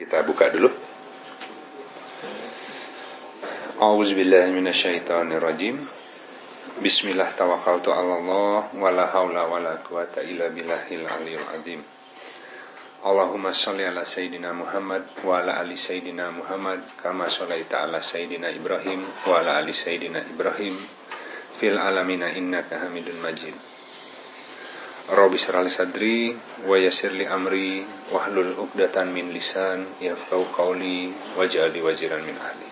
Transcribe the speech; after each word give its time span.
Kita 0.00 0.24
buka 0.24 0.48
dulu. 0.48 0.72
A'udzubillahiminasyaitonirrajim. 3.76 5.76
Bismillah 6.80 7.36
tawakkaltu 7.36 7.92
'ala 7.92 8.16
Allah 8.16 8.72
wala 8.80 9.04
haula 9.12 9.44
wala 9.44 9.76
quwata 9.84 10.24
illa 10.24 10.48
billahil 10.48 11.04
aliyil 11.04 11.44
azim. 11.52 11.84
Allahumma 13.04 13.52
shalli 13.52 13.84
ala 13.84 14.08
sayyidina 14.08 14.56
Muhammad 14.56 15.04
wa 15.20 15.36
ala 15.36 15.60
ali 15.60 15.76
sayyidina 15.76 16.32
Muhammad 16.32 16.80
kama 17.04 17.28
shallaita 17.28 17.84
ala 17.84 18.00
sayyidina 18.00 18.56
Ibrahim 18.56 19.04
wa 19.28 19.44
ala 19.44 19.60
ali 19.60 19.76
sayyidina 19.76 20.32
Ibrahim 20.32 20.80
fil 21.60 21.76
alamina 21.76 22.32
innaka 22.32 22.88
Hamidul 22.88 23.20
Majid. 23.20 23.52
Rabbi 25.10 25.42
syrali 25.42 25.74
sadri 25.74 26.30
wa 26.70 26.78
li 26.78 27.26
amri 27.26 27.82
wahlul 28.14 28.54
'uqdatan 28.54 29.10
min 29.10 29.34
lisan 29.34 29.98
yafqahu 29.98 30.54
qawli 30.54 31.10
waj'alni 31.34 31.82
waziran 31.82 32.22
min 32.22 32.38
ahli. 32.38 32.70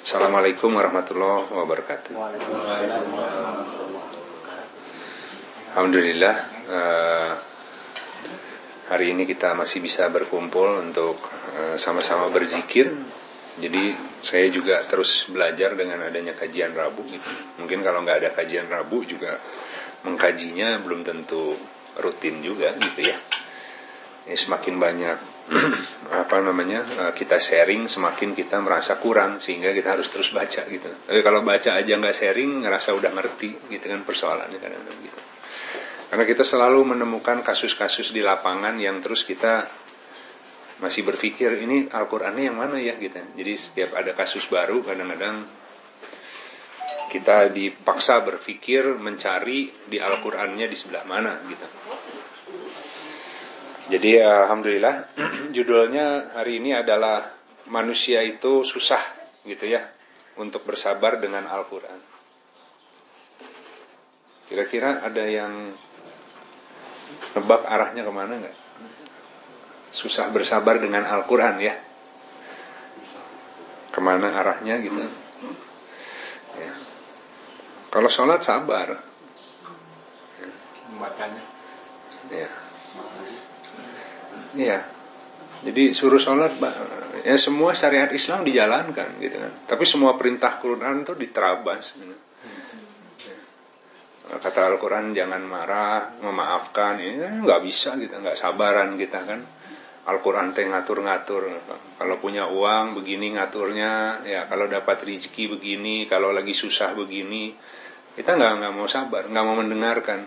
Assalamualaikum 0.00 0.72
warahmatullahi 0.72 1.52
wabarakatuh. 1.52 2.16
Alhamdulillah 5.76 6.36
uh, 6.64 7.32
hari 8.88 9.12
ini 9.12 9.28
kita 9.28 9.52
masih 9.52 9.84
bisa 9.84 10.08
berkumpul 10.08 10.80
untuk 10.80 11.20
uh, 11.28 11.76
sama-sama 11.76 12.32
berzikir. 12.32 12.88
Jadi 13.60 13.92
saya 14.24 14.48
juga 14.48 14.88
terus 14.88 15.28
belajar 15.28 15.76
dengan 15.76 16.08
adanya 16.08 16.32
kajian 16.32 16.72
Rabu. 16.72 17.04
Gitu. 17.04 17.28
Mungkin 17.60 17.84
kalau 17.84 18.00
nggak 18.00 18.16
ada 18.24 18.30
kajian 18.32 18.64
Rabu 18.64 19.04
juga 19.04 19.44
mengkajinya 20.04 20.84
belum 20.84 21.02
tentu 21.02 21.56
rutin 21.98 22.44
juga 22.44 22.76
gitu 22.76 23.00
ya. 23.08 23.16
ya 24.24 24.36
semakin 24.36 24.76
banyak 24.76 25.18
apa 26.24 26.36
namanya 26.40 26.80
eh, 26.84 27.12
kita 27.12 27.36
sharing 27.36 27.88
semakin 27.88 28.32
kita 28.32 28.60
merasa 28.64 28.96
kurang 28.96 29.40
sehingga 29.40 29.72
kita 29.76 29.98
harus 29.98 30.08
terus 30.08 30.32
baca 30.32 30.64
gitu. 30.68 30.88
Tapi 31.04 31.20
kalau 31.20 31.44
baca 31.44 31.76
aja 31.76 31.92
nggak 31.92 32.16
sharing 32.16 32.64
ngerasa 32.64 32.96
udah 32.96 33.10
ngerti 33.12 33.68
gitu 33.68 33.84
kan 33.84 34.04
persoalannya 34.04 34.58
kadang-kadang 34.60 35.00
gitu. 35.04 35.20
Karena 36.08 36.24
kita 36.30 36.44
selalu 36.46 36.94
menemukan 36.94 37.42
kasus-kasus 37.42 38.14
di 38.14 38.22
lapangan 38.22 38.78
yang 38.78 39.02
terus 39.02 39.26
kita 39.26 39.66
masih 40.78 41.06
berpikir 41.06 41.54
ini 41.58 41.86
Al-Qur'annya 41.90 42.50
yang 42.50 42.56
mana 42.58 42.76
ya? 42.80 42.94
gitu. 43.00 43.18
Jadi 43.18 43.52
setiap 43.56 43.96
ada 43.96 44.12
kasus 44.16 44.44
baru 44.46 44.84
kadang-kadang 44.84 45.63
kita 47.14 47.54
dipaksa 47.54 48.18
berpikir 48.26 48.98
mencari 48.98 49.70
di 49.86 50.02
Al-Qur'annya 50.02 50.66
di 50.66 50.74
sebelah 50.74 51.06
mana 51.06 51.46
gitu 51.46 51.66
jadi 53.94 54.10
alhamdulillah 54.26 55.14
judulnya 55.56 56.34
hari 56.34 56.58
ini 56.58 56.74
adalah 56.74 57.30
manusia 57.70 58.26
itu 58.26 58.66
susah 58.66 59.14
gitu 59.46 59.70
ya 59.70 59.94
untuk 60.34 60.66
bersabar 60.66 61.22
dengan 61.22 61.46
Al-Qur'an. 61.46 62.14
Kira-kira 64.44 65.00
ada 65.00 65.24
yang 65.24 65.72
nebak 67.34 67.62
arahnya 67.64 68.02
ke 68.04 68.12
mana 68.12 68.32
nggak? 68.44 68.56
Susah 69.94 70.28
bersabar 70.28 70.82
dengan 70.82 71.06
Al-Quran 71.06 71.56
ya. 71.62 71.74
Ke 73.94 74.00
mana 74.02 74.34
arahnya 74.34 74.82
gitu. 74.82 75.00
Ya. 76.58 76.72
Kalau 77.94 78.10
sholat 78.10 78.42
sabar. 78.42 78.98
Ya. 80.42 80.50
Ya. 82.34 82.50
Iya. 84.58 84.78
Jadi 85.64 85.94
suruh 85.94 86.18
sholat, 86.18 86.58
ya 87.22 87.38
semua 87.38 87.72
syariat 87.78 88.10
Islam 88.10 88.42
dijalankan 88.42 89.22
gitu 89.22 89.38
kan. 89.38 89.52
Tapi 89.70 89.86
semua 89.86 90.18
perintah 90.18 90.58
Quran 90.58 91.06
itu 91.06 91.14
diterabas. 91.14 91.94
Gitu. 91.94 92.18
Ya. 93.30 93.38
Kata 94.42 94.74
Al-Quran 94.74 95.14
jangan 95.14 95.46
marah, 95.46 96.18
memaafkan, 96.18 96.98
ini 96.98 97.22
kan 97.22 97.46
nggak 97.46 97.62
bisa 97.62 97.94
gitu, 97.94 98.10
nggak 98.10 98.34
sabaran 98.34 98.98
kita 98.98 99.22
kan. 99.22 99.40
Al-Quran 100.04 100.52
teh 100.52 100.68
ngatur-ngatur. 100.68 101.48
Kalau 101.96 102.16
punya 102.20 102.44
uang 102.50 102.98
begini 103.00 103.38
ngaturnya, 103.40 104.20
ya 104.26 104.44
kalau 104.52 104.68
dapat 104.68 105.00
rezeki 105.00 105.56
begini, 105.56 106.04
kalau 106.04 106.28
lagi 106.28 106.52
susah 106.52 106.92
begini, 106.92 107.56
kita 108.14 108.30
nggak 108.38 108.52
nggak 108.62 108.72
mau 108.74 108.86
sabar, 108.86 109.26
nggak 109.26 109.44
mau 109.44 109.56
mendengarkan. 109.58 110.20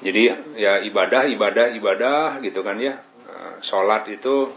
Jadi 0.00 0.22
ya 0.56 0.80
ibadah, 0.80 1.28
ibadah, 1.28 1.76
ibadah 1.76 2.40
gitu 2.40 2.64
kan 2.64 2.80
ya. 2.80 3.04
Sholat 3.60 4.08
itu 4.08 4.48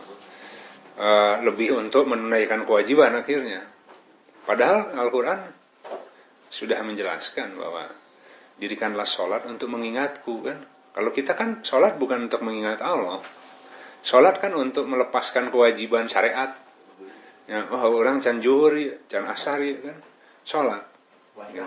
uh, 0.95 1.35
lebih 1.43 1.75
untuk 1.75 2.07
menunaikan 2.07 2.63
kewajiban 2.63 3.11
akhirnya. 3.19 3.67
Padahal 4.47 4.95
Al-Quran 4.95 5.39
sudah 6.47 6.79
menjelaskan 6.83 7.59
bahwa 7.59 7.91
dirikanlah 8.59 9.07
sholat 9.07 9.43
untuk 9.47 9.67
mengingatku 9.71 10.43
kan. 10.43 10.63
Kalau 10.93 11.11
kita 11.11 11.33
kan 11.33 11.65
sholat 11.65 11.99
bukan 11.99 12.31
untuk 12.31 12.45
mengingat 12.45 12.79
Allah. 12.79 13.19
Sholat 14.05 14.37
kan 14.39 14.53
untuk 14.53 14.85
melepaskan 14.85 15.49
kewajiban 15.49 16.07
syariat. 16.07 16.59
Ya, 17.43 17.67
oh 17.67 17.91
orang 17.99 18.23
can 18.23 18.39
juhur, 18.39 18.71
can 19.11 19.27
asari 19.27 19.83
kan. 19.83 19.99
Sholat. 20.47 20.92
Ya. 21.33 21.65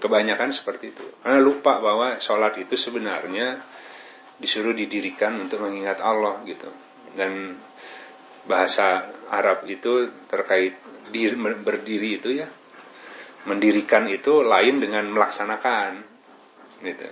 Kebanyakan 0.00 0.52
seperti 0.52 0.92
itu. 0.92 1.04
Karena 1.24 1.40
lupa 1.40 1.80
bahwa 1.80 2.20
sholat 2.20 2.56
itu 2.60 2.76
sebenarnya 2.76 3.64
disuruh 4.40 4.72
didirikan 4.76 5.40
untuk 5.40 5.64
mengingat 5.64 6.00
Allah 6.00 6.40
gitu. 6.44 6.68
Dan 7.16 7.56
bahasa 8.44 9.12
Arab 9.28 9.64
itu 9.68 10.24
terkait 10.28 10.76
diri, 11.12 11.36
berdiri 11.36 12.20
itu 12.20 12.32
ya. 12.32 12.48
Mendirikan 13.48 14.04
itu 14.08 14.44
lain 14.44 14.84
dengan 14.84 15.08
melaksanakan 15.08 16.04
gitu. 16.84 17.08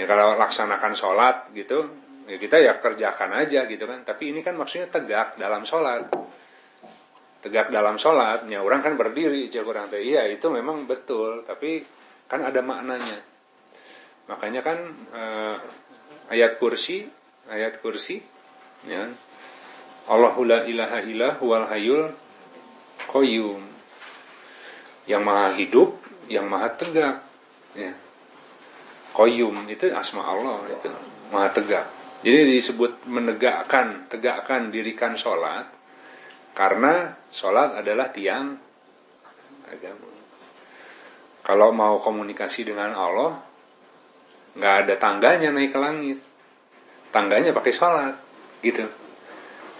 Ya 0.00 0.04
kalau 0.08 0.40
laksanakan 0.40 0.92
sholat 0.96 1.36
gitu, 1.52 1.84
ya 2.24 2.40
kita 2.40 2.56
ya 2.64 2.80
kerjakan 2.80 3.44
aja 3.44 3.68
gitu 3.68 3.84
kan. 3.84 4.08
Tapi 4.08 4.32
ini 4.32 4.40
kan 4.40 4.56
maksudnya 4.56 4.88
tegak 4.88 5.36
dalam 5.36 5.68
sholat 5.68 6.08
tegak 7.40 7.72
dalam 7.72 7.96
sholat, 7.96 8.44
ya 8.46 8.60
orang 8.60 8.84
kan 8.84 8.94
berdiri, 9.00 9.48
cek 9.48 9.64
orang 9.64 9.88
teh 9.88 10.04
iya 10.04 10.28
itu 10.28 10.44
memang 10.52 10.84
betul, 10.84 11.44
tapi 11.48 11.84
kan 12.28 12.44
ada 12.44 12.60
maknanya. 12.60 13.18
Makanya 14.28 14.60
kan 14.60 14.78
eh, 15.10 15.56
ayat 16.36 16.60
kursi, 16.60 17.08
ayat 17.48 17.80
kursi, 17.80 18.20
ya 18.84 19.08
Allahu 20.10 20.44
la 20.44 20.68
ilaha 20.68 21.00
illah 21.00 21.34
wal 21.40 21.66
hayul 21.66 22.12
qayyum. 23.08 23.62
Yang 25.08 25.22
maha 25.24 25.48
hidup, 25.56 25.90
yang 26.28 26.46
maha 26.46 26.76
tegak, 26.76 27.24
ya. 27.74 27.96
Qayyum 29.10 29.66
itu 29.66 29.90
asma 29.90 30.22
Allah 30.22 30.70
itu, 30.70 30.92
maha 31.34 31.50
tegak. 31.50 31.88
Jadi 32.20 32.52
disebut 32.52 33.08
menegakkan, 33.08 34.06
tegakkan, 34.12 34.68
dirikan 34.68 35.16
sholat 35.16 35.79
karena 36.60 37.16
sholat 37.32 37.80
adalah 37.80 38.12
tiang 38.12 38.52
agama. 39.64 40.12
Kalau 41.40 41.72
mau 41.72 42.04
komunikasi 42.04 42.68
dengan 42.68 42.92
Allah, 42.92 43.40
nggak 44.60 44.74
ada 44.84 44.94
tangganya 45.00 45.56
naik 45.56 45.72
ke 45.72 45.80
langit. 45.80 46.18
Tangganya 47.16 47.56
pakai 47.56 47.72
sholat, 47.72 48.14
gitu. 48.60 48.84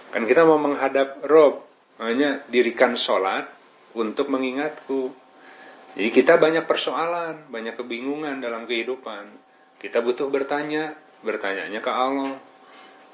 Kan 0.09 0.25
kita 0.25 0.41
mau 0.41 0.57
menghadap 0.57 1.21
Rob, 1.29 1.69
makanya 2.01 2.49
dirikan 2.49 2.97
sholat 2.97 3.45
untuk 3.93 4.33
mengingatku. 4.33 5.13
Jadi 5.93 6.09
kita 6.09 6.41
banyak 6.41 6.65
persoalan, 6.65 7.45
banyak 7.53 7.77
kebingungan 7.77 8.41
dalam 8.41 8.65
kehidupan. 8.65 9.29
Kita 9.77 10.01
butuh 10.01 10.33
bertanya, 10.33 10.97
bertanyanya 11.21 11.77
ke 11.77 11.91
Allah. 11.93 12.41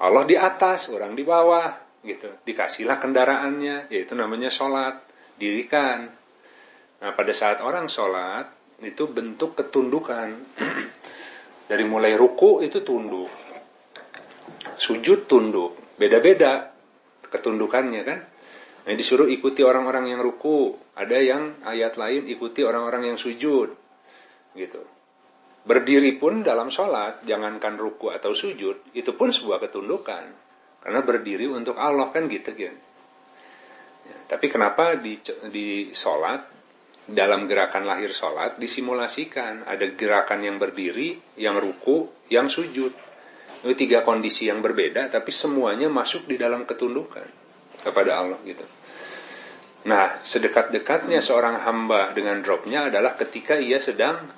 Allah 0.00 0.24
di 0.24 0.40
atas, 0.40 0.88
orang 0.88 1.12
di 1.12 1.22
bawah 1.22 1.87
gitu. 2.02 2.30
Dikasihlah 2.46 2.98
kendaraannya 3.02 3.90
yaitu 3.90 4.14
namanya 4.14 4.50
sholat. 4.50 5.02
Dirikan. 5.38 6.10
Nah 6.98 7.12
pada 7.14 7.30
saat 7.30 7.62
orang 7.62 7.86
sholat 7.86 8.50
itu 8.82 9.06
bentuk 9.10 9.54
ketundukan. 9.58 10.28
Dari 11.70 11.84
mulai 11.84 12.16
ruku 12.16 12.64
itu 12.64 12.82
tunduk. 12.82 13.30
Sujud 14.78 15.28
tunduk. 15.28 15.98
Beda-beda 15.98 16.72
ketundukannya 17.28 18.02
kan? 18.06 18.20
Nah, 18.88 18.96
disuruh 18.96 19.28
ikuti 19.28 19.60
orang-orang 19.60 20.16
yang 20.16 20.24
ruku. 20.24 20.72
Ada 20.96 21.18
yang 21.20 21.60
ayat 21.60 22.00
lain 22.00 22.24
ikuti 22.24 22.64
orang-orang 22.64 23.12
yang 23.12 23.18
sujud. 23.20 23.68
Gitu. 24.56 24.82
Berdiri 25.68 26.16
pun 26.16 26.40
dalam 26.40 26.72
sholat 26.72 27.20
jangankan 27.28 27.76
ruku 27.76 28.08
atau 28.08 28.32
sujud 28.32 28.96
itu 28.96 29.12
pun 29.12 29.28
sebuah 29.28 29.60
ketundukan 29.68 30.47
karena 30.82 31.00
berdiri 31.02 31.46
untuk 31.50 31.76
Allah 31.76 32.10
kan 32.14 32.26
gitu 32.30 32.54
kan. 32.54 32.76
Ya, 34.08 34.16
tapi 34.30 34.46
kenapa 34.48 34.96
di, 34.96 35.18
di 35.50 35.90
sholat, 35.92 36.58
dalam 37.08 37.48
gerakan 37.48 37.88
lahir 37.88 38.12
sholat 38.12 38.60
disimulasikan. 38.60 39.64
Ada 39.64 39.96
gerakan 39.96 40.44
yang 40.44 40.56
berdiri, 40.60 41.40
yang 41.40 41.56
ruku, 41.56 42.28
yang 42.28 42.52
sujud. 42.52 42.92
Itu 43.64 43.74
tiga 43.74 44.04
kondisi 44.04 44.46
yang 44.46 44.60
berbeda, 44.62 45.10
tapi 45.10 45.32
semuanya 45.32 45.88
masuk 45.90 46.28
di 46.28 46.36
dalam 46.38 46.68
ketundukan 46.68 47.26
kepada 47.82 48.22
Allah 48.22 48.38
gitu. 48.44 48.62
Nah, 49.88 50.20
sedekat-dekatnya 50.22 51.24
seorang 51.24 51.64
hamba 51.64 52.12
dengan 52.12 52.44
dropnya 52.44 52.92
adalah 52.92 53.16
ketika 53.16 53.56
ia 53.56 53.80
sedang 53.80 54.30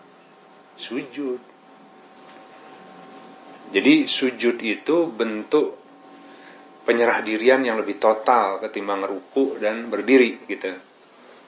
sujud. 0.79 1.43
Jadi 3.71 4.09
sujud 4.09 4.57
itu 4.63 4.97
bentuk 5.11 5.80
penyerah 6.85 7.21
dirian 7.21 7.61
yang 7.61 7.77
lebih 7.81 8.01
total 8.01 8.61
ketimbang 8.63 9.05
ruku 9.05 9.61
dan 9.61 9.93
berdiri 9.93 10.45
gitu. 10.49 10.73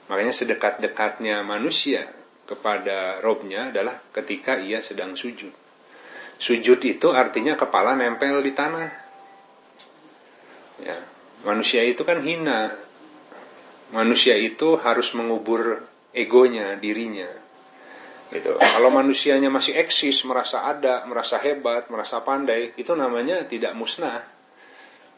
Makanya 0.07 0.33
sedekat-dekatnya 0.35 1.41
manusia 1.41 2.11
kepada 2.43 3.23
robnya 3.23 3.71
adalah 3.71 4.03
ketika 4.11 4.59
ia 4.59 4.83
sedang 4.83 5.15
sujud. 5.15 5.51
Sujud 6.37 6.79
itu 6.83 7.07
artinya 7.13 7.55
kepala 7.55 7.95
nempel 7.95 8.43
di 8.43 8.51
tanah. 8.51 8.89
Ya, 10.83 10.97
manusia 11.47 11.85
itu 11.87 12.03
kan 12.03 12.19
hina. 12.19 12.75
Manusia 13.93 14.33
itu 14.35 14.75
harus 14.81 15.13
mengubur 15.13 15.85
egonya, 16.11 16.75
dirinya. 16.81 17.29
Gitu. 18.33 18.57
Kalau 18.57 18.89
manusianya 18.89 19.53
masih 19.53 19.77
eksis, 19.77 20.25
merasa 20.25 20.65
ada, 20.65 21.05
merasa 21.05 21.37
hebat, 21.37 21.85
merasa 21.93 22.17
pandai, 22.25 22.73
itu 22.73 22.89
namanya 22.97 23.45
tidak 23.45 23.77
musnah. 23.77 24.32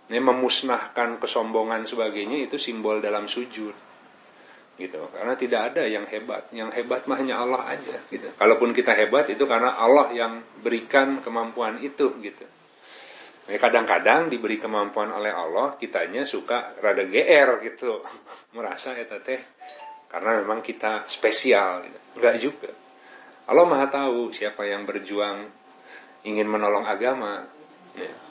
Ini 0.05 0.21
memusnahkan 0.21 1.17
kesombongan 1.17 1.89
sebagainya 1.89 2.45
itu 2.45 2.61
simbol 2.61 3.01
dalam 3.01 3.25
sujud. 3.25 3.73
Gitu. 4.75 5.01
Karena 5.09 5.33
tidak 5.39 5.73
ada 5.73 5.87
yang 5.87 6.05
hebat. 6.05 6.51
Yang 6.53 6.83
hebat 6.83 7.09
mah 7.09 7.17
hanya 7.17 7.41
Allah 7.41 7.73
aja 7.73 8.05
gitu. 8.11 8.29
Kalaupun 8.37 8.75
kita 8.75 8.93
hebat 8.93 9.31
itu 9.31 9.47
karena 9.49 9.73
Allah 9.73 10.13
yang 10.13 10.45
berikan 10.61 11.25
kemampuan 11.25 11.81
itu 11.81 12.11
gitu. 12.21 12.45
Kadang-kadang 13.45 14.29
diberi 14.29 14.57
kemampuan 14.57 15.13
oleh 15.13 15.29
Allah 15.29 15.77
kitanya 15.77 16.27
suka 16.27 16.77
rada 16.81 17.07
GR 17.07 17.49
gitu. 17.65 18.03
Merasa 18.57 18.93
ya 18.93 19.09
teh 19.09 19.41
karena 20.05 20.43
memang 20.45 20.61
kita 20.61 21.09
spesial 21.09 21.81
gitu. 21.87 21.99
enggak 22.21 22.35
juga. 22.39 22.71
Allah 23.45 23.65
maha 23.65 23.87
tahu 23.89 24.33
siapa 24.33 24.65
yang 24.65 24.85
berjuang 24.85 25.49
ingin 26.25 26.49
menolong 26.49 26.85
agama 26.85 27.45
ya. 27.93 28.24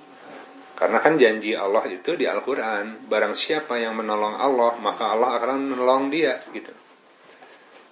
Karena 0.84 1.00
kan 1.00 1.16
janji 1.16 1.56
Allah 1.56 1.80
itu 1.88 2.12
di 2.12 2.28
Al-Quran, 2.28 3.08
barang 3.08 3.32
siapa 3.32 3.80
yang 3.80 3.96
menolong 3.96 4.36
Allah, 4.36 4.76
maka 4.76 5.16
Allah 5.16 5.40
akan 5.40 5.72
menolong 5.72 6.12
dia. 6.12 6.44
gitu. 6.52 6.76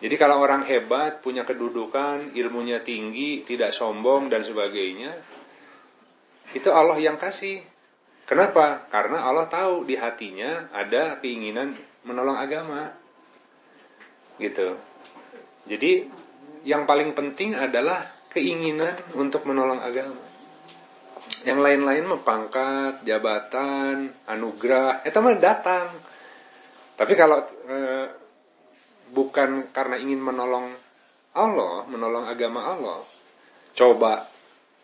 Jadi 0.05 0.13
kalau 0.21 0.45
orang 0.45 0.69
hebat, 0.69 1.25
punya 1.25 1.41
kedudukan, 1.49 2.37
ilmunya 2.37 2.85
tinggi, 2.85 3.49
tidak 3.49 3.73
sombong, 3.73 4.29
dan 4.29 4.45
sebagainya, 4.45 5.09
itu 6.53 6.69
Allah 6.69 7.01
yang 7.01 7.17
kasih. 7.17 7.65
Kenapa? 8.29 8.85
Karena 8.93 9.25
Allah 9.25 9.49
tahu 9.49 9.89
di 9.89 9.97
hatinya 9.97 10.69
ada 10.77 11.17
keinginan 11.17 11.73
menolong 12.05 12.37
agama. 12.37 12.93
Gitu. 14.37 14.77
Jadi 15.65 16.13
yang 16.69 16.85
paling 16.85 17.17
penting 17.17 17.57
adalah 17.57 18.05
keinginan 18.37 19.01
untuk 19.17 19.49
menolong 19.49 19.81
agama 19.81 20.32
yang 21.43 21.59
lain-lain 21.59 22.07
mah 22.07 22.23
pangkat, 22.23 23.03
jabatan, 23.07 24.15
anugerah, 24.27 25.03
itu 25.07 25.19
mah 25.19 25.39
datang. 25.39 25.87
Tapi 26.95 27.13
kalau 27.19 27.43
e, 27.47 27.79
bukan 29.11 29.71
karena 29.75 29.99
ingin 29.99 30.23
menolong 30.23 30.75
Allah, 31.35 31.89
menolong 31.89 32.29
agama 32.29 32.61
Allah, 32.75 33.01
coba 33.75 34.29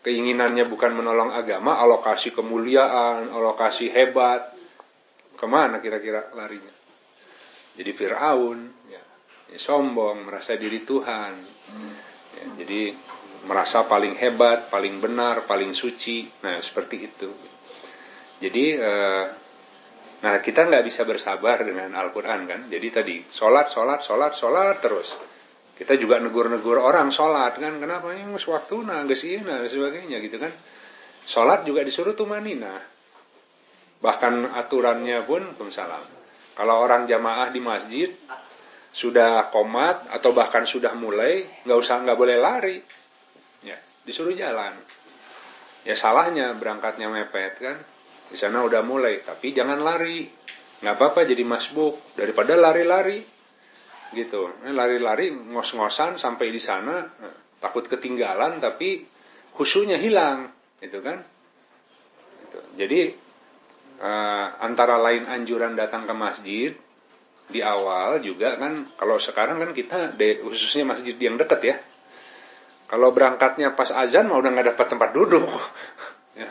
keinginannya 0.03 0.65
bukan 0.67 0.95
menolong 0.95 1.31
agama, 1.31 1.79
alokasi 1.79 2.31
kemuliaan, 2.31 3.31
alokasi 3.31 3.91
hebat, 3.91 4.55
ke 5.39 5.45
mana 5.47 5.79
kira-kira 5.79 6.35
larinya? 6.35 6.73
Jadi 7.79 7.91
Fir'aun, 7.95 8.59
ya, 8.91 9.03
ya, 9.55 9.57
sombong, 9.59 10.27
merasa 10.27 10.59
diri 10.59 10.83
Tuhan. 10.83 11.33
Ya, 12.35 12.43
jadi 12.59 12.91
merasa 13.45 13.87
paling 13.87 14.19
hebat, 14.19 14.67
paling 14.67 14.99
benar, 14.99 15.47
paling 15.47 15.71
suci. 15.71 16.27
Nah, 16.43 16.59
seperti 16.59 16.97
itu. 16.99 17.29
Jadi, 18.39 18.65
eh, 18.75 19.25
nah 20.19 20.35
kita 20.43 20.67
nggak 20.67 20.83
bisa 20.83 21.03
bersabar 21.07 21.63
dengan 21.63 21.91
Al-Quran 21.95 22.41
kan. 22.47 22.61
Jadi 22.67 22.87
tadi, 22.91 23.15
sholat, 23.31 23.71
sholat, 23.71 24.03
sholat, 24.03 24.31
sholat 24.35 24.75
terus. 24.83 25.11
Kita 25.79 25.95
juga 25.95 26.19
negur-negur 26.19 26.79
orang 26.79 27.11
sholat 27.11 27.55
kan. 27.55 27.79
Kenapa 27.79 28.11
mus 28.27 28.43
waktu 28.47 28.83
nah, 28.83 28.99
dan 29.03 29.67
sebagainya 29.67 30.17
gitu 30.19 30.37
kan. 30.39 30.51
Sholat 31.23 31.63
juga 31.63 31.83
disuruh 31.87 32.15
tumanina. 32.17 32.83
Bahkan 33.99 34.55
aturannya 34.55 35.23
pun, 35.27 35.55
salam. 35.71 36.03
Kalau 36.55 36.75
orang 36.83 37.07
jamaah 37.07 37.51
di 37.51 37.59
masjid, 37.63 38.11
sudah 38.91 39.51
komat 39.51 40.11
atau 40.11 40.35
bahkan 40.35 40.67
sudah 40.67 40.95
mulai, 40.95 41.63
nggak 41.63 41.79
usah 41.79 42.03
nggak 42.03 42.19
boleh 42.19 42.37
lari 42.39 42.79
disuruh 44.09 44.33
jalan. 44.33 44.73
Ya 45.85 45.93
salahnya 45.93 46.57
berangkatnya 46.57 47.07
mepet 47.07 47.61
kan. 47.61 47.77
Di 48.29 48.37
sana 48.37 48.65
udah 48.65 48.81
mulai, 48.81 49.21
tapi 49.21 49.53
jangan 49.53 49.77
lari. 49.81 50.25
Nggak 50.81 50.95
apa-apa 50.97 51.29
jadi 51.29 51.45
masbuk 51.45 52.17
daripada 52.17 52.57
lari-lari. 52.57 53.21
Gitu. 54.09 54.65
Lari-lari 54.65 55.29
ngos-ngosan 55.29 56.17
sampai 56.17 56.49
di 56.49 56.57
sana 56.57 57.05
nah, 57.05 57.35
takut 57.61 57.85
ketinggalan 57.85 58.57
tapi 58.57 59.05
khusyuknya 59.53 60.01
hilang, 60.01 60.49
gitu 60.81 61.05
kan? 61.05 61.21
Gitu. 62.41 62.59
Jadi 62.81 62.99
uh, 64.01 64.47
antara 64.65 64.97
lain 64.97 65.29
anjuran 65.29 65.77
datang 65.77 66.09
ke 66.09 66.13
masjid 66.17 66.71
di 67.49 67.65
awal 67.65 68.21
juga 68.21 68.61
kan 68.61 68.93
kalau 68.93 69.17
sekarang 69.17 69.57
kan 69.57 69.73
kita 69.73 70.13
khususnya 70.45 70.85
masjid 70.85 71.17
yang 71.17 71.33
dekat 71.33 71.61
ya 71.65 71.75
kalau 72.89 73.13
berangkatnya 73.13 73.77
pas 73.77 73.93
azan 73.93 74.25
mau 74.25 74.41
udah 74.41 74.49
nggak 74.49 74.73
dapat 74.73 74.87
tempat 74.89 75.09
duduk. 75.13 75.45
ya. 76.41 76.49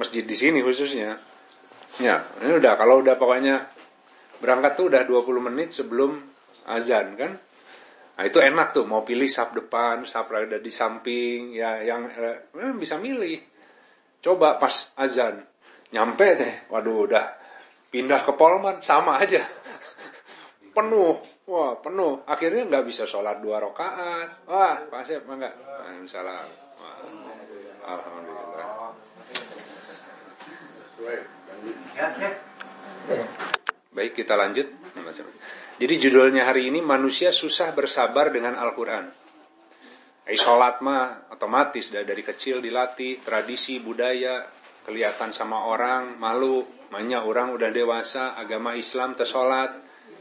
Masjid 0.00 0.24
di 0.24 0.32
sini 0.32 0.64
khususnya. 0.64 1.20
Ya, 2.00 2.24
ini 2.40 2.56
udah 2.56 2.80
kalau 2.80 3.04
udah 3.04 3.20
pokoknya 3.20 3.68
berangkat 4.40 4.80
tuh 4.80 4.88
udah 4.88 5.04
20 5.04 5.46
menit 5.52 5.76
sebelum 5.76 6.24
azan 6.64 7.20
kan. 7.20 7.36
Nah 8.18 8.24
itu 8.26 8.40
enak 8.40 8.74
tuh 8.74 8.88
mau 8.88 9.04
pilih 9.04 9.28
sap 9.28 9.52
depan, 9.52 10.08
sap 10.08 10.32
ada 10.32 10.58
di 10.58 10.72
samping, 10.72 11.52
ya 11.52 11.84
yang 11.84 12.08
eh, 12.10 12.74
bisa 12.74 12.96
milih. 12.96 13.38
Coba 14.24 14.56
pas 14.56 14.72
azan 14.96 15.44
nyampe 15.92 16.26
deh, 16.36 16.54
waduh 16.72 17.04
udah 17.04 17.24
pindah 17.88 18.24
ke 18.24 18.32
Polman 18.36 18.84
sama 18.84 19.16
aja 19.16 19.48
penuh 20.76 21.16
wah 21.48 21.80
penuh. 21.80 22.22
Akhirnya 22.28 22.68
nggak 22.68 22.84
bisa 22.84 23.08
sholat 23.08 23.40
dua 23.40 23.58
rakaat. 23.64 24.44
Wah 24.44 24.84
pasif 24.92 25.24
enggak? 25.24 25.56
Misalnya 26.04 26.44
wah, 26.76 26.96
alhamdulillah. 27.88 28.92
Baik 33.96 34.12
kita 34.14 34.36
lanjut. 34.36 34.68
Jadi 35.78 35.94
judulnya 35.96 36.44
hari 36.44 36.68
ini 36.68 36.84
manusia 36.84 37.32
susah 37.32 37.72
bersabar 37.72 38.28
dengan 38.28 38.58
Al-Quran. 38.58 39.08
Eh, 40.28 40.36
sholat 40.36 40.84
mah 40.84 41.32
otomatis 41.32 41.88
dari 41.88 42.20
kecil 42.20 42.60
dilatih 42.60 43.24
tradisi 43.24 43.80
budaya 43.80 44.44
kelihatan 44.84 45.32
sama 45.32 45.64
orang 45.64 46.20
malu. 46.20 46.66
Banyak 46.92 47.24
orang 47.24 47.56
udah 47.56 47.72
dewasa 47.72 48.36
agama 48.36 48.76
Islam 48.76 49.16
tersolat. 49.16 49.72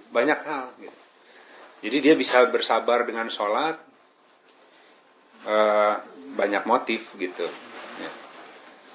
Banyak 0.08 0.40
hal. 0.48 0.66
Gitu. 0.80 1.07
Jadi 1.78 1.98
dia 2.02 2.16
bisa 2.18 2.42
bersabar 2.50 3.06
dengan 3.06 3.30
sholat, 3.30 3.78
uh, 5.46 5.96
banyak 6.34 6.64
motif 6.66 7.14
gitu. 7.18 7.46
Ya. 8.02 8.12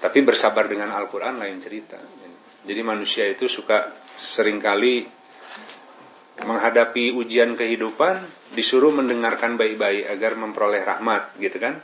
Tapi 0.02 0.18
bersabar 0.26 0.66
dengan 0.66 0.90
Al-Quran 0.90 1.38
lain 1.38 1.62
cerita. 1.62 1.98
Jadi 2.62 2.80
manusia 2.82 3.26
itu 3.26 3.46
suka 3.50 3.94
sering 4.18 4.62
kali 4.62 5.06
menghadapi 6.42 7.14
ujian 7.14 7.54
kehidupan 7.54 8.26
disuruh 8.54 8.90
mendengarkan 8.90 9.54
baik-baik 9.54 10.10
agar 10.10 10.34
memperoleh 10.34 10.82
rahmat 10.82 11.38
gitu 11.38 11.58
kan. 11.62 11.78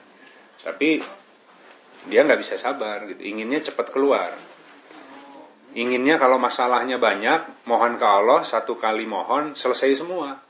Tapi 0.66 0.98
dia 2.10 2.26
nggak 2.26 2.40
bisa 2.42 2.58
sabar 2.58 3.06
gitu, 3.10 3.22
inginnya 3.26 3.62
cepat 3.62 3.90
keluar 3.90 4.38
inginnya 5.76 6.16
kalau 6.16 6.40
masalahnya 6.40 6.96
banyak, 6.96 7.68
mohon 7.68 8.00
ke 8.00 8.06
Allah 8.06 8.42
satu 8.46 8.78
kali 8.78 9.04
mohon 9.04 9.52
selesai 9.58 10.00
semua. 10.00 10.40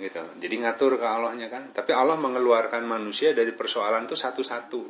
Gitu. 0.00 0.22
Jadi 0.40 0.54
ngatur 0.64 0.96
ke 0.96 1.04
Allahnya 1.04 1.52
kan. 1.52 1.76
Tapi 1.76 1.92
Allah 1.92 2.16
mengeluarkan 2.16 2.80
manusia 2.88 3.36
dari 3.36 3.52
persoalan 3.52 4.08
itu 4.08 4.16
satu-satu. 4.16 4.82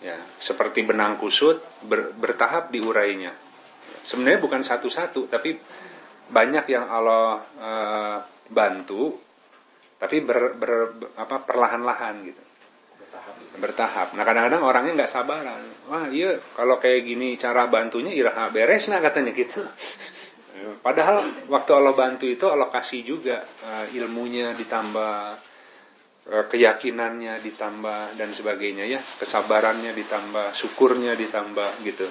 Ya, 0.00 0.16
seperti 0.40 0.84
benang 0.84 1.20
kusut 1.20 1.60
ber, 1.84 2.16
bertahap 2.16 2.72
diurainya. 2.72 3.36
Sebenarnya 4.04 4.40
bukan 4.40 4.60
satu-satu, 4.64 5.32
tapi 5.32 5.56
banyak 6.28 6.64
yang 6.68 6.84
Allah 6.88 7.40
e, 7.56 7.70
bantu, 8.52 9.16
tapi 9.96 10.20
ber, 10.20 10.56
ber, 10.60 10.72
apa 11.16 11.44
perlahan-lahan 11.44 12.16
gitu. 12.24 12.42
bertahap. 13.54 14.18
Nah 14.18 14.26
kadang-kadang 14.26 14.66
orangnya 14.66 14.92
nggak 14.98 15.12
sabaran. 15.14 15.62
Wah 15.86 16.10
iya 16.10 16.42
kalau 16.58 16.82
kayak 16.82 17.06
gini 17.06 17.38
cara 17.38 17.70
bantunya 17.70 18.10
iraha 18.10 18.50
beres 18.50 18.90
nah 18.90 18.98
katanya 18.98 19.30
gitu. 19.30 19.62
Padahal 20.54 21.46
waktu 21.50 21.70
Allah 21.74 21.94
bantu 21.98 22.30
itu 22.30 22.46
alokasi 22.46 23.02
juga 23.02 23.42
uh, 23.42 23.90
ilmunya 23.90 24.54
ditambah 24.54 25.16
uh, 26.30 26.44
keyakinannya 26.46 27.42
ditambah 27.42 28.14
dan 28.14 28.30
sebagainya 28.30 28.86
ya 28.86 29.00
kesabarannya 29.18 29.90
ditambah 29.90 30.54
syukurnya 30.54 31.18
ditambah 31.18 31.82
gitu. 31.82 32.06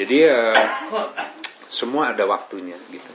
Jadi 0.00 0.18
uh, 0.24 0.56
semua 1.68 2.16
ada 2.16 2.24
waktunya 2.24 2.80
gitu. 2.88 3.12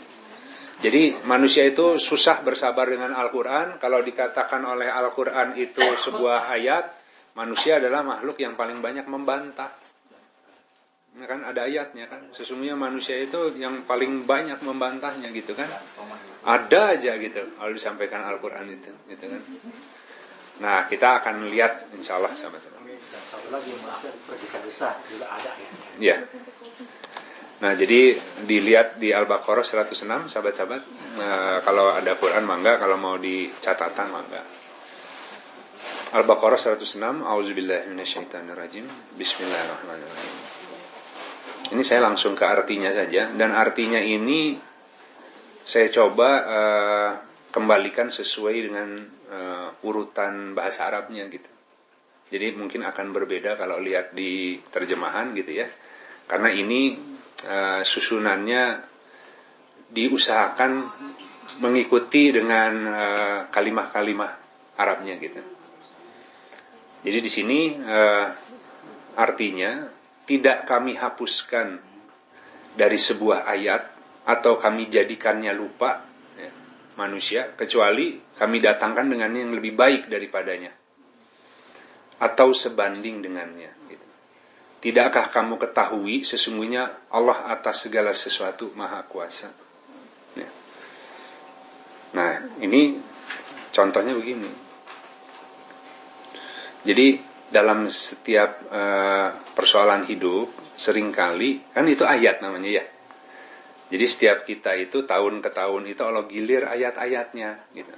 Jadi 0.80 1.26
manusia 1.28 1.68
itu 1.68 2.00
susah 2.00 2.40
bersabar 2.40 2.88
dengan 2.88 3.12
Al-Quran. 3.12 3.82
Kalau 3.84 4.00
dikatakan 4.00 4.64
oleh 4.64 4.88
Al-Quran 4.88 5.60
itu 5.60 5.84
sebuah 5.84 6.48
ayat, 6.56 6.96
manusia 7.36 7.84
adalah 7.84 8.00
makhluk 8.00 8.40
yang 8.40 8.56
paling 8.56 8.80
banyak 8.80 9.04
membantah. 9.04 9.89
Nah, 11.10 11.26
kan 11.26 11.42
ada 11.42 11.66
ayatnya 11.66 12.06
kan. 12.06 12.30
Sesungguhnya 12.32 12.78
manusia 12.78 13.18
itu 13.18 13.58
yang 13.58 13.90
paling 13.90 14.30
banyak 14.30 14.62
membantahnya 14.62 15.34
gitu 15.34 15.58
kan. 15.58 15.68
Ada 16.46 17.00
aja 17.00 17.18
gitu 17.18 17.58
kalau 17.58 17.72
disampaikan 17.74 18.24
Al-Quran 18.30 18.70
itu 18.70 18.92
gitu 19.10 19.26
kan. 19.26 19.42
Nah 20.60 20.86
kita 20.92 21.24
akan 21.24 21.50
lihat 21.50 21.92
insya 21.96 22.20
Allah 22.20 22.36
sama 22.36 22.60
teman. 22.60 22.84
Satu 23.32 23.50
lagi 23.50 23.74
bergesa-gesa 24.28 25.02
juga 25.10 25.28
ada 25.28 25.52
ya. 25.56 25.70
Ya. 25.98 26.18
Nah, 27.60 27.76
jadi 27.76 28.16
dilihat 28.48 29.04
di 29.04 29.12
Al-Baqarah 29.12 29.68
106, 29.68 30.32
sahabat-sahabat. 30.32 30.82
Nah, 31.20 31.60
kalau 31.68 31.92
ada 31.92 32.16
Quran 32.16 32.48
mangga, 32.48 32.80
kalau 32.80 32.96
mau 32.96 33.20
di 33.20 33.52
catatan 33.60 34.08
mangga. 34.08 34.48
Al-Baqarah 36.16 36.56
106, 36.56 37.20
Auzubillahiminasyaitanirrajim. 37.20 38.88
Bismillahirrahmanirrahim. 39.20 40.59
Ini 41.70 41.82
saya 41.86 42.02
langsung 42.02 42.34
ke 42.34 42.46
artinya 42.46 42.90
saja. 42.90 43.30
Dan 43.30 43.54
artinya 43.54 44.02
ini 44.02 44.58
saya 45.62 45.86
coba 45.94 46.30
uh, 46.46 47.12
kembalikan 47.54 48.10
sesuai 48.10 48.56
dengan 48.58 48.90
uh, 49.30 49.86
urutan 49.86 50.58
bahasa 50.58 50.90
Arabnya 50.90 51.30
gitu. 51.30 51.50
Jadi 52.30 52.58
mungkin 52.58 52.86
akan 52.86 53.14
berbeda 53.14 53.58
kalau 53.58 53.82
lihat 53.82 54.14
di 54.14 54.62
terjemahan 54.70 55.34
gitu 55.38 55.62
ya. 55.62 55.70
Karena 56.30 56.50
ini 56.54 56.98
uh, 57.46 57.82
susunannya 57.86 58.64
diusahakan 59.90 60.72
mengikuti 61.62 62.30
dengan 62.30 62.74
uh, 62.86 63.40
kalimah-kalimah 63.50 64.32
Arabnya 64.78 65.18
gitu. 65.18 65.42
Jadi 67.06 67.20
di 67.22 67.32
sini 67.32 67.60
uh, 67.78 68.28
artinya 69.18 69.99
tidak 70.30 70.70
kami 70.70 70.94
hapuskan 70.94 71.82
dari 72.78 73.02
sebuah 73.02 73.50
ayat 73.50 73.98
atau 74.30 74.62
kami 74.62 74.86
jadikannya 74.86 75.50
lupa 75.58 76.06
ya, 76.38 76.54
manusia 77.02 77.58
kecuali 77.58 78.22
kami 78.38 78.62
datangkan 78.62 79.10
dengan 79.10 79.34
yang 79.34 79.58
lebih 79.58 79.74
baik 79.74 80.06
daripadanya 80.06 80.70
atau 82.22 82.54
sebanding 82.54 83.26
dengannya. 83.26 83.74
Gitu. 83.90 84.08
Tidakkah 84.86 85.34
kamu 85.34 85.58
ketahui 85.58 86.22
sesungguhnya 86.22 87.10
Allah 87.10 87.50
atas 87.50 87.90
segala 87.90 88.14
sesuatu 88.14 88.70
maha 88.78 89.02
kuasa. 89.10 89.50
Ya. 90.38 90.50
Nah 92.14 92.54
ini 92.62 93.02
contohnya 93.74 94.14
begini. 94.14 94.70
Jadi 96.86 97.29
dalam 97.50 97.90
setiap 97.90 98.70
uh, 98.70 99.30
persoalan 99.58 100.06
hidup 100.06 100.54
sering 100.78 101.10
kali 101.10 101.66
kan 101.74 101.86
itu 101.90 102.06
ayat 102.06 102.40
namanya 102.46 102.82
ya. 102.82 102.86
Jadi 103.90 104.06
setiap 104.06 104.46
kita 104.46 104.78
itu 104.78 105.04
tahun 105.04 105.42
ke 105.42 105.50
tahun 105.50 105.90
itu 105.90 106.02
Allah 106.06 106.30
gilir 106.30 106.70
ayat-ayatnya 106.70 107.74
gitu. 107.74 107.96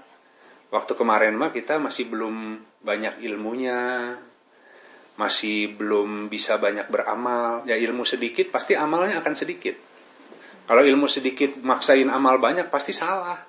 Waktu 0.71 0.95
kemarin 0.95 1.35
mah 1.35 1.51
kita 1.51 1.83
masih 1.83 2.07
belum 2.07 2.63
banyak 2.79 3.19
ilmunya, 3.27 4.15
masih 5.19 5.75
belum 5.75 6.31
bisa 6.31 6.55
banyak 6.55 6.87
beramal, 6.87 7.67
ya 7.67 7.75
ilmu 7.75 8.07
sedikit 8.07 8.55
pasti 8.55 8.79
amalnya 8.79 9.19
akan 9.19 9.35
sedikit. 9.35 9.75
Kalau 10.63 10.87
ilmu 10.87 11.11
sedikit 11.11 11.59
maksain 11.59 12.07
amal 12.07 12.39
banyak 12.39 12.71
pasti 12.71 12.95
salah. 12.95 13.43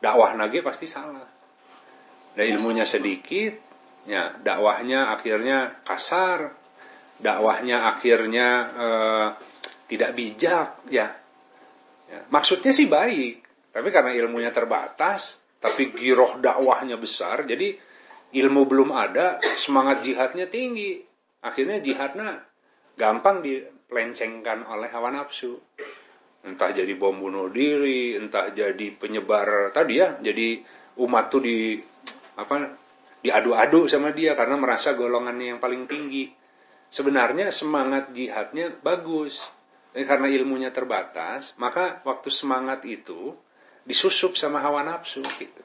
Dakwah 0.00 0.32
nage 0.32 0.64
pasti 0.64 0.88
salah. 0.88 1.28
Dan 2.32 2.56
ilmunya 2.56 2.88
sedikit, 2.88 3.69
ya 4.08 4.36
dakwahnya 4.40 5.12
akhirnya 5.16 5.84
kasar, 5.84 6.54
dakwahnya 7.20 7.96
akhirnya 7.96 8.48
eh, 8.76 9.28
tidak 9.90 10.10
bijak, 10.14 10.68
ya. 10.88 11.12
ya. 12.06 12.20
Maksudnya 12.30 12.70
sih 12.70 12.86
baik, 12.86 13.42
tapi 13.74 13.88
karena 13.90 14.14
ilmunya 14.14 14.54
terbatas, 14.54 15.36
tapi 15.58 15.92
giroh 15.92 16.38
dakwahnya 16.38 16.96
besar, 16.96 17.44
jadi 17.44 17.74
ilmu 18.30 18.62
belum 18.70 18.94
ada, 18.94 19.42
semangat 19.58 20.06
jihadnya 20.06 20.46
tinggi. 20.46 21.02
Akhirnya 21.42 21.82
jihadnya 21.82 22.46
gampang 22.94 23.42
dipelencengkan 23.42 24.62
oleh 24.68 24.88
hawa 24.92 25.10
nafsu. 25.10 25.58
Entah 26.40 26.72
jadi 26.72 26.96
bom 26.96 27.20
bunuh 27.20 27.52
diri, 27.52 28.16
entah 28.16 28.48
jadi 28.54 28.96
penyebar 28.96 29.76
tadi 29.76 30.00
ya, 30.00 30.16
jadi 30.22 30.64
umat 30.96 31.28
tuh 31.28 31.42
di 31.44 31.76
apa 32.40 32.79
diadu-adu 33.20 33.88
sama 33.88 34.12
dia 34.16 34.32
karena 34.36 34.56
merasa 34.56 34.96
golongannya 34.96 35.56
yang 35.56 35.60
paling 35.60 35.84
tinggi. 35.84 36.32
Sebenarnya 36.90 37.54
semangat 37.54 38.10
jihadnya 38.10 38.74
bagus. 38.82 39.38
Eh, 39.90 40.06
karena 40.06 40.30
ilmunya 40.30 40.70
terbatas, 40.70 41.50
maka 41.58 41.98
waktu 42.06 42.30
semangat 42.30 42.86
itu 42.86 43.34
disusup 43.82 44.38
sama 44.38 44.62
hawa 44.62 44.86
nafsu 44.86 45.18
gitu. 45.34 45.62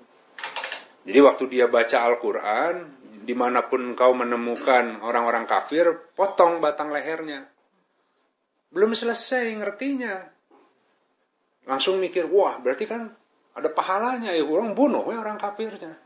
Jadi 1.06 1.20
waktu 1.22 1.44
dia 1.46 1.70
baca 1.70 2.02
Al-Quran, 2.02 2.90
di 3.22 3.34
mana 3.38 3.70
pun 3.70 3.94
kau 3.94 4.18
menemukan 4.18 5.06
orang-orang 5.06 5.46
kafir, 5.46 6.10
potong 6.18 6.58
batang 6.58 6.90
lehernya. 6.90 7.46
Belum 8.74 8.98
selesai 8.98 9.46
ngertinya. 9.54 10.26
Langsung 11.70 12.02
mikir, 12.02 12.26
wah 12.30 12.58
berarti 12.58 12.90
kan 12.90 13.14
ada 13.54 13.70
pahalanya 13.70 14.34
ya 14.34 14.42
orang 14.46 14.74
bunuh 14.74 15.06
ya 15.14 15.22
orang 15.22 15.38
kafirnya. 15.38 16.05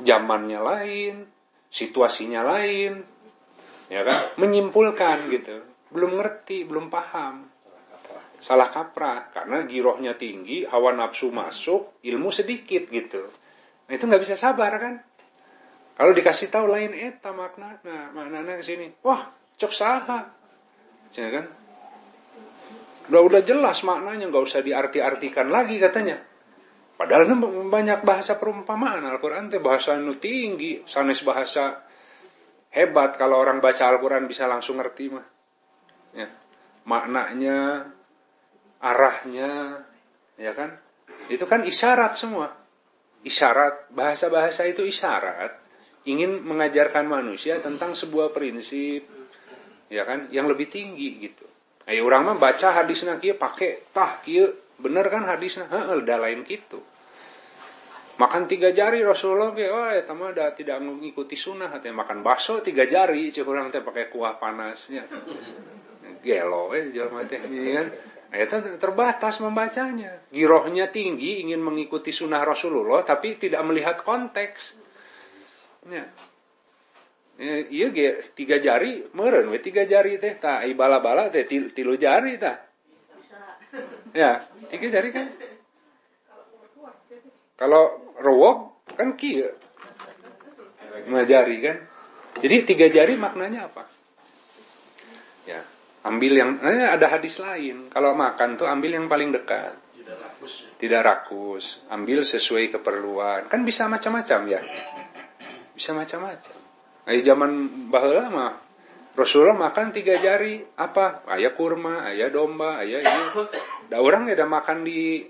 Zamannya 0.00 0.60
lain, 0.60 1.14
situasinya 1.70 2.42
lain, 2.42 3.04
ya 3.92 4.02
kan? 4.02 4.34
Menyimpulkan 4.40 5.30
gitu, 5.30 5.62
belum 5.94 6.18
ngerti, 6.18 6.66
belum 6.66 6.88
paham. 6.88 7.50
Salah 8.40 8.72
kaprah 8.72 9.28
karena 9.36 9.68
girohnya 9.68 10.16
tinggi, 10.16 10.64
hawa 10.64 10.96
nafsu 10.96 11.28
masuk, 11.28 12.00
ilmu 12.00 12.32
sedikit 12.32 12.88
gitu. 12.88 13.28
Nah, 13.84 13.92
itu 13.92 14.04
nggak 14.08 14.22
bisa 14.24 14.40
sabar 14.40 14.72
kan? 14.80 15.04
Kalau 16.00 16.16
dikasih 16.16 16.48
tahu 16.48 16.64
lain 16.64 16.96
eta 16.96 17.36
makna, 17.36 17.76
nah 17.84 18.08
maknanya 18.16 18.56
ke 18.56 18.64
sini. 18.64 18.88
Wah, 19.04 19.28
cok 19.60 19.72
saha. 19.76 20.32
Ya 21.12 21.28
kan? 21.28 21.44
Udah 23.12 23.22
udah 23.26 23.42
jelas 23.44 23.84
maknanya, 23.84 24.32
nggak 24.32 24.44
usah 24.48 24.64
diarti-artikan 24.64 25.52
lagi 25.52 25.76
katanya. 25.76 26.29
Padahal 27.00 27.24
ini 27.24 27.36
banyak 27.72 28.04
bahasa 28.04 28.36
perumpamaan 28.36 29.00
Al-Quran 29.08 29.48
itu 29.48 29.56
bahasa 29.64 29.96
nu 29.96 30.20
tinggi, 30.20 30.84
sanes 30.84 31.24
bahasa 31.24 31.80
hebat 32.76 33.16
kalau 33.16 33.40
orang 33.40 33.64
baca 33.64 33.88
Al-Quran 33.88 34.28
bisa 34.28 34.44
langsung 34.44 34.76
ngerti 34.76 35.08
mah. 35.08 35.24
Ya. 36.12 36.28
Maknanya, 36.84 37.88
arahnya, 38.84 39.80
ya 40.36 40.52
kan? 40.52 40.76
Itu 41.32 41.48
kan 41.48 41.64
isyarat 41.64 42.20
semua 42.20 42.60
isyarat, 43.24 43.92
bahasa-bahasa 43.92 44.64
itu 44.68 44.84
isyarat, 44.84 45.60
ingin 46.08 46.40
mengajarkan 46.40 47.04
manusia 47.04 47.60
tentang 47.60 47.92
sebuah 47.92 48.32
prinsip, 48.32 49.04
ya 49.92 50.08
kan, 50.08 50.32
yang 50.32 50.48
lebih 50.48 50.72
tinggi 50.72 51.20
gitu. 51.20 51.44
Ayo 51.88 52.06
orang 52.06 52.32
mah 52.32 52.38
baca 52.38 52.70
hadisnya 52.70 53.18
kia 53.18 53.34
pakai 53.34 53.90
tah 53.90 54.22
kia 54.22 54.52
bener 54.80 55.04
kan 55.12 55.26
hadisnya, 55.26 55.68
heeh, 55.68 56.00
lain 56.00 56.46
gitu. 56.48 56.80
Makan 58.20 58.44
tiga 58.44 58.68
jari 58.76 59.00
Rasulullah 59.00 59.56
kia, 59.56 59.72
wah 59.72 59.96
ya 59.96 60.04
tama 60.04 60.36
dah 60.36 60.52
tidak 60.52 60.76
mengikuti 60.84 61.40
sunnah, 61.40 61.72
katanya 61.72 62.04
makan 62.04 62.20
bakso 62.20 62.60
tiga 62.60 62.84
jari, 62.84 63.32
cek 63.32 63.48
orang 63.48 63.72
teh 63.72 63.80
pakai 63.80 64.12
kuah 64.12 64.36
panasnya. 64.36 65.08
Gelo 66.20 66.76
eh 66.76 66.92
jual 66.92 67.08
mati 67.08 67.40
kan. 67.40 67.48
Nah, 68.30 68.38
itu 68.38 68.56
terbatas 68.76 69.40
membacanya. 69.40 70.28
Girohnya 70.28 70.92
tinggi, 70.92 71.40
ingin 71.40 71.64
mengikuti 71.64 72.12
sunnah 72.12 72.44
Rasulullah, 72.44 73.02
tapi 73.08 73.40
tidak 73.40 73.64
melihat 73.64 74.04
konteks. 74.04 74.76
Ya. 75.88 76.04
ya 77.40 77.54
iya 77.72 77.88
ge 77.88 78.36
tiga 78.36 78.60
jari 78.60 79.08
meren 79.16 79.48
we 79.48 79.64
tiga 79.64 79.88
jari 79.88 80.20
teh 80.20 80.36
ta 80.36 80.60
ibala 80.68 81.00
bala 81.00 81.32
teh 81.32 81.48
til, 81.48 81.72
tilu 81.72 81.96
jari 81.96 82.36
ta 82.36 82.60
ya 84.12 84.44
tiga 84.68 84.86
jari 84.92 85.08
kan 85.08 85.32
kalau 87.60 88.16
rowok 88.16 88.88
kan 88.96 89.12
kia. 89.20 89.52
Lima 91.04 91.28
jari 91.28 91.60
kan? 91.60 91.76
Jadi 92.40 92.56
tiga 92.64 92.88
jari 92.88 93.20
maknanya 93.20 93.68
apa? 93.68 93.84
Ya 95.44 95.60
ambil 96.04 96.32
yang 96.32 96.50
nah, 96.60 96.96
ada 96.96 97.06
hadis 97.12 97.36
lain. 97.40 97.92
Kalau 97.92 98.16
makan 98.16 98.56
tuh 98.56 98.64
ambil 98.68 98.96
yang 98.96 99.06
paling 99.08 99.32
dekat. 99.32 99.76
Tidak 100.00 100.16
rakus. 100.16 100.52
ya. 100.56 100.68
tidak 100.80 101.00
rakus. 101.04 101.64
Ambil 101.92 102.24
sesuai 102.24 102.64
keperluan. 102.72 103.52
Kan 103.52 103.62
bisa 103.68 103.84
macam-macam 103.86 104.40
ya? 104.48 104.60
Bisa 105.76 105.92
macam-macam. 105.92 106.56
Ay 107.04 107.20
zaman 107.24 107.50
baheula 107.92 108.28
mah 108.32 108.52
Rasulullah 109.12 109.58
makan 109.58 109.92
tiga 109.92 110.16
jari. 110.22 110.64
Apa? 110.80 111.28
Ayah 111.28 111.52
kurma 111.52 112.08
ayah 112.08 112.32
domba 112.32 112.80
ayah 112.80 113.04
ini. 113.04 113.24
Da 113.90 113.98
orang 113.98 114.30
ya 114.30 114.38
ada 114.38 114.46
makan 114.46 114.86
di 114.86 115.26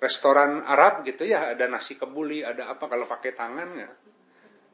restoran 0.00 0.64
Arab 0.64 1.04
gitu 1.04 1.28
ya 1.28 1.52
ada 1.52 1.68
nasi 1.68 1.94
kebuli 1.94 2.40
ada 2.40 2.72
apa 2.72 2.88
kalau 2.88 3.04
pakai 3.04 3.36
tangan 3.36 3.68
ya. 3.76 3.88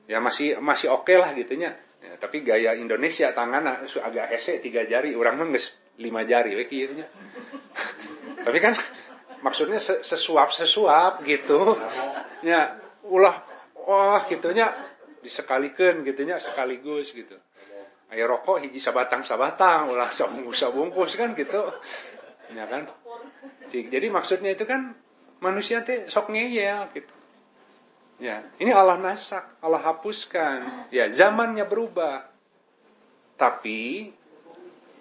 Ya 0.06 0.18
masih 0.22 0.62
masih 0.62 0.94
oke 0.94 1.10
lah 1.18 1.34
gitunya. 1.34 1.74
Ya, 1.98 2.14
tapi 2.22 2.46
gaya 2.46 2.78
Indonesia 2.78 3.34
tangan 3.34 3.66
ah, 3.66 3.78
agak 3.82 4.26
hese 4.30 4.62
tiga 4.62 4.86
jari. 4.86 5.18
Orang 5.18 5.42
mah 5.42 5.50
lima 5.98 6.22
jari 6.22 6.54
we 6.54 6.64
tapi 8.46 8.58
kan 8.62 8.78
maksudnya 9.42 9.82
se- 9.82 10.06
sesuap 10.06 10.54
sesuap 10.54 11.26
gitu. 11.26 11.74
Ya 12.46 12.78
ulah 13.10 13.42
wah 13.74 14.22
gitunya 14.30 14.70
disekalikan 15.26 16.06
gitunya 16.06 16.38
sekaligus 16.38 17.10
gitu. 17.10 17.34
Ayo 18.06 18.30
rokok 18.30 18.62
hiji 18.62 18.78
sabatang 18.78 19.26
sabatang 19.26 19.90
ulah 19.90 20.14
sabungkus 20.14 20.62
sabungkus 20.62 21.18
kan 21.18 21.34
gitu. 21.34 21.74
Ya 22.54 22.70
kan? 22.70 22.86
Jadi 23.66 24.06
maksudnya 24.06 24.54
itu 24.54 24.62
kan 24.62 24.94
manusia 25.40 25.84
teh 25.84 26.08
sok 26.08 26.32
ngeyel 26.32 26.88
gitu. 26.96 27.14
Ya 28.16 28.48
ini 28.56 28.72
Allah 28.72 28.96
nasak 28.96 29.60
Allah 29.60 29.82
hapuskan. 29.84 30.88
Ya 30.88 31.08
zamannya 31.12 31.68
berubah. 31.68 32.24
Tapi 33.36 34.12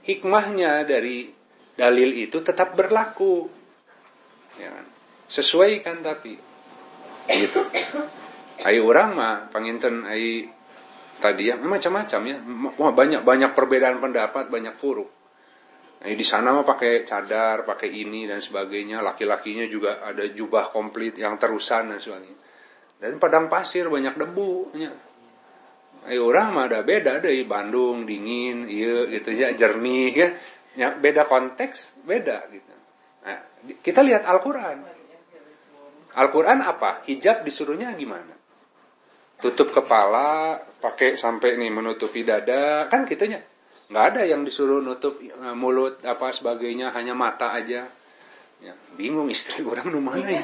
hikmahnya 0.04 0.84
dari 0.84 1.32
dalil 1.80 2.12
itu 2.20 2.44
tetap 2.44 2.76
berlaku. 2.76 3.48
Ya 4.60 4.72
kan? 4.72 4.86
sesuai 5.32 5.82
kan 5.82 6.04
tapi. 6.04 6.38
Gitu. 7.26 7.62
Ayo 8.62 8.88
orang 8.88 9.10
mah 9.18 9.36
panginten 9.50 10.06
ai 10.06 10.48
tadi 11.20 11.50
ya 11.50 11.56
macam-macam 11.58 12.22
ya. 12.28 12.38
Wah, 12.78 12.92
banyak 12.92 13.24
banyak 13.24 13.52
perbedaan 13.56 14.04
pendapat 14.04 14.52
banyak 14.52 14.76
furuk 14.76 15.10
Nah, 16.06 16.14
di 16.14 16.22
sana 16.22 16.54
mah 16.54 16.62
pakai 16.62 17.02
cadar, 17.02 17.66
pakai 17.66 17.90
ini 17.90 18.30
dan 18.30 18.38
sebagainya. 18.38 19.02
Laki-lakinya 19.02 19.66
juga 19.66 20.06
ada 20.06 20.22
jubah 20.30 20.70
komplit 20.70 21.18
yang 21.18 21.42
terusan 21.42 21.90
dan 21.90 21.98
sebagainya. 21.98 22.38
Dan 23.02 23.18
padang 23.18 23.50
pasir 23.50 23.90
banyak 23.90 24.14
debu. 24.14 24.70
Ya. 24.78 24.94
Ayo 26.06 26.30
orang 26.30 26.54
mah 26.54 26.70
ada 26.70 26.86
beda 26.86 27.18
ada 27.18 27.30
di 27.34 27.42
Bandung 27.50 28.06
dingin, 28.06 28.70
iya 28.70 29.10
gitu 29.10 29.34
ya 29.34 29.58
jernih 29.58 30.14
ya. 30.14 30.30
ya 30.78 30.88
beda 30.94 31.26
konteks, 31.26 31.98
beda 32.06 32.54
gitu. 32.54 32.70
Nah, 33.26 33.42
kita 33.82 34.06
lihat 34.06 34.30
Al-Qur'an. 34.30 34.86
Al-Quran 36.16 36.62
apa? 36.62 37.02
Hijab 37.10 37.42
disuruhnya 37.42 37.90
gimana? 37.98 38.38
Tutup 39.42 39.74
kepala, 39.74 40.62
pakai 40.78 41.18
sampai 41.18 41.58
nih 41.58 41.74
menutupi 41.74 42.22
dada, 42.22 42.86
kan 42.88 43.10
gitunya. 43.10 43.42
Nggak 43.86 44.06
ada 44.14 44.22
yang 44.26 44.42
disuruh 44.42 44.82
nutup 44.82 45.22
eh, 45.22 45.56
mulut 45.56 46.02
apa 46.02 46.34
sebagainya, 46.34 46.90
hanya 46.94 47.14
mata 47.14 47.54
aja. 47.54 47.90
Ya, 48.64 48.74
bingung 48.98 49.28
istri 49.30 49.62
orang 49.62 49.92
nu 49.92 50.00
mana 50.00 50.26
ya. 50.26 50.42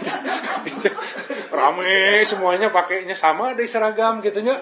Rame 1.58 2.22
semuanya 2.28 2.70
pakainya 2.70 3.16
sama 3.18 3.56
dari 3.56 3.72
seragam 3.72 4.20
gitunya. 4.22 4.62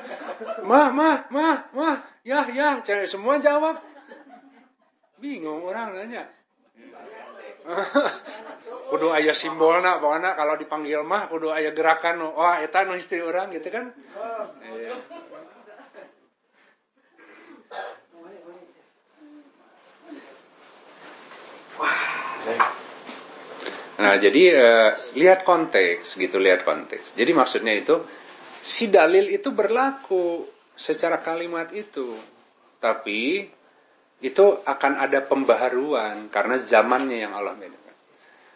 Mah, 0.64 0.94
mah, 0.94 1.28
mah, 1.34 1.58
mah, 1.74 1.96
ya, 2.24 2.46
ya, 2.54 2.80
cewek 2.86 3.10
semua 3.10 3.42
jawab. 3.42 3.82
Bingung 5.20 5.66
orang 5.66 5.98
nanya. 5.98 6.30
kudu 8.90 9.14
aya 9.14 9.34
simbolna 9.38 10.02
pokoknya 10.02 10.34
kalau 10.34 10.58
dipanggil 10.58 11.06
mah 11.06 11.30
kudu 11.30 11.54
aya 11.54 11.70
gerakan 11.70 12.34
wah 12.34 12.58
eta 12.64 12.82
nu 12.88 12.98
istri 12.98 13.22
orang 13.22 13.54
gitu 13.54 13.70
kan 13.70 13.94
Iya. 14.66 14.96
Nah, 24.00 24.16
jadi 24.16 24.44
eh, 24.56 24.92
lihat 25.20 25.44
konteks 25.44 26.16
gitu, 26.16 26.40
lihat 26.40 26.64
konteks. 26.64 27.14
Jadi 27.20 27.32
maksudnya 27.36 27.76
itu 27.76 28.00
si 28.64 28.88
dalil 28.88 29.28
itu 29.28 29.52
berlaku 29.52 30.48
secara 30.80 31.20
kalimat 31.20 31.68
itu. 31.76 32.16
Tapi 32.80 33.44
itu 34.24 34.46
akan 34.64 34.94
ada 35.00 35.24
pembaharuan 35.28 36.32
karena 36.32 36.60
zamannya 36.60 37.28
yang 37.28 37.36
Allah 37.36 37.56
bedakan. 37.56 37.96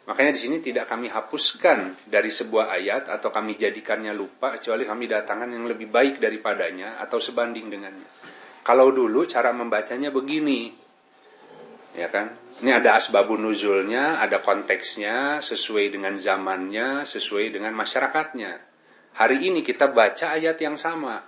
Makanya 0.03 0.36
di 0.36 0.39
sini 0.39 0.58
tidak 0.60 0.91
kami 0.91 1.08
hapuskan 1.08 2.08
dari 2.12 2.27
sebuah 2.27 2.75
ayat 2.75 3.08
atau 3.08 3.32
kami 3.32 3.56
jadikannya 3.56 4.12
lupa 4.12 4.60
kecuali 4.60 4.84
kami 4.84 5.08
datangkan 5.08 5.56
yang 5.56 5.63
lebih 5.63 5.88
baik 5.88 6.19
daripadanya 6.19 6.99
atau 6.99 7.23
sebanding 7.23 7.71
dengannya. 7.71 8.10
Kalau 8.63 8.91
dulu 8.91 9.23
cara 9.27 9.56
membacanya 9.56 10.12
begini, 10.12 10.75
ya 11.95 12.12
kan? 12.12 12.42
Ini 12.63 12.80
ada 12.80 12.95
asbabun 12.95 13.43
nuzulnya, 13.43 14.23
ada 14.23 14.39
konteksnya, 14.39 15.43
sesuai 15.43 15.99
dengan 15.99 16.15
zamannya, 16.15 17.04
sesuai 17.04 17.52
dengan 17.52 17.76
masyarakatnya. 17.76 18.56
Hari 19.19 19.52
ini 19.52 19.60
kita 19.67 19.91
baca 19.91 20.32
ayat 20.32 20.56
yang 20.63 20.80
sama, 20.80 21.28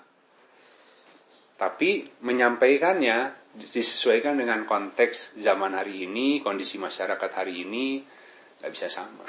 tapi 1.60 2.08
menyampaikannya 2.24 3.36
disesuaikan 3.68 4.40
dengan 4.40 4.64
konteks 4.64 5.36
zaman 5.36 5.76
hari 5.76 6.08
ini, 6.08 6.40
kondisi 6.40 6.80
masyarakat 6.80 7.32
hari 7.36 7.68
ini, 7.68 8.00
nggak 8.64 8.72
bisa 8.72 8.88
sama. 8.88 9.28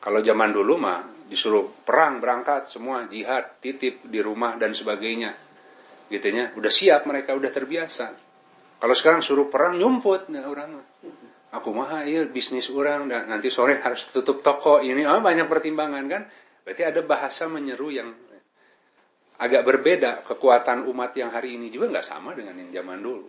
Kalau 0.00 0.24
zaman 0.24 0.56
dulu 0.56 0.80
mah 0.80 1.28
disuruh 1.28 1.84
perang 1.84 2.16
berangkat 2.16 2.72
semua 2.72 3.04
jihad 3.12 3.60
titip 3.60 4.08
di 4.08 4.24
rumah 4.24 4.56
dan 4.56 4.72
sebagainya, 4.72 5.36
gitunya 6.08 6.56
udah 6.56 6.72
siap 6.72 7.04
mereka 7.04 7.36
udah 7.36 7.52
terbiasa. 7.52 8.27
Kalau 8.78 8.94
sekarang 8.94 9.20
suruh 9.26 9.50
perang 9.50 9.74
nyumput 9.74 10.30
nah 10.30 10.46
orang. 10.46 10.78
Aku 11.48 11.72
mah 11.74 12.04
iya 12.04 12.28
bisnis 12.28 12.68
orang 12.70 13.08
dan 13.08 13.26
nanti 13.26 13.48
sore 13.50 13.80
harus 13.80 14.04
tutup 14.12 14.44
toko 14.44 14.78
ini 14.84 15.02
oh, 15.02 15.18
banyak 15.18 15.50
pertimbangan 15.50 16.04
kan. 16.06 16.22
Berarti 16.62 16.82
ada 16.84 17.00
bahasa 17.02 17.48
menyeru 17.48 17.88
yang 17.90 18.12
agak 19.38 19.62
berbeda 19.64 20.28
kekuatan 20.28 20.86
umat 20.92 21.14
yang 21.14 21.30
hari 21.30 21.56
ini 21.56 21.70
juga 21.70 21.90
nggak 21.94 22.06
sama 22.06 22.36
dengan 22.36 22.58
yang 22.58 22.70
zaman 22.70 22.98
dulu. 23.00 23.26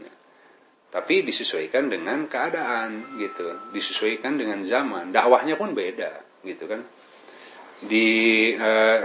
Ya. 0.00 0.12
Tapi 0.88 1.26
disesuaikan 1.26 1.92
dengan 1.92 2.24
keadaan 2.24 3.20
gitu, 3.20 3.70
disesuaikan 3.76 4.40
dengan 4.40 4.64
zaman. 4.64 5.12
Dakwahnya 5.12 5.60
pun 5.60 5.76
beda 5.76 6.42
gitu 6.46 6.64
kan. 6.64 6.86
Di 7.84 8.06
eh, 8.56 9.00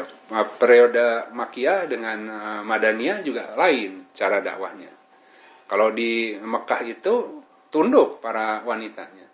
periode 0.57 1.35
Makiyah 1.35 1.85
dengan 1.91 2.19
eh, 2.25 2.61
Madaniyah 2.63 3.19
juga 3.21 3.53
lain 3.59 4.07
cara 4.15 4.39
dakwahnya. 4.39 5.02
Kalau 5.73 5.89
di 5.89 6.37
Mekah 6.37 6.85
itu 6.85 7.41
tunduk 7.73 8.21
para 8.21 8.61
wanitanya. 8.61 9.25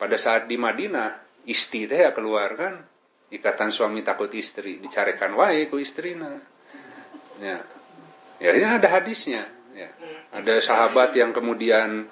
Pada 0.00 0.16
saat 0.16 0.48
di 0.48 0.56
Madinah, 0.56 1.20
isti 1.44 1.84
teh 1.84 2.00
ya 2.00 2.16
keluar 2.16 2.56
kan 2.56 2.80
ikatan 3.28 3.68
suami 3.68 4.00
takut 4.00 4.32
istri, 4.32 4.80
dicarekan 4.80 5.36
wae 5.36 5.68
ku 5.68 5.76
istrina. 5.76 6.40
Ya. 7.44 7.60
Ya, 8.40 8.50
ini 8.56 8.64
ada 8.64 8.88
hadisnya, 8.88 9.44
ya. 9.76 9.92
Ada 10.32 10.64
sahabat 10.64 11.12
yang 11.12 11.36
kemudian 11.36 12.08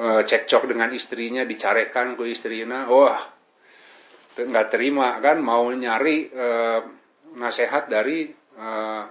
eh, 0.00 0.22
cekcok 0.24 0.72
dengan 0.72 0.96
istrinya 0.96 1.44
dicarekan 1.44 2.16
ku 2.16 2.24
istrina. 2.24 2.88
Wah, 2.88 3.20
nggak 4.32 4.72
terima 4.72 5.20
kan 5.20 5.44
mau 5.44 5.68
nyari 5.68 6.24
eh, 6.24 6.80
nasihat 7.36 7.92
dari 7.92 8.32
eh, 8.32 9.04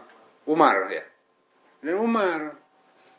Umar 0.49 0.89
ya. 0.89 1.05
Dan 1.85 2.01
Umar 2.01 2.60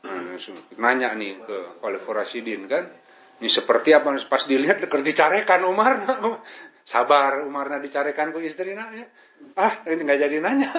Nah, 0.03 0.35
nanya 0.83 1.15
nih 1.15 1.39
ke 1.47 1.79
Khalifah 1.79 2.13
Rasidin 2.23 2.67
kan, 2.67 2.91
ini 3.39 3.47
seperti 3.47 3.95
apa 3.95 4.11
pas 4.27 4.43
dilihat 4.43 4.83
dicarekan 4.83 5.63
Umar, 5.63 6.03
sabar 6.93 7.47
Umar 7.47 7.71
na 7.71 7.79
dicarekan 7.79 8.35
ku 8.35 8.43
istrina 8.43 8.91
ya. 8.91 9.07
Ah, 9.55 9.87
ini 9.87 10.03
nggak 10.03 10.21
jadi 10.27 10.37
nanya. 10.43 10.71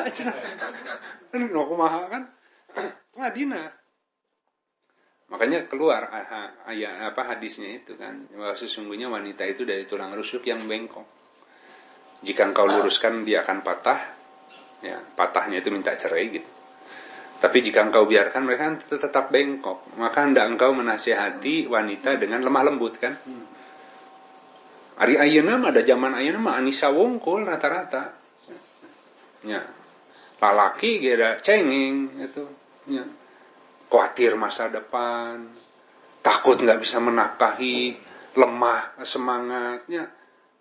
Kan 1.31 1.49
nu 1.49 1.65
kumaha 1.65 2.11
kan? 2.13 2.23
Madinah. 3.17 3.73
Makanya 5.33 5.65
keluar 5.65 6.13
ayat 6.69 7.09
apa 7.09 7.25
hadisnya 7.25 7.81
itu 7.81 7.97
kan, 7.97 8.29
bahwa 8.29 8.53
sesungguhnya 8.53 9.09
wanita 9.09 9.41
itu 9.49 9.65
dari 9.65 9.89
tulang 9.89 10.13
rusuk 10.13 10.45
yang 10.45 10.69
bengkok. 10.69 11.09
Jika 12.21 12.53
engkau 12.53 12.69
luruskan 12.69 13.25
dia 13.25 13.41
akan 13.41 13.65
patah, 13.65 14.13
ya 14.85 15.01
patahnya 15.17 15.65
itu 15.65 15.73
minta 15.73 15.97
cerai 15.97 16.37
gitu. 16.37 16.52
Tapi 17.43 17.59
jika 17.59 17.83
engkau 17.83 18.07
biarkan 18.07 18.47
mereka 18.47 18.71
tetap 18.87 19.27
bengkok, 19.27 19.83
maka 19.99 20.23
hendak 20.23 20.47
engkau 20.47 20.71
menasihati 20.71 21.67
wanita 21.67 22.15
dengan 22.15 22.39
lemah 22.39 22.63
lembut 22.71 22.95
kan? 22.95 23.19
Ari 24.95 25.19
ayeuna 25.19 25.59
mah 25.59 25.75
ada 25.75 25.83
zaman 25.83 26.15
ayeuna 26.15 26.39
mah 26.39 26.55
Anissa 26.55 26.87
wungkul 26.87 27.43
rata-rata. 27.43 28.15
Ya. 29.43 29.59
palaki 30.43 30.99
geda 30.99 31.39
cengeng 31.39 32.19
itu 32.19 32.43
ya. 32.91 33.03
khawatir 33.87 34.35
masa 34.35 34.67
depan 34.67 35.51
takut 36.19 36.59
nggak 36.59 36.83
bisa 36.83 36.99
menakahi 36.99 37.95
lemah 38.35 38.99
semangatnya 39.07 40.11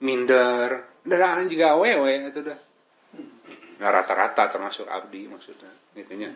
minder 0.02 0.86
dan 1.02 1.50
juga 1.50 1.74
wewe 1.78 2.30
itu 2.30 2.46
dah 2.46 2.58
nah, 3.82 3.90
rata-rata 3.90 4.46
termasuk 4.46 4.86
abdi 4.86 5.26
maksudnya. 5.26 5.72
Gitunya 5.98 6.30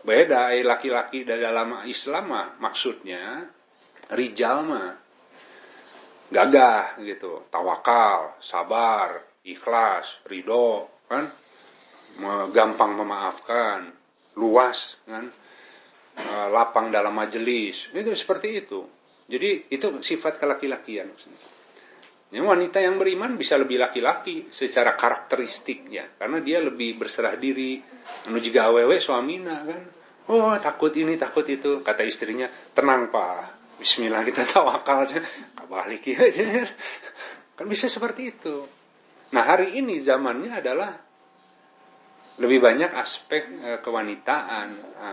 beda 0.00 0.56
eh, 0.56 0.64
laki-laki 0.64 1.28
dari 1.28 1.44
dalam 1.44 1.84
Islam 1.84 2.24
mah 2.32 2.46
maksudnya 2.56 3.44
rijal 4.16 4.64
mah 4.64 4.96
gagah 6.32 6.96
gitu. 7.04 7.44
Tawakal 7.52 8.40
sabar 8.40 9.20
ikhlas 9.44 10.24
ridho 10.24 10.88
kan? 11.04 11.28
Gampang 12.56 12.96
memaafkan, 12.96 13.92
luas 14.40 14.96
kan, 15.04 15.28
eh, 16.16 16.48
lapang 16.48 16.88
dalam 16.88 17.12
majelis, 17.12 17.92
itu 17.92 18.08
seperti 18.16 18.64
itu. 18.64 18.88
Jadi 19.28 19.68
itu 19.68 20.00
sifat 20.00 20.40
kelaki-lakian. 20.40 21.12
Yang 22.34 22.46
wanita 22.46 22.82
yang 22.82 22.98
beriman 22.98 23.38
bisa 23.38 23.54
lebih 23.54 23.78
laki-laki 23.78 24.50
secara 24.50 24.98
karakteristiknya, 24.98 26.18
karena 26.18 26.42
dia 26.42 26.58
lebih 26.58 26.98
berserah 26.98 27.38
diri. 27.38 27.78
Juga 28.42 28.66
awewe 28.66 28.98
suamina 28.98 29.62
kan, 29.62 29.82
oh 30.26 30.50
takut 30.58 30.90
ini 30.98 31.14
takut 31.14 31.46
itu, 31.46 31.86
kata 31.86 32.02
istrinya, 32.02 32.50
tenang 32.74 33.14
pak, 33.14 33.78
Bismillah 33.78 34.24
kita 34.26 34.42
tawakal 34.50 35.06
aja, 35.06 35.22
kabalik 35.54 36.02
ya, 36.08 36.18
kan 37.54 37.66
bisa 37.70 37.86
seperti 37.86 38.34
itu. 38.34 38.66
Nah 39.30 39.44
hari 39.46 39.78
ini 39.78 40.02
zamannya 40.02 40.50
adalah 40.50 40.92
lebih 42.40 42.58
banyak 42.60 42.90
aspek 42.96 43.42
e, 43.48 43.70
kewanitaan. 43.84 44.68
E, 44.76 45.08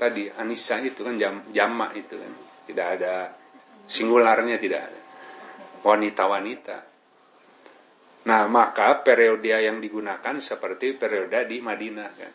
tadi 0.00 0.32
Anissa 0.32 0.80
itu 0.80 1.04
kan 1.04 1.20
jam 1.20 1.46
jamak 1.52 1.92
itu 1.96 2.16
kan. 2.16 2.32
Tidak 2.68 2.86
ada 3.00 3.14
singularnya 3.84 4.56
tidak 4.56 4.80
ada 4.86 4.99
wanita-wanita. 5.80 6.78
Nah 8.28 8.44
maka 8.46 9.00
periode 9.00 9.48
yang 9.48 9.80
digunakan 9.80 10.36
seperti 10.40 11.00
periode 11.00 11.48
di 11.48 11.58
Madinah 11.64 12.10
kan. 12.12 12.32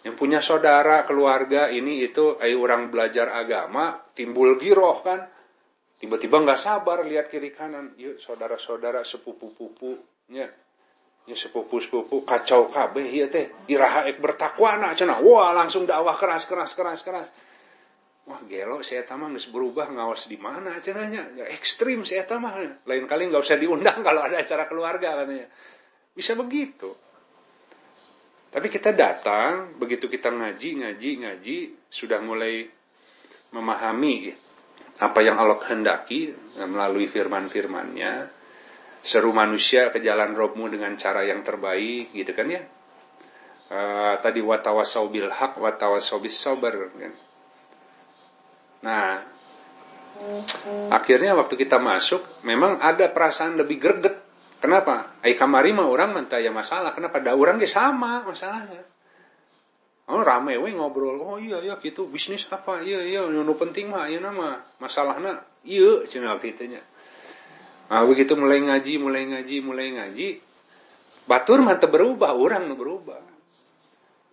Yang 0.00 0.14
punya 0.16 0.40
saudara 0.40 1.04
keluarga 1.04 1.68
ini 1.68 2.00
itu 2.00 2.40
ayo 2.40 2.64
orang 2.64 2.88
belajar 2.88 3.28
agama 3.34 4.00
timbul 4.16 4.56
giroh 4.56 5.02
kan. 5.04 5.28
Tiba-tiba 6.00 6.40
nggak 6.40 6.64
sabar 6.64 7.04
lihat 7.04 7.28
kiri 7.28 7.52
kanan 7.52 7.92
yuk 8.00 8.16
saudara-saudara 8.24 9.04
sepupu-pupunya 9.04 10.48
ya 11.28 11.36
sepupu-sepupu 11.36 12.24
kacau 12.24 12.72
kabeh 12.72 13.04
ya 13.12 13.28
teh. 13.28 13.52
Iraha 13.68 14.08
ek 14.08 14.16
bertakwana 14.22 14.96
cenah. 14.96 15.20
Wah 15.20 15.52
langsung 15.52 15.84
dakwah 15.84 16.16
keras 16.16 16.48
keras 16.48 16.72
keras 16.72 17.04
keras 17.04 17.28
wah 18.30 18.46
gelo 18.46 18.78
saya 18.86 19.02
tamah 19.02 19.34
nggak 19.34 19.50
berubah 19.50 19.90
ngawas 19.90 20.30
di 20.30 20.38
mana 20.38 20.78
cenahnya 20.78 21.34
ya 21.34 21.50
ekstrim 21.50 22.06
saya 22.06 22.22
tamah 22.22 22.86
lain 22.86 23.04
kali 23.10 23.26
nggak 23.26 23.42
usah 23.42 23.58
diundang 23.58 24.00
kalau 24.06 24.22
ada 24.22 24.38
acara 24.38 24.70
keluarga 24.70 25.18
katanya. 25.18 25.50
Bisa 26.14 26.38
begitu. 26.38 26.94
Tapi 28.50 28.66
kita 28.70 28.94
datang 28.94 29.74
begitu 29.78 30.06
kita 30.06 30.30
ngaji 30.30 30.82
ngaji 30.82 31.10
ngaji 31.26 31.58
sudah 31.90 32.18
mulai 32.22 32.66
memahami 33.50 34.34
apa 35.02 35.18
yang 35.22 35.38
Allah 35.38 35.58
kehendaki 35.58 36.30
melalui 36.66 37.10
firman-firmannya. 37.10 38.38
Seru 39.00 39.32
manusia 39.32 39.88
ke 39.90 39.98
jalan 40.04 40.36
robmu 40.36 40.68
dengan 40.68 40.92
cara 40.94 41.24
yang 41.24 41.40
terbaik 41.40 42.12
gitu 42.12 42.30
kan 42.36 42.46
ya? 42.52 42.62
Uh, 43.70 44.18
tadi 44.18 44.42
watawasau 44.42 45.08
bil 45.08 45.30
haq 45.30 45.56
watawasau 45.56 46.18
bis 46.18 46.34
sabar 46.34 46.74
kan 46.90 47.14
nah 48.80 49.24
akhirnya 50.92 51.32
waktu 51.36 51.56
kita 51.56 51.80
masuk 51.80 52.44
memang 52.44 52.80
ada 52.80 53.08
perasaan 53.08 53.56
lebih 53.56 53.80
greget. 53.80 54.16
Kenapa? 54.60 55.16
Ai 55.24 55.32
kamari 55.32 55.72
mah 55.72 55.88
orang 55.88 56.12
mentaya 56.12 56.52
masalah. 56.52 56.92
Kenapa? 56.92 57.24
Da 57.24 57.32
orang 57.32 57.56
ge 57.56 57.64
sama 57.64 58.20
masalahnya. 58.28 58.84
Oh 60.10 60.20
rame 60.20 60.60
we 60.60 60.76
ngobrol. 60.76 61.16
Oh 61.24 61.40
iya 61.40 61.64
iya 61.64 61.80
gitu. 61.80 62.04
Bisnis 62.12 62.44
apa? 62.52 62.84
Iya 62.84 63.00
iya 63.08 63.20
nu 63.24 63.54
penting 63.56 63.88
mah 63.88 64.12
ieu 64.12 64.20
nama 64.20 64.60
masalahna 64.76 65.40
iya 65.64 66.04
cenah 66.04 66.36
nya. 66.68 66.82
Nah, 67.90 68.06
begitu 68.06 68.38
mulai 68.38 68.62
ngaji, 68.62 69.02
mulai 69.02 69.26
ngaji, 69.26 69.56
mulai 69.66 69.90
ngaji, 69.98 70.28
batur 71.26 71.58
mata 71.58 71.90
berubah, 71.90 72.38
orang 72.38 72.70
berubah. 72.78 73.18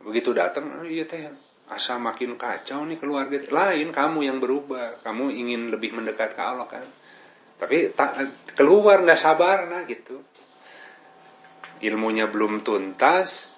Begitu 0.06 0.30
datang, 0.30 0.78
oh, 0.78 0.86
iya 0.86 1.10
teh, 1.10 1.26
asa 1.68 2.00
makin 2.00 2.40
kacau 2.40 2.84
nih 2.88 3.00
keluarga. 3.00 3.38
Lain 3.52 3.92
kamu 3.92 4.20
yang 4.24 4.38
berubah, 4.40 5.04
kamu 5.04 5.32
ingin 5.36 5.62
lebih 5.72 5.96
mendekat 5.96 6.36
ke 6.36 6.42
Allah 6.42 6.68
kan. 6.68 6.86
Tapi 7.58 7.92
tak, 7.98 8.12
keluar 8.56 9.02
nggak 9.04 9.20
sabar 9.20 9.68
nah 9.68 9.84
gitu. 9.84 10.24
Ilmunya 11.84 12.32
belum 12.32 12.66
tuntas, 12.66 13.50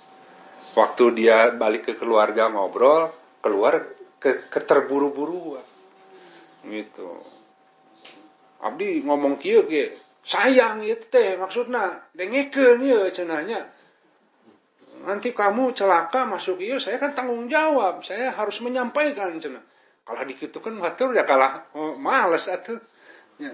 waktu 0.75 1.15
dia 1.15 1.55
balik 1.55 1.87
ke 1.87 1.93
keluarga 1.95 2.51
ngobrol, 2.51 3.13
keluar 3.39 3.95
ke 4.19 4.51
keterburu-buruan. 4.51 5.63
Gitu 6.67 7.39
Abdi 8.59 9.07
ngomong 9.07 9.39
kieu 9.39 9.63
ge 9.71 9.95
sayang 10.27 10.83
itu 10.83 11.07
teh 11.07 11.39
maksudnya 11.39 12.11
dengekeun 12.11 12.83
ieu 12.83 13.07
cenanya 13.07 13.71
nanti 15.05 15.31
kamu 15.31 15.75
celaka 15.75 16.27
masuk 16.27 16.59
ieu 16.63 16.79
saya 16.81 16.99
kan 16.99 17.15
tanggung 17.15 17.47
jawab. 17.47 18.03
Saya 18.03 18.33
harus 18.33 18.59
menyampaikan 18.63 19.37
cenah 19.39 19.63
kalau 20.09 20.25
dikitukan 20.25 20.73
ngatur 20.73 21.13
ya 21.13 21.21
kalah. 21.21 21.69
Oh, 21.77 21.93
males 21.93 22.49
atuh. 22.49 22.81
Ya. 23.37 23.53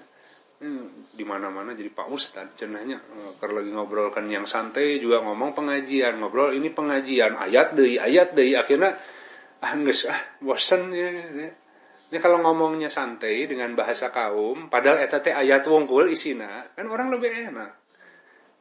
Hmm, 0.56 1.12
di 1.12 1.28
mana-mana 1.28 1.76
jadi 1.76 1.92
Pak 1.92 2.08
Ustad 2.08 2.56
cenahnya. 2.56 3.04
Kalau 3.44 3.60
lagi 3.60 3.76
ngobrolkan 3.76 4.24
yang 4.32 4.48
santai 4.48 5.04
juga 5.04 5.20
ngomong 5.20 5.52
pengajian. 5.52 6.16
Ngobrol 6.16 6.56
ini 6.56 6.72
pengajian. 6.72 7.36
Ayat 7.36 7.76
deh 7.76 8.00
ayat 8.00 8.40
deh. 8.40 8.56
Akhirnya 8.56 8.96
ah 9.60 9.74
geus 9.84 10.08
ah 10.08 10.16
bosen 10.40 10.96
ya, 10.96 11.12
ya. 11.12 11.52
Ini 12.06 12.18
kalau 12.24 12.40
ngomongnya 12.40 12.88
santai 12.88 13.52
dengan 13.52 13.76
bahasa 13.76 14.08
kaum, 14.16 14.72
padahal 14.72 15.04
eta 15.04 15.20
teh 15.20 15.36
ayat 15.36 15.68
wongkul 15.68 16.08
isina, 16.08 16.72
kan 16.72 16.88
orang 16.88 17.12
lebih 17.12 17.52
enak. 17.52 17.85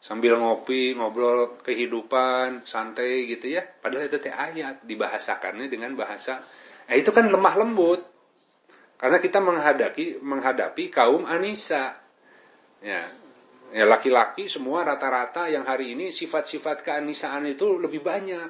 Sambil 0.04 0.36
ngopi, 0.36 0.92
ngobrol 0.92 1.56
kehidupan, 1.64 2.68
santai 2.68 3.24
gitu 3.24 3.56
ya. 3.56 3.64
Padahal 3.64 4.12
itu 4.12 4.20
teh 4.20 4.28
ayat, 4.28 4.84
dibahasakannya 4.84 5.72
dengan 5.72 5.96
bahasa. 5.96 6.44
Nah, 6.84 6.94
itu 6.94 7.08
kan 7.08 7.24
lemah 7.24 7.54
lembut. 7.56 8.04
Karena 9.00 9.16
kita 9.16 9.40
menghadapi 9.40 10.20
menghadapi 10.20 10.92
kaum 10.92 11.24
Anisa. 11.24 11.96
Ya, 12.84 13.16
ya 13.72 13.84
laki-laki 13.88 14.44
semua 14.52 14.84
rata-rata 14.84 15.48
yang 15.48 15.64
hari 15.64 15.96
ini 15.96 16.12
sifat-sifat 16.12 16.84
keanisaan 16.84 17.48
itu 17.48 17.80
lebih 17.80 18.04
banyak. 18.04 18.48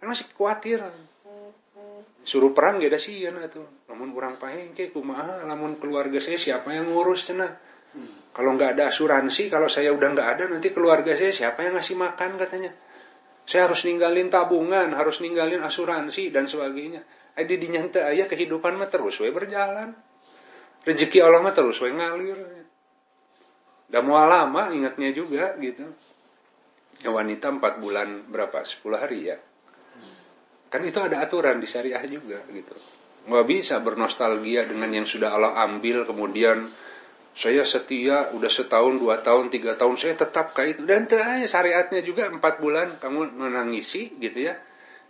Karena 0.00 0.08
masih 0.08 0.24
khawatir 0.32 0.80
suruh 2.28 2.52
perang 2.52 2.76
gak 2.76 2.92
ada 2.92 3.00
sih 3.00 3.24
ya 3.24 3.32
tuh 3.48 3.88
namun 3.88 4.12
kurang 4.12 4.36
pahengke 4.36 4.92
kumaha 4.92 5.48
namun 5.48 5.80
keluarga 5.80 6.20
saya 6.20 6.36
siapa 6.36 6.76
yang 6.76 6.92
ngurus 6.92 7.24
cina 7.24 7.48
hmm. 7.48 7.77
Kalau 8.38 8.54
nggak 8.54 8.78
ada 8.78 8.94
asuransi 8.94 9.50
kalau 9.50 9.66
saya 9.66 9.90
udah 9.90 10.14
nggak 10.14 10.28
ada 10.38 10.44
nanti 10.46 10.70
keluarga 10.70 11.10
saya 11.18 11.34
siapa 11.34 11.66
yang 11.66 11.74
ngasih 11.74 11.98
makan 11.98 12.38
katanya. 12.38 12.70
Saya 13.50 13.66
harus 13.66 13.82
ninggalin 13.82 14.30
tabungan 14.30 14.94
harus 14.94 15.18
ninggalin 15.18 15.58
asuransi 15.58 16.30
dan 16.30 16.46
sebagainya. 16.46 17.02
Ada 17.34 17.50
dinyanta 17.50 18.06
ayah 18.14 18.30
kehidupan 18.30 18.78
mah 18.78 18.86
terus 18.94 19.18
we 19.18 19.34
berjalan. 19.34 19.90
Rezeki 20.86 21.18
Allah 21.18 21.42
mah 21.42 21.50
terus 21.50 21.82
we 21.82 21.90
ngalir. 21.90 22.38
Udah 23.90 24.02
mau 24.06 24.22
lama 24.22 24.70
ingatnya 24.70 25.10
juga 25.10 25.58
gitu. 25.58 25.90
Ya 27.02 27.10
wanita 27.10 27.50
empat 27.50 27.82
bulan 27.82 28.30
berapa? 28.30 28.62
Sepuluh 28.62 29.02
hari 29.02 29.34
ya? 29.34 29.42
Kan 30.70 30.86
itu 30.86 31.02
ada 31.02 31.26
aturan 31.26 31.58
di 31.58 31.66
syariah 31.66 32.06
juga 32.06 32.46
gitu. 32.54 32.78
Nggak 33.26 33.46
bisa 33.50 33.82
bernostalgia 33.82 34.62
dengan 34.62 34.94
yang 34.94 35.10
sudah 35.10 35.34
Allah 35.34 35.58
ambil 35.66 36.06
kemudian 36.06 36.70
saya 37.38 37.62
setia 37.62 38.34
udah 38.34 38.50
setahun, 38.50 38.98
dua 38.98 39.22
tahun, 39.22 39.46
tiga 39.54 39.78
tahun 39.78 39.94
saya 39.94 40.18
tetap 40.18 40.58
kayak 40.58 40.74
itu. 40.74 40.82
Dan 40.82 41.06
terakhir 41.06 41.46
syariatnya 41.46 42.02
juga 42.02 42.26
empat 42.26 42.58
bulan 42.58 42.98
kamu 42.98 43.38
menangisi 43.38 44.18
gitu 44.18 44.50
ya. 44.50 44.58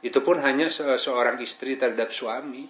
Itu 0.05 0.21
pun 0.21 0.37
hanya 0.45 0.69
se 0.69 0.85
seorang 1.01 1.41
istri 1.41 1.81
terhadap 1.81 2.13
suami. 2.13 2.69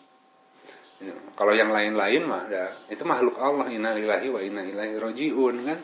Ya, 1.03 1.15
kalau 1.35 1.59
yang 1.59 1.75
lain-lain 1.75 2.23
mah 2.23 2.47
ya, 2.47 2.87
itu 2.87 3.03
makhluk 3.03 3.35
Allah 3.43 3.67
innalillahi 3.67 4.31
wa 4.31 4.39
inna 4.39 4.63
ilaihi 4.63 4.95
rajiun 4.95 5.55
kan. 5.67 5.79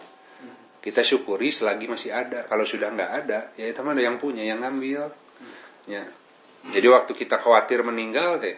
Kita 0.78 1.02
syukuri 1.02 1.50
selagi 1.50 1.90
masih 1.90 2.14
ada. 2.14 2.46
Kalau 2.46 2.62
sudah 2.62 2.94
nggak 2.94 3.10
ada, 3.26 3.50
ya 3.58 3.74
itu 3.74 3.80
mana 3.82 3.98
yang 3.98 4.22
punya, 4.22 4.46
yang 4.46 4.62
ngambil. 4.62 5.10
Ya. 5.90 6.14
Jadi 6.70 6.86
waktu 6.86 7.10
kita 7.10 7.42
khawatir 7.42 7.82
meninggal 7.82 8.38
teh, 8.38 8.54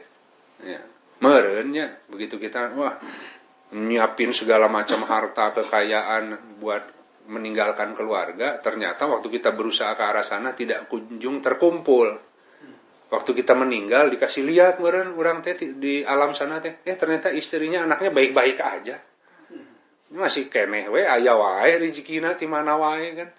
ya, 0.61 0.85
merennya 1.25 2.05
begitu 2.13 2.37
kita 2.37 2.77
wah 2.77 3.01
nyiapin 3.75 4.31
segala 4.31 4.71
macam 4.71 5.03
harta 5.03 5.51
kekayaan 5.51 6.59
buat 6.63 6.85
meninggalkan 7.27 7.99
keluarga, 7.99 8.63
ternyata 8.63 9.11
waktu 9.11 9.27
kita 9.27 9.51
berusaha 9.51 9.99
ke 9.99 10.03
arah 10.07 10.23
sana 10.23 10.55
tidak 10.55 10.87
kunjung 10.87 11.43
terkumpul. 11.43 12.23
waktu 13.07 13.39
kita 13.39 13.55
meninggal 13.55 14.11
dikasih 14.11 14.43
lihat 14.43 14.83
meren 14.83 15.15
orang 15.15 15.39
teh 15.39 15.55
di 15.55 16.03
alam 16.03 16.35
sana 16.35 16.59
teh. 16.59 16.83
Eh 16.83 16.99
ternyata 16.99 17.31
istrinya 17.31 17.87
anaknya 17.87 18.11
baik-baik 18.11 18.59
aja. 18.59 18.99
Ini 20.11 20.19
masih 20.19 20.51
keneh 20.51 20.91
we 20.91 21.07
aya 21.07 21.39
wae 21.39 21.71
rezekina 21.79 22.35
ti 22.35 22.51
mana 22.51 22.75
wae 22.75 23.15
kan. 23.15 23.31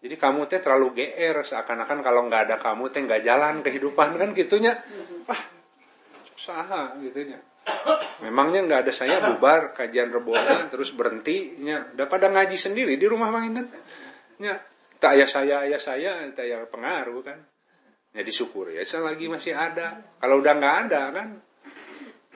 Jadi 0.00 0.16
kamu 0.16 0.48
teh 0.48 0.64
terlalu 0.64 1.04
GR 1.04 1.36
seakan-akan 1.44 2.00
kalau 2.00 2.32
nggak 2.32 2.48
ada 2.48 2.56
kamu 2.64 2.88
teh 2.88 3.04
nggak 3.04 3.20
jalan 3.20 3.60
kehidupan 3.60 4.16
kan 4.16 4.32
gitunya. 4.32 4.80
Wah 5.28 5.42
usaha 6.32 6.96
gitunya 7.04 7.44
memangnya 8.24 8.60
nggak 8.66 8.80
ada 8.86 8.92
saya 8.92 9.16
bubar 9.24 9.72
kajian 9.74 10.12
rebona 10.12 10.68
terus 10.68 10.92
berhenti 10.94 11.56
nya. 11.60 11.90
Udah 11.96 12.06
pada 12.06 12.28
ngaji 12.28 12.56
sendiri 12.56 12.94
di 12.96 13.06
rumah 13.08 13.32
mang 13.32 13.48
Inten 13.48 13.66
nya 14.40 14.60
tak 15.00 15.16
ayah 15.16 15.28
saya 15.28 15.54
ayah 15.64 15.80
saya 15.80 16.12
tak 16.36 16.44
ayah 16.46 16.68
pengaruh 16.68 17.20
kan. 17.24 17.38
Ya 18.10 18.26
disyukur 18.26 18.70
ya 18.74 18.82
lagi 19.00 19.26
masih 19.30 19.54
ada. 19.54 20.02
Kalau 20.18 20.42
udah 20.42 20.52
nggak 20.58 20.76
ada 20.88 21.02
kan. 21.14 21.28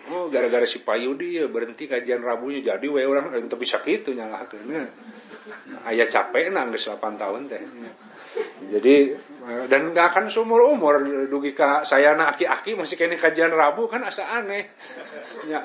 Oh 0.05 0.29
gara-gara 0.29 0.69
si 0.69 0.85
Payudi 0.85 1.41
ya 1.41 1.49
berhenti 1.49 1.89
kajian 1.89 2.21
rabunya 2.21 2.61
jadi 2.61 2.87
we 2.89 3.03
orang. 3.05 3.33
Untuk 3.37 3.61
bisa 3.61 3.81
gitu 3.85 4.13
nyalah 4.13 4.47
karena 4.47 4.89
ayah 5.93 6.09
capek 6.09 6.53
nang 6.53 6.73
8 6.73 7.01
tahun 7.21 7.41
teh 7.49 7.63
jadi 8.71 9.19
dan 9.69 9.93
nggak 9.93 10.07
akan 10.15 10.25
seumur 10.33 10.65
umur 10.67 11.05
dugi 11.29 11.55
ka 11.55 11.87
saya 11.87 12.17
na 12.17 12.35
aki-aki 12.35 12.75
masih 12.75 12.99
kini 12.99 13.21
kajian 13.21 13.53
rabu 13.53 13.87
kan 13.87 14.03
asa 14.03 14.27
aneh 14.27 14.73
ya, 15.51 15.61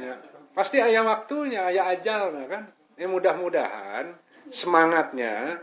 ya. 0.00 0.14
pasti 0.56 0.82
ayah 0.82 1.06
waktunya 1.06 1.68
ayah 1.70 1.94
ajal 1.94 2.34
nah 2.34 2.46
kan 2.48 2.62
ya 2.98 3.06
mudah-mudahan 3.06 4.18
semangatnya 4.50 5.62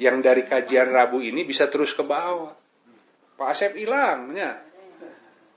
yang 0.00 0.24
dari 0.24 0.48
kajian 0.48 0.88
Rabu 0.88 1.20
ini 1.20 1.44
bisa 1.44 1.68
terus 1.68 1.92
ke 1.92 2.00
bawah. 2.00 2.56
Pak 3.36 3.48
Asep 3.52 3.76
hilangnya. 3.76 4.64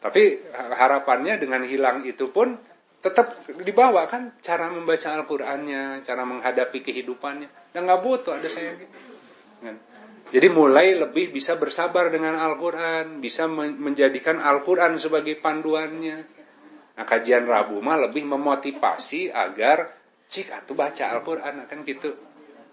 Tapi 0.03 0.43
harapannya 0.51 1.39
dengan 1.39 1.63
hilang 1.63 2.03
itu 2.03 2.27
pun 2.27 2.59
tetap 2.99 3.47
dibawa 3.47 4.03
kan 4.11 4.35
cara 4.43 4.67
membaca 4.67 5.15
Al-Qur'annya, 5.15 6.03
cara 6.03 6.27
menghadapi 6.27 6.83
kehidupannya. 6.83 7.71
Dan 7.71 7.87
nggak 7.87 8.03
butuh 8.03 8.35
ada 8.35 8.51
saya 8.51 8.75
gitu. 8.75 8.91
Kan? 9.63 9.77
Jadi 10.33 10.47
mulai 10.49 10.97
lebih 10.97 11.29
bisa 11.29 11.53
bersabar 11.61 12.09
dengan 12.09 12.33
Al-Quran, 12.41 13.21
bisa 13.21 13.45
menjadikan 13.53 14.41
Al-Quran 14.41 14.97
sebagai 14.97 15.37
panduannya. 15.37 16.17
Nah 16.97 17.05
kajian 17.05 17.45
Rabu 17.45 17.77
mah 17.85 18.09
lebih 18.09 18.25
memotivasi 18.25 19.29
agar 19.29 19.93
cik 20.25 20.49
atau 20.49 20.73
baca 20.73 21.13
Al-Quran 21.13 21.69
kan 21.69 21.79
gitu. 21.85 22.17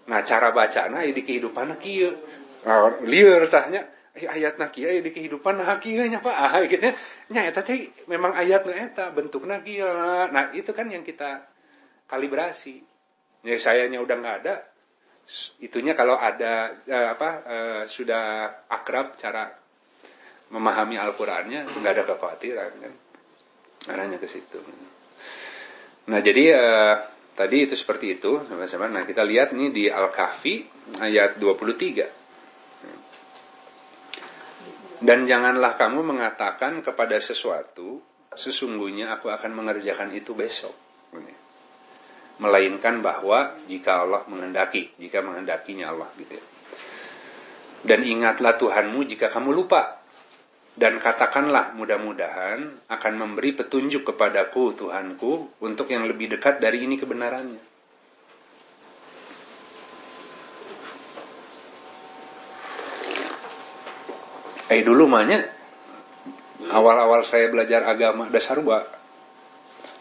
Nah 0.09 0.25
cara 0.25 0.49
bacana 0.49 1.05
di 1.05 1.21
kehidupan 1.21 1.77
kieu. 1.77 2.17
Nah, 2.65 2.97
lieur 3.05 3.45
tahnya 3.49 3.85
eh, 4.17 4.25
ayat 4.25 4.57
kieu 4.73 4.97
di 4.97 5.13
kehidupan 5.13 5.61
nah 5.61 5.77
kieu 5.77 6.01
nya 6.09 6.17
Pak. 6.17 6.33
Ah 6.33 6.65
gitu 6.65 6.97
nya 7.29 7.41
eta 7.45 7.61
teh 7.61 7.93
memang 8.09 8.33
ayat 8.33 8.65
nu 8.65 8.73
eta 8.73 9.13
bentukna 9.13 9.61
kieu. 9.61 9.85
Nah 10.33 10.49
itu 10.57 10.73
kan 10.73 10.89
yang 10.89 11.05
kita 11.05 11.45
kalibrasi. 12.09 12.81
Ya 13.45 13.57
sayanya 13.61 14.01
udah 14.01 14.15
nggak 14.17 14.37
ada 14.45 14.70
itunya 15.63 15.95
kalau 15.95 16.19
ada 16.19 16.83
eh, 16.83 17.07
apa 17.11 17.29
eh, 17.47 17.83
sudah 17.87 18.23
akrab 18.67 19.15
cara 19.15 19.55
memahami 20.51 20.99
Al-Qur'annya 20.99 21.79
nggak 21.79 21.93
ada 21.95 22.03
kekhawatiran 22.03 22.71
kan. 22.77 22.93
Arahnya 23.89 24.21
ke 24.21 24.29
situ. 24.29 24.61
Nah, 26.05 26.21
jadi 26.21 26.43
eh, 26.53 26.95
Tadi 27.31 27.63
itu 27.63 27.79
seperti 27.79 28.19
itu, 28.19 28.43
sama-sama. 28.45 28.91
Nah, 28.91 29.07
kita 29.07 29.23
lihat 29.23 29.55
nih 29.55 29.71
di 29.71 29.87
Al-Kahfi 29.87 30.67
ayat 30.99 31.39
23. 31.39 32.11
Dan 35.01 35.25
janganlah 35.25 35.73
kamu 35.79 36.03
mengatakan 36.05 36.85
kepada 36.85 37.17
sesuatu, 37.17 37.97
sesungguhnya 38.37 39.17
aku 39.17 39.33
akan 39.33 39.57
mengerjakan 39.57 40.13
itu 40.13 40.37
besok. 40.37 40.77
Melainkan 42.41 43.05
bahwa 43.05 43.53
jika 43.69 44.01
Allah 44.01 44.25
menghendaki, 44.25 44.97
jika 44.97 45.21
menghendakinya 45.21 45.93
Allah 45.93 46.09
gitu 46.17 46.33
ya. 46.41 46.43
Dan 47.81 48.01
ingatlah 48.05 48.57
Tuhanmu 48.57 49.05
jika 49.05 49.29
kamu 49.29 49.53
lupa 49.53 50.01
dan 50.77 50.97
katakanlah 51.03 51.75
mudah-mudahan 51.75 52.87
akan 52.87 53.13
memberi 53.13 53.53
petunjuk 53.57 54.07
kepadaku 54.07 54.73
Tuhanku 54.77 55.61
untuk 55.61 55.91
yang 55.91 56.07
lebih 56.07 56.31
dekat 56.31 56.63
dari 56.63 56.85
ini 56.85 56.95
kebenarannya. 56.95 57.63
Eh 64.71 64.81
dulu 64.87 65.03
mahnya 65.03 65.51
awal-awal 66.71 67.27
saya 67.27 67.51
belajar 67.51 67.83
agama 67.83 68.31
dasar 68.31 68.63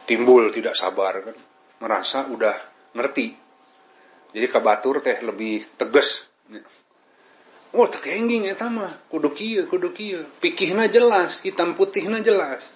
timbul 0.07 0.47
tidak 0.55 0.79
sabar 0.79 1.19
kan 1.27 1.35
merasa 1.81 2.29
udah 2.29 2.55
ngerti. 2.95 3.35
Jadi 4.31 4.47
kebatur 4.47 5.03
teh 5.03 5.19
lebih 5.25 5.75
tegas. 5.75 6.23
Oh 7.75 7.87
terkengging 7.87 8.47
ya 8.47 8.55
mah. 8.71 9.07
Kudu 9.11 9.35
kieu 9.35 9.67
kudu 9.67 9.91
kieu. 9.91 10.23
Pikihna 10.39 10.87
jelas 10.87 11.43
hitam 11.43 11.75
putihna 11.75 12.23
jelas. 12.23 12.69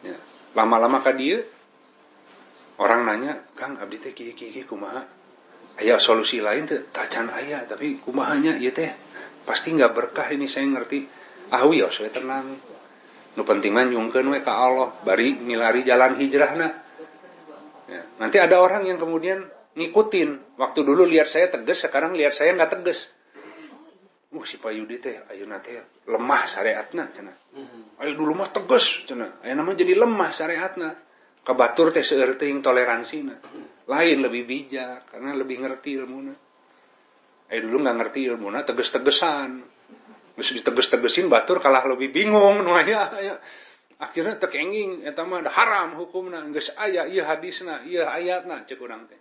Ya. 0.00 0.16
lama-lama 0.56 1.04
ka 1.04 1.12
dia 1.12 1.44
orang 2.80 3.04
nanya 3.04 3.44
Kang 3.52 3.76
abdi 3.76 4.00
teh 4.02 4.12
kieu 4.12 4.32
kieu 4.36 4.66
kumaha? 4.68 5.04
Aya 5.80 5.96
solusi 5.96 6.40
lain 6.40 6.68
teh 6.68 6.84
tacan 6.92 7.32
aya 7.32 7.64
tapi 7.64 8.00
kumahanya 8.02 8.60
ieu 8.60 8.72
teh. 8.72 8.92
Pasti 9.44 9.72
nggak 9.72 9.92
berkah 9.96 10.28
ini 10.32 10.48
saya 10.50 10.68
ngerti. 10.68 11.08
Ah 11.52 11.64
ya 11.72 11.88
saya 11.88 12.12
tenang. 12.12 12.60
Nu 13.36 13.46
penting 13.46 13.72
mah 13.72 13.86
nyungkeun 13.86 14.26
we 14.26 14.40
ka 14.42 14.52
Allah 14.52 15.00
bari 15.06 15.38
milari 15.38 15.86
jalan 15.86 16.18
hijrahna 16.18 16.89
ya. 17.90 18.02
nanti 18.22 18.38
ada 18.38 18.62
orang 18.62 18.86
yang 18.86 19.02
kemudian 19.02 19.42
ngikutin 19.74 20.56
waktu 20.56 20.80
dulu 20.86 21.02
lihat 21.10 21.26
saya 21.26 21.50
tegas 21.50 21.82
sekarang 21.82 22.14
lihat 22.14 22.38
saya 22.38 22.54
nggak 22.54 22.78
tegas 22.78 23.10
uh 24.30 24.44
si 24.46 24.56
teh 25.02 25.16
ayeuna 25.26 25.58
teh 25.58 25.74
lemah 26.06 26.42
syariatna 26.46 27.10
cenah. 27.10 27.36
Mm-hmm. 27.50 27.82
Ayo 27.98 28.12
dulu 28.14 28.38
mah 28.38 28.54
tegas 28.54 28.86
cenah. 29.10 29.42
Ayeuna 29.42 29.66
mah 29.66 29.74
jadi 29.74 29.98
lemah 29.98 30.30
syariatna. 30.30 30.88
Kabatur 31.42 31.90
teh 31.90 32.06
seueur 32.06 32.38
teuing 32.38 32.62
toleransina. 32.62 33.42
Lain 33.90 34.18
lebih 34.22 34.46
bijak 34.46 35.10
karena 35.10 35.34
lebih 35.34 35.66
ngerti 35.66 35.98
ilmuna. 35.98 36.34
Ayo 37.50 37.60
dulu 37.66 37.82
nggak 37.82 37.96
ngerti 37.98 38.20
ilmuna 38.30 38.62
teges-tegesan. 38.62 39.50
Geus 40.38 40.50
diteges-tegesin 40.62 41.26
batur 41.26 41.58
kalah 41.58 41.82
lebih 41.90 42.14
bingung 42.14 42.62
nu 42.62 42.70
aya 42.70 43.10
aya. 43.10 43.34
Akhirnya 44.00 44.40
tekenging 44.40 45.04
eta 45.04 45.28
mah 45.28 45.44
haram 45.44 46.00
hukumna 46.00 46.40
geus 46.56 46.72
aya 46.72 47.04
ieu 47.04 47.20
hadisna, 47.20 47.84
ieu 47.84 48.00
ayatna 48.00 48.64
cek 48.64 48.80
urang 48.80 49.04
teh. 49.04 49.20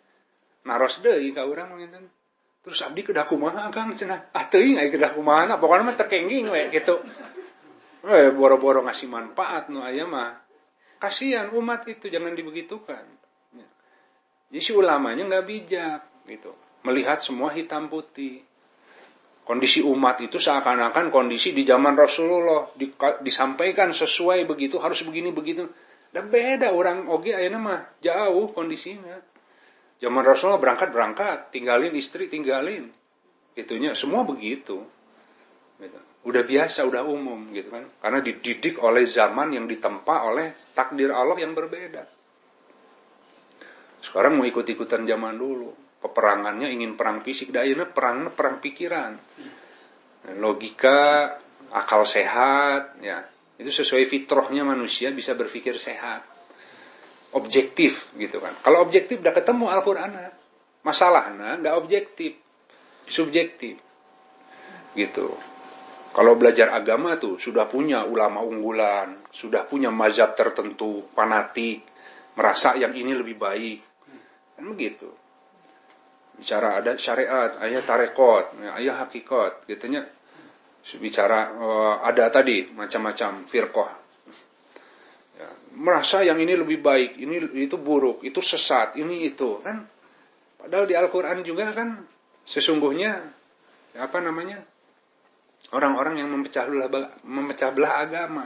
Naros 0.63 1.03
deui 1.03 1.35
ka 1.35 1.43
urang 1.43 1.75
mah 1.75 1.99
Terus 2.59 2.79
abdi 2.83 3.03
kedah 3.03 3.27
kumaha 3.27 3.71
Kang 3.75 3.91
cenah. 3.95 4.31
Ah 4.31 4.47
teuing 4.47 4.79
aya 4.79 4.87
kedah 4.87 5.15
kumaha 5.15 5.59
pokoknya 5.59 5.83
mah 5.83 5.97
tekenging 5.99 6.47
we 6.47 6.71
gitu. 6.71 6.95
Eh 8.07 8.31
boro-boro 8.31 8.79
ngasih 8.87 9.11
manfaat 9.11 9.67
nu 9.67 9.83
aya 9.83 10.07
mah. 10.07 10.39
Kasihan 10.99 11.51
umat 11.55 11.87
itu 11.87 12.11
jangan 12.11 12.35
dibegitukan. 12.35 13.03
Ya. 13.55 13.67
Jadi 14.51 14.59
si 14.63 14.71
ulamanya 14.75 15.27
nggak 15.27 15.45
bijak 15.47 16.01
gitu. 16.27 16.51
Melihat 16.83 17.23
semua 17.23 17.51
hitam 17.55 17.87
putih. 17.87 18.43
Kondisi 19.49 19.81
umat 19.81 20.21
itu 20.21 20.37
seakan-akan 20.37 21.09
kondisi 21.09 21.57
di 21.57 21.65
zaman 21.65 21.97
Rasulullah 21.97 22.69
di, 22.77 22.93
disampaikan 23.25 23.89
sesuai 23.89 24.45
begitu 24.45 24.77
harus 24.77 25.01
begini 25.01 25.33
begitu. 25.33 25.65
Dan 26.13 26.29
beda 26.29 26.69
orang 26.69 27.09
oge 27.09 27.33
ayeuna 27.33 27.57
mah 27.57 27.81
jauh 27.97 28.53
kondisinya. 28.53 29.17
Zaman 29.97 30.21
Rasulullah 30.21 30.61
berangkat 30.61 30.93
berangkat, 30.93 31.49
tinggalin 31.49 31.97
istri 31.97 32.29
tinggalin, 32.29 32.93
itunya 33.57 33.97
semua 33.97 34.21
begitu. 34.21 34.85
Gitu. 35.81 35.99
Udah 36.29 36.45
biasa, 36.45 36.85
udah 36.85 37.01
umum 37.09 37.49
gitu 37.49 37.73
kan. 37.73 37.89
Karena 38.05 38.21
dididik 38.21 38.77
oleh 38.85 39.09
zaman 39.09 39.49
yang 39.49 39.65
ditempa 39.65 40.29
oleh 40.29 40.69
takdir 40.77 41.09
Allah 41.09 41.41
yang 41.41 41.57
berbeda. 41.57 42.05
Sekarang 44.05 44.37
mau 44.37 44.45
ikut-ikutan 44.45 45.09
zaman 45.09 45.41
dulu. 45.41 45.88
Peperangannya 45.99 46.71
ingin 46.71 46.95
perang 46.95 47.19
fisik, 47.19 47.51
daerah 47.51 47.87
perang 47.91 48.31
perang 48.31 48.63
pikiran. 48.63 49.19
Logika, 50.39 51.35
akal 51.75 52.07
sehat, 52.07 52.99
ya 53.03 53.27
itu 53.59 53.71
sesuai 53.83 54.07
fitrahnya 54.07 54.63
manusia 54.63 55.11
bisa 55.11 55.35
berpikir 55.35 55.75
sehat 55.75 56.23
objektif 57.33 58.09
gitu 58.17 58.41
kan. 58.41 58.57
Kalau 58.65 58.81
objektif 58.81 59.21
udah 59.21 59.33
ketemu 59.33 59.65
Al-Qur'an. 59.69 60.11
Masalahnya 60.79 61.59
nggak 61.59 61.75
objektif, 61.75 62.39
subjektif. 63.05 63.77
Gitu. 64.95 65.27
Kalau 66.09 66.33
belajar 66.33 66.73
agama 66.73 67.21
tuh 67.21 67.37
sudah 67.37 67.69
punya 67.69 68.07
ulama 68.07 68.41
unggulan, 68.41 69.29
sudah 69.29 69.69
punya 69.69 69.93
mazhab 69.93 70.33
tertentu, 70.33 71.05
fanatik, 71.13 71.85
merasa 72.33 72.73
yang 72.73 72.95
ini 72.97 73.13
lebih 73.13 73.37
baik. 73.37 73.79
Kan 74.57 74.65
begitu. 74.73 75.13
Bicara 76.39 76.79
ada 76.79 76.95
syariat, 76.95 77.59
ayat 77.59 77.83
tarekot, 77.83 78.55
ayat 78.63 78.95
hakikat, 79.05 79.67
gitunya. 79.67 80.07
bicara 80.97 81.53
uh, 81.53 81.95
ada 82.01 82.31
tadi 82.33 82.71
macam-macam 82.71 83.45
firqah. 83.45 83.91
Ya, 85.37 85.49
merasa 85.75 86.23
yang 86.25 86.39
ini 86.41 86.57
lebih 86.57 86.81
baik 86.81 87.19
ini 87.19 87.63
itu 87.63 87.77
buruk 87.77 88.25
itu 88.25 88.41
sesat 88.41 88.97
ini 88.97 89.29
itu 89.29 89.59
kan? 89.61 89.85
Padahal 90.59 90.89
di 90.89 90.95
Al-Quran 90.97 91.45
juga 91.45 91.71
kan 91.71 92.03
sesungguhnya 92.43 93.21
apa 93.95 94.17
namanya 94.19 94.65
orang-orang 95.71 96.25
yang 96.25 96.29
memecah 96.33 96.65
belah 96.65 97.11
memecah 97.23 97.69
belah 97.71 97.93
agama. 98.01 98.45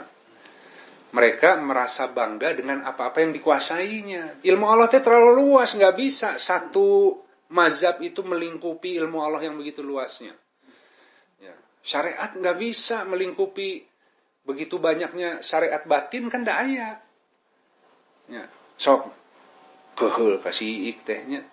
Mereka 1.13 1.61
merasa 1.61 2.09
bangga 2.09 2.57
dengan 2.57 2.81
apa-apa 2.89 3.21
yang 3.21 3.37
dikuasainya. 3.37 4.41
Ilmu 4.41 4.65
Allah 4.65 4.89
itu 4.89 4.97
terlalu 4.97 5.45
luas 5.45 5.77
nggak 5.77 5.93
bisa. 5.93 6.41
Satu 6.41 7.21
mazhab 7.53 8.01
itu 8.01 8.25
melingkupi 8.25 8.97
ilmu 8.97 9.21
Allah 9.21 9.45
yang 9.45 9.55
begitu 9.55 9.85
luasnya 9.85 10.33
Syariat 11.83 12.31
nggak 12.31 12.57
bisa 12.63 13.03
melingkupi 13.03 13.83
begitu 14.47 14.79
banyaknya 14.79 15.43
syariat 15.43 15.83
batin 15.83 16.31
kan 16.31 16.47
tidak 16.47 16.57
ada. 16.63 16.89
Ya, 18.31 18.43
sok 18.79 19.11
kehul 19.99 20.39
kasih 20.39 20.95
ik 20.95 21.03
tehnya. 21.03 21.43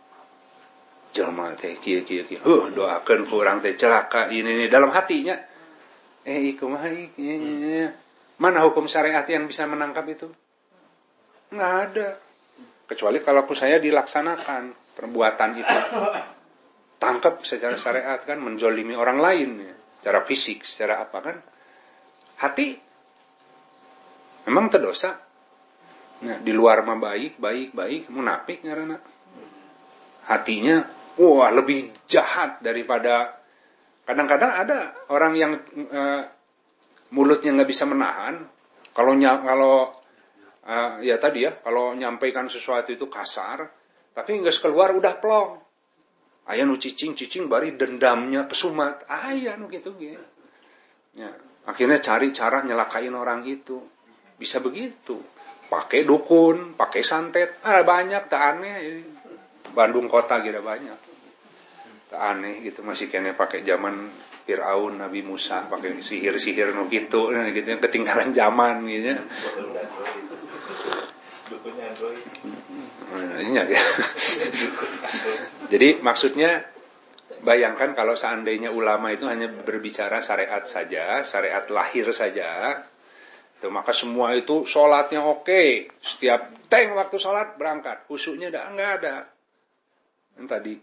Jelma 1.11 1.59
teh 1.59 1.83
kia 1.83 2.07
kia 2.07 2.23
kia. 2.23 2.39
Huh, 2.47 2.71
doakan 2.71 3.27
kurang 3.27 3.59
teh 3.59 3.75
celaka 3.75 4.31
ini 4.31 4.55
nih 4.55 4.69
dalam 4.71 4.95
hatinya. 4.95 5.35
Eh 6.23 6.55
iku 6.55 6.71
mah 6.71 6.87
Mana 8.39 8.63
hukum 8.63 8.87
syariat 8.87 9.27
yang 9.27 9.51
bisa 9.51 9.67
menangkap 9.67 10.07
itu? 10.07 10.31
Nggak 11.51 11.73
ada. 11.91 12.09
Kecuali 12.87 13.19
kalau 13.27 13.43
saya 13.51 13.83
dilaksanakan 13.83 14.90
perbuatan 15.01 15.51
itu. 15.57 15.77
Tangkap 17.01 17.41
secara 17.49 17.81
syariat 17.81 18.21
kan 18.21 18.37
menjolimi 18.45 18.93
orang 18.93 19.17
lain. 19.17 19.51
Ya 19.65 19.81
secara 20.01 20.25
fisik, 20.25 20.65
secara 20.65 21.05
apa 21.05 21.19
kan? 21.21 21.37
Hati 22.41 22.73
memang 24.49 24.73
terdosa. 24.73 25.21
Nah, 26.21 26.41
di 26.41 26.53
luar 26.57 26.81
mah 26.85 26.97
baik, 26.97 27.37
baik, 27.37 27.77
baik, 27.77 28.09
munafik 28.09 28.65
karena 28.65 28.97
hatinya 30.25 30.85
wah 31.17 31.49
lebih 31.49 31.97
jahat 32.09 32.61
daripada 32.61 33.41
kadang-kadang 34.05 34.53
ada 34.53 34.79
orang 35.09 35.33
yang 35.33 35.53
uh, 35.89 36.23
mulutnya 37.17 37.57
nggak 37.57 37.73
bisa 37.73 37.89
menahan 37.89 38.45
kalau 38.93 39.17
kalau 39.17 39.97
uh, 40.61 41.01
ya 41.01 41.17
tadi 41.17 41.49
ya 41.49 41.57
kalau 41.65 41.97
nyampaikan 41.97 42.53
sesuatu 42.53 42.93
itu 42.93 43.09
kasar 43.09 43.65
tapi 44.15 44.41
nggak 44.41 44.59
keluar 44.59 44.95
udah 44.95 45.15
plong. 45.19 45.51
Ayah 46.51 46.67
nu 46.67 46.75
cicing 46.81 47.15
cicing 47.15 47.47
bari 47.47 47.79
dendamnya 47.79 48.51
kesumat 48.51 49.07
ayah 49.07 49.55
nu 49.55 49.71
gitu 49.71 49.95
gitu 49.95 50.19
ya 51.15 51.31
akhirnya 51.67 52.03
cari 52.03 52.35
cara 52.35 52.63
nyelakain 52.67 53.15
orang 53.15 53.47
itu. 53.47 53.79
Bisa 54.41 54.59
begitu. 54.59 55.21
Pakai 55.71 56.03
dukun 56.03 56.75
pakai 56.75 57.03
santet. 57.05 57.63
Ada 57.63 57.87
banyak 57.87 58.23
tak 58.27 58.43
aneh 58.57 58.77
Bandung 59.71 60.11
kota 60.11 60.43
gitu 60.43 60.59
banyak. 60.59 60.99
Tak 62.11 62.21
aneh 62.35 62.67
gitu 62.67 62.83
masih 62.83 63.07
kayaknya 63.07 63.39
pakai 63.39 63.63
zaman 63.63 64.11
Fir'aun 64.51 64.99
Nabi 64.99 65.23
Musa 65.23 65.71
pakai 65.71 66.03
sihir-sihir 66.03 66.75
nu 66.75 66.91
gitu 66.91 67.31
nah, 67.31 67.47
gitu 67.55 67.71
ketinggalan 67.79 68.35
zaman 68.35 68.83
gitu 68.91 69.15
Iya, 73.41 73.63
ya. 73.67 73.83
Jadi 75.73 75.89
maksudnya 75.99 76.63
bayangkan 77.43 77.97
kalau 77.97 78.15
seandainya 78.15 78.71
ulama 78.71 79.11
itu 79.11 79.27
hanya 79.27 79.51
berbicara 79.51 80.23
syariat 80.23 80.63
saja, 80.69 81.27
syariat 81.27 81.67
lahir 81.73 82.07
saja, 82.15 82.85
itu 83.61 83.69
maka 83.69 83.91
semua 83.93 84.33
itu 84.39 84.65
sholatnya 84.65 85.27
oke, 85.27 85.93
setiap 86.01 86.55
teng 86.71 86.95
waktu 86.95 87.17
sholat 87.19 87.59
berangkat, 87.59 88.07
khusyuknya 88.07 88.55
ada 88.55 88.61
enggak 88.71 88.91
ada. 89.03 89.17
Yang 90.39 90.47
tadi 90.47 90.75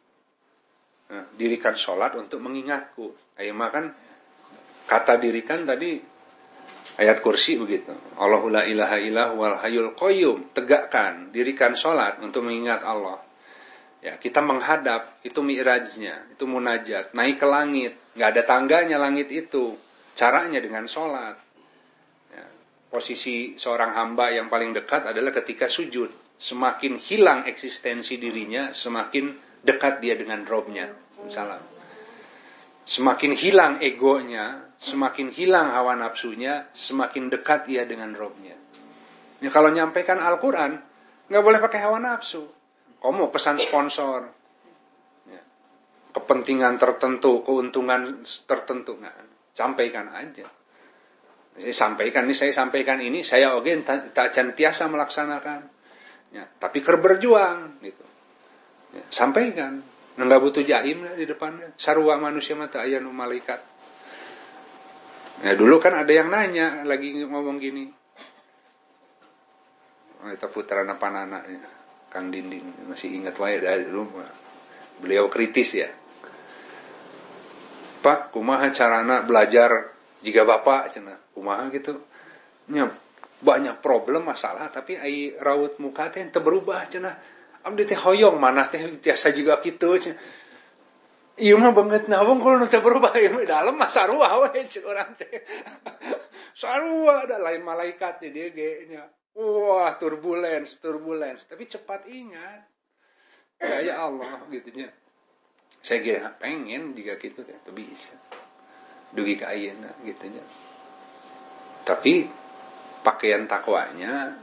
nah, 1.09 1.25
dirikan 1.33 1.75
sholat 1.79 2.13
untuk 2.19 2.43
mengingatku. 2.43 3.15
Ayo 3.39 3.53
makan 3.55 3.93
kata 4.85 5.17
dirikan 5.19 5.65
tadi 5.65 6.16
Ayat 6.97 7.21
kursi 7.21 7.61
begitu. 7.61 7.93
Allahu 8.17 8.49
la 8.49 8.65
ilaha 8.65 8.97
illahu 8.97 9.33
wal 9.37 9.57
hayyul 9.61 9.93
qayyum. 9.93 10.49
Tegakkan, 10.57 11.29
dirikan 11.29 11.77
sholat 11.77 12.17
untuk 12.25 12.41
mengingat 12.41 12.81
Allah. 12.81 13.21
Ya, 14.01 14.17
kita 14.17 14.41
menghadap, 14.41 15.21
itu 15.21 15.41
mi'rajnya, 15.45 16.33
itu 16.33 16.45
munajat. 16.49 17.13
Naik 17.13 17.37
ke 17.37 17.47
langit, 17.49 17.93
nggak 18.17 18.29
ada 18.33 18.43
tangganya 18.49 18.97
langit 18.97 19.29
itu. 19.29 19.77
Caranya 20.17 20.57
dengan 20.57 20.89
sholat. 20.89 21.37
Ya, 22.33 22.45
posisi 22.89 23.57
seorang 23.61 23.93
hamba 23.93 24.33
yang 24.33 24.49
paling 24.49 24.73
dekat 24.73 25.05
adalah 25.05 25.29
ketika 25.29 25.69
sujud. 25.69 26.09
Semakin 26.37 26.97
hilang 26.97 27.45
eksistensi 27.45 28.17
dirinya, 28.17 28.73
semakin 28.73 29.37
dekat 29.61 30.01
dia 30.01 30.17
dengan 30.17 30.45
robnya. 30.49 30.93
Salam. 31.29 31.61
Semakin 32.85 33.33
hilang 33.33 33.73
egonya, 33.81 34.66
semakin 34.77 35.33
hilang 35.33 35.73
hawa 35.73 35.97
nafsunya, 35.97 36.69
semakin 36.73 37.33
dekat 37.33 37.65
ia 37.69 37.83
dengan 37.85 38.13
robnya. 38.13 38.53
Ya, 39.41 39.49
kalau 39.53 39.69
nyampaikan 39.73 40.17
Al-Quran, 40.21 40.81
nggak 41.29 41.43
boleh 41.43 41.59
pakai 41.61 41.79
hawa 41.85 41.97
nafsu. 42.01 42.45
Kamu 42.97 43.29
pesan 43.29 43.61
sponsor, 43.61 44.33
ya, 45.29 45.41
kepentingan 46.17 46.81
tertentu, 46.81 47.45
keuntungan 47.45 48.25
tertentu, 48.49 48.97
nah, 48.97 49.13
sampaikan 49.53 50.09
aja. 50.09 50.49
Saya 51.57 51.73
sampaikan 51.73 52.25
ini, 52.29 52.35
saya 52.37 52.53
sampaikan 52.53 53.01
ini, 53.01 53.21
saya 53.25 53.57
oke 53.57 53.69
tak 54.13 54.33
tiasa 54.33 54.89
melaksanakan. 54.89 55.61
Ya, 56.33 56.45
tapi 56.57 56.81
ker 56.85 56.97
berjuang, 57.01 57.81
gitu. 57.81 58.05
Ya, 58.93 59.05
sampaikan. 59.09 59.81
Nggak 60.17 60.41
butuh 60.41 60.65
jaim 60.65 61.05
di 61.13 61.29
depannya. 61.29 61.77
Sarwa 61.77 62.17
manusia 62.17 62.57
mata 62.57 62.81
ayah 62.81 62.97
malaikat. 63.05 63.76
Ya 65.45 65.53
dulu 65.53 65.77
kan 65.77 65.93
ada 65.93 66.09
yang 66.09 66.33
nanya 66.33 66.81
lagi 66.81 67.13
ngomong 67.13 67.61
gini. 67.61 67.85
Oh, 70.17 70.33
itu 70.33 70.47
putaran 70.49 70.89
apa 70.89 71.13
anaknya, 71.13 71.61
Kang 72.09 72.33
Dinding 72.33 72.89
masih 72.89 73.13
ingat 73.13 73.37
wae 73.37 73.61
dari 73.61 73.85
dulu. 73.85 74.17
Beliau 74.97 75.29
kritis 75.29 75.77
ya. 75.77 75.93
Pak, 78.01 78.33
kumaha 78.33 78.65
carana 78.73 79.21
belajar 79.21 79.93
jika 80.25 80.41
bapak 80.41 80.97
cina 80.97 81.21
kumaha 81.37 81.69
gitu. 81.69 82.01
Nya 82.73 82.89
banyak 83.37 83.85
problem 83.85 84.25
masalah 84.25 84.73
tapi 84.73 84.97
ai 84.97 85.37
raut 85.37 85.77
muka 85.77 86.09
teh 86.09 86.25
berubah 86.33 86.89
cina. 86.89 87.13
Abdi 87.61 87.85
teh 87.85 87.99
hoyong 87.99 88.41
mana 88.41 88.73
teh 88.73 88.81
tiasa 88.97 89.29
juga 89.37 89.61
kitu 89.61 90.01
cenah 90.01 90.17
Iya 91.37 91.53
mah 91.53 91.69
banget 91.69 92.09
nawang 92.09 92.41
kalau 92.41 92.57
nanti 92.57 92.81
berubah 92.81 93.13
ya 93.13 93.29
dalam 93.45 93.77
mah 93.77 93.93
sarua 93.93 94.41
we 94.49 94.65
cik 94.65 94.81
orang 94.81 95.13
teh. 95.13 95.29
sarua 96.61 97.29
ada 97.29 97.37
lain 97.37 97.61
malaikat 97.61 98.25
dia 98.25 98.49
nya. 98.89 99.05
Wah, 99.37 99.93
turbulence, 100.01 100.81
turbulence. 100.81 101.45
Tapi 101.45 101.69
cepat 101.69 102.09
ingat. 102.09 102.65
Ya, 103.61 103.77
ya 103.85 103.93
Allah 104.09 104.49
gitu 104.49 104.73
nya. 104.73 104.89
Saya 105.85 106.01
kira 106.01 106.33
pengen 106.41 106.97
jika 106.97 107.21
gitu 107.21 107.45
teh 107.45 107.53
tuh 107.61 107.73
bisa. 107.73 108.17
Dugi 109.13 109.37
ka 109.37 109.53
ayeuna 109.53 109.93
gitu 110.01 110.33
nya. 110.33 110.41
Tapi 111.85 112.25
pakaian 113.05 113.45
takwanya 113.45 114.41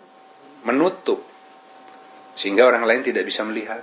menutup 0.63 1.27
sehingga 2.39 2.71
orang 2.71 2.87
lain 2.87 3.03
tidak 3.03 3.27
bisa 3.27 3.43
melihat. 3.43 3.83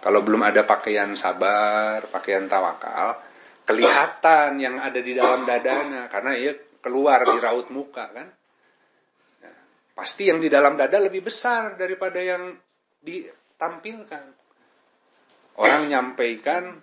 Kalau 0.00 0.24
belum 0.24 0.40
ada 0.40 0.64
pakaian 0.64 1.12
sabar, 1.12 2.08
pakaian 2.08 2.48
tawakal, 2.48 3.20
kelihatan 3.68 4.56
yang 4.56 4.80
ada 4.80 4.96
di 4.96 5.12
dalam 5.12 5.44
dadanya 5.44 6.08
karena 6.08 6.32
ia 6.40 6.56
keluar 6.80 7.20
di 7.28 7.36
raut 7.36 7.68
muka 7.68 8.08
kan. 8.08 8.28
Nah, 9.44 9.56
pasti 9.92 10.32
yang 10.32 10.40
di 10.40 10.48
dalam 10.48 10.80
dada 10.80 10.96
lebih 10.96 11.28
besar 11.28 11.76
daripada 11.76 12.16
yang 12.16 12.56
ditampilkan. 13.04 14.40
Orang 15.60 15.92
nyampaikan 15.92 16.80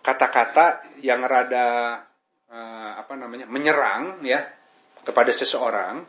kata-kata 0.00 0.96
yang 1.04 1.20
rada 1.20 2.00
uh, 2.48 2.90
apa 2.96 3.12
namanya 3.20 3.44
menyerang 3.44 4.24
ya 4.24 4.40
kepada 5.04 5.36
seseorang. 5.36 6.00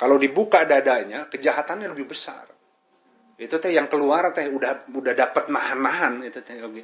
Kalau 0.00 0.16
dibuka 0.16 0.64
dadanya, 0.64 1.28
kejahatannya 1.28 1.92
lebih 1.92 2.08
besar 2.16 2.55
itu 3.36 3.54
teh 3.60 3.72
yang 3.72 3.92
keluar 3.92 4.32
teh 4.32 4.48
udah 4.48 4.88
udah 4.88 5.12
dapat 5.12 5.52
nahan-nahan 5.52 6.24
itu 6.24 6.40
teh 6.40 6.56
oke. 6.64 6.82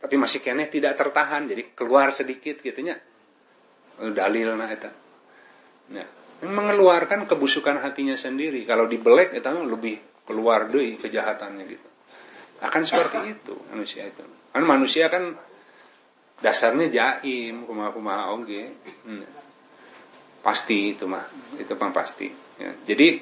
Tapi 0.00 0.14
masih 0.16 0.40
kene 0.40 0.68
tidak 0.68 0.96
tertahan 0.96 1.48
jadi 1.48 1.72
keluar 1.76 2.12
sedikit 2.16 2.60
gitunya 2.64 2.96
dalil 4.00 4.56
nah 4.56 4.72
itu 4.72 4.88
ya 5.92 6.06
mengeluarkan 6.40 7.28
kebusukan 7.28 7.84
hatinya 7.84 8.16
sendiri. 8.16 8.64
Kalau 8.64 8.88
dibelek 8.88 9.36
itu 9.36 9.48
lebih 9.48 10.24
keluar 10.24 10.72
deh 10.72 10.96
kejahatannya 10.96 11.64
gitu. 11.68 11.88
Akan 12.64 12.88
seperti 12.88 13.36
itu 13.36 13.54
manusia 13.68 14.08
itu. 14.08 14.24
Kan 14.24 14.64
manusia 14.64 15.12
kan 15.12 15.36
dasarnya 16.40 16.88
jaim 16.88 17.68
kumaha-kumaha 17.68 18.32
oge. 18.36 18.64
Hmm. 19.04 19.24
pasti 20.40 20.96
itu 20.96 21.04
mah 21.04 21.28
itu 21.60 21.68
pasti 21.76 22.32
ya. 22.56 22.72
jadi 22.88 23.20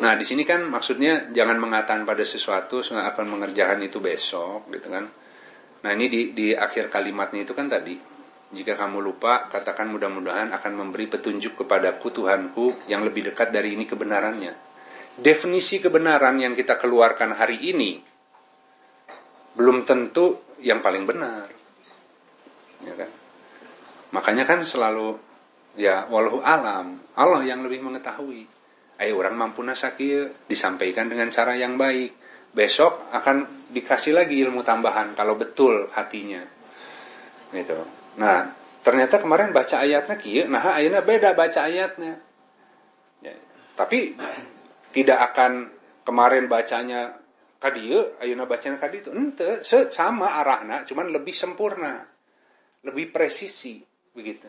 nah 0.00 0.16
di 0.16 0.24
sini 0.24 0.46
kan 0.48 0.64
maksudnya 0.70 1.28
jangan 1.34 1.60
mengatakan 1.60 2.08
pada 2.08 2.24
sesuatu 2.24 2.80
akan 2.80 3.26
mengerjakan 3.28 3.84
itu 3.84 4.00
besok 4.00 4.70
gitu 4.72 4.88
kan 4.88 5.10
nah 5.82 5.90
ini 5.92 6.06
di 6.08 6.20
di 6.32 6.46
akhir 6.56 6.88
kalimatnya 6.88 7.44
itu 7.44 7.52
kan 7.52 7.68
tadi 7.68 8.12
jika 8.52 8.76
kamu 8.76 9.00
lupa, 9.00 9.48
katakan 9.48 9.88
mudah-mudahan 9.88 10.52
akan 10.52 10.72
memberi 10.76 11.08
petunjuk 11.08 11.64
kepadaku 11.64 12.12
Tuhanku 12.12 12.84
yang 12.84 13.00
lebih 13.00 13.32
dekat 13.32 13.48
dari 13.48 13.72
ini 13.72 13.88
kebenarannya. 13.88 14.52
Definisi 15.16 15.80
kebenaran 15.80 16.36
yang 16.36 16.52
kita 16.52 16.76
keluarkan 16.76 17.32
hari 17.32 17.72
ini 17.72 18.04
belum 19.56 19.88
tentu 19.88 20.36
yang 20.60 20.84
paling 20.84 21.08
benar. 21.08 21.48
Ya 22.84 22.92
kan? 22.92 23.10
Makanya 24.12 24.44
kan 24.44 24.60
selalu 24.68 25.16
ya 25.80 26.04
walau 26.12 26.44
alam, 26.44 27.00
Allah 27.16 27.40
yang 27.48 27.64
lebih 27.64 27.80
mengetahui. 27.80 28.44
Ayo 29.00 29.18
orang 29.18 29.34
mampu 29.34 29.64
nasakir 29.64 30.34
disampaikan 30.46 31.08
dengan 31.08 31.32
cara 31.32 31.56
yang 31.56 31.80
baik. 31.80 32.12
Besok 32.52 33.08
akan 33.16 33.68
dikasih 33.72 34.12
lagi 34.12 34.36
ilmu 34.44 34.60
tambahan 34.60 35.16
kalau 35.16 35.40
betul 35.40 35.88
hatinya. 35.96 36.44
Gitu. 37.48 37.76
Nah, 38.20 38.52
ternyata 38.84 39.16
kemarin 39.20 39.56
baca 39.56 39.80
ayatnya 39.80 40.16
kia, 40.20 40.44
nah 40.44 40.76
ayatnya 40.76 41.00
beda 41.00 41.32
baca 41.32 41.60
ayatnya. 41.64 42.20
Ya, 43.24 43.34
tapi 43.72 44.12
tidak 44.92 45.18
akan 45.32 45.72
kemarin 46.04 46.44
bacanya 46.52 47.16
kadieu, 47.56 48.20
ayatnya 48.20 48.44
bacanya 48.44 48.76
kadi 48.76 48.96
itu 49.00 49.10
ente 49.16 49.64
sama 49.96 50.28
arahnya, 50.44 50.84
cuman 50.84 51.08
lebih 51.08 51.32
sempurna, 51.32 52.04
lebih 52.84 53.08
presisi 53.08 53.80
begitu. 54.12 54.48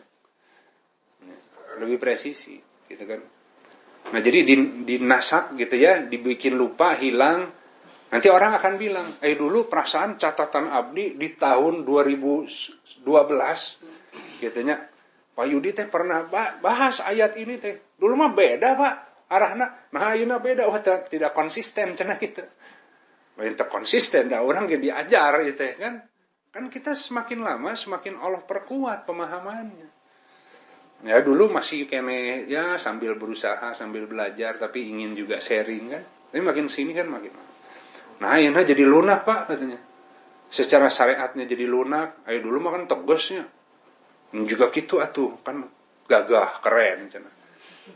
Ya, 1.24 1.36
lebih 1.80 1.96
presisi 1.96 2.60
gitu 2.84 3.04
kan. 3.08 3.24
Nah, 4.12 4.20
jadi 4.20 4.44
di, 4.44 4.94
nasak 5.00 5.56
gitu 5.56 5.74
ya, 5.80 6.04
dibikin 6.04 6.54
lupa, 6.58 6.96
hilang, 6.98 7.52
Nanti 8.14 8.30
orang 8.30 8.54
akan 8.62 8.78
bilang, 8.78 9.18
eh 9.18 9.34
dulu 9.34 9.66
perasaan 9.66 10.14
catatan 10.22 10.70
Abdi 10.70 11.18
di 11.18 11.34
tahun 11.34 11.82
2012, 11.82 13.02
katanya, 14.38 14.86
Pak 15.34 15.46
Yudi 15.50 15.74
teh 15.74 15.90
pernah 15.90 16.22
bahas 16.62 17.02
ayat 17.02 17.34
ini 17.34 17.58
teh. 17.58 17.98
Dulu 17.98 18.14
mah 18.14 18.30
beda 18.30 18.78
pak, 18.78 18.94
arahnya, 19.26 19.90
nah 19.90 20.14
ayuna 20.14 20.38
beda, 20.38 20.70
wah 20.70 20.78
tidak 21.10 21.34
konsisten 21.34 21.98
cina 21.98 22.14
gitu. 22.22 22.46
Minta 23.34 23.66
konsisten, 23.66 24.30
dah 24.30 24.46
orang 24.46 24.70
jadi 24.70 24.94
ajar 24.94 25.42
gitu 25.50 25.74
kan. 25.74 26.06
Kan 26.54 26.70
kita 26.70 26.94
semakin 26.94 27.42
lama 27.42 27.74
semakin 27.74 28.14
Allah 28.22 28.46
perkuat 28.46 29.10
pemahamannya. 29.10 29.90
Ya 31.04 31.20
dulu 31.20 31.52
masih 31.52 31.84
kene 31.84 32.48
ya 32.48 32.80
sambil 32.80 33.20
berusaha 33.20 33.76
sambil 33.76 34.08
belajar 34.08 34.56
tapi 34.56 34.88
ingin 34.88 35.12
juga 35.12 35.36
sharing 35.38 35.84
kan. 35.92 36.02
Tapi 36.32 36.40
makin 36.40 36.66
sini 36.72 36.96
kan 36.96 37.06
makin 37.06 37.30
Nah, 38.14 38.38
ayeuna 38.38 38.62
jadi 38.62 38.86
lunak, 38.86 39.26
Pak, 39.26 39.50
katanya. 39.50 39.80
Secara 40.46 40.86
syariatnya 40.86 41.50
jadi 41.50 41.66
lunak, 41.66 42.22
ayo 42.30 42.46
dulu 42.46 42.62
mah 42.62 42.78
kan 42.78 42.84
tegasnya. 42.86 43.44
Juga 44.46 44.70
gitu 44.70 45.02
atuh, 45.02 45.34
kan 45.42 45.66
gagah, 46.06 46.62
keren 46.62 47.10
cina. 47.10 47.30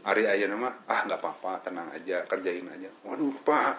Ari 0.05 0.29
ayeuna 0.29 0.57
mah 0.59 0.75
ah 0.85 1.01
nggak 1.07 1.17
apa-apa, 1.23 1.65
tenang 1.65 1.89
aja, 1.95 2.27
kerjain 2.29 2.67
aja. 2.67 2.91
Waduh, 3.07 3.41
Pak, 3.41 3.73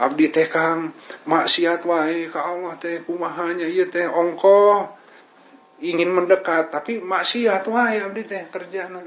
abdi 0.00 0.32
teh 0.32 0.48
Kang 0.50 0.90
maksiat 1.28 1.86
wae 1.86 2.26
ka 2.32 2.40
Allah 2.40 2.74
teh 2.80 3.04
kumahanya 3.04 3.68
ieu 3.68 3.86
teh 3.86 4.08
ongkoh 4.08 5.01
ingin 5.82 6.10
mendekat 6.14 6.70
tapi 6.70 7.02
maksiat 7.02 7.66
wae 7.66 7.98
abdi 7.98 8.22
teh 8.22 8.46
kerjaan 8.48 9.02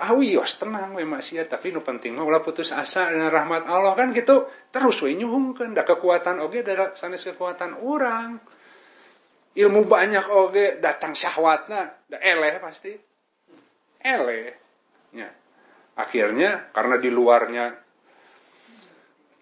awios 0.00 0.56
tenang 0.56 0.96
we 0.96 1.04
maksiat 1.04 1.50
tapi 1.50 1.74
nu 1.74 1.82
penting 1.82 2.16
mah 2.16 2.24
ulah 2.24 2.40
putus 2.40 2.72
asa 2.72 3.10
dengan 3.10 3.28
rahmat 3.28 3.68
Allah 3.68 3.92
kan 3.98 4.14
gitu 4.14 4.48
terus 4.70 5.02
we 5.02 5.12
nyuhungkeun 5.18 5.76
da 5.76 5.82
kekuatan 5.84 6.40
oge 6.40 6.64
da 6.64 6.94
sanes 6.96 7.26
kekuatan 7.26 7.82
orang 7.82 8.40
ilmu 9.56 9.86
banyak 9.86 10.30
oge 10.30 10.78
datang 10.78 11.18
syahwatna 11.18 12.06
da 12.06 12.18
eleh 12.22 12.62
pasti. 12.62 12.92
Eleh 14.00 14.54
ya. 15.12 15.28
Akhirnya 15.98 16.70
karena 16.72 16.96
di 16.96 17.10
luarnya 17.10 17.74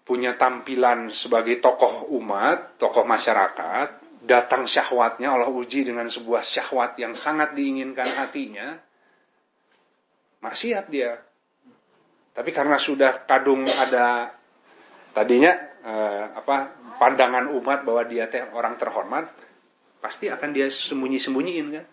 punya 0.03 0.33
tampilan 0.35 1.13
sebagai 1.13 1.61
tokoh 1.61 2.09
umat 2.17 2.81
tokoh 2.81 3.05
masyarakat 3.05 4.08
datang 4.19 4.67
syahwatnya 4.67 5.31
Allah 5.31 5.47
uji 5.47 5.87
dengan 5.87 6.11
sebuah 6.11 6.43
syahwat 6.43 6.99
yang 6.99 7.15
sangat 7.15 7.55
diinginkan 7.55 8.07
hatinya 8.19 8.79
maksiat 10.43 10.85
dia. 10.91 11.19
Tapi 12.35 12.51
karena 12.55 12.79
sudah 12.79 13.27
kadung 13.27 13.67
ada 13.67 14.35
tadinya 15.11 15.51
eh, 15.83 16.25
apa 16.35 16.55
pandangan 16.99 17.51
umat 17.59 17.83
bahwa 17.83 18.03
dia 18.07 18.27
teh 18.27 18.43
orang 18.51 18.75
terhormat, 18.75 19.31
pasti 19.99 20.27
akan 20.27 20.49
dia 20.51 20.67
sembunyi-sembunyiin 20.71 21.67
kan. 21.71 21.85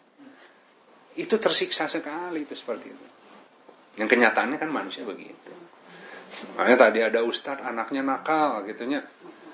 Itu 1.17 1.41
tersiksa 1.41 1.89
sekali 1.89 2.45
itu 2.45 2.55
seperti 2.55 2.87
itu. 2.93 3.07
Yang 3.97 4.09
kenyataannya 4.13 4.59
kan 4.61 4.71
manusia 4.71 5.03
begitu. 5.03 5.55
Makanya 6.59 6.79
tadi 6.91 6.99
ada 7.01 7.25
ustadz 7.25 7.65
anaknya 7.65 8.05
nakal 8.05 8.67
gitunya. 8.69 9.01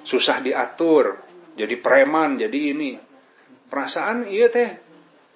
Susah 0.03 0.43
diatur, 0.43 1.23
jadi 1.57 1.75
preman, 1.81 2.41
jadi 2.41 2.59
ini. 2.73 2.97
Perasaan 3.69 4.29
iya 4.29 4.53
teh 4.53 4.77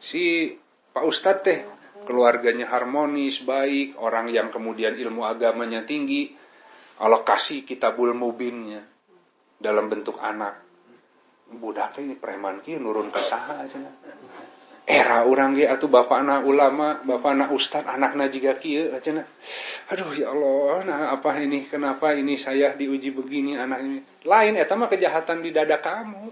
si 0.01 0.53
Pak 0.93 1.05
Ustadz 1.05 1.45
teh 1.45 1.59
keluarganya 2.07 2.71
harmonis, 2.71 3.43
baik, 3.43 3.99
orang 3.99 4.31
yang 4.31 4.49
kemudian 4.53 4.95
ilmu 4.95 5.27
agamanya 5.27 5.83
tinggi, 5.83 6.33
Allah 7.03 7.27
kasih 7.27 7.67
kitabul 7.67 8.14
mubinnya 8.14 8.87
dalam 9.59 9.91
bentuk 9.91 10.17
anak. 10.23 10.62
Budak 11.47 11.99
ini 12.03 12.19
preman 12.19 12.62
ki 12.62 12.79
nurun 12.79 13.11
ke 13.11 13.21
saha 13.23 13.67
aja. 13.67 13.79
Era 14.87 15.26
orang 15.26 15.59
ge 15.59 15.66
atuh 15.66 15.91
bapak 15.91 16.22
anak 16.22 16.47
ulama, 16.47 17.03
bapak 17.03 17.34
anak 17.34 17.51
ustad, 17.51 17.82
anaknya 17.91 18.30
juga 18.30 18.55
kieu 18.55 18.95
aja. 18.95 19.26
Aduh 19.91 20.14
ya 20.14 20.30
Allah, 20.30 20.87
nah 20.87 21.01
apa 21.11 21.43
ini? 21.43 21.66
Kenapa 21.66 22.14
ini 22.14 22.39
saya 22.39 22.70
diuji 22.70 23.11
begini 23.11 23.59
anak 23.59 23.82
ini? 23.82 23.99
Lain 24.22 24.55
eta 24.55 24.78
mah 24.78 24.87
kejahatan 24.87 25.43
di 25.43 25.51
dada 25.51 25.82
kamu. 25.82 26.30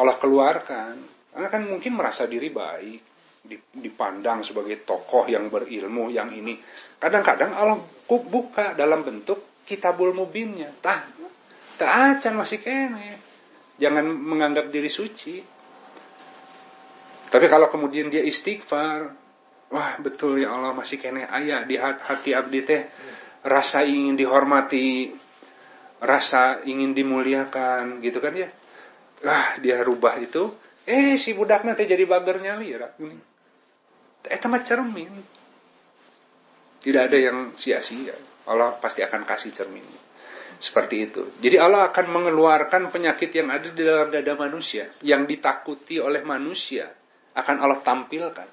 Allah 0.00 0.16
keluarkan. 0.16 0.94
Karena 1.34 1.48
kan 1.52 1.62
mungkin 1.68 1.92
merasa 1.92 2.24
diri 2.24 2.48
baik 2.48 3.14
dipandang 3.76 4.40
sebagai 4.40 4.88
tokoh 4.88 5.28
yang 5.28 5.52
berilmu 5.52 6.08
yang 6.08 6.32
ini. 6.32 6.56
Kadang-kadang 6.96 7.52
Allah 7.52 7.84
buka 8.08 8.72
dalam 8.72 9.04
bentuk 9.04 9.60
kitabul 9.68 10.16
mubinnya. 10.16 10.72
Tah, 10.80 11.04
tak 11.76 11.90
acan 11.90 12.40
masih 12.40 12.64
kene. 12.64 13.20
Jangan 13.76 14.08
menganggap 14.08 14.72
diri 14.72 14.88
suci. 14.88 15.53
Tapi 17.34 17.50
kalau 17.50 17.66
kemudian 17.66 18.14
dia 18.14 18.22
istighfar, 18.22 19.10
wah 19.74 19.98
betul 19.98 20.38
ya 20.38 20.54
Allah 20.54 20.70
masih 20.70 21.02
kene 21.02 21.26
ayah 21.26 21.66
di 21.66 21.74
hati 21.74 22.30
abdi 22.30 22.62
teh 22.62 22.86
rasa 23.42 23.82
ingin 23.82 24.14
dihormati, 24.14 25.10
rasa 25.98 26.62
ingin 26.62 26.94
dimuliakan, 26.94 27.98
gitu 28.06 28.22
kan 28.22 28.38
ya. 28.38 28.54
Wah, 29.26 29.58
dia 29.58 29.82
rubah 29.82 30.14
itu, 30.22 30.54
eh 30.86 31.18
si 31.18 31.34
budak 31.34 31.66
nanti 31.66 31.90
jadi 31.90 32.06
bagernya 32.06 32.54
lira. 32.54 32.94
Ini 33.02 33.34
Eta 34.24 34.48
mah 34.48 34.64
cermin. 34.64 35.12
Tidak 36.80 37.02
ada 37.02 37.18
yang 37.18 37.52
sia-sia. 37.60 38.16
Allah 38.48 38.76
pasti 38.80 39.04
akan 39.04 39.24
kasih 39.28 39.52
cermin. 39.52 39.84
Seperti 40.60 40.96
itu. 41.02 41.22
Jadi 41.42 41.60
Allah 41.60 41.92
akan 41.92 42.06
mengeluarkan 42.08 42.88
penyakit 42.88 43.32
yang 43.36 43.52
ada 43.52 43.68
di 43.68 43.82
dalam 43.84 44.08
dada 44.08 44.32
manusia. 44.36 44.88
Yang 45.04 45.36
ditakuti 45.36 46.00
oleh 46.00 46.24
manusia. 46.24 46.88
Akan 47.34 47.58
Allah 47.58 47.82
tampilkan. 47.82 48.48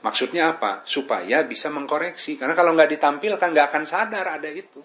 Maksudnya 0.00 0.56
apa? 0.56 0.84
Supaya 0.88 1.44
bisa 1.44 1.68
mengkoreksi. 1.68 2.40
Karena 2.40 2.56
kalau 2.56 2.72
nggak 2.72 2.96
ditampilkan 2.96 3.48
nggak 3.52 3.68
akan 3.72 3.84
sadar 3.84 4.40
ada 4.40 4.48
itu. 4.48 4.80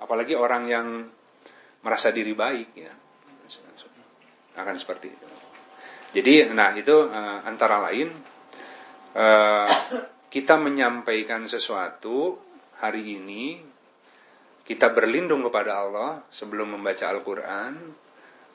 Apalagi 0.00 0.36
orang 0.36 0.64
yang 0.68 0.86
merasa 1.84 2.12
diri 2.12 2.32
baik 2.32 2.70
ya. 2.76 2.92
Akan 4.60 4.76
seperti 4.78 5.12
itu. 5.12 5.26
Jadi 6.14 6.54
nah 6.54 6.70
itu 6.78 6.94
uh, 6.94 7.42
antara 7.42 7.82
lain 7.90 8.34
Eh, 9.14 9.70
kita 10.34 10.58
menyampaikan 10.58 11.46
sesuatu 11.46 12.34
hari 12.82 13.14
ini, 13.14 13.62
kita 14.66 14.90
berlindung 14.90 15.46
kepada 15.46 15.86
Allah 15.86 16.26
sebelum 16.34 16.74
membaca 16.74 17.06
Al-Quran, 17.06 17.94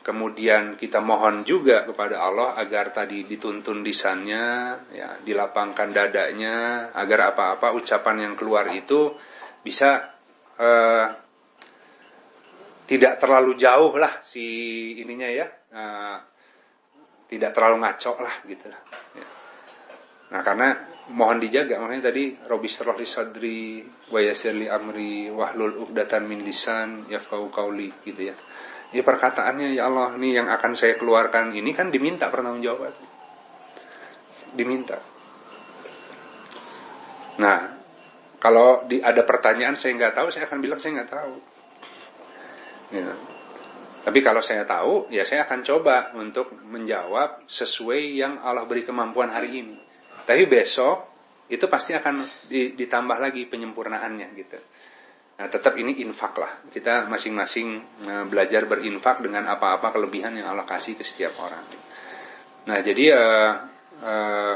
kemudian 0.10 0.74
kita 0.74 0.98
mohon 1.06 1.46
juga 1.46 1.86
kepada 1.86 2.26
Allah 2.26 2.58
agar 2.58 2.90
tadi 2.90 3.30
dituntun 3.30 3.86
lisannya, 3.86 4.46
ya, 4.90 5.22
dilapangkan 5.22 5.94
dadanya, 5.94 6.90
agar 6.98 7.38
apa-apa 7.38 7.78
ucapan 7.78 8.26
yang 8.26 8.34
keluar 8.34 8.66
itu 8.74 9.14
bisa 9.62 10.10
uh, 10.58 11.06
tidak 12.90 13.22
terlalu 13.22 13.54
jauh 13.54 13.94
lah 14.02 14.26
si 14.26 14.42
ininya 14.98 15.30
ya, 15.30 15.46
uh, 15.78 16.18
tidak 17.30 17.54
terlalu 17.54 17.86
ngaco 17.86 18.14
lah 18.18 18.36
gitu 18.50 18.66
lah. 18.66 18.82
Ya. 19.14 19.28
Nah 20.34 20.42
karena 20.42 20.68
mohon 21.14 21.38
dijaga 21.38 21.78
makanya 21.78 22.10
tadi 22.10 22.34
Robi 22.50 22.66
li 22.70 23.06
sadri 23.06 23.62
wa 24.10 24.20
yasirli 24.22 24.66
amri 24.66 25.30
wahlul 25.30 25.86
uqdatan 25.86 26.26
min 26.26 26.42
lisan 26.42 27.06
yafqahu 27.14 27.54
qauli 27.54 27.94
gitu 28.02 28.34
ya. 28.34 28.36
Ya 28.90 29.06
perkataannya 29.06 29.78
ya 29.78 29.86
Allah 29.86 30.18
nih 30.18 30.42
yang 30.42 30.48
akan 30.50 30.74
saya 30.74 30.98
keluarkan 30.98 31.54
ini 31.54 31.78
kan 31.78 31.94
diminta 31.94 32.26
pertanggungjawaban. 32.34 32.94
Diminta. 34.58 34.98
Nah, 37.38 37.80
kalau 38.42 38.88
di, 38.90 38.98
ada 39.04 39.22
pertanyaan 39.24 39.78
saya 39.78 39.94
nggak 39.94 40.16
tahu, 40.16 40.28
saya 40.34 40.50
akan 40.50 40.60
bilang 40.60 40.80
saya 40.82 40.92
nggak 41.00 41.12
tahu. 41.12 41.36
Gitu. 42.90 43.14
Tapi 44.00 44.20
kalau 44.26 44.42
saya 44.42 44.64
tahu, 44.66 45.12
ya 45.14 45.22
saya 45.28 45.46
akan 45.46 45.60
coba 45.62 46.16
untuk 46.18 46.56
menjawab 46.66 47.46
sesuai 47.46 48.18
yang 48.18 48.42
Allah 48.42 48.66
beri 48.66 48.88
kemampuan 48.88 49.30
hari 49.30 49.60
ini. 49.60 49.78
Tapi 50.24 50.50
besok 50.50 51.06
itu 51.52 51.66
pasti 51.68 51.94
akan 51.94 52.26
ditambah 52.50 53.18
lagi 53.20 53.46
penyempurnaannya 53.46 54.28
gitu. 54.40 54.60
Nah, 55.40 55.48
tetap 55.48 55.80
ini 55.80 56.04
infak 56.04 56.36
lah. 56.36 56.68
Kita 56.68 57.08
masing-masing 57.08 57.68
eh, 58.04 58.26
belajar 58.28 58.68
berinfak 58.68 59.24
dengan 59.24 59.48
apa-apa 59.48 59.96
kelebihan 59.96 60.36
yang 60.36 60.52
Allah 60.52 60.68
kasih 60.68 61.00
ke 61.00 61.04
setiap 61.08 61.40
orang. 61.40 61.64
Nah, 62.68 62.84
jadi 62.84 63.06
uh, 63.16 63.52
uh, 64.04 64.56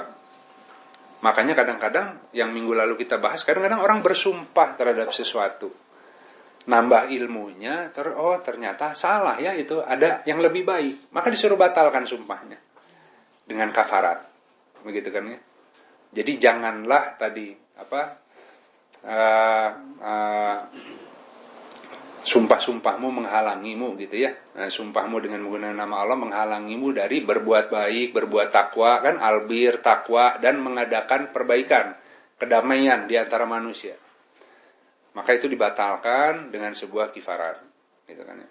makanya 1.23 1.55
kadang-kadang 1.55 2.29
yang 2.35 2.51
minggu 2.51 2.75
lalu 2.75 2.99
kita 2.99 3.17
bahas, 3.17 3.41
kadang-kadang 3.41 3.81
orang 3.81 4.03
bersumpah 4.05 4.75
terhadap 4.77 5.09
sesuatu. 5.15 5.71
Nambah 6.69 7.09
ilmunya, 7.09 7.89
ter 7.95 8.13
oh 8.13 8.37
ternyata 8.43 8.93
salah 8.93 9.39
ya 9.39 9.55
itu 9.55 9.81
ada 9.81 10.21
yang 10.29 10.43
lebih 10.43 10.61
baik. 10.67 11.09
Maka 11.15 11.31
disuruh 11.31 11.57
batalkan 11.57 12.05
sumpahnya 12.05 12.59
dengan 13.47 13.71
kafarat. 13.73 14.29
Begitu 14.83 15.09
kan 15.09 15.31
ya? 15.31 15.39
Jadi 16.13 16.31
janganlah 16.37 17.17
tadi 17.17 17.55
apa 17.79 18.22
sumpah-sumpahmu 22.23 23.11
menghalangimu 23.11 23.99
gitu 23.99 24.15
ya. 24.23 24.31
Nah, 24.55 24.71
sumpahmu 24.71 25.19
dengan 25.19 25.43
menggunakan 25.43 25.75
nama 25.75 25.95
Allah 26.07 26.15
menghalangimu 26.15 26.95
dari 26.95 27.19
berbuat 27.21 27.67
baik, 27.67 28.15
berbuat 28.15 28.49
takwa 28.49 29.03
kan 29.03 29.19
albir, 29.19 29.83
takwa 29.83 30.39
dan 30.39 30.63
mengadakan 30.63 31.35
perbaikan, 31.35 31.99
kedamaian 32.39 33.05
di 33.11 33.19
antara 33.19 33.43
manusia. 33.43 33.99
Maka 35.13 35.35
itu 35.35 35.45
dibatalkan 35.51 36.49
dengan 36.49 36.73
sebuah 36.73 37.13
kifarat, 37.13 37.61
gitu 38.07 38.23
kan 38.23 38.39
ya. 38.39 38.49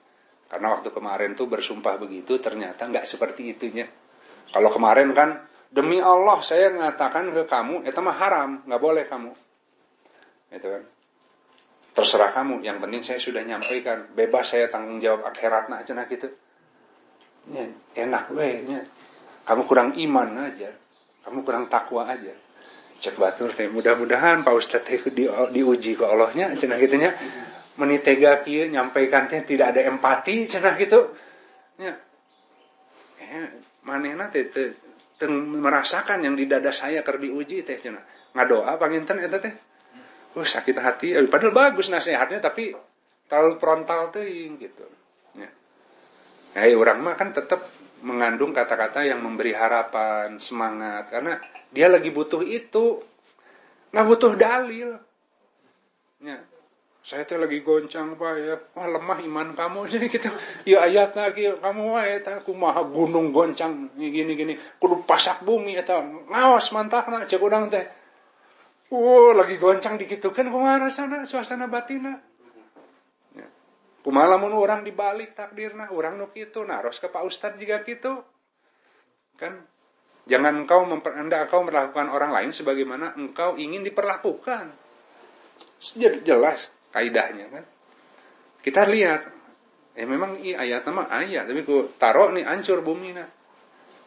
Karena 0.52 0.68
waktu 0.76 0.92
kemarin 0.92 1.32
tuh 1.32 1.48
bersumpah 1.48 1.96
begitu 1.96 2.36
ternyata 2.36 2.84
nggak 2.84 3.08
seperti 3.08 3.56
itunya. 3.56 3.88
Kalau 4.52 4.68
kemarin 4.68 5.16
kan 5.16 5.48
demi 5.72 5.96
Allah 5.96 6.44
saya 6.44 6.68
mengatakan 6.68 7.32
ke 7.32 7.48
kamu 7.48 7.88
itu 7.88 8.00
mah 8.04 8.16
haram 8.20 8.50
nggak 8.68 8.82
boleh 8.84 9.08
kamu 9.08 9.32
itu 10.52 10.68
kan. 10.68 10.82
Terserah 11.92 12.32
kamu 12.32 12.64
yang 12.64 12.80
penting 12.80 13.04
saya 13.04 13.20
sudah 13.20 13.44
nyampaikan. 13.44 14.12
Bebas 14.16 14.48
saya 14.48 14.72
tanggung 14.72 15.00
jawab 15.00 15.28
akhirat 15.28 15.68
nah 15.68 15.84
cina 15.84 16.08
gitu. 16.08 16.32
Ya, 17.52 17.66
enak 18.06 18.30
weh 18.32 18.62
ya. 18.64 18.80
kamu 19.44 19.66
kurang 19.66 19.92
iman 19.98 20.48
aja. 20.48 20.72
Kamu 21.26 21.44
kurang 21.44 21.68
takwa 21.68 22.08
aja. 22.08 22.32
Cek 23.02 23.18
batur 23.18 23.50
teh 23.52 23.66
mudah-mudahan 23.66 24.46
Pak 24.46 24.54
Ustadz 24.54 24.86
teh 24.86 25.02
di, 25.10 25.26
diuji 25.26 25.98
ke 25.98 26.04
Allahnya 26.06 26.54
cina 26.54 26.78
gitunya 26.78 27.18
menitega 27.74 28.46
kia 28.46 28.70
nyampaikan 28.70 29.26
teh 29.26 29.42
tidak 29.42 29.74
ada 29.76 29.90
empati 29.90 30.46
cina 30.48 30.78
gitu. 30.78 31.12
Ya. 31.76 31.98
Eh, 33.20 33.48
mana 33.82 34.30
teh 34.30 34.48
merasakan 35.28 36.24
yang 36.24 36.38
di 36.38 36.46
dada 36.46 36.70
saya 36.70 37.04
ker 37.04 37.18
diuji 37.18 37.66
teh 37.66 37.76
cina 37.82 38.00
ngadoa 38.32 38.80
panginten 38.80 39.20
eta 39.20 39.38
teh 39.42 39.71
uh 40.32 40.46
sakit 40.46 40.76
hati. 40.80 41.12
Eh, 41.12 41.24
padahal 41.28 41.52
bagus 41.52 41.92
nasihatnya 41.92 42.40
tapi 42.40 42.72
terlalu 43.28 43.56
frontal 43.60 44.12
tuh 44.12 44.24
gitu. 44.60 44.84
Ya. 45.36 45.48
Nah, 46.52 46.68
orang 46.76 46.98
mah 47.00 47.14
kan 47.16 47.32
tetap 47.32 47.68
mengandung 48.02 48.50
kata-kata 48.50 49.06
yang 49.06 49.22
memberi 49.22 49.54
harapan 49.54 50.36
semangat 50.42 51.08
karena 51.08 51.38
dia 51.72 51.88
lagi 51.88 52.12
butuh 52.12 52.44
itu. 52.44 53.00
Nggak 53.92 54.06
butuh 54.08 54.32
dalil. 54.36 55.00
Ya. 56.20 56.40
Saya 57.02 57.26
tuh 57.26 57.34
lagi 57.42 57.60
goncang 57.66 58.14
pak 58.14 58.34
ya. 58.38 58.56
Wah 58.78 58.86
lemah 58.86 59.18
iman 59.26 59.48
kamu 59.58 59.80
sih 59.90 59.98
gitu. 60.06 60.30
Ya 60.64 60.86
ayat 60.86 61.16
lagi 61.18 61.50
kamu 61.50 61.82
wah 61.92 62.04
ya 62.06 62.22
aku 62.24 62.54
mah 62.54 62.78
gunung 62.88 63.34
goncang 63.34 63.90
gini 63.98 64.32
gini. 64.38 64.54
Kudu 64.78 65.02
pasak 65.04 65.42
bumi 65.42 65.76
atau 65.82 66.04
ngawas 66.30 66.70
mantap 66.70 67.10
nak 67.10 67.26
cek 67.26 67.42
udang 67.42 67.68
teh 67.68 68.01
Wow, 68.92 69.32
lagi 69.32 69.56
goncang 69.56 69.96
dikit 69.96 70.20
kan 70.36 70.52
kumara 70.52 70.92
sana 70.92 71.24
suasana 71.24 71.64
batina. 71.64 72.12
Ya. 73.32 73.48
Kumalamun 74.04 74.52
orang 74.52 74.84
dibalik 74.84 75.32
takdirna, 75.32 75.88
orang 75.88 76.20
nuk 76.20 76.36
itu 76.36 76.60
naros 76.60 77.00
ke 77.00 77.08
Pak 77.08 77.24
Ustadz 77.24 77.56
juga 77.56 77.80
gitu. 77.88 78.20
Kan 79.40 79.64
jangan 80.28 80.60
engkau 80.60 80.84
memper, 80.84 81.16
anda 81.16 81.48
engkau 81.48 81.64
melakukan 81.64 82.12
orang 82.12 82.36
lain 82.36 82.52
sebagaimana 82.52 83.16
engkau 83.16 83.56
ingin 83.56 83.80
diperlakukan. 83.80 84.76
Jelas 86.28 86.68
kaidahnya 86.92 87.48
kan. 87.48 87.64
Kita 88.60 88.84
lihat, 88.84 89.24
eh 89.96 90.04
memang 90.04 90.36
iya 90.36 90.68
ayat 90.68 90.84
nama 90.84 91.08
ayat, 91.08 91.48
tapi 91.48 91.64
ku 91.64 91.96
taruh 91.96 92.28
nih 92.36 92.44
hancur 92.44 92.84
bumi 92.84 93.16
nah. 93.16 93.32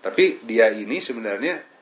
Tapi 0.06 0.46
dia 0.46 0.70
ini 0.70 1.02
sebenarnya 1.02 1.74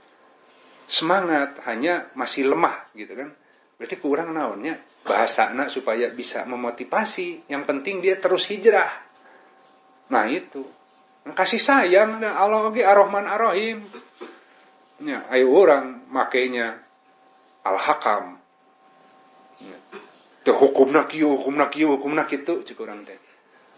semangat, 0.88 1.60
hanya 1.68 2.12
masih 2.14 2.48
lemah 2.48 2.92
gitu 2.94 3.14
kan. 3.16 3.30
Berarti 3.78 3.96
kurang 4.00 4.32
naonnya 4.32 4.80
bahasa 5.04 5.52
anak 5.52 5.74
supaya 5.74 6.10
bisa 6.14 6.48
memotivasi. 6.48 7.52
Yang 7.52 7.64
penting 7.68 8.00
dia 8.00 8.18
terus 8.18 8.48
hijrah. 8.48 9.04
Nah 10.12 10.26
itu. 10.32 10.64
Kasih 11.24 11.60
sayang 11.60 12.20
nah, 12.20 12.36
Allah 12.36 12.68
lagi 12.68 12.84
Ar-Rahman 12.84 13.26
Ar-Rahim. 13.28 13.88
Ya, 15.04 15.24
ayo 15.32 15.52
orang 15.52 16.08
makainya 16.12 16.84
Al-Hakam. 17.64 18.40
Ya. 19.64 19.78
Teh 20.44 20.52
hukumna 20.52 21.08
kieu, 21.08 21.32
hukumna 21.32 21.72
kieu, 21.72 21.96
hukumna 21.96 22.28
kitu 22.28 22.64
cek 22.68 22.76
urang 22.76 23.08
teh. 23.08 23.16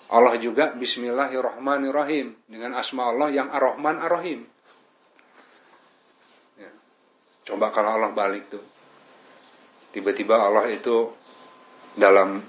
Allah 0.09 0.37
juga 0.37 0.73
Bismillahirrahmanirrahim 0.77 2.37
dengan 2.45 2.77
asma 2.77 3.09
Allah 3.09 3.29
yang 3.33 3.49
Ar-Rahman 3.49 4.01
Ar-Rahim. 4.01 4.45
Coba 7.45 7.69
kalau 7.69 8.01
Allah 8.01 8.11
balik 8.11 8.49
tuh. 8.49 8.65
Tiba-tiba 9.93 10.35
Allah 10.35 10.67
itu 10.73 11.13
dalam 11.95 12.43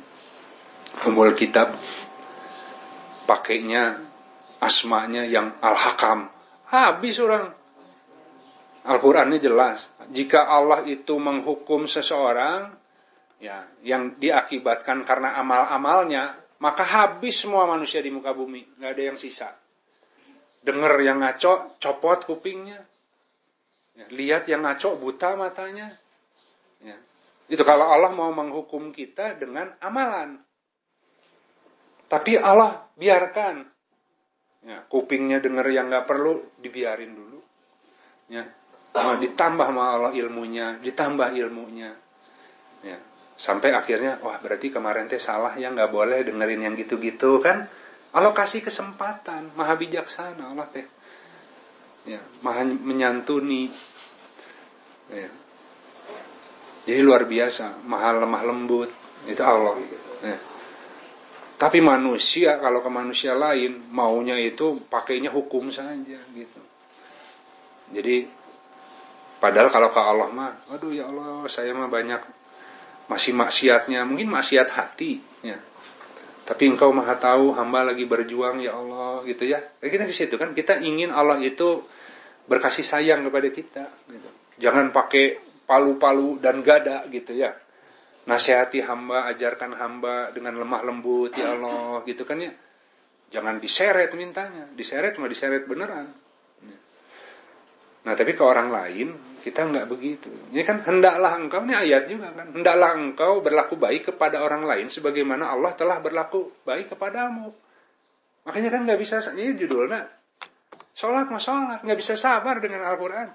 umul 1.07 1.36
kitab 1.38 1.76
pakainya 3.28 4.03
asmanya 4.59 5.22
yang 5.28 5.55
Al-Hakam. 5.62 6.32
Habis 6.66 7.20
orang. 7.22 7.55
Al-Qur'annya 8.86 9.38
jelas. 9.38 9.86
Jika 10.11 10.49
Allah 10.49 10.86
itu 10.86 11.14
menghukum 11.18 11.86
seseorang, 11.86 12.74
ya 13.36 13.68
yang 13.84 14.16
diakibatkan 14.16 15.05
karena 15.05 15.36
amal-amalnya 15.36 16.40
maka 16.57 16.84
habis 16.84 17.36
semua 17.36 17.68
manusia 17.68 18.01
di 18.01 18.09
muka 18.09 18.32
bumi 18.32 18.80
nggak 18.80 18.90
ada 18.97 19.03
yang 19.12 19.18
sisa 19.20 19.53
dengar 20.64 20.97
yang 21.05 21.20
ngaco 21.20 21.76
copot 21.76 22.24
kupingnya 22.24 22.80
ya, 23.97 24.07
lihat 24.12 24.47
yang 24.47 24.62
ngaco 24.62 25.01
buta 25.01 25.34
matanya. 25.34 25.97
Ya. 26.84 26.97
itu 27.47 27.62
kalau 27.64 27.88
Allah 27.88 28.12
mau 28.12 28.28
menghukum 28.30 28.92
kita 28.92 29.40
dengan 29.40 29.72
amalan. 29.80 30.38
Tapi 32.07 32.38
Allah 32.38 32.86
biarkan. 32.94 33.64
Ya, 34.66 34.82
kupingnya 34.90 35.38
dengar 35.38 35.66
yang 35.70 35.86
nggak 35.88 36.11
perlu 36.11 36.42
dibiarin 36.59 37.14
dulu. 37.14 37.38
Ya. 38.28 38.51
Ditambah 38.97 39.66
sama 39.68 39.82
Allah 39.94 40.12
ilmunya 40.16 40.82
ditambah 40.82 41.32
ilmunya. 41.38 41.94
Ya. 42.82 42.99
Sampai 43.36 43.76
akhirnya, 43.76 44.16
wah 44.24 44.40
berarti 44.40 44.72
kemarin 44.72 45.12
teh 45.12 45.20
salah 45.20 45.55
ya 45.61 45.68
nggak 45.68 45.92
boleh 45.92 46.24
dengerin 46.24 46.66
yang 46.66 46.74
gitu-gitu 46.74 47.38
kan. 47.44 47.68
Allah 48.16 48.32
kasih 48.32 48.64
kesempatan, 48.64 49.53
maha 49.53 49.76
bijaksana 49.76 50.57
Allah 50.57 50.66
teh. 50.72 50.88
Ya, 52.07 52.22
maha 52.40 52.62
menyantuni. 52.62 53.70
Ya. 55.11 55.30
Jadi 56.86 57.00
luar 57.02 57.26
biasa, 57.26 57.82
maha 57.82 58.14
lemah 58.22 58.42
lembut. 58.46 58.90
Itu 59.26 59.42
Allah. 59.42 59.74
Ya. 60.22 60.38
Tapi 61.57 61.80
manusia 61.80 62.61
kalau 62.62 62.84
ke 62.84 62.90
manusia 62.92 63.32
lain 63.32 63.90
maunya 63.90 64.36
itu 64.38 64.86
pakainya 64.86 65.32
hukum 65.32 65.72
saja 65.72 66.20
gitu. 66.30 66.61
Jadi 67.90 68.28
padahal 69.40 69.72
kalau 69.72 69.88
ke 69.88 70.00
Allah 70.00 70.28
mah, 70.30 70.52
aduh 70.68 70.92
ya 70.92 71.09
Allah 71.09 71.48
saya 71.48 71.72
mah 71.72 71.88
banyak 71.88 72.20
masih 73.07 73.32
maksiatnya 73.32 74.02
mungkin 74.02 74.28
maksiat 74.34 74.68
hati 74.74 75.22
ya 75.46 75.57
Tapi 76.47 76.62
engkau 76.70 76.94
maha 76.94 77.18
tahu 77.18 77.51
hamba 77.59 77.82
lagi 77.82 78.07
berjuang 78.07 78.62
ya 78.62 78.78
Allah 78.78 79.26
gitu 79.26 79.42
ya. 79.42 79.59
Kayak 79.82 79.92
kita 79.99 80.05
di 80.07 80.14
situ 80.14 80.34
kan 80.38 80.55
kita 80.55 80.78
ingin 80.78 81.11
Allah 81.11 81.42
itu 81.42 81.82
berkasih 82.47 82.86
sayang 82.86 83.26
kepada 83.26 83.49
kita. 83.51 83.84
Gitu. 84.07 84.28
Jangan 84.62 84.94
pakai 84.94 85.42
palu-palu 85.66 86.38
dan 86.38 86.62
gada 86.62 87.03
gitu 87.11 87.34
ya. 87.34 87.51
Nasihati 88.30 88.82
hamba, 88.82 89.26
ajarkan 89.34 89.74
hamba 89.74 90.30
dengan 90.30 90.59
lemah 90.59 90.82
lembut 90.86 91.34
ya 91.34 91.59
Allah 91.59 92.07
gitu 92.07 92.22
kan 92.22 92.38
ya. 92.38 92.55
Jangan 93.34 93.59
diseret 93.59 94.14
mintanya, 94.14 94.70
diseret 94.78 95.18
mah 95.18 95.26
diseret 95.26 95.66
beneran. 95.66 96.14
Nah 98.07 98.14
tapi 98.14 98.38
ke 98.38 98.44
orang 98.46 98.70
lain 98.70 99.18
kita 99.42 99.66
nggak 99.66 99.86
begitu. 99.90 100.30
Ini 100.54 100.62
kan 100.62 100.86
hendaklah 100.86 101.34
engkau 101.34 101.66
ini 101.66 101.74
ayat 101.74 102.07
juga 102.07 102.30
kan. 102.30 102.54
Hendaklah 102.54 102.94
engkau 102.94 103.42
berlaku 103.42 103.74
baik 103.74 104.14
kepada 104.14 104.42
orang 104.42 104.62
lain 104.62 104.86
sebagaimana 104.86 105.50
Allah 105.50 105.74
telah 105.74 105.98
berlaku 105.98 106.54
baik 106.62 106.94
kepadamu. 106.94 107.50
Makanya 108.46 108.70
kan 108.70 108.80
nggak 108.86 109.00
bisa 109.02 109.18
ini 109.34 109.59
judulnya 109.59 110.07
sholat 110.96 111.28
mah 111.28 111.42
sholat 111.42 111.78
nggak 111.84 111.98
bisa 111.98 112.14
sabar 112.16 112.62
dengan 112.62 112.86
Al-Quran. 112.86 113.28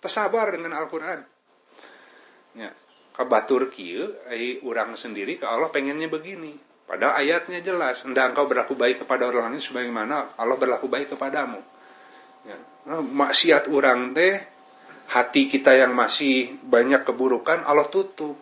Tersabar 0.00 0.52
dengan 0.52 0.72
Al-Quran. 0.76 1.20
Ya, 2.56 2.72
kabatur 3.12 3.68
kieu 3.68 4.16
orang 4.64 4.96
sendiri 4.96 5.36
ke 5.36 5.44
Allah 5.44 5.68
pengennya 5.68 6.08
begini. 6.08 6.56
Padahal 6.88 7.22
ayatnya 7.22 7.62
jelas, 7.62 8.02
hendak 8.02 8.34
engkau 8.34 8.50
berlaku 8.50 8.74
baik 8.74 9.06
kepada 9.06 9.28
orang 9.30 9.54
lain 9.54 9.62
sebagaimana 9.62 10.34
Allah 10.34 10.56
berlaku 10.58 10.90
baik 10.90 11.14
kepadamu. 11.14 11.62
Ya. 12.48 12.58
Nah, 12.88 13.02
maksiat 13.04 13.68
orang 13.68 14.16
teh 14.16 14.40
hati 15.10 15.50
kita 15.50 15.76
yang 15.76 15.92
masih 15.92 16.56
banyak 16.64 17.04
keburukan 17.04 17.66
Allah 17.66 17.90
tutup. 17.92 18.38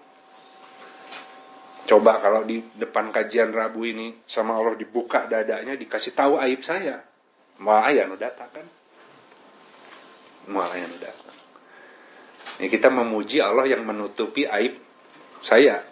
Coba 1.88 2.20
kalau 2.20 2.44
di 2.44 2.60
depan 2.76 3.08
kajian 3.08 3.48
Rabu 3.48 3.88
ini 3.88 4.20
sama 4.28 4.60
Allah 4.60 4.76
dibuka 4.76 5.24
dadanya 5.24 5.72
dikasih 5.74 6.12
tahu 6.12 6.36
aib 6.36 6.60
saya. 6.60 7.00
Mau 7.58 7.80
ayah 7.82 8.04
nu 8.06 8.14
datang 8.20 8.52
kan? 8.52 8.66
Mau 10.52 10.62
ayah 10.68 10.86
datang. 11.00 11.36
Ya, 12.60 12.66
kita 12.68 12.92
memuji 12.92 13.40
Allah 13.40 13.64
yang 13.66 13.82
menutupi 13.88 14.44
aib 14.44 14.78
saya. 15.40 15.82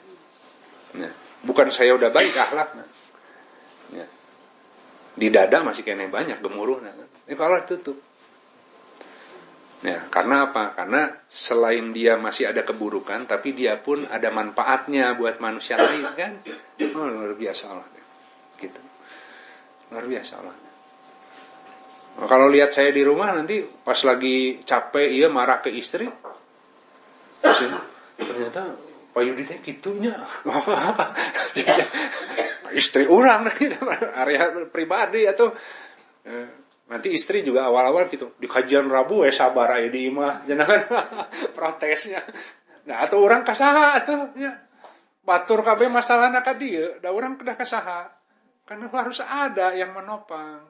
Ya. 0.92 1.10
Bukan 1.42 1.72
saya 1.72 1.96
udah 1.96 2.12
baik 2.12 2.36
akhlaknya. 2.36 2.86
Ya 3.96 4.06
di 5.16 5.32
dada 5.32 5.64
masih 5.64 5.80
kena 5.80 6.06
banyak 6.12 6.44
gemuruh 6.44 6.84
nah. 6.84 6.92
ini 6.92 7.34
Allah 7.40 7.64
tutup 7.64 7.96
ya 9.86 10.10
karena 10.10 10.50
apa? 10.50 10.74
Karena 10.74 11.14
selain 11.30 11.94
dia 11.94 12.18
masih 12.18 12.50
ada 12.50 12.66
keburukan 12.66 13.30
tapi 13.30 13.54
dia 13.54 13.78
pun 13.78 14.02
ada 14.10 14.34
manfaatnya 14.34 15.14
buat 15.14 15.38
manusia 15.38 15.78
lain 15.78 16.02
kan? 16.18 16.42
Oh, 16.98 17.06
luar 17.06 17.38
biasa 17.38 17.64
Allah. 17.70 17.86
Gitu. 18.58 18.80
Luar 19.94 20.04
biasa 20.10 20.32
Allah. 20.42 20.56
Nah, 22.16 22.26
kalau 22.26 22.48
lihat 22.50 22.74
saya 22.74 22.90
di 22.90 23.04
rumah 23.06 23.30
nanti 23.36 23.62
pas 23.62 24.00
lagi 24.02 24.64
capek 24.66 25.08
iya 25.14 25.28
marah 25.30 25.62
ke 25.62 25.70
istri. 25.70 26.10
Ternyata 28.16 28.62
Pak 29.14 29.22
Yudi 29.22 29.44
gitunya. 29.62 30.16
Istri 32.76 33.06
orang 33.06 33.46
area 34.26 34.50
pribadi 34.68 35.24
atau 35.24 35.54
eh, 36.26 36.65
nanti 36.86 37.10
istri 37.10 37.42
juga 37.42 37.66
awal-awal 37.66 38.06
gitu 38.06 38.34
di 38.38 38.46
kajian 38.46 38.86
Rabu 38.86 39.26
ya 39.26 39.34
sabar 39.34 39.78
aja 39.78 39.90
di 39.90 40.06
imah 40.06 40.42
jangan 40.48 40.80
protesnya. 41.54 42.22
Nah 42.86 43.02
atau 43.02 43.22
orang 43.22 43.42
kasaha 43.42 44.02
atau 44.02 44.30
ya. 44.38 44.64
Batur 45.26 45.66
KB 45.66 45.90
masalah 45.90 46.30
nak 46.30 46.46
dia 46.54 47.02
da 47.02 47.10
orang 47.10 47.34
kedah 47.34 47.58
kasaha 47.58 48.14
karena 48.62 48.86
harus 48.86 49.18
ada 49.18 49.74
yang 49.74 49.90
menopang. 49.90 50.62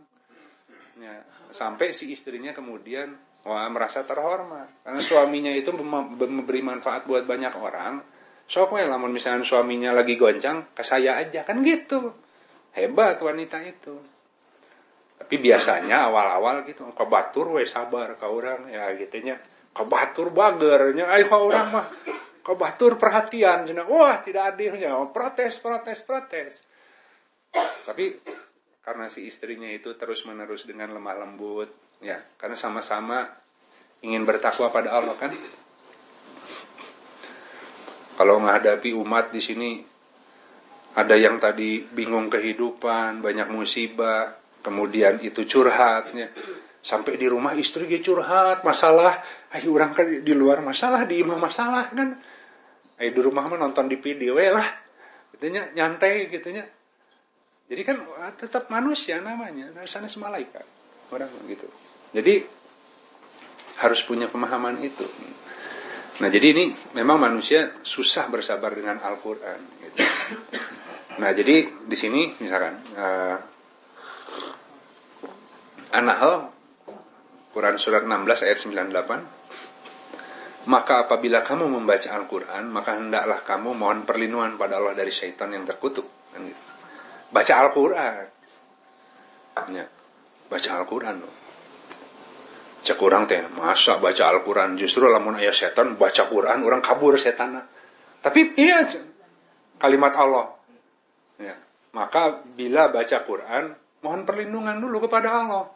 Ya 0.96 1.20
sampai 1.52 1.92
si 1.92 2.08
istrinya 2.08 2.56
kemudian 2.56 3.20
wah 3.46 3.68
merasa 3.68 4.02
terhormat. 4.02 4.82
Karena 4.82 5.00
suaminya 5.04 5.52
itu 5.52 5.70
memberi 5.76 6.60
manfaat 6.64 7.04
buat 7.04 7.28
banyak 7.28 7.54
orang. 7.54 8.02
Sok 8.46 8.78
we 8.78 8.82
lamun 8.86 9.10
misalnya 9.10 9.42
suaminya 9.42 9.90
lagi 9.90 10.14
goncang, 10.14 10.70
ke 10.70 10.82
saya 10.86 11.18
aja. 11.18 11.42
Kan 11.42 11.66
gitu. 11.66 12.14
Hebat 12.74 13.18
wanita 13.18 13.58
itu. 13.66 14.15
Tapi 15.16 15.34
biasanya 15.40 16.12
awal-awal 16.12 16.68
gitu, 16.68 16.86
ke 16.92 17.04
batur 17.08 17.56
we 17.56 17.64
sabar 17.64 18.14
ke 18.20 18.26
orang 18.28 18.68
ya 18.68 18.92
gitunya. 18.94 19.40
Ke 19.72 19.84
batur 19.84 20.32
bagernya, 20.32 21.08
ayo 21.12 21.24
ke 21.28 21.36
orang 21.36 21.68
mah 21.72 21.86
ke 22.46 22.52
batur 22.54 22.94
perhatian 22.94 23.66
cina. 23.66 23.82
Wah, 23.90 24.22
tidak 24.22 24.54
adilnya. 24.54 24.94
Protes, 25.10 25.58
protes, 25.58 25.98
protes. 26.06 26.54
Tapi 27.82 28.22
karena 28.86 29.10
si 29.10 29.26
istrinya 29.26 29.66
itu 29.66 29.98
terus-menerus 29.98 30.62
dengan 30.62 30.94
lemah 30.94 31.26
lembut, 31.26 31.74
ya, 31.98 32.22
karena 32.38 32.54
sama-sama 32.54 33.26
ingin 34.04 34.22
bertakwa 34.22 34.70
pada 34.70 34.94
Allah 34.94 35.18
kan 35.18 35.34
kalau 38.14 38.38
menghadapi 38.38 38.94
umat 38.94 39.34
di 39.34 39.40
sini 39.42 39.70
ada 40.96 41.12
yang 41.18 41.36
tadi 41.36 41.84
bingung 41.84 42.32
kehidupan, 42.32 43.20
banyak 43.20 43.52
musibah, 43.52 44.32
kemudian 44.66 45.22
itu 45.22 45.46
curhatnya. 45.46 46.34
Sampai 46.82 47.14
di 47.14 47.30
rumah 47.30 47.54
istri 47.54 47.86
dia 47.86 48.02
curhat, 48.02 48.66
masalah, 48.66 49.22
ayo 49.54 49.74
orang 49.74 49.94
kan 49.94 50.06
di 50.06 50.34
luar 50.34 50.62
masalah, 50.62 51.06
di 51.06 51.22
imah 51.22 51.38
masalah 51.38 51.94
kan. 51.94 52.18
Ayo 52.98 53.10
di 53.14 53.22
rumah 53.22 53.46
mah 53.46 53.58
nonton 53.58 53.86
di 53.86 54.02
video 54.02 54.34
lah. 54.34 54.66
Gitunya 55.34 55.70
nyantai 55.74 56.26
gitunya. 56.30 56.66
Jadi 57.66 57.82
kan 57.82 57.98
ah, 58.22 58.34
tetap 58.34 58.70
manusia 58.70 59.18
namanya, 59.18 59.70
sana 59.86 60.06
malaikat. 60.18 60.66
Orang 61.10 61.30
gitu. 61.50 61.66
Jadi 62.14 62.46
harus 63.82 64.00
punya 64.06 64.30
pemahaman 64.30 64.78
itu. 64.82 65.06
Nah 66.22 66.28
jadi 66.32 66.54
ini 66.54 66.64
memang 66.96 67.18
manusia 67.20 67.76
susah 67.82 68.30
bersabar 68.30 68.72
dengan 68.72 69.02
Al-Quran. 69.02 69.60
Gitu. 69.82 69.98
Nah 71.18 71.30
jadi 71.34 71.66
di 71.84 71.96
sini 71.96 72.36
misalkan 72.40 72.74
uh, 72.94 73.36
An-Nahl 75.94 76.50
Quran 77.54 77.76
surat 77.78 78.02
16 78.02 78.46
ayat 78.46 78.58
98 78.62 80.66
Maka 80.66 81.06
apabila 81.06 81.46
kamu 81.46 81.70
membaca 81.70 82.10
Al-Quran 82.10 82.64
Maka 82.74 82.98
hendaklah 82.98 83.46
kamu 83.46 83.70
mohon 83.76 84.02
perlindungan 84.02 84.58
pada 84.58 84.82
Allah 84.82 84.98
dari 84.98 85.14
syaitan 85.14 85.54
yang 85.54 85.62
terkutuk. 85.62 86.10
Baca 87.30 87.54
Al-Quran 87.62 88.26
ya. 89.70 89.86
Baca 90.46 90.70
Al-Quran 90.82 91.16
cek 92.86 93.02
orang 93.02 93.26
teh 93.26 93.42
masa 93.50 93.98
baca 93.98 94.30
Al-Quran 94.30 94.78
justru 94.78 95.10
lamun 95.10 95.34
ayat 95.34 95.58
setan 95.58 95.98
baca 95.98 96.30
Quran 96.30 96.62
orang 96.62 96.78
kabur 96.78 97.18
setan 97.18 97.58
tapi 98.22 98.54
iya 98.54 98.86
kalimat 99.82 100.14
Allah 100.14 100.54
ya. 101.42 101.58
maka 101.90 102.46
bila 102.46 102.86
baca 102.94 103.26
Quran 103.26 103.74
mohon 104.06 104.22
perlindungan 104.22 104.78
dulu 104.78 105.10
kepada 105.10 105.42
Allah. 105.42 105.66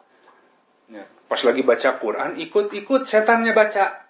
Pas 1.31 1.41
lagi 1.47 1.63
baca 1.63 1.89
Quran 1.99 2.35
ikut-ikut 2.35 3.07
setannya 3.07 3.55
baca. 3.55 4.03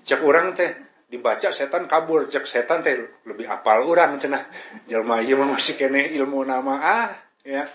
Cek 0.00 0.20
orang 0.24 0.56
teh 0.56 0.72
dibaca 1.12 1.52
setan 1.52 1.84
kabur. 1.84 2.24
Cek 2.32 2.48
setan 2.48 2.80
teh 2.80 2.96
lebih 3.28 3.44
apal 3.44 3.84
orang 3.84 4.16
cenah. 4.16 4.48
Jelma 4.88 5.20
ieu 5.20 5.36
masih 5.36 5.76
kene 5.76 6.08
ilmu 6.16 6.40
nama. 6.48 6.74
Ah 6.80 7.10
ya. 7.44 7.68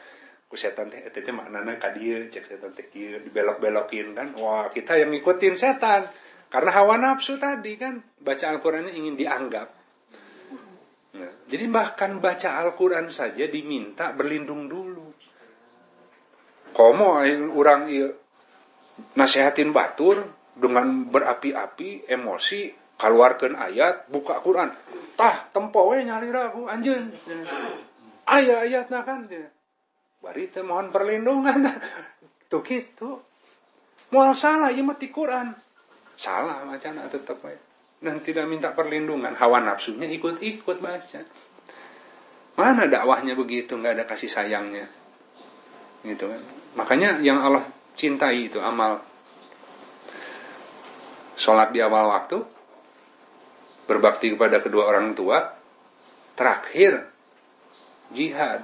Ku 0.49 0.57
setan 0.57 0.89
teh 0.89 1.05
eta 1.05 1.21
teh 1.21 1.33
maknana 1.33 1.77
cek 1.77 2.43
setan 2.49 2.73
teh 2.73 2.89
kieu 2.89 3.21
dibelok-belokin 3.21 4.17
kan. 4.17 4.33
Wah 4.41 4.73
kita 4.73 4.97
yang 4.97 5.13
ngikutin 5.13 5.55
setan. 5.57 6.09
Karena 6.49 6.71
hawa 6.73 6.97
nafsu 6.97 7.37
tadi 7.37 7.77
kan. 7.77 8.01
Baca 8.21 8.45
Al-Qur'an 8.49 8.89
ingin 8.89 9.17
dianggap. 9.17 9.67
Nah, 11.15 11.31
jadi 11.47 11.71
bahkan 11.71 12.19
baca 12.19 12.59
Al-Qur'an 12.59 13.07
saja 13.07 13.47
diminta 13.47 14.11
berlindung 14.11 14.67
dulu 14.67 15.14
komo 16.75 17.23
orang 17.55 17.87
nasehatin 19.15 19.71
batur 19.71 20.27
dengan 20.55 21.07
berapi-api 21.07 22.11
emosi 22.11 22.75
keluarkan 22.99 23.55
ayat 23.55 24.11
buka 24.11 24.43
Quran 24.43 24.71
tah 25.15 25.47
tempo 25.51 25.91
we 25.91 26.03
nyalira 26.03 26.51
aku 26.51 26.67
anjeun 26.67 27.15
ayat 28.27 28.67
ayatnya 28.67 29.01
kan 29.07 29.27
Bari 30.25 30.49
mohon 30.65 30.89
perlindungan. 30.89 31.69
Tuh 32.49 32.65
gitu. 32.65 33.21
Mau 34.09 34.33
salah 34.33 34.73
ya 34.73 34.81
mati 34.81 35.13
Quran. 35.13 35.53
Salah 36.17 36.65
macam 36.65 36.97
tetap. 37.05 37.37
Dan 38.01 38.25
tidak 38.25 38.49
minta 38.49 38.73
perlindungan. 38.73 39.37
Hawa 39.37 39.61
nafsunya 39.61 40.09
ikut-ikut 40.09 40.81
baca. 40.81 41.21
Mana 42.57 42.89
dakwahnya 42.89 43.37
begitu, 43.37 43.77
nggak 43.77 44.01
ada 44.01 44.05
kasih 44.09 44.31
sayangnya. 44.31 44.89
Gitu 46.01 46.25
kan. 46.25 46.41
Makanya 46.75 47.23
yang 47.23 47.39
Allah 47.39 47.65
cintai 47.95 48.51
itu 48.51 48.59
amal. 48.59 49.03
Sholat 51.35 51.75
di 51.75 51.83
awal 51.83 52.11
waktu, 52.15 52.39
berbakti 53.87 54.31
kepada 54.31 54.63
kedua 54.63 54.87
orang 54.87 55.11
tua, 55.15 55.55
terakhir 56.39 57.11
jihad. 58.15 58.63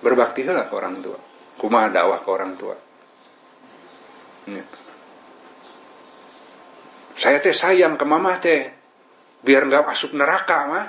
Berbakti 0.00 0.46
ke 0.46 0.52
orang 0.70 1.02
tua 1.02 1.30
kumaha 1.60 1.92
dakwah 1.92 2.24
ke 2.24 2.28
orang 2.32 2.56
tua. 2.56 2.76
Ya. 4.48 4.64
saya 7.20 7.44
teh 7.44 7.52
sayang 7.52 8.00
ke 8.00 8.08
mama 8.08 8.40
teh 8.40 8.72
biar 9.44 9.68
nggak 9.68 9.84
masuk 9.84 10.16
neraka 10.16 10.58
mah. 10.64 10.86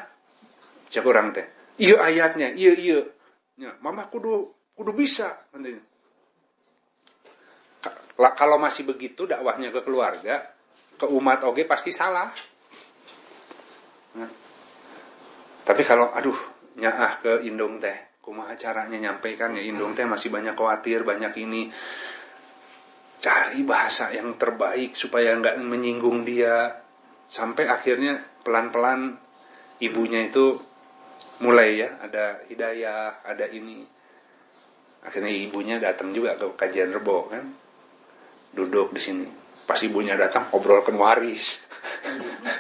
Cek 0.88 1.04
orang 1.04 1.36
teh 1.36 1.44
iya 1.76 2.00
ayatnya 2.00 2.56
iya 2.56 2.74
iya. 2.80 3.00
Ya, 3.60 3.76
mama 3.84 4.08
kudu 4.08 4.56
kudu 4.76 4.92
bisa 4.96 5.48
nantinya 5.56 5.92
kalau 8.30 8.62
masih 8.62 8.86
begitu 8.86 9.26
dakwahnya 9.26 9.74
ke 9.74 9.82
keluarga 9.82 10.46
ke 11.02 11.10
umat 11.10 11.42
oge 11.50 11.66
pasti 11.66 11.90
salah. 11.90 12.30
Nah. 14.12 14.30
tapi 15.64 15.88
kalau 15.88 16.12
aduh 16.12 16.36
nyaah 16.76 17.24
ke 17.24 17.32
indung 17.48 17.80
teh 17.80 18.20
kumaha 18.20 18.60
caranya 18.60 19.00
nyampaikan 19.00 19.56
ya 19.56 19.64
indung 19.64 19.96
teh 19.96 20.04
masih 20.06 20.30
banyak 20.30 20.54
khawatir 20.54 21.02
banyak 21.02 21.34
ini. 21.42 21.74
Cari 23.22 23.62
bahasa 23.62 24.10
yang 24.14 24.34
terbaik 24.38 24.98
supaya 24.98 25.38
nggak 25.38 25.62
menyinggung 25.62 26.26
dia. 26.26 26.82
Sampai 27.30 27.70
akhirnya 27.70 28.22
pelan-pelan 28.44 29.16
ibunya 29.80 30.28
itu 30.28 30.60
mulai 31.42 31.80
ya 31.80 31.90
ada 32.02 32.44
hidayah 32.50 33.24
ada 33.24 33.46
ini 33.50 33.86
akhirnya 35.02 35.34
ibunya 35.34 35.82
datang 35.82 36.14
juga 36.14 36.38
ke 36.38 36.54
kajian 36.58 36.94
rebo 36.94 37.30
kan. 37.30 37.54
Duduk 38.54 38.94
di 38.94 39.02
sini. 39.02 39.28
Pas 39.66 39.80
ibunya 39.82 40.14
datang 40.18 40.54
obrolkan 40.54 40.98
waris. 40.98 41.58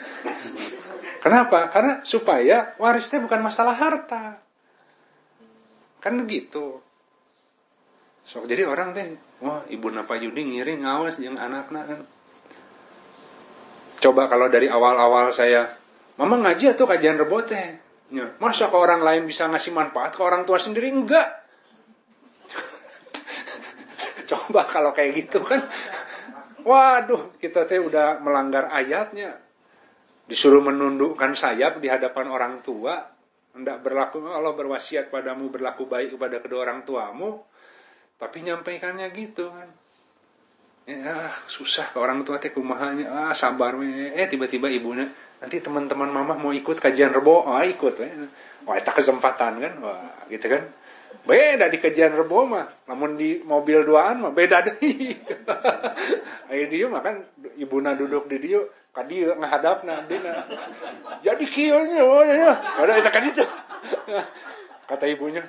Kenapa? 1.23 1.69
Karena 1.69 2.01
supaya 2.01 2.73
warisnya 2.81 3.21
bukan 3.21 3.41
masalah 3.45 3.77
harta. 3.77 4.41
Kan 6.01 6.25
gitu. 6.25 6.81
So 8.25 8.41
jadi 8.47 8.65
orang 8.65 8.95
teh 8.97 9.19
wah 9.43 9.67
ibu 9.69 9.91
napa 9.91 10.17
Yudi 10.17 10.41
ngiring 10.41 10.81
ngawas 10.81 11.19
yang 11.21 11.37
anaknya 11.37 11.81
kan. 11.85 11.99
Coba 14.01 14.25
kalau 14.25 14.49
dari 14.49 14.65
awal-awal 14.65 15.29
saya 15.29 15.77
mama 16.17 16.41
ngaji 16.41 16.73
atau 16.73 16.89
kajian 16.89 17.21
rebo 17.21 17.45
teh? 17.45 17.77
Masa 18.41 18.67
ke 18.67 18.75
orang 18.75 19.05
lain 19.05 19.23
bisa 19.29 19.45
ngasih 19.45 19.71
manfaat 19.71 20.17
ke 20.17 20.21
orang 20.25 20.43
tua 20.43 20.57
sendiri? 20.57 20.89
Enggak 20.89 21.40
coba 24.31 24.63
kalau 24.71 24.91
kayak 24.95 25.27
gitu 25.27 25.43
kan. 25.43 25.67
Waduh 26.61 27.35
kita 27.41 27.65
teh 27.67 27.81
udah 27.81 28.21
melanggar 28.23 28.69
ayatnya. 28.71 29.37
Disuruh 30.29 30.63
menundukkan 30.63 31.35
sayap 31.35 31.83
di 31.83 31.91
hadapan 31.91 32.31
orang 32.31 32.53
tua. 32.63 33.11
Hendak 33.51 33.83
berlaku 33.83 34.23
Allah 34.31 34.55
berwasiat 34.55 35.11
padamu 35.11 35.51
berlaku 35.51 35.83
baik 35.83 36.15
kepada 36.15 36.39
kedua 36.39 36.63
orang 36.63 36.87
tuamu. 36.87 37.43
Tapi 38.15 38.47
nyampaikannya 38.47 39.11
gitu 39.11 39.51
kan. 39.51 39.69
Ya 40.87 41.35
susah 41.51 41.91
ke 41.91 41.97
orang 41.99 42.23
tua 42.23 42.39
teh 42.39 42.53
kumahanya. 42.53 43.11
Ah 43.11 43.33
sabar 43.35 43.75
we. 43.75 44.13
eh 44.15 44.27
tiba-tiba 44.31 44.71
ibunya 44.71 45.09
nanti 45.41 45.57
teman-teman 45.57 46.13
mama 46.13 46.37
mau 46.37 46.53
ikut 46.53 46.79
kajian 46.79 47.11
rebo. 47.11 47.43
Ah 47.49 47.65
ikut 47.67 47.99
we. 47.99 48.07
wah 48.63 48.77
itu 48.77 48.91
kesempatan 48.93 49.59
kan. 49.59 49.73
Wah 49.83 50.29
gitu 50.29 50.47
kan 50.47 50.63
beda 51.21 51.69
di 51.69 51.77
kajian 51.77 52.17
rebo 52.17 52.49
mah 52.49 52.67
namun 52.89 53.13
di 53.15 53.45
mobil 53.45 53.85
duaan 53.85 54.25
mah 54.25 54.33
beda 54.33 54.65
deh. 54.65 54.77
Ayo 56.51 56.65
dia 56.67 56.85
mah 56.89 57.01
kan 57.05 57.23
ibuna 57.61 57.93
duduk 57.93 58.25
di 58.25 58.37
dia 58.41 58.61
kan 58.91 59.05
dia 59.07 59.37
ngahadap 59.37 59.85
dina. 60.09 60.33
Jadi 61.21 61.45
kieunya 61.47 62.01
oh 62.01 62.25
ya 62.25 62.51
ada 62.81 62.93
itu 62.97 63.09
kan 63.13 63.23
itu 63.29 63.45
kata 64.89 65.05
ibunya 65.07 65.47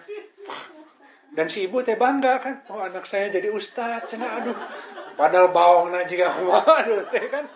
dan 1.33 1.49
si 1.49 1.65
ibu 1.65 1.81
teh 1.81 1.97
bangga 1.97 2.39
kan 2.39 2.63
oh 2.69 2.85
anak 2.85 3.09
saya 3.09 3.33
jadi 3.33 3.49
ustad 3.51 4.07
cina 4.13 4.39
aduh. 4.39 4.57
Padahal 5.17 5.53
bawang 5.53 5.93
jika 6.05 6.37
aduh 6.85 7.09
teh 7.09 7.27
kan. 7.33 7.49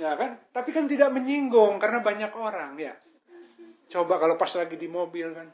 Ya 0.00 0.16
kan 0.16 0.40
tapi 0.54 0.70
kan 0.72 0.86
tidak 0.86 1.12
menyinggung 1.12 1.82
karena 1.82 2.00
banyak 2.00 2.32
orang 2.32 2.78
ya. 2.78 2.94
Coba 3.90 4.22
kalau 4.22 4.38
pas 4.38 4.54
lagi 4.54 4.78
di 4.78 4.86
mobil 4.86 5.34
kan 5.34 5.50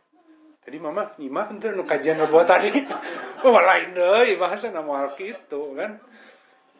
tadi 0.67 0.83
mama 0.83 1.15
nyimak 1.23 1.55
itu 1.55 1.71
nu 1.71 1.87
kajian 1.87 2.19
buat 2.27 2.51
tadi 2.51 2.75
oh 3.47 3.55
lain 3.55 3.95
deh 3.95 4.35
bahasa 4.35 4.75
nama 4.75 5.15
gitu 5.15 5.79
kan 5.79 6.03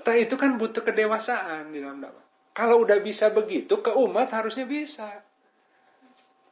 tapi 0.03 0.27
itu 0.27 0.35
kan 0.35 0.59
butuh 0.59 0.83
kedewasaan 0.83 1.71
di 1.71 1.79
dalam 1.79 2.03
dakwah 2.03 2.27
kalau 2.57 2.89
udah 2.89 3.05
bisa 3.05 3.29
begitu, 3.37 3.85
ke 3.85 3.93
umat 3.93 4.33
harusnya 4.33 4.65
bisa. 4.65 5.13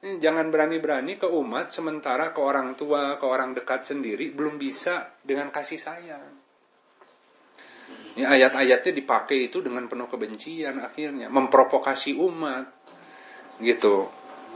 Jangan 0.04 0.52
berani-berani 0.52 1.16
ke 1.16 1.24
umat, 1.24 1.72
sementara 1.72 2.36
ke 2.36 2.44
orang 2.44 2.76
tua, 2.76 3.16
ke 3.16 3.24
orang 3.24 3.56
dekat 3.56 3.88
sendiri, 3.88 4.36
belum 4.36 4.60
bisa 4.60 5.16
dengan 5.24 5.48
kasih 5.48 5.80
sayang. 5.80 6.44
Ini 8.20 8.20
ayat-ayatnya 8.20 8.92
dipakai 8.92 9.48
itu 9.48 9.64
dengan 9.64 9.88
penuh 9.88 10.04
kebencian 10.12 10.76
akhirnya. 10.84 11.32
Memprovokasi 11.32 12.12
umat. 12.20 12.68
Gitu. 13.64 14.04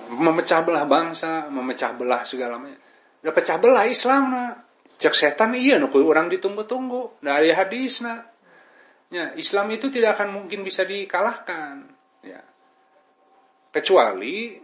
Memecah 0.09 0.65
belah 0.65 0.87
bangsa, 0.89 1.51
memecah 1.51 1.93
belah 1.99 2.23
segala 2.25 2.57
macam. 2.57 2.81
Udah 3.23 3.35
pecah 3.35 3.59
belah 3.59 3.85
Islam 3.91 4.23
nah. 4.31 4.53
Cek 4.99 5.15
setan 5.15 5.55
iya 5.55 5.79
nukui 5.79 6.03
orang 6.03 6.27
ditunggu-tunggu. 6.31 7.23
Dari 7.23 7.55
hadis 7.55 8.03
nah. 8.03 8.27
Ya, 9.09 9.33
Islam 9.39 9.73
itu 9.73 9.89
tidak 9.89 10.19
akan 10.21 10.43
mungkin 10.43 10.67
bisa 10.67 10.85
dikalahkan. 10.85 11.87
Ya. 12.23 12.43
Kecuali 13.73 14.59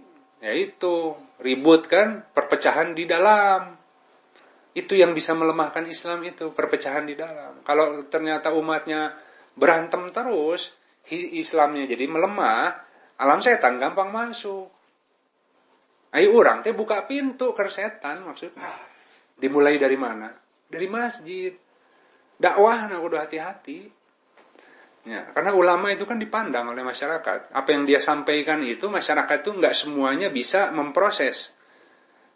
yaitu 0.45 1.16
ribut 1.41 1.89
kan 1.89 2.28
perpecahan 2.37 2.93
di 2.93 3.09
dalam. 3.09 3.80
Itu 4.74 4.99
yang 4.99 5.14
bisa 5.14 5.32
melemahkan 5.39 5.87
Islam 5.87 6.26
itu, 6.26 6.51
perpecahan 6.51 7.07
di 7.07 7.14
dalam. 7.14 7.62
Kalau 7.62 8.11
ternyata 8.11 8.51
umatnya 8.53 9.14
berantem 9.55 10.11
terus, 10.11 10.74
Islamnya 11.14 11.87
jadi 11.87 12.11
melemah, 12.11 12.74
alam 13.22 13.39
setan 13.39 13.78
gampang 13.78 14.11
masuk. 14.11 14.66
Ayo 16.14 16.30
orang 16.38 16.62
teh 16.62 16.70
buka 16.70 17.10
pintu 17.10 17.50
ke 17.52 17.66
setan 17.74 18.22
maksudnya. 18.22 18.70
Dimulai 19.34 19.82
dari 19.82 19.98
mana? 19.98 20.30
Dari 20.70 20.86
masjid. 20.86 21.50
Dakwah 22.38 22.86
nah 22.86 23.02
udah 23.02 23.26
hati-hati. 23.26 23.90
Ya, 25.04 25.28
karena 25.36 25.52
ulama 25.52 25.92
itu 25.92 26.08
kan 26.08 26.16
dipandang 26.16 26.72
oleh 26.72 26.80
masyarakat. 26.80 27.52
Apa 27.52 27.68
yang 27.76 27.84
dia 27.84 28.00
sampaikan 28.00 28.64
itu 28.64 28.88
masyarakat 28.88 29.44
itu 29.44 29.50
nggak 29.52 29.74
semuanya 29.76 30.32
bisa 30.32 30.72
memproses. 30.72 31.52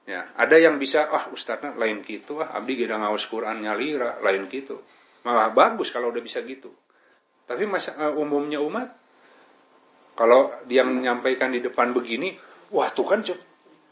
Ya, 0.04 0.32
ada 0.36 0.56
yang 0.56 0.76
bisa, 0.80 1.04
ah 1.08 1.28
ustadznya 1.32 1.76
lain 1.76 2.00
gitu, 2.04 2.40
ah 2.40 2.56
abdi 2.56 2.80
gak 2.80 2.96
ngawas 2.96 3.28
Quran 3.28 3.60
nyalira, 3.60 4.20
lain 4.24 4.48
gitu. 4.48 4.80
Malah 5.24 5.52
bagus 5.52 5.92
kalau 5.92 6.08
udah 6.12 6.20
bisa 6.24 6.40
gitu. 6.44 6.72
Tapi 7.44 7.64
mas, 7.64 7.88
uh, 7.92 8.16
umumnya 8.16 8.60
umat, 8.60 8.88
kalau 10.16 10.52
dia 10.64 10.84
menyampaikan 10.84 11.52
di 11.52 11.60
depan 11.60 11.92
begini, 11.92 12.36
wah 12.72 12.88
tuh 12.92 13.04
kan 13.04 13.20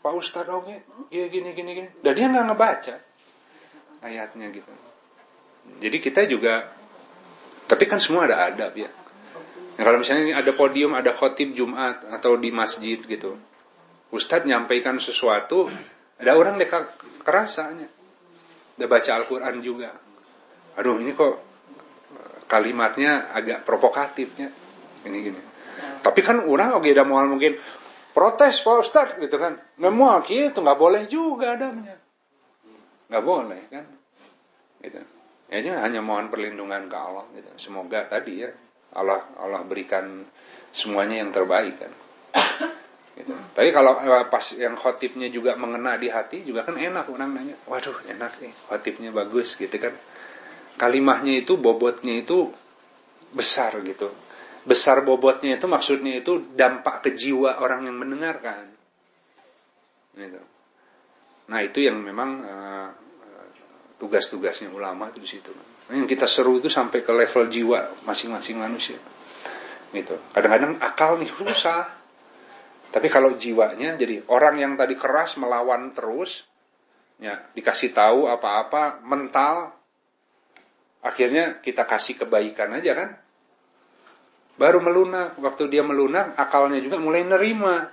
Pak 0.03 0.13
Ustadz 0.15 0.53
oke, 0.53 0.77
ya 1.11 1.25
gini 1.27 1.51
gini 1.53 1.71
gini. 1.75 1.89
Dan 2.03 2.13
dia 2.15 2.27
nggak 2.31 2.47
ngebaca 2.53 2.95
ayatnya 4.07 4.47
gitu. 4.55 4.73
Jadi 5.83 5.97
kita 5.99 6.23
juga 6.31 6.71
tapi 7.67 7.85
kan 7.91 7.99
semua 7.99 8.31
ada 8.31 8.47
adab 8.47 8.73
ya. 8.79 8.91
Nah, 9.77 9.83
kalau 9.85 10.01
misalnya 10.01 10.41
ada 10.41 10.57
podium, 10.57 10.97
ada 10.97 11.13
khotib 11.13 11.53
Jumat 11.53 12.07
atau 12.09 12.39
di 12.41 12.49
masjid 12.49 12.97
gitu. 12.97 13.37
Ustadz 14.15 14.49
nyampaikan 14.49 14.97
sesuatu, 15.03 15.69
ada 16.17 16.33
orang 16.33 16.57
dekat 16.57 16.97
kerasanya. 17.27 17.91
Udah 18.79 18.89
baca 18.89 19.11
Al-Quran 19.21 19.61
juga. 19.61 19.93
Aduh 20.81 21.01
ini 21.01 21.13
kok 21.13 21.35
eh, 22.15 22.39
kalimatnya 22.49 23.35
agak 23.35 23.67
provokatifnya. 23.69 24.49
Ini 25.05 25.17
gini. 25.21 25.41
Tapi 26.01 26.21
kan 26.25 26.41
orang 26.47 26.81
oke 26.81 26.89
ada 26.89 27.05
mau 27.05 27.21
mungkin 27.27 27.59
protes 28.17 28.65
Pak 28.65 28.77
Ustadz 28.81 29.21
gitu 29.21 29.37
kan. 29.37 29.61
Mau 29.77 30.25
gitu, 30.25 30.65
nggak 30.65 30.81
boleh 30.81 31.05
juga 31.05 31.53
adamnya. 31.53 32.01
Nggak 33.13 33.25
boleh 33.29 33.61
kan. 33.69 33.85
Gitu. 34.81 35.01
Ya 35.53 35.85
hanya 35.85 36.01
mohon 36.01 36.33
perlindungan 36.33 36.89
ke 36.89 36.97
Allah 36.97 37.29
gitu. 37.37 37.53
Semoga 37.61 38.09
tadi 38.09 38.41
ya 38.41 38.51
Allah 38.97 39.29
Allah 39.37 39.61
berikan 39.69 40.25
semuanya 40.73 41.21
yang 41.21 41.31
terbaik 41.37 41.77
kan. 41.77 41.93
Gitu. 43.17 43.33
Tapi 43.33 43.73
kalau 43.73 43.97
eh, 43.97 44.29
pas 44.29 44.45
yang 44.53 44.77
khotibnya 44.77 45.33
juga 45.33 45.57
mengena 45.57 45.97
di 45.97 46.13
hati 46.13 46.45
juga 46.45 46.69
kan 46.69 46.77
enak 46.77 47.09
orang 47.09 47.33
nanya, 47.33 47.57
waduh 47.65 47.97
enak 48.05 48.37
nih 48.45 48.53
khotibnya 48.69 49.09
bagus 49.09 49.57
gitu 49.57 49.73
kan. 49.81 49.97
Kalimahnya 50.77 51.41
itu 51.41 51.57
bobotnya 51.57 52.13
itu 52.13 52.53
besar 53.33 53.73
gitu. 53.89 54.13
Besar 54.67 55.07
bobotnya 55.07 55.57
itu 55.57 55.71
maksudnya 55.71 56.19
itu 56.19 56.53
dampak 56.59 57.07
ke 57.07 57.11
jiwa 57.15 57.63
orang 57.63 57.87
yang 57.87 57.97
mendengarkan. 57.97 58.75
Gitu. 60.19 60.43
Nah 61.47 61.61
itu 61.63 61.79
yang 61.87 62.03
memang 62.03 62.31
uh, 62.43 62.91
tugas-tugasnya 63.97 64.69
ulama 64.75 65.09
itu 65.15 65.23
di 65.23 65.29
situ. 65.29 65.53
Yang 65.87 66.19
kita 66.19 66.27
seru 66.27 66.59
itu 66.59 66.67
sampai 66.67 67.07
ke 67.07 67.13
level 67.15 67.47
jiwa 67.47 68.03
masing-masing 68.03 68.59
manusia. 68.59 68.99
Gitu. 69.95 70.19
Kadang-kadang 70.35 70.83
akal 70.83 71.17
nih 71.23 71.31
susah. 71.31 71.95
Tapi 72.91 73.09
kalau 73.13 73.35
jiwanya 73.37 73.99
jadi 73.99 74.25
orang 74.31 74.57
yang 74.63 74.73
tadi 74.79 74.97
keras 74.97 75.37
melawan 75.37 75.93
terus, 75.93 76.47
ya 77.21 77.45
dikasih 77.53 77.93
tahu 77.93 78.25
apa-apa 78.31 79.05
mental, 79.05 79.75
akhirnya 81.03 81.61
kita 81.61 81.85
kasih 81.85 82.25
kebaikan 82.25 82.73
aja 82.79 82.93
kan. 82.95 83.11
Baru 84.57 84.81
melunak, 84.81 85.37
waktu 85.37 85.69
dia 85.69 85.85
melunak 85.85 86.33
akalnya 86.37 86.81
juga 86.81 86.97
mulai 86.97 87.25
nerima. 87.25 87.93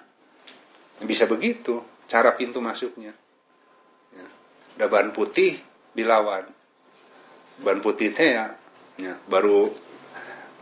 Bisa 1.04 1.28
begitu 1.28 1.84
cara 2.08 2.32
pintu 2.40 2.64
masuknya. 2.64 3.12
Ya. 4.16 4.26
Udah 4.80 4.88
ban 4.88 5.12
putih 5.12 5.60
dilawan. 5.92 6.48
Ban 7.60 7.84
putih 7.84 8.16
teh 8.16 8.34
ya, 8.34 8.56
ya 8.96 9.14
baru 9.28 9.70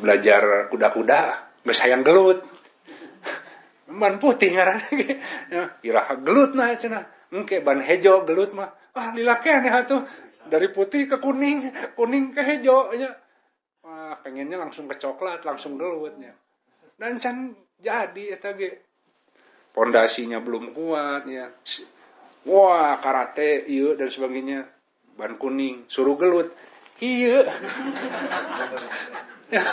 belajar 0.02 0.68
kuda-kuda, 0.74 1.52
gak 1.62 1.78
sayang 1.78 2.02
gelut 2.02 2.42
ban 4.02 4.18
putih 4.18 4.58
ngaran 4.58 4.82
ya 5.54 5.78
kira 5.78 6.02
gelut 6.26 6.58
nah 6.58 6.74
cina 6.76 7.06
engke 7.30 7.62
ban 7.62 7.80
hejo 7.84 8.26
gelut 8.26 8.52
mah 8.58 8.74
ah 8.98 9.14
lila 9.14 9.38
kene 9.40 9.70
atuh 9.70 10.02
dari 10.50 10.74
putih 10.74 11.06
ke 11.06 11.22
kuning 11.22 11.70
kuning 11.94 12.34
ke 12.34 12.42
hejo 12.42 12.92
nya 12.98 13.14
wah 14.12 14.20
pengennya 14.20 14.60
langsung 14.60 14.92
ke 14.92 15.00
coklat 15.00 15.48
langsung 15.48 15.80
gelutnya 15.80 16.36
dan 17.02 17.18
can 17.18 17.58
jadi 17.82 18.38
eta 18.38 18.54
ge. 18.54 18.78
Pondasinya 19.74 20.38
belum 20.38 20.78
kuat 20.78 21.26
ya. 21.26 21.50
Wah 22.46 23.02
karate 23.02 23.66
iya 23.66 23.98
dan 23.98 24.14
sebagainya. 24.14 24.70
Ban 25.18 25.42
kuning 25.42 25.90
suruh 25.90 26.14
gelut. 26.14 26.54
Iya 27.02 27.42
ya, 29.56 29.66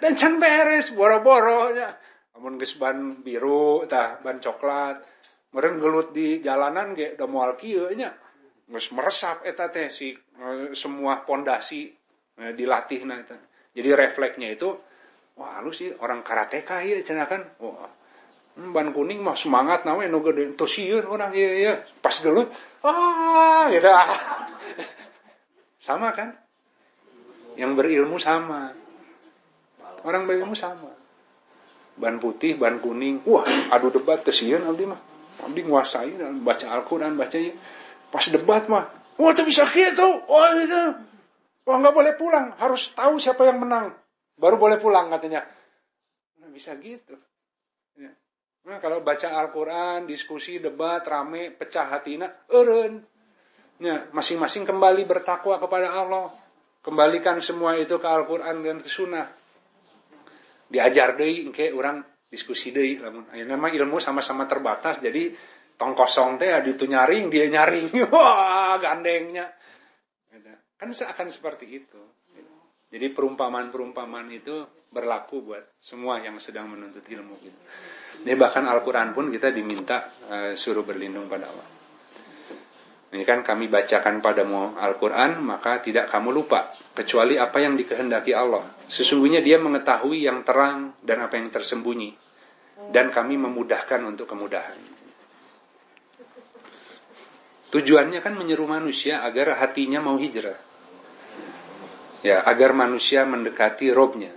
dan 0.00 0.12
can 0.16 0.40
beres 0.40 0.88
boro-boro 0.96 1.76
ya. 1.76 1.92
Amun 2.32 2.56
geus 2.56 2.72
ban 2.80 3.20
biru 3.20 3.84
tah 3.84 4.16
ban 4.24 4.40
coklat. 4.40 5.04
Meureun 5.52 5.82
gelut 5.82 6.16
di 6.16 6.40
jalanan 6.40 6.96
ge 6.96 7.12
da 7.20 7.28
moal 7.28 7.60
kieu 7.60 7.92
nya. 7.92 8.16
Geus 8.64 8.88
meresap 8.96 9.44
eta 9.44 9.68
teh 9.68 9.92
si 9.92 10.16
e, 10.16 10.72
semua 10.72 11.28
pondasi 11.28 11.92
e, 12.40 12.42
dilatihna 12.56 13.16
eta 13.20 13.49
jadi 13.76 13.96
refleksnya 13.96 14.54
itu 14.54 14.78
wah 15.38 15.62
lu 15.62 15.70
sih 15.70 15.90
orang 15.98 16.26
karateka 16.26 16.82
ieu 16.84 17.00
cenah 17.00 17.26
kan 17.30 17.42
wah 17.62 17.90
hmm, 18.58 18.70
ban 18.74 18.90
kuning 18.90 19.22
mah 19.22 19.38
semangat 19.38 19.86
nawe 19.86 20.04
nu 20.06 20.20
gede 20.22 20.54
tuh 20.58 20.68
sieun 20.68 21.06
orang 21.06 21.34
iya 21.34 21.50
iya 21.56 21.72
pas 22.02 22.14
gelut 22.18 22.50
ah 22.82 23.70
gitu 23.70 23.88
sama 25.86 26.12
kan 26.12 26.36
yang 27.56 27.74
berilmu 27.78 28.20
sama 28.20 28.76
orang 30.04 30.24
berilmu 30.24 30.56
sama 30.56 31.00
ban 32.00 32.16
putih, 32.16 32.56
ban 32.56 32.80
kuning. 32.80 33.20
Wah, 33.28 33.44
adu 33.68 33.92
debat 33.92 34.24
tesian 34.24 34.64
abdi 34.64 34.88
mah. 34.88 34.98
Abdi 35.44 35.60
nguasai 35.68 36.16
dan 36.16 36.40
baca 36.40 36.66
Al-Qur'an 36.72 37.20
bacanya. 37.20 37.52
Pas 38.08 38.24
debat 38.32 38.64
mah, 38.66 38.88
wah 39.20 39.30
tuh 39.36 39.44
bisa 39.44 39.68
gitu. 39.70 40.08
Wah 40.26 40.56
gitu. 40.56 40.82
Wah 41.70 41.78
nggak 41.78 41.94
boleh 41.94 42.14
pulang, 42.18 42.58
harus 42.58 42.90
tahu 42.98 43.22
siapa 43.22 43.46
yang 43.46 43.62
menang. 43.62 43.94
Baru 44.34 44.58
boleh 44.58 44.82
pulang 44.82 45.06
katanya. 45.14 45.46
Nah, 46.42 46.50
bisa 46.50 46.74
gitu. 46.82 47.14
Ya. 47.94 48.10
Nah, 48.66 48.82
kalau 48.82 49.06
baca 49.06 49.30
Al-Quran, 49.30 50.10
diskusi, 50.10 50.58
debat, 50.58 51.06
rame, 51.06 51.54
pecah 51.54 51.86
hatinya, 51.94 52.26
eren. 52.50 53.06
Ya, 53.78 54.10
masing-masing 54.10 54.66
kembali 54.66 55.06
bertakwa 55.06 55.62
kepada 55.62 55.94
Allah. 55.94 56.34
Kembalikan 56.82 57.38
semua 57.38 57.78
itu 57.78 57.94
ke 58.02 58.08
Al-Quran 58.08 58.66
dan 58.66 58.82
ke 58.82 58.90
Sunnah 58.90 59.40
diajar 60.70 61.18
deh 61.18 61.50
ke 61.50 61.74
orang 61.74 62.06
diskusi 62.30 62.70
deh 62.70 63.02
namun 63.02 63.26
nama 63.34 63.66
ilmu 63.66 63.98
sama-sama 63.98 64.46
terbatas 64.46 65.02
jadi 65.02 65.34
tong 65.74 65.98
kosong 65.98 66.38
teh 66.38 66.46
itu 66.62 66.86
nyaring 66.86 67.26
dia 67.26 67.50
nyaring 67.50 67.90
wah 68.14 68.78
gandengnya 68.78 69.50
kan 70.80 70.88
akan 70.88 71.28
seperti 71.28 71.68
itu 71.68 72.00
jadi 72.90 73.14
perumpamaan-perumpamaan 73.14 74.26
itu 74.34 74.66
berlaku 74.90 75.46
buat 75.46 75.78
semua 75.78 76.18
yang 76.18 76.42
sedang 76.42 76.66
menuntut 76.74 77.06
ilmu 77.06 77.38
gitu. 77.38 77.60
Jadi 78.26 78.34
bahkan 78.34 78.66
Al-Quran 78.66 79.14
pun 79.14 79.30
kita 79.30 79.54
diminta 79.54 80.10
uh, 80.26 80.52
suruh 80.58 80.82
berlindung 80.82 81.30
pada 81.30 81.46
Allah. 81.46 81.68
Ini 83.10 83.22
kan 83.26 83.46
kami 83.46 83.70
bacakan 83.70 84.18
padamu 84.22 84.74
Al-Quran, 84.74 85.38
maka 85.42 85.78
tidak 85.82 86.10
kamu 86.10 86.30
lupa, 86.30 86.74
kecuali 86.94 87.38
apa 87.38 87.58
yang 87.62 87.78
dikehendaki 87.78 88.34
Allah. 88.34 88.66
Sesungguhnya 88.90 89.42
dia 89.42 89.58
mengetahui 89.58 90.26
yang 90.26 90.42
terang 90.42 90.98
dan 91.02 91.22
apa 91.22 91.38
yang 91.38 91.50
tersembunyi. 91.50 92.14
Dan 92.90 93.14
kami 93.14 93.38
memudahkan 93.38 94.02
untuk 94.02 94.30
kemudahan. 94.30 94.78
Tujuannya 97.70 98.18
kan 98.18 98.34
menyeru 98.34 98.66
manusia 98.66 99.22
agar 99.22 99.58
hatinya 99.58 100.02
mau 100.02 100.18
hijrah. 100.18 100.69
Ya, 102.20 102.44
agar 102.44 102.76
manusia 102.76 103.24
mendekati 103.24 103.88
robnya. 103.92 104.36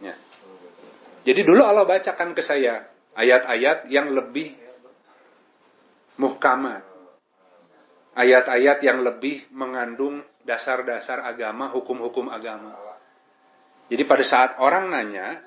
Ya. 0.00 0.16
Jadi 1.28 1.44
dulu 1.44 1.60
Allah 1.62 1.84
bacakan 1.84 2.32
ke 2.32 2.40
saya 2.40 2.88
ayat-ayat 3.12 3.92
yang 3.92 4.12
lebih 4.16 4.56
muhkamat 6.16 6.92
ayat-ayat 8.16 8.84
yang 8.84 9.00
lebih 9.00 9.48
mengandung 9.52 10.20
dasar-dasar 10.44 11.24
agama, 11.24 11.72
hukum-hukum 11.72 12.28
agama. 12.28 12.76
Jadi 13.88 14.02
pada 14.08 14.24
saat 14.24 14.50
orang 14.60 14.88
nanya, 14.88 15.40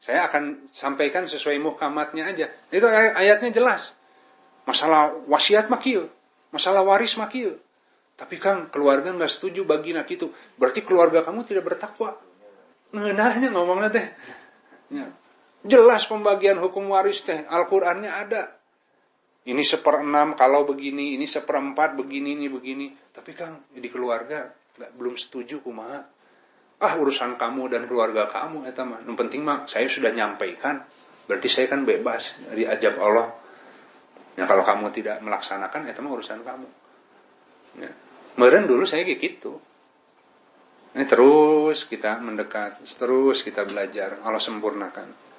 saya 0.00 0.26
akan 0.30 0.70
sampaikan 0.72 1.26
sesuai 1.26 1.58
muhkamatnya 1.60 2.30
aja. 2.30 2.46
Itu 2.72 2.86
ayatnya 2.88 3.50
jelas. 3.52 3.92
Masalah 4.64 5.26
wasiat 5.26 5.66
makil, 5.68 6.08
masalah 6.54 6.86
waris 6.86 7.18
makil. 7.18 7.58
Tapi 8.20 8.36
Kang, 8.36 8.68
keluarga 8.68 9.16
nggak 9.16 9.32
setuju 9.32 9.64
bagi 9.64 9.96
nak 9.96 10.04
itu. 10.12 10.28
Berarti 10.60 10.84
keluarga 10.84 11.24
kamu 11.24 11.40
tidak 11.48 11.72
bertakwa. 11.72 12.20
Ngenahnya 12.92 13.48
ngomongnya 13.48 13.88
teh. 13.88 14.06
Ya. 14.92 15.08
Jelas 15.64 16.04
pembagian 16.04 16.60
hukum 16.60 16.92
waris 16.92 17.24
teh. 17.24 17.48
Al-Qur'annya 17.48 18.12
ada. 18.12 18.60
Ini 19.48 19.64
seperenam 19.64 20.36
kalau 20.36 20.68
begini, 20.68 21.16
ini 21.16 21.24
seperempat 21.24 21.96
begini, 21.96 22.36
ini 22.36 22.52
begini. 22.52 22.92
Tapi 22.92 23.32
Kang, 23.32 23.64
di 23.72 23.88
keluarga 23.88 24.52
nggak 24.76 24.92
belum 25.00 25.16
setuju 25.16 25.64
kumaha. 25.64 26.04
Ah 26.80 27.00
urusan 27.00 27.40
kamu 27.40 27.72
dan 27.72 27.88
keluarga 27.88 28.28
kamu 28.28 28.68
eta 28.68 28.84
mah. 28.84 29.00
Yang 29.00 29.16
penting 29.16 29.40
mah 29.48 29.64
saya 29.64 29.88
sudah 29.88 30.12
nyampaikan. 30.12 30.84
Berarti 31.24 31.48
saya 31.48 31.72
kan 31.72 31.88
bebas 31.88 32.36
dari 32.52 32.68
ajab 32.68 33.00
Allah. 33.00 33.32
Ya 34.36 34.44
kalau 34.44 34.60
kamu 34.60 34.92
tidak 34.92 35.24
melaksanakan 35.24 35.88
itu 35.88 36.00
mah 36.04 36.12
urusan 36.12 36.40
kamu. 36.44 36.68
Ya. 37.80 37.92
Meren 38.38 38.70
dulu 38.70 38.86
saya 38.86 39.02
kayak 39.02 39.18
gitu. 39.18 39.58
Ini 40.90 41.06
terus 41.06 41.86
kita 41.86 42.18
mendekat, 42.18 42.82
terus 42.98 43.46
kita 43.46 43.62
belajar, 43.62 44.18
Allah 44.26 44.42
sempurnakan. 44.42 45.30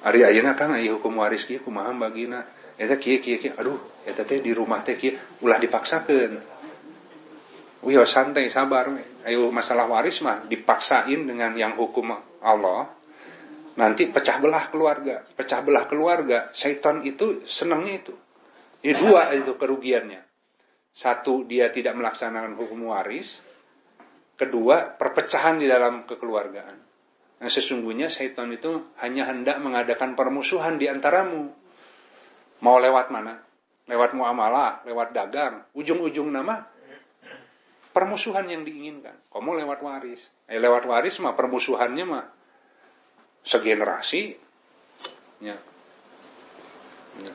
Ari 0.00 0.24
ayeuna 0.24 0.56
Kang 0.56 0.72
aya 0.72 0.96
hukum 0.96 1.20
waris 1.20 1.44
kieu 1.44 1.60
kumaha 1.60 1.92
bagina? 1.92 2.42
Eta 2.80 2.96
kia 2.96 3.20
kia 3.20 3.36
kia 3.36 3.52
aduh 3.60 3.76
eta 4.08 4.24
teh 4.24 4.40
di 4.40 4.56
rumah 4.56 4.80
teh 4.80 4.96
kia 4.96 5.20
ulah 5.44 5.60
dipaksakan 5.60 6.40
Wih, 7.80 7.96
santai 8.04 8.52
sabar. 8.52 8.92
Ayo 9.24 9.48
masalah 9.48 9.88
waris 9.88 10.20
mah 10.20 10.44
dipaksain 10.48 11.24
dengan 11.24 11.56
yang 11.56 11.80
hukum 11.80 12.12
Allah. 12.44 12.92
Nanti 13.76 14.08
pecah 14.12 14.36
belah 14.36 14.68
keluarga. 14.68 15.24
Pecah 15.32 15.64
belah 15.64 15.88
keluarga 15.88 16.52
syaitan 16.52 17.00
itu 17.04 17.44
senangnya 17.48 18.04
itu. 18.04 18.14
Ini 18.84 18.96
dua 19.00 19.32
itu 19.32 19.56
kerugiannya 19.56 20.29
satu 20.90 21.46
dia 21.46 21.70
tidak 21.70 21.94
melaksanakan 21.96 22.58
hukum 22.58 22.90
waris 22.90 23.40
kedua 24.34 24.96
perpecahan 24.98 25.60
di 25.60 25.66
dalam 25.70 26.06
kekeluargaan 26.06 26.76
nah 27.40 27.48
sesungguhnya 27.48 28.12
syaitan 28.12 28.52
itu 28.52 28.92
hanya 29.00 29.30
hendak 29.30 29.58
mengadakan 29.64 30.12
permusuhan 30.12 30.76
di 30.76 30.90
antaramu 30.90 31.60
Mau 32.60 32.76
lewat 32.76 33.08
mana? 33.08 33.40
Lewat 33.88 34.12
muamalah, 34.14 34.84
lewat 34.86 35.16
dagang. 35.16 35.64
Ujung-ujung 35.72 36.28
nama 36.28 36.68
permusuhan 37.90 38.46
yang 38.46 38.62
diinginkan. 38.62 39.16
Kamu 39.32 39.56
lewat 39.64 39.80
waris. 39.82 40.22
Eh, 40.46 40.60
lewat 40.60 40.86
waris 40.86 41.16
mah 41.18 41.34
permusuhannya 41.34 42.04
mah 42.06 42.24
segenerasi. 43.42 44.36
Ya. 45.40 45.56
ya. 47.24 47.34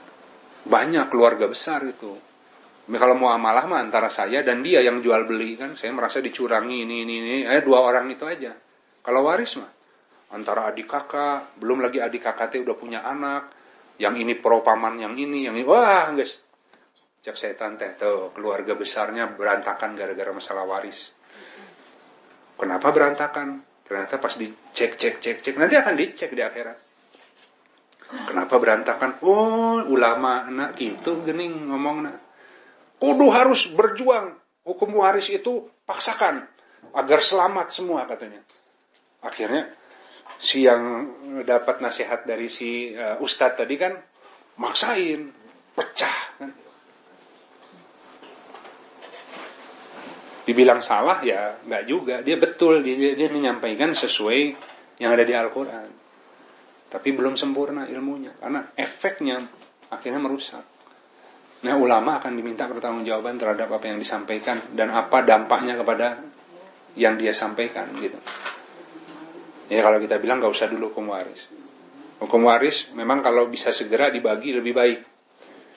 Banyak 0.64 1.10
keluarga 1.10 1.50
besar 1.50 1.84
itu. 1.84 2.16
Kalau 2.86 3.18
mau 3.18 3.34
amalah 3.34 3.66
mah 3.66 3.82
antara 3.82 4.14
saya 4.14 4.46
dan 4.46 4.62
dia 4.62 4.82
yang 4.86 5.02
jual 5.02 5.26
beli 5.26 5.58
kan, 5.58 5.74
saya 5.74 5.90
merasa 5.90 6.22
dicurangi 6.22 6.86
ini 6.86 7.02
ini 7.02 7.14
ini. 7.18 7.36
Eh 7.50 7.66
dua 7.66 7.82
orang 7.82 8.06
itu 8.14 8.24
aja. 8.30 8.54
Kalau 9.02 9.26
waris 9.26 9.58
mah 9.58 9.74
antara 10.34 10.70
adik 10.70 10.86
kakak, 10.86 11.58
belum 11.58 11.82
lagi 11.82 11.98
adik 11.98 12.22
kakak 12.22 12.54
teh 12.54 12.62
udah 12.62 12.78
punya 12.78 13.02
anak, 13.02 13.50
yang 13.98 14.16
ini 14.20 14.36
pro 14.40 14.60
paman 14.60 15.00
yang 15.00 15.16
ini 15.16 15.48
yang 15.48 15.56
ini 15.56 15.64
wah 15.64 16.12
guys 16.12 16.36
cek 17.24 17.36
setan 17.40 17.80
teh 17.80 17.96
tuh 17.96 18.36
keluarga 18.36 18.76
besarnya 18.76 19.32
berantakan 19.34 19.96
gara-gara 19.96 20.32
masalah 20.36 20.68
waris 20.68 21.16
kenapa 22.60 22.92
berantakan 22.92 23.64
ternyata 23.88 24.20
pas 24.20 24.36
dicek 24.36 25.00
cek 25.00 25.16
cek 25.24 25.38
cek 25.42 25.56
nanti 25.56 25.80
akan 25.80 25.96
dicek 25.96 26.32
di 26.32 26.44
akhirat 26.44 26.78
Kenapa 28.06 28.62
berantakan? 28.62 29.18
Oh, 29.26 29.82
ulama 29.82 30.46
nak 30.54 30.78
gitu 30.78 31.26
gening 31.26 31.74
ngomong 31.74 32.06
nak. 32.06 32.18
Kudu 33.00 33.28
harus 33.32 33.68
berjuang. 33.68 34.40
Hukum 34.66 34.98
waris 34.98 35.30
itu 35.30 35.70
paksakan 35.86 36.48
agar 36.96 37.20
selamat 37.22 37.70
semua 37.70 38.10
katanya. 38.10 38.42
Akhirnya 39.22 39.70
si 40.42 40.66
yang 40.66 41.14
dapat 41.46 41.80
nasihat 41.86 42.26
dari 42.26 42.50
si 42.50 42.92
uh, 42.96 43.22
ustadz 43.22 43.62
tadi 43.62 43.76
kan 43.78 43.94
maksain, 44.58 45.30
pecah 45.78 46.18
kan. 46.42 46.52
Dibilang 50.46 50.82
salah 50.82 51.26
ya 51.26 51.58
nggak 51.66 51.84
juga, 51.90 52.16
dia 52.22 52.38
betul 52.38 52.86
dia, 52.86 53.18
dia 53.18 53.30
menyampaikan 53.34 53.98
sesuai 53.98 54.40
yang 55.02 55.10
ada 55.14 55.26
di 55.26 55.34
Al-Quran. 55.34 55.90
Tapi 56.90 57.10
belum 57.12 57.34
sempurna 57.36 57.90
ilmunya 57.90 58.38
karena 58.38 58.72
efeknya 58.78 59.42
akhirnya 59.90 60.22
merusak. 60.22 60.75
Nah 61.64 61.74
ulama 61.80 62.20
akan 62.20 62.36
diminta 62.36 62.68
pertanggungjawaban 62.68 63.40
terhadap 63.40 63.72
apa 63.72 63.86
yang 63.88 63.98
disampaikan 64.02 64.76
dan 64.76 64.92
apa 64.92 65.24
dampaknya 65.24 65.80
kepada 65.80 66.20
yang 67.00 67.16
dia 67.16 67.32
sampaikan 67.32 67.96
gitu. 68.00 68.20
Ya 69.72 69.82
kalau 69.82 69.98
kita 69.98 70.22
bilang 70.22 70.44
gak 70.44 70.54
usah 70.54 70.68
dulu 70.70 70.94
hukum 70.94 71.16
waris. 71.16 71.42
Hukum 72.22 72.48
waris 72.48 72.92
memang 72.94 73.26
kalau 73.26 73.50
bisa 73.50 73.74
segera 73.74 74.14
dibagi 74.14 74.54
lebih 74.54 74.74
baik. 74.76 75.00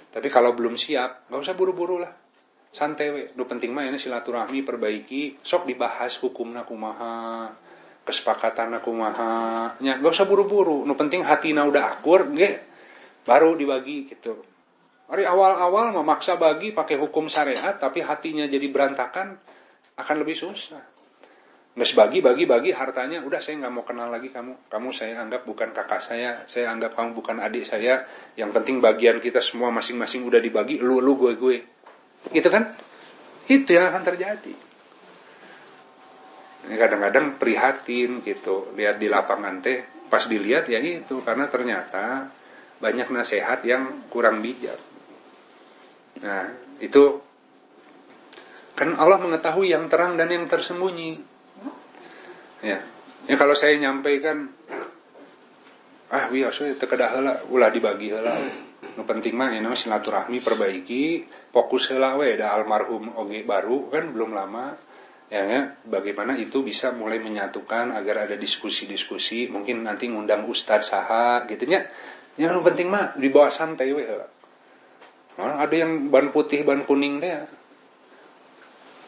Tapi 0.09 0.29
kalau 0.33 0.57
belum 0.57 0.77
siap, 0.77 1.29
gak 1.29 1.41
usah 1.41 1.55
buru-buru 1.57 2.01
lah. 2.01 2.13
Santai 2.69 3.09
we. 3.09 3.23
Lu 3.33 3.49
penting 3.49 3.73
mah 3.73 3.89
ini 3.89 3.97
silaturahmi 3.97 4.61
perbaiki, 4.61 5.41
sok 5.41 5.65
dibahas 5.69 6.21
hukum 6.21 6.53
nakumaha, 6.53 7.53
kesepakatan 8.05 8.77
nakumaha. 8.77 9.77
Ya, 9.81 9.97
gak 10.01 10.13
usah 10.13 10.29
buru-buru. 10.29 10.85
Nu 10.85 10.97
penting 10.97 11.25
na 11.25 11.63
udah 11.65 11.97
akur, 11.97 12.29
nge, 12.29 12.51
baru 13.25 13.57
dibagi 13.57 14.09
gitu. 14.09 14.45
Hari 15.09 15.25
awal-awal 15.25 15.97
memaksa 15.97 16.37
bagi 16.37 16.77
pakai 16.77 17.01
hukum 17.01 17.33
syariat, 17.33 17.81
tapi 17.81 18.05
hatinya 18.05 18.45
jadi 18.45 18.69
berantakan, 18.69 19.41
akan 19.97 20.17
lebih 20.21 20.37
susah. 20.37 20.85
Nggak 21.79 21.95
bagi, 21.95 22.19
bagi, 22.21 22.45
bagi 22.45 22.71
hartanya, 22.75 23.23
udah 23.23 23.41
saya 23.41 23.63
nggak 23.63 23.73
mau 23.73 23.87
kenal 23.89 24.13
lagi 24.13 24.29
kamu. 24.35 24.69
Kamu 24.69 24.91
saya 24.93 25.17
anggap 25.23 25.47
bukan 25.47 25.71
kakak 25.73 26.05
saya, 26.05 26.43
saya 26.51 26.75
anggap 26.75 26.93
kamu 26.93 27.15
bukan 27.15 27.39
adik 27.39 27.65
saya. 27.65 28.05
Yang 28.35 28.51
penting 28.61 28.83
bagian 28.83 29.23
kita 29.23 29.39
semua 29.39 29.71
masing-masing 29.71 30.27
udah 30.27 30.43
dibagi, 30.43 30.83
lu, 30.83 30.99
lu, 30.99 31.15
gue, 31.15 31.39
gue. 31.39 31.57
Gitu 32.35 32.49
kan? 32.51 32.75
Itu 33.47 33.71
yang 33.79 33.95
akan 33.95 34.03
terjadi. 34.03 34.55
Ini 36.69 36.77
kadang-kadang 36.77 37.39
prihatin 37.39 38.21
gitu, 38.27 38.75
lihat 38.75 38.99
di 39.01 39.07
lapangan 39.07 39.63
teh, 39.65 39.87
pas 40.11 40.27
dilihat 40.27 40.69
ya 40.69 40.83
itu, 40.83 41.23
karena 41.25 41.47
ternyata 41.47 42.29
banyak 42.83 43.09
nasihat 43.09 43.63
yang 43.63 44.11
kurang 44.11 44.43
bijak. 44.43 44.88
Nah, 46.19 46.47
itu 46.83 47.23
kan 48.79 48.95
Allah 48.95 49.19
mengetahui 49.19 49.75
yang 49.75 49.91
terang 49.91 50.15
dan 50.15 50.31
yang 50.31 50.47
tersembunyi. 50.47 51.19
Ya. 52.63 52.79
Ya 53.27 53.35
kalau 53.37 53.59
saya 53.59 53.75
nyampaikan 53.77 54.55
ah 56.09 56.33
wih 56.33 56.49
so 56.49 56.65
itu 56.65 56.81
kedah 56.81 57.45
ulah 57.51 57.69
dibagi 57.69 58.09
heula. 58.15 58.39
Nu 58.95 59.03
penting 59.03 59.35
mah 59.35 59.51
ini 59.51 59.67
silaturahmi 59.75 60.39
perbaiki, 60.39 61.27
fokus 61.51 61.91
heula 61.91 62.15
we 62.17 62.39
da 62.39 62.55
almarhum 62.55 63.15
oge 63.19 63.43
baru 63.43 63.91
kan 63.91 64.15
belum 64.15 64.33
lama. 64.33 64.79
Ya, 65.29 65.45
ya, 65.45 65.61
bagaimana 65.85 66.41
itu 66.41 66.65
bisa 66.65 66.89
mulai 66.97 67.21
menyatukan 67.21 67.93
agar 67.93 68.25
ada 68.25 68.33
diskusi-diskusi, 68.41 69.53
mungkin 69.53 69.85
nanti 69.85 70.09
ngundang 70.09 70.49
ustadz 70.49 70.89
saha 70.89 71.45
gitu 71.45 71.69
nya. 71.69 71.85
Yang 72.41 72.65
penting 72.65 72.89
mah 72.89 73.13
dibawa 73.13 73.53
santai 73.53 73.93
we 73.93 74.09
heula. 74.09 74.38
Nah, 75.39 75.63
ada 75.63 75.75
yang 75.75 76.11
ban 76.11 76.35
putih, 76.35 76.67
ban 76.67 76.83
kuning 76.83 77.23
teh 77.23 77.31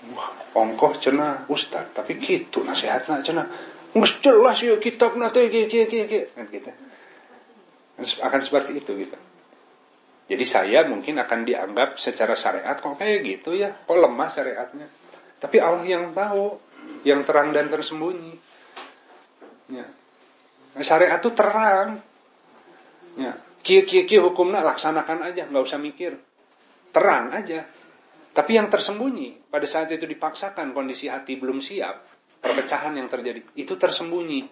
Wah, 0.01 0.33
ongkoh 0.57 0.97
cena 0.97 1.45
ustad, 1.53 1.93
tapi 1.93 2.17
gitu 2.17 2.65
nasihatnya 2.65 3.21
cena. 3.21 3.45
Nggak 3.93 4.25
jelas 4.25 4.57
ya 4.65 4.79
kitab 4.81 5.13
nanti 5.19 5.45
kieu 5.53 5.69
kieu 5.69 5.85
kieu 5.91 6.25
kan 6.33 6.49
gitu. 6.49 6.71
Akan 8.25 8.41
seperti 8.41 8.81
itu 8.81 8.97
gitu. 8.97 9.19
Jadi 10.31 10.45
saya 10.47 10.87
mungkin 10.87 11.19
akan 11.19 11.43
dianggap 11.43 11.99
secara 11.99 12.39
syariat 12.39 12.79
kok 12.79 12.97
kayak 12.97 13.27
gitu 13.27 13.53
ya, 13.59 13.77
kok 13.77 13.99
lemah 13.99 14.31
syariatnya. 14.31 14.87
Tapi 15.43 15.57
Allah 15.59 15.85
yang 15.85 16.15
tahu, 16.17 16.57
yang 17.03 17.27
terang 17.27 17.51
dan 17.51 17.69
tersembunyi. 17.69 18.39
Ya. 19.69 19.85
Syariat 20.81 21.19
itu 21.19 21.35
terang. 21.35 22.01
Ya. 23.19 23.37
Kia 23.61 23.85
kia 23.85 24.09
kia 24.09 24.21
hukumnya 24.25 24.65
laksanakan 24.65 25.33
aja, 25.33 25.45
nggak 25.49 25.65
usah 25.65 25.81
mikir. 25.81 26.17
Terang 26.91 27.37
aja. 27.37 27.69
Tapi 28.31 28.57
yang 28.57 28.71
tersembunyi 28.73 29.51
pada 29.51 29.67
saat 29.67 29.91
itu 29.91 30.07
dipaksakan 30.07 30.71
kondisi 30.71 31.11
hati 31.11 31.35
belum 31.37 31.59
siap, 31.59 32.07
perpecahan 32.41 32.95
yang 32.95 33.11
terjadi 33.11 33.43
itu 33.59 33.75
tersembunyi 33.75 34.49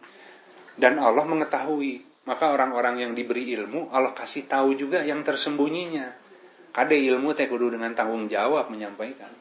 dan 0.76 0.98
Allah 0.98 1.24
mengetahui. 1.24 2.06
Maka 2.28 2.52
orang-orang 2.52 3.08
yang 3.08 3.12
diberi 3.16 3.48
ilmu 3.56 3.88
Allah 3.88 4.12
kasih 4.12 4.44
tahu 4.44 4.76
juga 4.76 5.00
yang 5.00 5.24
tersembunyinya. 5.24 6.28
Kade 6.76 7.00
ilmu 7.00 7.32
teh 7.32 7.48
kudu 7.48 7.72
dengan 7.72 7.96
tanggung 7.96 8.28
jawab 8.28 8.68
menyampaikan. 8.68 9.32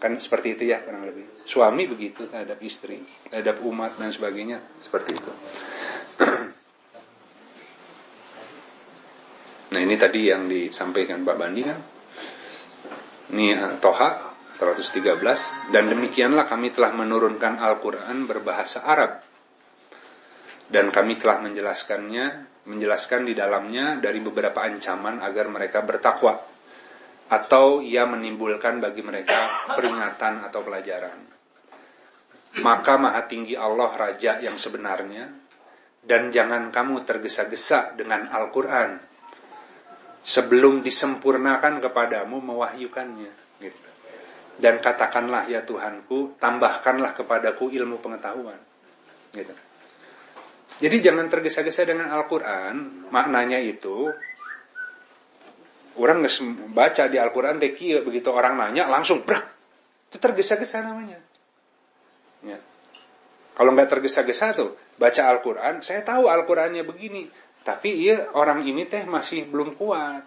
Kan 0.00 0.16
seperti 0.16 0.56
itu 0.56 0.72
ya 0.72 0.80
kurang 0.80 1.04
lebih. 1.04 1.44
Suami 1.44 1.84
begitu 1.84 2.24
terhadap 2.32 2.56
istri, 2.64 3.04
terhadap 3.28 3.60
umat 3.60 4.00
dan 4.00 4.08
sebagainya 4.08 4.64
seperti 4.80 5.20
itu. 5.20 5.32
nah 9.78 9.86
ini 9.86 9.94
tadi 9.94 10.26
yang 10.26 10.50
disampaikan 10.50 11.22
Pak 11.22 11.36
Bandi 11.38 11.62
kan? 11.62 11.78
Ini 13.30 13.46
eh, 13.54 13.74
Toha 13.78 14.10
113 14.58 15.70
dan 15.70 15.86
demikianlah 15.86 16.50
kami 16.50 16.74
telah 16.74 16.90
menurunkan 16.98 17.62
Al-Qur'an 17.62 18.26
berbahasa 18.26 18.82
Arab. 18.82 19.22
Dan 20.66 20.90
kami 20.90 21.14
telah 21.14 21.38
menjelaskannya 21.46 22.26
menjelaskan 22.66 23.22
di 23.22 23.38
dalamnya 23.38 24.02
dari 24.02 24.18
beberapa 24.18 24.66
ancaman 24.66 25.22
agar 25.22 25.46
mereka 25.46 25.86
bertakwa. 25.86 26.42
Atau 27.30 27.78
ia 27.78 28.02
menimbulkan 28.02 28.82
bagi 28.82 29.06
mereka 29.06 29.70
peringatan 29.78 30.42
atau 30.42 30.66
pelajaran. 30.66 31.22
Maka 32.58 32.98
maha 32.98 33.30
tinggi 33.30 33.54
Allah 33.54 33.94
raja 33.94 34.42
yang 34.42 34.58
sebenarnya 34.58 35.30
dan 36.02 36.34
jangan 36.34 36.74
kamu 36.74 37.06
tergesa-gesa 37.06 37.94
dengan 37.94 38.26
Al-Qur'an 38.26 39.07
sebelum 40.28 40.84
disempurnakan 40.84 41.80
kepadamu 41.80 42.44
mewahyukannya 42.44 43.32
gitu. 43.64 43.88
Dan 44.60 44.82
katakanlah 44.84 45.48
ya 45.48 45.64
Tuhanku, 45.64 46.36
tambahkanlah 46.36 47.16
kepadaku 47.16 47.72
ilmu 47.72 48.02
pengetahuan. 48.04 48.60
Gitu. 49.32 49.54
Jadi 50.78 50.96
jangan 51.00 51.32
tergesa-gesa 51.32 51.88
dengan 51.88 52.12
Al-Quran, 52.12 53.08
maknanya 53.08 53.56
itu 53.62 54.12
orang 55.98 56.22
baca 56.76 57.08
di 57.08 57.16
Al-Quran 57.18 57.58
begitu 57.58 58.28
orang 58.30 58.54
nanya 58.54 58.86
langsung 58.86 59.26
brak 59.26 59.58
itu 60.08 60.16
tergesa-gesa 60.16 60.80
namanya. 60.84 61.18
Ya. 62.46 62.58
Kalau 63.58 63.74
nggak 63.74 63.90
tergesa-gesa 63.90 64.54
tuh 64.54 64.78
baca 64.96 65.22
Al-Quran, 65.26 65.82
saya 65.82 66.06
tahu 66.06 66.30
Al-Qurannya 66.30 66.86
begini, 66.86 67.26
tapi 67.66 67.94
iya 67.94 68.32
orang 68.32 68.64
ini 68.64 68.86
teh 68.88 69.04
masih 69.04 69.48
belum 69.50 69.76
kuat. 69.76 70.24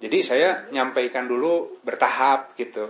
Jadi 0.00 0.18
saya 0.24 0.70
nyampaikan 0.72 1.28
dulu 1.28 1.82
bertahap 1.84 2.56
gitu. 2.56 2.88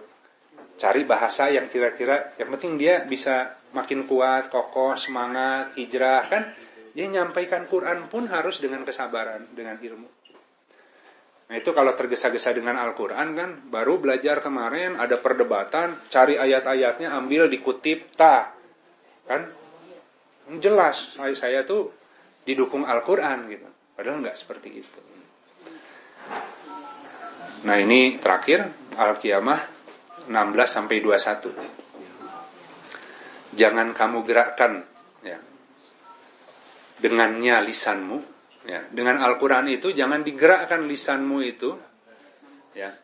Cari 0.78 1.03
bahasa 1.05 1.51
yang 1.51 1.66
kira-kira 1.68 2.38
yang 2.38 2.55
penting 2.55 2.78
dia 2.78 3.03
bisa 3.05 3.59
makin 3.74 4.07
kuat, 4.07 4.48
kokoh, 4.48 4.94
semangat, 4.94 5.74
hijrah 5.74 6.30
kan. 6.30 6.42
Dia 6.90 7.07
nyampaikan 7.07 7.70
Quran 7.70 8.11
pun 8.11 8.26
harus 8.26 8.59
dengan 8.59 8.82
kesabaran, 8.82 9.51
dengan 9.55 9.78
ilmu. 9.78 10.09
Nah 11.51 11.59
itu 11.59 11.74
kalau 11.74 11.90
tergesa-gesa 11.98 12.55
dengan 12.55 12.78
Al-Quran 12.78 13.28
kan, 13.34 13.51
baru 13.66 13.98
belajar 13.98 14.38
kemarin 14.38 14.94
ada 14.94 15.18
perdebatan, 15.18 15.98
cari 16.07 16.38
ayat-ayatnya, 16.38 17.11
ambil, 17.11 17.51
dikutip, 17.51 18.14
tak. 18.14 18.55
Kan? 19.26 19.51
Jelas, 20.62 21.14
saya, 21.18 21.34
saya 21.34 21.61
tuh 21.66 21.90
didukung 22.51 22.82
Al-Quran 22.82 23.46
gitu. 23.46 23.70
Padahal 23.94 24.26
nggak 24.26 24.34
seperti 24.34 24.82
itu. 24.82 25.01
Nah 27.62 27.76
ini 27.78 28.18
terakhir 28.18 28.72
Al-Qiyamah 28.96 29.61
16 30.26 30.34
sampai 30.66 30.98
21. 30.98 31.53
Jangan 33.55 33.92
kamu 33.94 34.18
gerakkan 34.26 34.86
ya, 35.22 35.38
dengannya 36.98 37.62
lisanmu. 37.66 38.18
Ya, 38.61 38.84
dengan 38.92 39.24
Al-Quran 39.24 39.72
itu 39.72 39.88
jangan 39.96 40.20
digerakkan 40.20 40.84
lisanmu 40.84 41.40
itu. 41.42 41.80
Ya, 42.76 42.94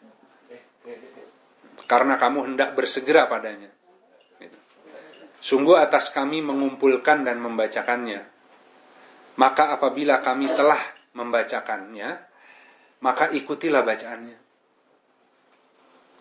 karena 1.91 2.21
kamu 2.21 2.53
hendak 2.53 2.77
bersegera 2.77 3.27
padanya. 3.27 3.71
Gitu. 4.39 4.59
Sungguh 5.41 5.79
atas 5.81 6.13
kami 6.13 6.45
mengumpulkan 6.45 7.25
dan 7.25 7.41
membacakannya 7.41 8.36
Maka 9.37 9.77
apabila 9.77 10.25
kami 10.25 10.49
telah 10.57 10.81
membacakannya, 11.13 12.09
maka 13.05 13.33
ikutilah 13.33 13.85
bacaannya. 13.85 14.39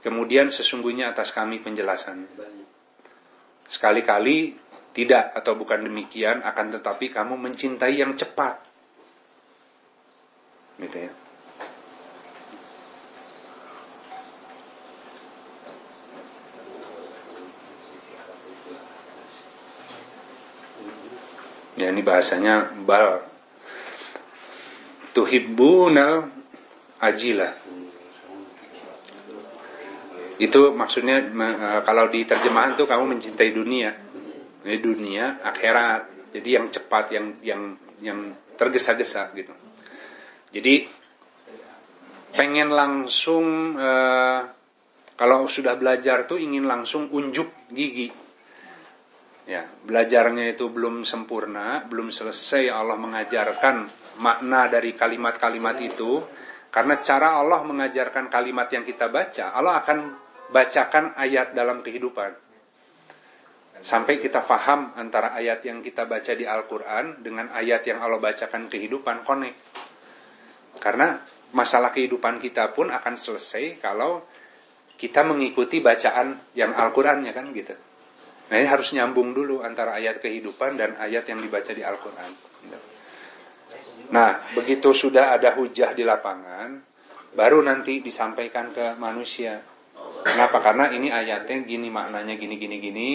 Kemudian 0.03 0.53
sesungguhnya 0.53 1.15
atas 1.15 1.33
kami 1.33 1.63
penjelasannya. 1.65 2.29
Sekali-kali 3.65 4.53
tidak 4.93 5.33
atau 5.33 5.57
bukan 5.57 5.81
demikian, 5.81 6.45
akan 6.45 6.77
tetapi 6.79 7.09
kamu 7.09 7.35
mencintai 7.35 7.95
yang 7.97 8.13
cepat. 8.13 8.61
Gitu 10.77 11.09
ya. 11.09 11.11
Ya 21.75 21.91
ini 21.91 22.01
bahasanya 22.01 22.71
bal. 22.87 23.23
Tuhibbunal 25.11 26.31
ajilah. 26.99 27.53
Itu 30.35 30.75
maksudnya 30.75 31.23
e, 31.23 31.47
kalau 31.87 32.11
di 32.11 32.27
terjemahan 32.27 32.75
tuh 32.75 32.87
kamu 32.87 33.15
mencintai 33.15 33.51
dunia. 33.55 33.91
Ini 34.65 34.79
dunia, 34.81 35.39
akhirat. 35.43 36.31
Jadi 36.35 36.49
yang 36.51 36.67
cepat, 36.67 37.05
yang 37.15 37.25
yang 37.43 37.61
yang 38.03 38.19
tergesa-gesa 38.59 39.31
gitu. 39.35 39.53
Jadi 40.51 40.87
pengen 42.35 42.75
langsung 42.75 43.79
uh, 43.79 44.39
kalau 45.15 45.47
sudah 45.47 45.79
belajar 45.79 46.27
tuh 46.27 46.35
ingin 46.35 46.67
langsung 46.67 47.07
unjuk 47.11 47.47
gigi 47.71 48.11
Ya, 49.45 49.69
belajarnya 49.85 50.57
itu 50.57 50.73
belum 50.73 51.05
sempurna, 51.05 51.85
belum 51.85 52.09
selesai 52.09 52.65
Allah 52.65 52.97
mengajarkan 52.97 53.75
makna 54.17 54.65
dari 54.73 54.97
kalimat-kalimat 54.97 55.77
itu. 55.85 56.25
Karena 56.73 56.99
cara 57.05 57.39
Allah 57.39 57.61
mengajarkan 57.61 58.27
kalimat 58.27 58.67
yang 58.73 58.83
kita 58.83 59.07
baca, 59.07 59.53
Allah 59.53 59.79
akan 59.85 59.97
bacakan 60.49 61.13
ayat 61.15 61.53
dalam 61.53 61.85
kehidupan. 61.85 62.35
Sampai 63.85 64.17
kita 64.17 64.41
faham 64.41 64.97
antara 64.97 65.37
ayat 65.37 65.61
yang 65.61 65.85
kita 65.85 66.09
baca 66.09 66.33
di 66.33 66.41
Al-Quran 66.41 67.21
dengan 67.21 67.53
ayat 67.53 67.85
yang 67.85 68.01
Allah 68.01 68.17
bacakan 68.17 68.65
kehidupan, 68.65 69.21
connect. 69.23 69.61
Karena 70.81 71.21
masalah 71.53 71.93
kehidupan 71.93 72.41
kita 72.41 72.73
pun 72.73 72.89
akan 72.89 73.15
selesai 73.15 73.77
kalau 73.77 74.25
kita 74.97 75.21
mengikuti 75.21 75.85
bacaan 75.85 76.49
yang 76.57 76.73
Al-Qurannya 76.73 77.29
kan 77.29 77.53
gitu. 77.53 77.77
Nah 78.45 78.55
ini 78.61 78.67
harus 78.69 78.93
nyambung 78.93 79.33
dulu 79.33 79.65
antara 79.65 79.97
ayat 79.97 80.21
kehidupan 80.21 80.77
dan 80.77 80.93
ayat 81.01 81.25
yang 81.25 81.41
dibaca 81.41 81.71
di 81.73 81.81
Al-Quran. 81.81 82.31
Nah 84.13 84.53
begitu 84.53 84.93
sudah 84.93 85.33
ada 85.33 85.57
hujah 85.57 85.97
di 85.97 86.05
lapangan, 86.05 86.77
baru 87.33 87.65
nanti 87.65 88.05
disampaikan 88.05 88.69
ke 88.69 88.93
manusia. 89.01 89.65
Kenapa? 90.25 90.61
Karena 90.61 90.93
ini 90.93 91.09
ayatnya 91.09 91.65
gini 91.65 91.89
maknanya 91.89 92.37
gini 92.37 92.55
gini 92.57 92.77
gini. 92.77 93.11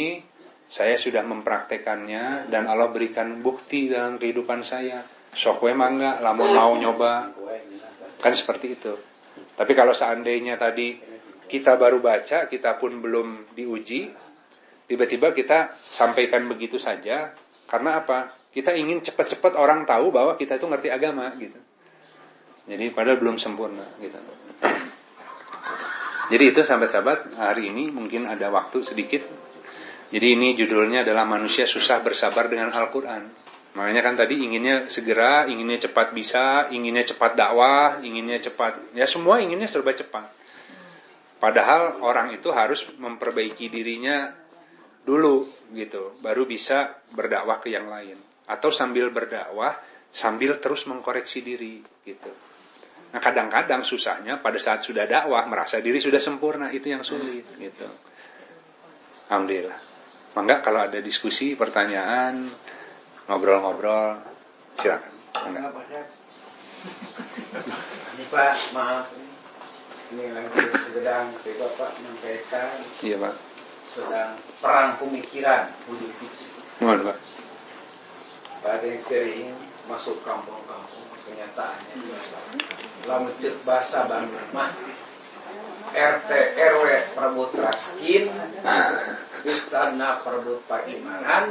Saya 0.71 0.95
sudah 0.95 1.27
mempraktekannya 1.27 2.47
dan 2.47 2.71
Allah 2.71 2.95
berikan 2.95 3.43
bukti 3.43 3.91
dalam 3.91 4.23
kehidupan 4.23 4.63
saya. 4.63 5.03
Sokwe 5.35 5.75
mangga, 5.75 6.23
lamun 6.23 6.55
mau 6.55 6.75
nyoba. 6.79 7.35
Kan 8.23 8.35
seperti 8.39 8.79
itu. 8.79 8.95
Tapi 9.59 9.73
kalau 9.75 9.91
seandainya 9.91 10.55
tadi 10.59 10.95
kita 11.51 11.75
baru 11.75 11.99
baca, 11.99 12.47
kita 12.47 12.79
pun 12.79 13.03
belum 13.03 13.51
diuji, 13.51 14.30
Tiba-tiba 14.91 15.31
kita 15.31 15.79
sampaikan 15.87 16.51
begitu 16.51 16.75
saja, 16.75 17.31
karena 17.71 18.03
apa? 18.03 18.35
Kita 18.51 18.75
ingin 18.75 19.07
cepat-cepat 19.07 19.55
orang 19.55 19.87
tahu 19.87 20.11
bahwa 20.11 20.35
kita 20.35 20.59
itu 20.59 20.67
ngerti 20.67 20.91
agama 20.91 21.31
gitu. 21.39 21.55
Jadi 22.67 22.91
padahal 22.91 23.23
belum 23.23 23.39
sempurna 23.39 23.87
gitu. 24.03 24.19
Jadi 26.35 26.45
itu 26.51 26.61
sahabat-sahabat 26.67 27.39
hari 27.39 27.71
ini 27.71 27.95
mungkin 27.95 28.27
ada 28.27 28.51
waktu 28.51 28.83
sedikit. 28.83 29.23
Jadi 30.11 30.27
ini 30.35 30.59
judulnya 30.59 31.07
adalah 31.07 31.23
manusia 31.23 31.71
susah 31.71 32.03
bersabar 32.03 32.51
dengan 32.51 32.75
Al-Quran. 32.75 33.31
Makanya 33.79 34.03
kan 34.03 34.19
tadi 34.19 34.43
inginnya 34.43 34.91
segera, 34.91 35.47
inginnya 35.47 35.79
cepat 35.87 36.11
bisa, 36.11 36.67
inginnya 36.75 37.07
cepat 37.07 37.39
dakwah, 37.39 38.03
inginnya 38.03 38.43
cepat, 38.43 38.91
ya 38.99 39.07
semua 39.07 39.39
inginnya 39.39 39.71
serba 39.71 39.95
cepat. 39.95 40.35
Padahal 41.39 42.03
orang 42.03 42.35
itu 42.35 42.51
harus 42.51 42.83
memperbaiki 42.99 43.71
dirinya 43.71 44.35
dulu 45.05 45.49
gitu, 45.73 46.19
baru 46.21 46.45
bisa 46.45 47.01
berdakwah 47.15 47.63
ke 47.63 47.73
yang 47.73 47.89
lain. 47.89 48.19
Atau 48.51 48.75
sambil 48.75 49.15
berdakwah 49.15 49.79
sambil 50.11 50.59
terus 50.59 50.85
mengkoreksi 50.91 51.41
diri 51.41 51.81
gitu. 52.03 52.31
Nah 53.11 53.19
kadang-kadang 53.23 53.83
susahnya 53.87 54.43
pada 54.43 54.59
saat 54.59 54.83
sudah 54.83 55.07
dakwah 55.07 55.47
merasa 55.47 55.79
diri 55.79 55.99
sudah 56.03 56.19
sempurna 56.19 56.71
itu 56.75 56.91
yang 56.91 57.03
sulit 57.07 57.47
gitu. 57.59 57.87
Alhamdulillah. 59.31 59.79
Mangga 60.35 60.63
kalau 60.63 60.87
ada 60.87 60.99
diskusi, 61.03 61.59
pertanyaan, 61.59 62.55
ngobrol-ngobrol, 63.27 64.23
silakan. 64.79 65.15
Mangga. 65.35 65.61
Ini 68.15 68.25
Pak, 68.31 68.55
maaf. 68.75 69.07
Ini 70.11 70.25
lagi 70.35 70.59
sedang 70.91 71.35
Bapak 71.39 71.91
menyampaikan. 71.99 72.79
Iya 73.03 73.17
Pak 73.19 73.50
sedang 73.91 74.39
perang 74.63 75.03
pemikiran 75.03 75.75
Budi 75.91 76.09
Fitri. 76.23 76.49
Pak? 76.79 77.19
Pada 78.61 78.85
yang 78.87 79.03
sering 79.03 79.57
masuk 79.91 80.23
kampung-kampung 80.23 81.11
kenyataannya 81.27 81.95
Lama 83.09 83.31
cek 83.41 83.65
bahasa 83.67 84.07
Bandung 84.07 84.47
mah 84.55 84.71
RT 85.91 86.31
RW 86.55 86.87
perebut 87.19 87.51
raskin 87.59 88.31
Istana 89.43 90.23
perebut 90.23 90.63
pakimanan 90.71 91.51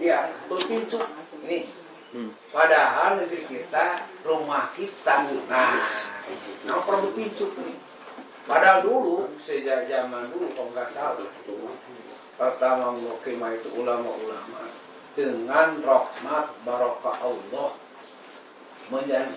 ya 0.00 0.32
pincu 0.48 0.96
ini 1.44 1.68
hmm. 2.16 2.30
padahal 2.54 3.20
negeri 3.20 3.44
kita 3.44 4.08
rumah 4.24 4.72
kita 4.72 5.28
nah 5.50 5.84
nah 6.64 6.78
perebut 6.86 7.12
pincu 7.12 7.52
nih 7.60 7.89
Padahal 8.50 8.82
dulu, 8.82 9.30
sejak 9.38 9.86
zaman 9.86 10.26
dulu 10.34 10.50
kalau 10.58 10.74
nggak 10.74 10.90
salah, 10.90 11.30
pertama 12.34 12.98
mukimah 12.98 13.54
itu 13.54 13.70
ulama-ulama 13.78 14.74
dengan 15.14 15.78
rahmat 15.78 16.50
barokah 16.66 17.14
Allah 17.22 17.78
menjadi 18.90 19.30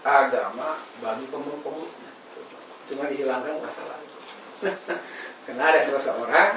agama 0.00 0.80
bagi 1.04 1.28
pemeluk-pemeluknya. 1.28 2.12
Cuma 2.88 3.04
dihilangkan 3.12 3.60
masalah. 3.60 4.00
Karena 5.44 5.62
ada 5.68 5.84
salah 5.84 6.02
seorang 6.08 6.50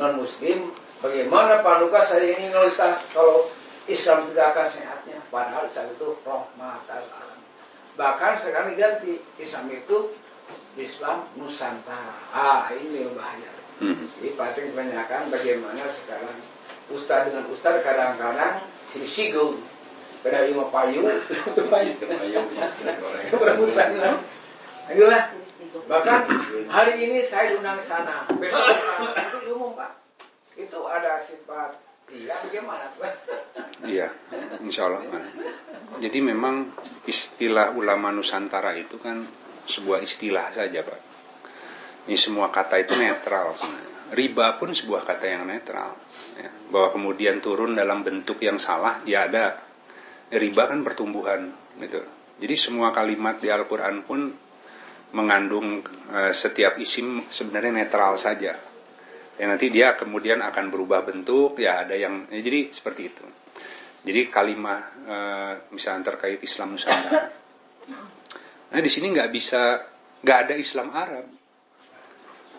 non 0.00 0.24
muslim, 0.24 0.72
bagaimana 1.04 1.60
Pak 1.60 1.84
Lukas 1.84 2.08
saya 2.08 2.32
ini 2.32 2.48
minoritas 2.48 3.04
kalau 3.12 3.52
Islam 3.84 4.32
tidak 4.32 4.56
akan 4.56 4.66
sehatnya, 4.72 5.18
padahal 5.28 5.68
saat 5.68 5.92
itu 5.92 6.16
rahmat 6.24 6.88
alam. 6.88 7.38
Bahkan 7.94 8.32
sekarang 8.40 8.72
ganti 8.74 9.20
Islam 9.36 9.68
itu 9.68 10.16
Islam 10.74 11.30
Nusantara. 11.38 12.18
Ah, 12.34 12.66
ini 12.74 13.06
bahaya. 13.14 13.52
Hmm. 13.78 14.06
Jadi 14.18 14.38
pasti 14.38 14.60
kebanyakan 14.70 15.34
bagaimana 15.34 15.90
sekarang 15.90 16.38
ustaz 16.90 17.26
dengan 17.30 17.44
ustaz 17.50 17.82
kadang-kadang 17.82 18.62
jadi 18.94 19.08
sigul. 19.10 19.58
Pada 20.24 20.48
ilmu 20.48 20.72
payu, 20.72 21.04
itu 21.52 21.62
payu. 21.68 21.92
Berebutan. 23.28 23.88
Inilah. 24.88 25.22
Bahkan 25.84 26.18
hari 26.70 26.94
ini 26.96 27.28
saya 27.28 27.52
diundang 27.52 27.76
sana. 27.84 28.24
Besok 28.32 28.64
itu 29.20 29.52
umum 29.52 29.76
Pak. 29.76 30.00
Itu 30.56 30.86
ada 30.88 31.20
sifat 31.28 31.76
Iya, 32.12 32.36
bagaimana? 32.44 32.86
Iya, 33.80 34.12
insya 34.60 34.92
Allah. 34.92 35.24
Jadi 36.04 36.18
memang 36.20 36.68
istilah 37.08 37.72
ulama 37.72 38.12
Nusantara 38.12 38.76
itu 38.76 39.00
kan 39.00 39.24
sebuah 39.66 40.04
istilah 40.04 40.52
saja 40.52 40.80
Pak. 40.84 41.00
Ini 42.04 42.16
semua 42.20 42.52
kata 42.52 42.80
itu 42.84 42.94
netral 42.96 43.56
sebenarnya. 43.56 43.92
Riba 44.12 44.60
pun 44.60 44.76
sebuah 44.76 45.02
kata 45.08 45.24
yang 45.24 45.48
netral. 45.48 45.96
Ya. 46.36 46.50
Bahwa 46.68 46.92
kemudian 46.92 47.40
turun 47.40 47.72
dalam 47.72 48.04
bentuk 48.04 48.36
yang 48.44 48.60
salah, 48.60 49.00
ya 49.08 49.24
ada. 49.24 49.64
Riba 50.28 50.68
kan 50.68 50.84
pertumbuhan. 50.84 51.48
Gitu. 51.80 52.04
Jadi 52.44 52.54
semua 52.60 52.92
kalimat 52.92 53.40
di 53.40 53.48
Al-Quran 53.48 54.04
pun 54.04 54.20
mengandung 55.14 55.80
uh, 56.10 56.34
setiap 56.34 56.76
isim 56.76 57.24
sebenarnya 57.30 57.72
netral 57.72 58.18
saja. 58.18 58.58
Ya 59.34 59.44
nanti 59.50 59.70
dia 59.70 59.98
kemudian 59.98 60.42
akan 60.42 60.70
berubah 60.70 61.06
bentuk, 61.06 61.58
ya 61.58 61.82
ada 61.82 61.94
yang, 61.98 62.30
ya, 62.30 62.38
jadi 62.42 62.70
seperti 62.70 63.02
itu. 63.10 63.24
Jadi 64.04 64.20
kalimat 64.28 64.94
uh, 65.08 65.52
misalnya 65.72 66.12
terkait 66.14 66.38
Islam 66.42 66.76
Nusantara, 66.76 67.30
Nah 68.74 68.82
di 68.82 68.90
sini 68.90 69.14
nggak 69.14 69.30
bisa 69.30 69.86
nggak 70.26 70.38
ada 70.50 70.54
Islam 70.58 70.90
Arab. 70.90 71.26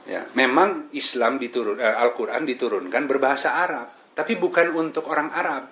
Ya, 0.05 0.29
memang 0.37 0.93
Islam 0.93 1.41
diturun, 1.41 1.81
eh, 1.81 1.91
Al-Quran 1.91 2.45
diturunkan 2.45 3.03
berbahasa 3.09 3.57
Arab, 3.57 4.13
tapi 4.13 4.37
bukan 4.37 4.71
untuk 4.71 5.09
orang 5.09 5.33
Arab. 5.33 5.65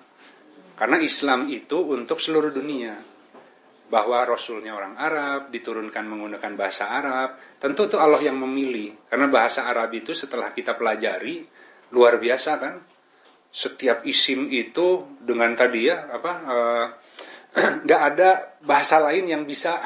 Karena 0.74 0.98
Islam 0.98 1.46
itu 1.48 1.78
untuk 1.80 2.18
seluruh 2.18 2.50
dunia. 2.50 2.98
Bahwa 3.86 4.26
Rasulnya 4.26 4.74
orang 4.74 4.98
Arab, 4.98 5.54
diturunkan 5.54 6.02
menggunakan 6.02 6.52
bahasa 6.58 6.90
Arab. 6.90 7.38
Tentu 7.62 7.86
itu 7.86 7.94
Allah 7.94 8.18
yang 8.26 8.34
memilih. 8.42 9.06
Karena 9.06 9.30
bahasa 9.30 9.70
Arab 9.70 9.94
itu 9.94 10.18
setelah 10.18 10.50
kita 10.50 10.74
pelajari, 10.74 11.46
luar 11.94 12.18
biasa 12.18 12.50
kan. 12.58 12.82
Setiap 13.54 14.02
isim 14.02 14.50
itu 14.50 15.14
dengan 15.22 15.54
tadi 15.54 15.86
ya, 15.86 16.10
apa, 16.10 16.32
uh, 16.42 16.86
nggak 17.86 18.02
ada 18.02 18.58
bahasa 18.66 18.98
lain 18.98 19.30
yang 19.30 19.46
bisa 19.46 19.78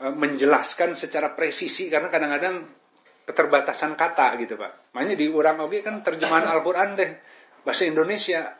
menjelaskan 0.00 0.96
secara 0.96 1.36
presisi. 1.36 1.92
Karena 1.92 2.08
kadang-kadang 2.08 2.64
keterbatasan 3.28 3.94
kata 3.94 4.40
gitu 4.40 4.56
Pak. 4.56 4.96
Makanya 4.96 5.14
di 5.14 5.26
orang 5.28 5.60
oke 5.60 5.78
kan 5.84 6.00
terjemahan 6.00 6.48
Al-Quran 6.56 6.88
deh. 6.96 7.10
Bahasa 7.62 7.84
Indonesia 7.84 8.56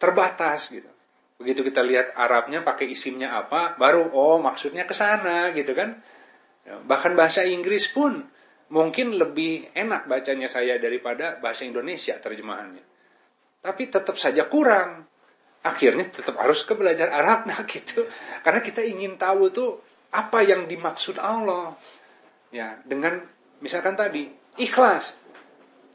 terbatas 0.00 0.72
gitu. 0.72 0.88
Begitu 1.36 1.60
kita 1.68 1.84
lihat 1.84 2.16
Arabnya 2.16 2.64
pakai 2.64 2.88
isimnya 2.88 3.36
apa, 3.36 3.76
baru 3.76 4.08
oh 4.16 4.40
maksudnya 4.40 4.88
ke 4.88 4.96
sana 4.96 5.52
gitu 5.52 5.76
kan. 5.76 6.00
Ya, 6.64 6.80
bahkan 6.82 7.12
bahasa 7.12 7.44
Inggris 7.44 7.92
pun 7.92 8.24
mungkin 8.72 9.14
lebih 9.14 9.70
enak 9.76 10.10
bacanya 10.10 10.50
saya 10.50 10.80
daripada 10.80 11.38
bahasa 11.38 11.68
Indonesia 11.68 12.16
terjemahannya. 12.18 12.82
Tapi 13.60 13.82
tetap 13.92 14.16
saja 14.16 14.48
kurang. 14.48 15.04
Akhirnya 15.66 16.06
tetap 16.06 16.38
harus 16.38 16.62
ke 16.62 16.72
belajar 16.78 17.12
Arab 17.12 17.44
nah 17.44 17.60
gitu. 17.70 18.08
Karena 18.40 18.60
kita 18.64 18.80
ingin 18.80 19.20
tahu 19.20 19.52
tuh 19.52 19.70
apa 20.12 20.38
yang 20.46 20.70
dimaksud 20.70 21.18
Allah. 21.18 21.74
Ya, 22.54 22.78
dengan 22.86 23.26
misalkan 23.58 23.98
tadi 23.98 24.30
ikhlas. 24.60 25.16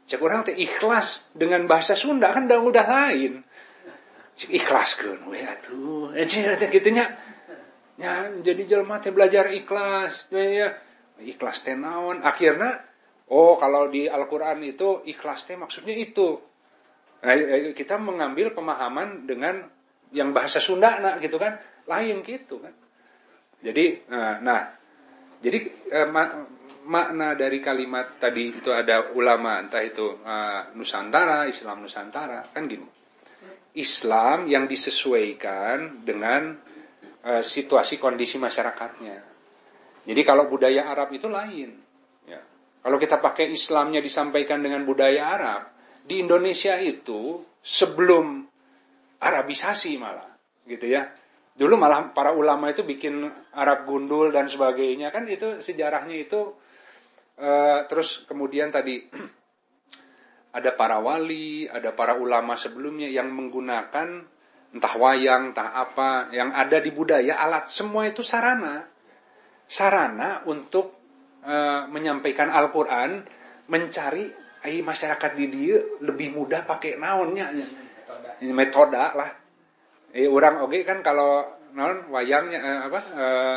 Cek 0.02 0.18
orang 0.18 0.42
teh 0.42 0.56
ikhlas 0.58 1.22
dengan 1.30 1.64
bahasa 1.70 1.94
Sunda 1.94 2.34
kan 2.34 2.50
udah 2.50 2.60
udah 2.60 2.86
lain. 2.86 3.46
Ikhlaskan 4.34 5.30
we 5.30 5.40
atuh. 5.44 6.10
Ece 6.16 6.42
gitu 6.58 6.90
nya. 6.90 7.06
Ya 8.00 8.26
jadi 8.42 8.66
jelema 8.66 8.98
teh 8.98 9.14
belajar 9.14 9.52
ikhlas 9.52 10.26
ya, 10.32 10.42
ya. 10.42 10.68
ikhlas 11.22 11.62
teh 11.62 11.78
naon? 11.78 12.24
Akhirnya 12.26 12.82
oh 13.30 13.54
kalau 13.62 13.86
di 13.92 14.10
Al-Qur'an 14.10 14.58
itu 14.66 15.06
ikhlas 15.06 15.46
teh 15.46 15.54
maksudnya 15.54 15.94
itu. 15.94 16.40
Nah, 17.22 17.38
kita 17.78 18.02
mengambil 18.02 18.50
pemahaman 18.50 19.30
dengan 19.30 19.70
yang 20.10 20.34
bahasa 20.34 20.58
Sunda 20.58 20.98
nah 20.98 21.14
gitu 21.22 21.38
kan. 21.38 21.62
Lain 21.86 22.26
gitu 22.26 22.58
kan 22.58 22.74
jadi 23.62 23.84
nah, 24.10 24.34
nah 24.42 24.62
jadi 25.42 25.58
eh, 25.90 26.08
mak, 26.10 26.30
makna 26.86 27.38
dari 27.38 27.62
kalimat 27.62 28.18
tadi 28.18 28.58
itu 28.58 28.74
ada 28.74 29.14
ulama 29.14 29.62
entah 29.62 29.82
itu 29.82 30.18
uh, 30.22 30.74
Nusantara 30.74 31.46
Islam 31.46 31.86
Nusantara 31.86 32.50
kan 32.50 32.66
gini 32.66 32.86
Islam 33.72 34.50
yang 34.50 34.68
disesuaikan 34.68 36.04
dengan 36.04 36.60
situasi 37.22 38.02
kondisi 38.02 38.36
masyarakatnya. 38.36 39.16
Jadi 40.02 40.20
kalau 40.26 40.50
budaya 40.50 40.90
Arab 40.90 41.14
itu 41.14 41.30
lain. 41.30 41.78
Ya. 42.26 42.42
Kalau 42.82 42.98
kita 42.98 43.22
pakai 43.22 43.54
Islamnya 43.54 44.02
disampaikan 44.02 44.58
dengan 44.58 44.82
budaya 44.82 45.30
Arab, 45.38 45.62
di 46.02 46.18
Indonesia 46.18 46.74
itu 46.82 47.46
sebelum 47.62 48.42
Arabisasi 49.22 49.94
malah, 50.02 50.34
gitu 50.66 50.90
ya. 50.90 51.06
Dulu 51.52 51.74
malah 51.76 52.16
para 52.16 52.32
ulama 52.32 52.72
itu 52.72 52.80
bikin 52.80 53.28
Arab 53.52 53.84
gundul 53.84 54.32
dan 54.32 54.48
sebagainya 54.48 55.12
kan 55.12 55.28
itu 55.28 55.60
sejarahnya 55.60 56.16
itu 56.16 56.56
uh, 57.36 57.84
terus 57.86 58.24
kemudian 58.24 58.72
tadi 58.72 59.04
ada 60.56 60.70
para 60.76 61.00
wali, 61.00 61.68
ada 61.68 61.92
para 61.96 62.16
ulama 62.16 62.56
sebelumnya 62.60 63.08
yang 63.08 63.32
menggunakan 63.32 64.24
entah 64.72 64.94
wayang, 64.96 65.52
entah 65.52 65.76
apa 65.76 66.32
yang 66.32 66.52
ada 66.52 66.80
di 66.80 66.92
budaya 66.92 67.40
alat 67.40 67.68
semua 67.68 68.08
itu 68.08 68.24
sarana. 68.24 68.88
Sarana 69.68 70.44
untuk 70.44 70.92
e, 71.40 71.56
menyampaikan 71.88 72.52
Al-Qur'an, 72.52 73.24
mencari 73.68 74.28
ai 74.62 74.84
masyarakat 74.84 75.30
di 75.36 75.46
dia 75.48 75.76
lebih 76.04 76.36
mudah 76.36 76.64
pakai 76.68 77.00
naonnya 77.00 77.52
ini 78.40 78.52
metode 78.52 78.96
lah. 78.96 79.41
Eh 80.12 80.28
orang 80.28 80.60
okay, 80.68 80.84
kan 80.84 81.00
kalau 81.00 81.44
naon 81.72 82.12
wayangnya 82.12 82.60
eh, 82.60 82.80
apa 82.88 83.00
eh, 83.16 83.56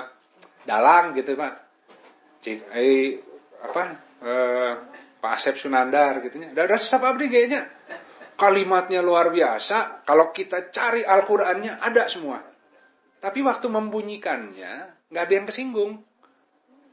dalang 0.64 1.12
gitu 1.16 1.36
Pak. 1.36 1.54
Cik 2.40 2.60
eh 2.72 3.20
apa 3.60 3.84
eh, 4.24 4.72
Pak 5.20 5.32
Asep 5.36 5.60
Sunandar 5.60 6.24
gitu 6.24 6.40
ya. 6.40 6.56
Dan 6.56 6.66
resep 6.72 7.02
abdi 7.02 7.28
kayaknya 7.28 7.68
kalimatnya 8.40 9.00
luar 9.02 9.32
biasa. 9.32 10.06
Kalau 10.08 10.30
kita 10.32 10.70
cari 10.70 11.02
Al-Qur'annya 11.02 11.82
ada 11.82 12.06
semua. 12.12 12.40
Tapi 13.20 13.42
waktu 13.42 13.68
membunyikannya 13.72 14.74
nggak 15.10 15.24
ada 15.26 15.34
yang 15.34 15.48
kesinggung. 15.50 16.04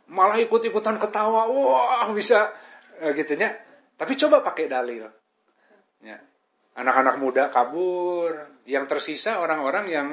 Malah 0.09 0.41
ikut-ikutan 0.41 0.97
ketawa. 0.97 1.45
Wah, 1.51 2.09
bisa 2.17 2.51
e, 2.99 3.13
gitu 3.15 3.37
ya. 3.37 3.53
Tapi 4.01 4.17
coba 4.17 4.41
pakai 4.41 4.67
dalil. 4.67 5.07
Ya. 6.01 6.19
Anak-anak 6.73 7.21
muda 7.21 7.53
kabur, 7.53 8.63
yang 8.65 8.89
tersisa 8.89 9.43
orang-orang 9.43 9.85
yang 9.93 10.09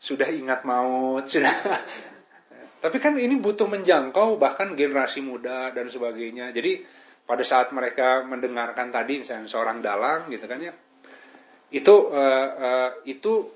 sudah 0.00 0.30
ingat 0.30 0.64
maut, 0.64 1.28
sudah. 1.28 1.52
Tapi 2.84 2.96
kan 3.02 3.18
ini 3.18 3.34
butuh 3.36 3.66
menjangkau 3.66 4.38
bahkan 4.38 4.78
generasi 4.78 5.18
muda 5.18 5.74
dan 5.74 5.90
sebagainya. 5.90 6.54
Jadi 6.54 6.86
pada 7.26 7.42
saat 7.42 7.74
mereka 7.74 8.22
mendengarkan 8.24 8.88
tadi 8.88 9.20
misalnya 9.20 9.50
seorang 9.50 9.82
dalang 9.82 10.30
gitu 10.30 10.46
kan 10.46 10.62
ya. 10.62 10.72
Itu 11.68 12.08
uh, 12.08 12.48
uh, 12.56 12.90
itu 13.04 13.50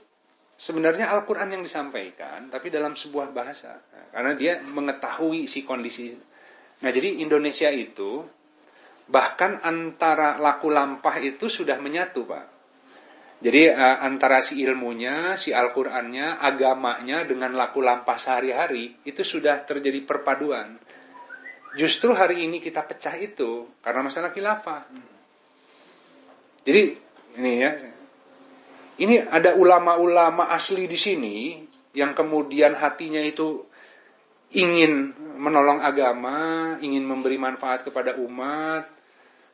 sebenarnya 0.58 1.08
Al-Quran 1.14 1.56
yang 1.56 1.62
disampaikan 1.62 2.50
tapi 2.50 2.68
dalam 2.68 2.98
sebuah 2.98 3.30
bahasa. 3.30 3.80
Karena 4.10 4.34
dia 4.34 4.58
mengetahui 4.60 5.46
si 5.46 5.62
kondisi. 5.62 6.12
Nah 6.82 6.90
jadi 6.90 7.22
Indonesia 7.22 7.70
itu 7.70 8.26
bahkan 9.12 9.60
antara 9.60 10.40
laku 10.40 10.72
lampah 10.72 11.20
itu 11.20 11.52
sudah 11.52 11.76
menyatu 11.76 12.24
pak. 12.24 12.48
Jadi 13.42 13.68
uh, 13.68 13.98
antara 14.00 14.40
si 14.40 14.56
ilmunya 14.64 15.36
si 15.36 15.52
Al-Qurannya 15.52 16.40
agamanya 16.40 17.28
dengan 17.28 17.52
laku 17.52 17.84
lampah 17.84 18.16
sehari-hari 18.16 19.04
itu 19.04 19.20
sudah 19.20 19.68
terjadi 19.68 20.00
perpaduan. 20.08 20.80
Justru 21.76 22.16
hari 22.16 22.48
ini 22.48 22.64
kita 22.64 22.86
pecah 22.88 23.18
itu 23.20 23.68
karena 23.84 24.08
masalah 24.08 24.32
khilafah. 24.32 24.88
Jadi 26.62 26.82
ini 27.36 27.52
ya, 27.58 27.72
ini 29.02 29.18
ada 29.18 29.58
ulama-ulama 29.58 30.52
asli 30.52 30.86
di 30.86 30.96
sini 31.00 31.36
yang 31.92 32.14
kemudian 32.14 32.78
hatinya 32.78 33.20
itu 33.20 33.66
ingin 34.52 35.16
menolong 35.40 35.80
agama, 35.80 36.76
ingin 36.78 37.02
memberi 37.02 37.40
manfaat 37.40 37.82
kepada 37.82 38.20
umat, 38.20 39.01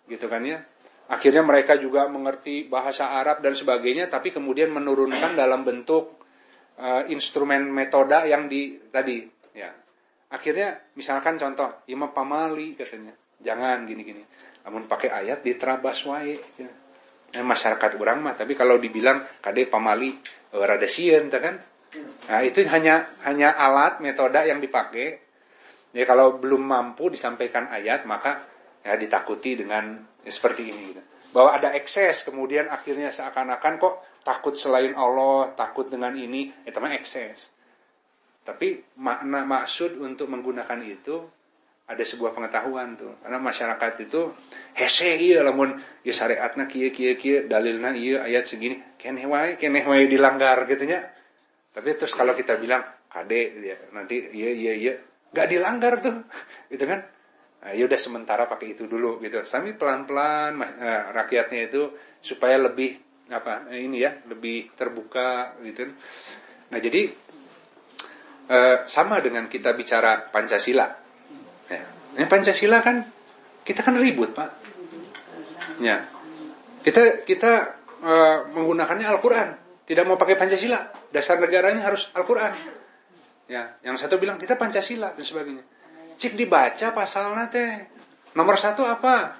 gitu 0.08 0.26
kan 0.26 0.42
ya. 0.42 0.64
Akhirnya 1.08 1.40
mereka 1.40 1.80
juga 1.80 2.04
mengerti 2.08 2.68
bahasa 2.68 3.16
Arab 3.16 3.40
dan 3.40 3.56
sebagainya, 3.56 4.12
tapi 4.12 4.28
kemudian 4.28 4.68
menurunkan 4.68 5.32
dalam 5.40 5.64
bentuk 5.64 6.20
uh, 6.76 7.08
instrumen 7.08 7.64
metoda 7.72 8.28
yang 8.28 8.44
di 8.44 8.76
tadi, 8.92 9.24
ya 9.56 9.72
Akhirnya 10.28 10.92
misalkan 10.92 11.40
contoh 11.40 11.88
Imam 11.88 12.12
Pamali 12.12 12.76
katanya, 12.76 13.16
jangan 13.40 13.88
gini-gini. 13.88 14.20
Namun 14.68 14.84
pakai 14.84 15.08
ayat 15.08 15.40
di 15.40 15.56
wae. 15.56 16.36
Nah, 17.28 17.44
masyarakat 17.44 17.90
orang 17.96 18.24
mah, 18.24 18.34
tapi 18.36 18.52
kalau 18.52 18.76
dibilang 18.80 19.24
kade 19.40 19.68
pamali 19.68 20.12
uh, 20.52 20.64
rada 20.64 20.88
kan. 21.40 21.56
Nah, 22.28 22.40
itu 22.44 22.60
hanya 22.68 23.16
hanya 23.24 23.56
alat 23.56 24.04
metode 24.04 24.44
yang 24.44 24.60
dipakai. 24.60 25.24
Ya 25.96 26.04
kalau 26.04 26.36
belum 26.36 26.60
mampu 26.60 27.08
disampaikan 27.08 27.72
ayat 27.72 28.04
maka 28.04 28.44
ya 28.88 28.96
ditakuti 28.96 29.60
dengan 29.60 30.00
ya, 30.24 30.32
seperti 30.32 30.64
ini 30.64 30.80
gitu. 30.96 31.02
Bahwa 31.36 31.60
ada 31.60 31.76
ekses 31.76 32.24
kemudian 32.24 32.72
akhirnya 32.72 33.12
seakan-akan 33.12 33.76
kok 33.76 34.00
takut 34.24 34.56
selain 34.56 34.96
Allah, 34.96 35.52
takut 35.52 35.92
dengan 35.92 36.16
ini, 36.16 36.48
itu 36.64 36.78
mah 36.80 36.96
ekses. 36.96 37.52
Tapi 38.48 38.80
makna 38.96 39.44
maksud 39.44 40.00
untuk 40.00 40.32
menggunakan 40.32 40.80
itu 40.80 41.20
ada 41.88 42.00
sebuah 42.00 42.32
pengetahuan 42.32 42.96
tuh. 42.96 43.12
Karena 43.20 43.36
masyarakat 43.40 44.08
itu 44.08 44.32
hese 44.72 45.20
iya 45.20 45.44
lamun 45.44 45.76
ya 46.00 46.16
syariatna 46.16 46.64
kieu 46.64 46.88
kieu 46.88 47.16
kieu 47.20 47.44
dalilna 47.44 47.92
iya 47.92 48.24
ayat 48.24 48.48
segini 48.48 48.80
keneh 48.96 49.24
wae 49.28 50.04
dilanggar 50.08 50.64
gitu 50.64 50.84
nya. 50.88 51.12
Tapi 51.76 51.92
terus 51.96 52.16
kalau 52.16 52.32
kita 52.32 52.56
bilang 52.56 52.84
kade 53.12 53.52
ya 53.60 53.76
nanti 53.92 54.16
iya 54.32 54.52
iya 54.52 54.72
iya 54.76 54.94
nggak 55.32 55.48
dilanggar 55.48 56.00
tuh 56.00 56.24
gitu 56.72 56.84
kan. 56.88 57.04
Nah, 57.58 57.74
ya 57.74 57.84
udah 57.84 57.98
sementara 57.98 58.46
pakai 58.46 58.78
itu 58.78 58.86
dulu 58.86 59.18
gitu. 59.22 59.42
Sambil 59.44 59.74
pelan-pelan 59.74 60.58
eh, 60.62 61.02
rakyatnya 61.14 61.68
itu 61.68 61.90
supaya 62.22 62.58
lebih 62.58 62.98
apa 63.28 63.68
ini 63.76 64.00
ya 64.00 64.24
lebih 64.24 64.72
terbuka 64.78 65.58
gitu. 65.60 65.92
Nah 66.72 66.80
jadi 66.80 67.12
Eh, 68.48 68.88
sama 68.88 69.20
dengan 69.20 69.44
kita 69.44 69.76
bicara 69.76 70.32
Pancasila. 70.32 70.88
Ya. 71.68 71.84
Ini 72.16 72.24
Pancasila 72.32 72.80
kan 72.80 73.04
kita 73.60 73.84
kan 73.84 74.00
ribut 74.00 74.32
pak. 74.32 74.56
Ya. 75.84 76.08
Kita 76.80 77.28
kita 77.28 77.76
uh, 78.00 78.48
menggunakannya 78.48 79.04
Al-Quran. 79.04 79.68
tidak 79.84 80.08
mau 80.08 80.16
pakai 80.16 80.40
Pancasila. 80.40 81.12
Dasar 81.12 81.36
negaranya 81.36 81.84
harus 81.84 82.08
Al-Quran. 82.16 82.56
Ya, 83.48 83.80
yang 83.80 83.96
satu 83.96 84.16
bilang 84.20 84.40
kita 84.40 84.56
Pancasila 84.56 85.12
dan 85.12 85.24
sebagainya. 85.24 85.64
Cik 86.18 86.34
dibaca 86.34 86.86
pasalnya 86.90 87.46
teh. 87.46 87.86
Nomor 88.34 88.58
satu 88.58 88.82
apa? 88.82 89.38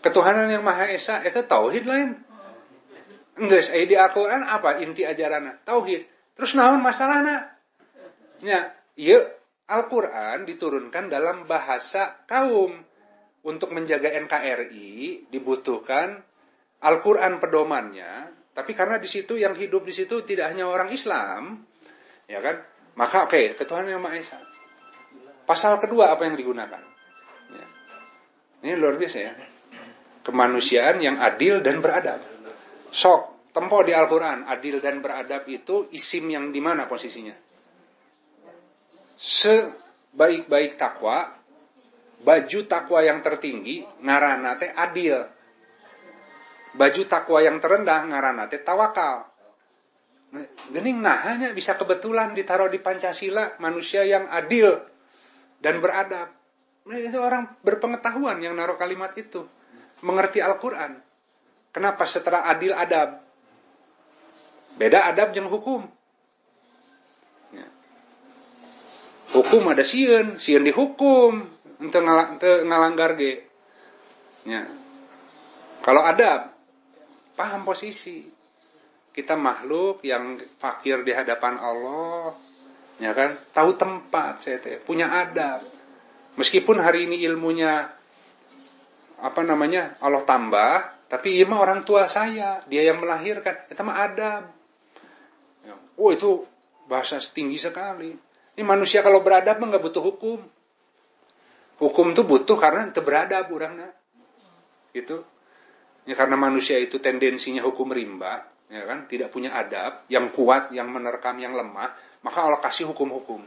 Ketuhanan 0.00 0.48
yang 0.48 0.64
Maha 0.64 0.88
Esa 0.88 1.20
itu 1.22 1.44
tauhid 1.44 1.84
lain. 1.84 2.16
Enggak, 3.36 3.68
saya 3.68 3.84
di 3.84 3.96
Al-Quran 3.96 4.42
apa 4.44 4.80
inti 4.80 5.04
ajaran 5.04 5.62
tauhid. 5.64 6.08
Terus 6.36 6.56
naon 6.56 6.80
masalahnya? 6.80 7.54
Ya, 8.42 8.72
iya 8.96 9.22
Al-Quran 9.68 10.48
diturunkan 10.48 11.12
dalam 11.12 11.44
bahasa 11.46 12.24
kaum. 12.26 12.88
Untuk 13.42 13.74
menjaga 13.74 14.06
NKRI 14.22 15.26
dibutuhkan 15.26 16.22
Al-Quran 16.78 17.42
pedomannya, 17.42 18.30
tapi 18.54 18.70
karena 18.70 19.02
di 19.02 19.10
situ 19.10 19.34
yang 19.34 19.58
hidup 19.58 19.82
di 19.82 19.90
situ 19.90 20.22
tidak 20.22 20.54
hanya 20.54 20.70
orang 20.70 20.94
Islam, 20.94 21.66
ya 22.30 22.38
kan? 22.38 22.62
Maka 22.94 23.26
oke, 23.26 23.34
okay, 23.34 23.58
ketuhanan 23.58 23.98
yang 23.98 24.02
Maha 24.02 24.22
Esa. 24.22 24.51
Pasal 25.42 25.82
kedua 25.82 26.14
apa 26.14 26.22
yang 26.26 26.38
digunakan? 26.38 26.82
Ya. 27.50 27.66
Ini 28.62 28.78
luar 28.78 28.94
biasa 28.94 29.18
ya. 29.18 29.34
Kemanusiaan 30.22 31.02
yang 31.02 31.18
adil 31.18 31.58
dan 31.66 31.82
beradab. 31.82 32.22
Sok, 32.94 33.50
tempo 33.50 33.82
di 33.82 33.90
Al-Quran, 33.90 34.46
adil 34.46 34.78
dan 34.78 35.02
beradab 35.02 35.42
itu 35.50 35.90
isim 35.90 36.30
yang 36.30 36.54
di 36.54 36.62
mana 36.62 36.86
posisinya? 36.86 37.34
Sebaik-baik 39.18 40.78
takwa, 40.78 41.34
baju 42.22 42.60
takwa 42.70 43.00
yang 43.02 43.18
tertinggi 43.18 43.82
ngarana 43.98 44.58
teh 44.62 44.70
adil. 44.70 45.26
Baju 46.72 47.02
takwa 47.10 47.42
yang 47.42 47.58
terendah 47.58 48.06
ngarana 48.06 48.46
teh 48.46 48.62
tawakal. 48.62 49.26
Nah, 50.32 50.48
gening 50.72 51.04
nah 51.04 51.28
hanya 51.28 51.52
bisa 51.52 51.76
kebetulan 51.76 52.32
ditaruh 52.32 52.72
di 52.72 52.80
Pancasila 52.80 53.60
manusia 53.60 54.00
yang 54.06 54.32
adil 54.32 54.91
dan 55.62 55.78
beradab. 55.78 56.34
Nah, 56.82 56.98
itu 56.98 57.14
orang 57.14 57.54
berpengetahuan 57.62 58.42
yang 58.42 58.58
naruh 58.58 58.74
kalimat 58.74 59.14
itu. 59.14 59.46
Mengerti 60.02 60.42
Al-Quran. 60.42 60.98
Kenapa 61.70 62.02
setelah 62.04 62.42
adil 62.50 62.74
adab? 62.74 63.22
Beda 64.74 65.06
adab 65.06 65.30
yang 65.30 65.46
hukum. 65.46 65.86
Ya. 67.54 67.70
Hukum 69.30 69.62
ada 69.70 69.86
sieun, 69.86 70.42
sieun 70.42 70.66
dihukum, 70.66 71.46
ngalang, 71.78 72.42
ngalanggar 72.42 73.14
ge. 73.14 73.46
Ya. 74.42 74.66
Kalau 75.86 76.02
ada 76.02 76.50
paham 77.38 77.62
posisi. 77.62 78.26
Kita 79.12 79.36
makhluk 79.36 80.00
yang 80.08 80.40
fakir 80.56 81.04
di 81.04 81.12
hadapan 81.12 81.60
Allah, 81.60 82.32
ya 82.98 83.12
kan? 83.16 83.40
Tahu 83.52 83.70
tempat 83.78 84.44
saya 84.44 84.58
punya 84.82 85.08
adab. 85.08 85.64
Meskipun 86.36 86.80
hari 86.80 87.08
ini 87.08 87.20
ilmunya 87.28 87.92
apa 89.20 89.40
namanya? 89.44 89.96
Allah 90.00 90.24
tambah, 90.24 91.06
tapi 91.12 91.36
ia 91.36 91.44
mah 91.44 91.60
orang 91.60 91.84
tua 91.84 92.08
saya, 92.08 92.64
dia 92.66 92.82
yang 92.88 93.00
melahirkan. 93.00 93.68
Itu 93.68 93.84
mah 93.84 93.96
adab. 94.00 94.48
Ya. 95.62 95.76
Oh 96.00 96.08
itu 96.08 96.48
bahasa 96.88 97.20
tinggi 97.20 97.60
sekali. 97.60 98.16
Ini 98.52 98.62
manusia 98.64 99.00
kalau 99.00 99.20
beradab 99.20 99.60
mah 99.60 99.72
nggak 99.72 99.84
butuh 99.84 100.02
hukum. 100.04 100.40
Hukum 101.80 102.06
tuh 102.16 102.24
butuh 102.24 102.56
karena 102.60 102.88
itu 102.88 103.00
beradab 103.00 103.48
orangnya. 103.52 103.92
Gitu. 104.92 105.24
Ya 106.02 106.18
karena 106.18 106.34
manusia 106.34 106.76
itu 106.82 106.98
tendensinya 106.98 107.62
hukum 107.62 107.94
rimba, 107.94 108.42
ya 108.72 108.88
kan, 108.88 109.04
tidak 109.04 109.28
punya 109.28 109.52
adab, 109.52 110.08
yang 110.08 110.32
kuat, 110.32 110.72
yang 110.72 110.88
menerkam, 110.88 111.36
yang 111.36 111.52
lemah, 111.52 111.92
maka 112.24 112.38
Allah 112.40 112.60
kasih 112.64 112.88
hukum-hukum. 112.88 113.44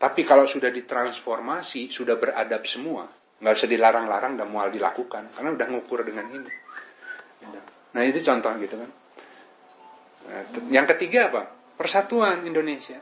Tapi 0.00 0.24
kalau 0.24 0.48
sudah 0.48 0.72
ditransformasi, 0.72 1.92
sudah 1.92 2.16
beradab 2.16 2.64
semua, 2.64 3.04
nggak 3.44 3.52
usah 3.52 3.68
dilarang-larang 3.68 4.40
dan 4.40 4.48
mual 4.48 4.72
dilakukan, 4.72 5.36
karena 5.36 5.50
udah 5.52 5.66
ngukur 5.68 6.00
dengan 6.08 6.24
ini. 6.32 6.50
Nah 7.92 8.02
itu 8.08 8.24
contoh 8.24 8.52
gitu 8.56 8.80
kan. 8.80 8.90
Nah, 10.28 10.40
yang 10.72 10.86
ketiga 10.88 11.28
apa? 11.28 11.42
Persatuan 11.76 12.48
Indonesia. 12.48 13.00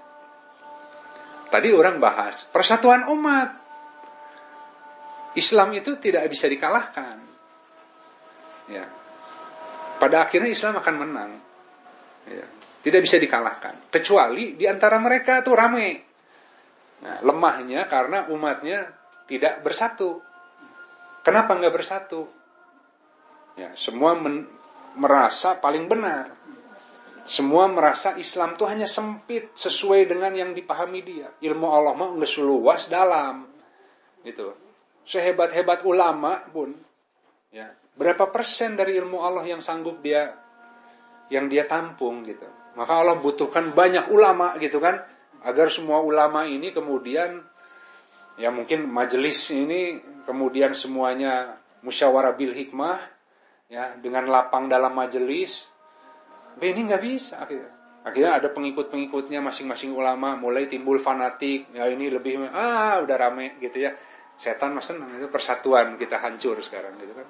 Tadi 1.47 1.71
orang 1.71 2.03
bahas 2.03 2.43
persatuan 2.51 3.07
umat. 3.15 3.63
Islam 5.37 5.77
itu 5.77 6.01
tidak 6.01 6.27
bisa 6.33 6.49
dikalahkan. 6.49 7.21
Ya. 8.73 8.89
Pada 9.97 10.27
akhirnya 10.27 10.53
Islam 10.53 10.79
akan 10.79 10.95
menang. 10.97 11.31
Ya. 12.27 12.47
Tidak 12.87 13.01
bisa 13.03 13.19
dikalahkan. 13.19 13.91
Kecuali 13.91 14.55
di 14.55 14.65
antara 14.69 15.01
mereka 15.03 15.43
itu 15.43 15.51
rame. 15.51 15.89
Nah, 17.03 17.19
lemahnya 17.23 17.91
karena 17.91 18.31
umatnya 18.31 18.95
tidak 19.27 19.61
bersatu. 19.67 20.23
Kenapa 21.27 21.59
nggak 21.59 21.75
bersatu? 21.75 22.31
Ya, 23.59 23.75
semua 23.75 24.15
merasa 24.95 25.59
paling 25.59 25.91
benar. 25.91 26.31
Semua 27.27 27.67
merasa 27.67 28.15
Islam 28.15 28.55
itu 28.55 28.63
hanya 28.71 28.87
sempit 28.87 29.51
sesuai 29.59 30.07
dengan 30.07 30.31
yang 30.31 30.55
dipahami 30.55 31.03
dia. 31.03 31.27
Ilmu 31.43 31.67
Allah 31.67 31.99
mah 31.99 32.15
nggak 32.15 32.31
seluas 32.31 32.87
dalam. 32.87 33.51
Gitu 34.23 34.67
sehebat-hebat 35.07 35.87
ulama 35.87 36.43
pun 36.51 36.75
ya 37.55 37.71
berapa 37.97 38.29
persen 38.29 38.77
dari 38.77 38.95
ilmu 39.01 39.25
Allah 39.25 39.45
yang 39.49 39.65
sanggup 39.65 40.05
dia 40.05 40.37
yang 41.33 41.49
dia 41.51 41.67
tampung 41.67 42.23
gitu. 42.29 42.47
Maka 42.77 42.93
Allah 42.93 43.17
butuhkan 43.19 43.73
banyak 43.73 44.13
ulama 44.13 44.55
gitu 44.61 44.79
kan 44.79 45.01
agar 45.43 45.73
semua 45.73 46.05
ulama 46.05 46.45
ini 46.45 46.71
kemudian 46.71 47.41
ya 48.37 48.53
mungkin 48.53 48.85
majelis 48.87 49.49
ini 49.49 49.99
kemudian 50.29 50.77
semuanya 50.77 51.57
musyawarah 51.81 52.37
bil 52.37 52.53
hikmah 52.53 53.01
ya 53.73 53.97
dengan 53.99 54.29
lapang 54.29 54.69
dalam 54.69 54.93
majelis. 54.93 55.65
Tapi 56.55 56.73
ini 56.77 56.81
nggak 56.93 57.03
bisa 57.03 57.43
akhirnya. 57.43 57.73
Akhirnya 58.07 58.39
ada 58.39 58.49
pengikut-pengikutnya 58.55 59.43
masing-masing 59.43 59.91
ulama 59.91 60.39
mulai 60.39 60.71
timbul 60.71 61.03
fanatik 61.03 61.75
ya 61.75 61.91
ini 61.91 62.07
lebih 62.07 62.39
ah 62.55 63.03
udah 63.03 63.17
rame 63.19 63.59
gitu 63.59 63.83
ya. 63.89 63.97
Setan 64.37 64.77
mas 64.77 64.93
itu 64.93 65.33
persatuan 65.33 65.97
kita 65.97 66.21
hancur 66.21 66.61
sekarang 66.61 67.01
gitu 67.01 67.17
kan 67.17 67.25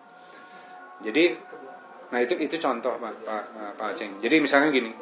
jadi 1.04 1.36
nah 2.06 2.22
itu 2.22 2.38
itu 2.38 2.56
contoh 2.62 2.96
pak 2.96 3.12
pak 3.26 3.44
pak 3.76 3.86
Aceng. 3.92 4.22
Jadi 4.22 4.36
misalnya 4.38 4.70
gini 4.70 4.92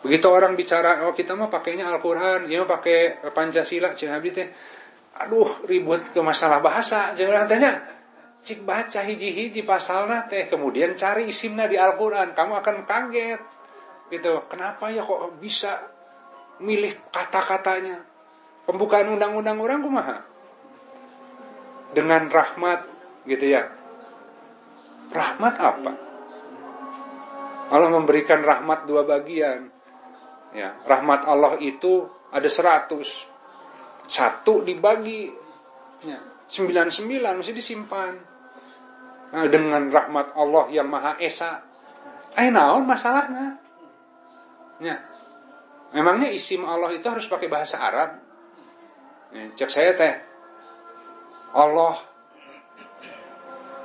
begitu 0.00 0.30
orang 0.30 0.54
bicara 0.54 1.02
oh 1.08 1.12
kita 1.16 1.34
mah 1.34 1.50
pakainya 1.50 1.90
Al-Quran 1.90 2.46
ya 2.46 2.62
mah 2.62 2.70
pakai 2.70 3.26
Pancasila 3.34 3.90
cing 3.98 4.14
habis 4.14 4.38
teh 4.38 4.48
aduh 5.16 5.66
ribut 5.66 6.14
ke 6.14 6.20
masalah 6.22 6.62
bahasa 6.62 7.12
jangan 7.18 7.50
tanya. 7.50 7.82
Cik 8.46 8.62
baca 8.62 9.02
hiji-hiji 9.02 9.66
pasalnya 9.66 10.30
teh 10.30 10.46
kemudian 10.46 10.94
cari 10.94 11.26
isimnya 11.26 11.66
di 11.66 11.74
Al-Quran 11.74 12.32
kamu 12.32 12.52
akan 12.62 12.76
kaget. 12.86 13.40
Gitu 14.06 14.30
kenapa 14.46 14.94
ya 14.94 15.02
kok 15.02 15.42
bisa 15.42 15.82
milih 16.62 16.94
kata-katanya? 17.10 18.06
Pembukaan 18.66 19.10
undang-undang 19.10 19.58
orang 19.58 19.82
kumaha? 19.82 20.18
Dengan 21.90 22.30
rahmat 22.30 22.86
gitu 23.26 23.50
ya. 23.50 23.75
Rahmat 25.10 25.54
apa? 25.58 25.92
Allah 27.66 27.90
memberikan 27.90 28.42
rahmat 28.42 28.86
dua 28.86 29.02
bagian. 29.02 29.70
Ya, 30.54 30.78
rahmat 30.86 31.26
Allah 31.26 31.58
itu 31.58 32.06
ada 32.30 32.46
seratus. 32.46 33.10
Satu 34.06 34.62
dibagi. 34.62 35.34
Ya, 36.06 36.22
sembilan 36.46 36.88
sembilan 36.94 37.32
mesti 37.42 37.52
disimpan. 37.52 38.14
Nah, 39.26 39.46
dengan 39.50 39.90
rahmat 39.90 40.38
Allah 40.38 40.64
yang 40.70 40.86
Maha 40.86 41.18
Esa. 41.18 41.58
Eh 42.36 42.48
naon 42.52 42.86
masalahnya? 42.86 43.58
Ya. 44.78 44.96
Memangnya 45.96 46.30
isim 46.30 46.62
Allah 46.62 46.92
itu 46.94 47.06
harus 47.08 47.26
pakai 47.26 47.48
bahasa 47.48 47.80
Arab? 47.80 48.20
Ya, 49.34 49.50
cek 49.58 49.70
saya 49.70 49.90
teh, 49.98 50.14
Allah 51.54 51.98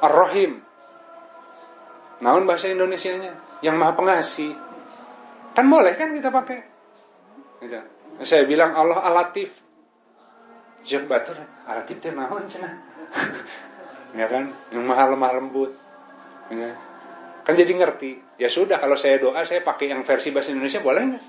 Ar-Rahim. 0.02 0.61
Namun 2.22 2.45
bahasa 2.45 2.69
Indonesianya 2.69 3.61
yang 3.65 3.81
Maha 3.81 3.98
Pengasih. 3.98 4.53
Kan 5.57 5.65
boleh 5.68 5.98
kan 5.98 6.14
kita 6.14 6.30
pakai. 6.30 6.60
Gitu. 7.65 7.81
Saya 8.22 8.45
bilang 8.45 8.77
Allah 8.77 9.02
Alatif. 9.02 9.49
Jek 10.81 11.06
batur, 11.06 11.38
Alatif 11.65 12.02
teh 12.02 12.14
naon 12.14 12.49
cenah. 12.49 12.73
ya 14.18 14.26
kan, 14.30 14.49
yang 14.73 14.85
Maha 14.85 15.14
lemah 15.14 15.31
lembut. 15.38 15.73
Ya. 16.49 16.77
Kan 17.41 17.53
jadi 17.57 17.73
ngerti. 17.73 18.38
Ya 18.38 18.49
sudah 18.49 18.77
kalau 18.77 18.98
saya 18.98 19.18
doa 19.18 19.41
saya 19.45 19.65
pakai 19.65 19.89
yang 19.89 20.06
versi 20.06 20.30
bahasa 20.30 20.53
Indonesia 20.53 20.81
boleh 20.81 21.02
nggak? 21.14 21.26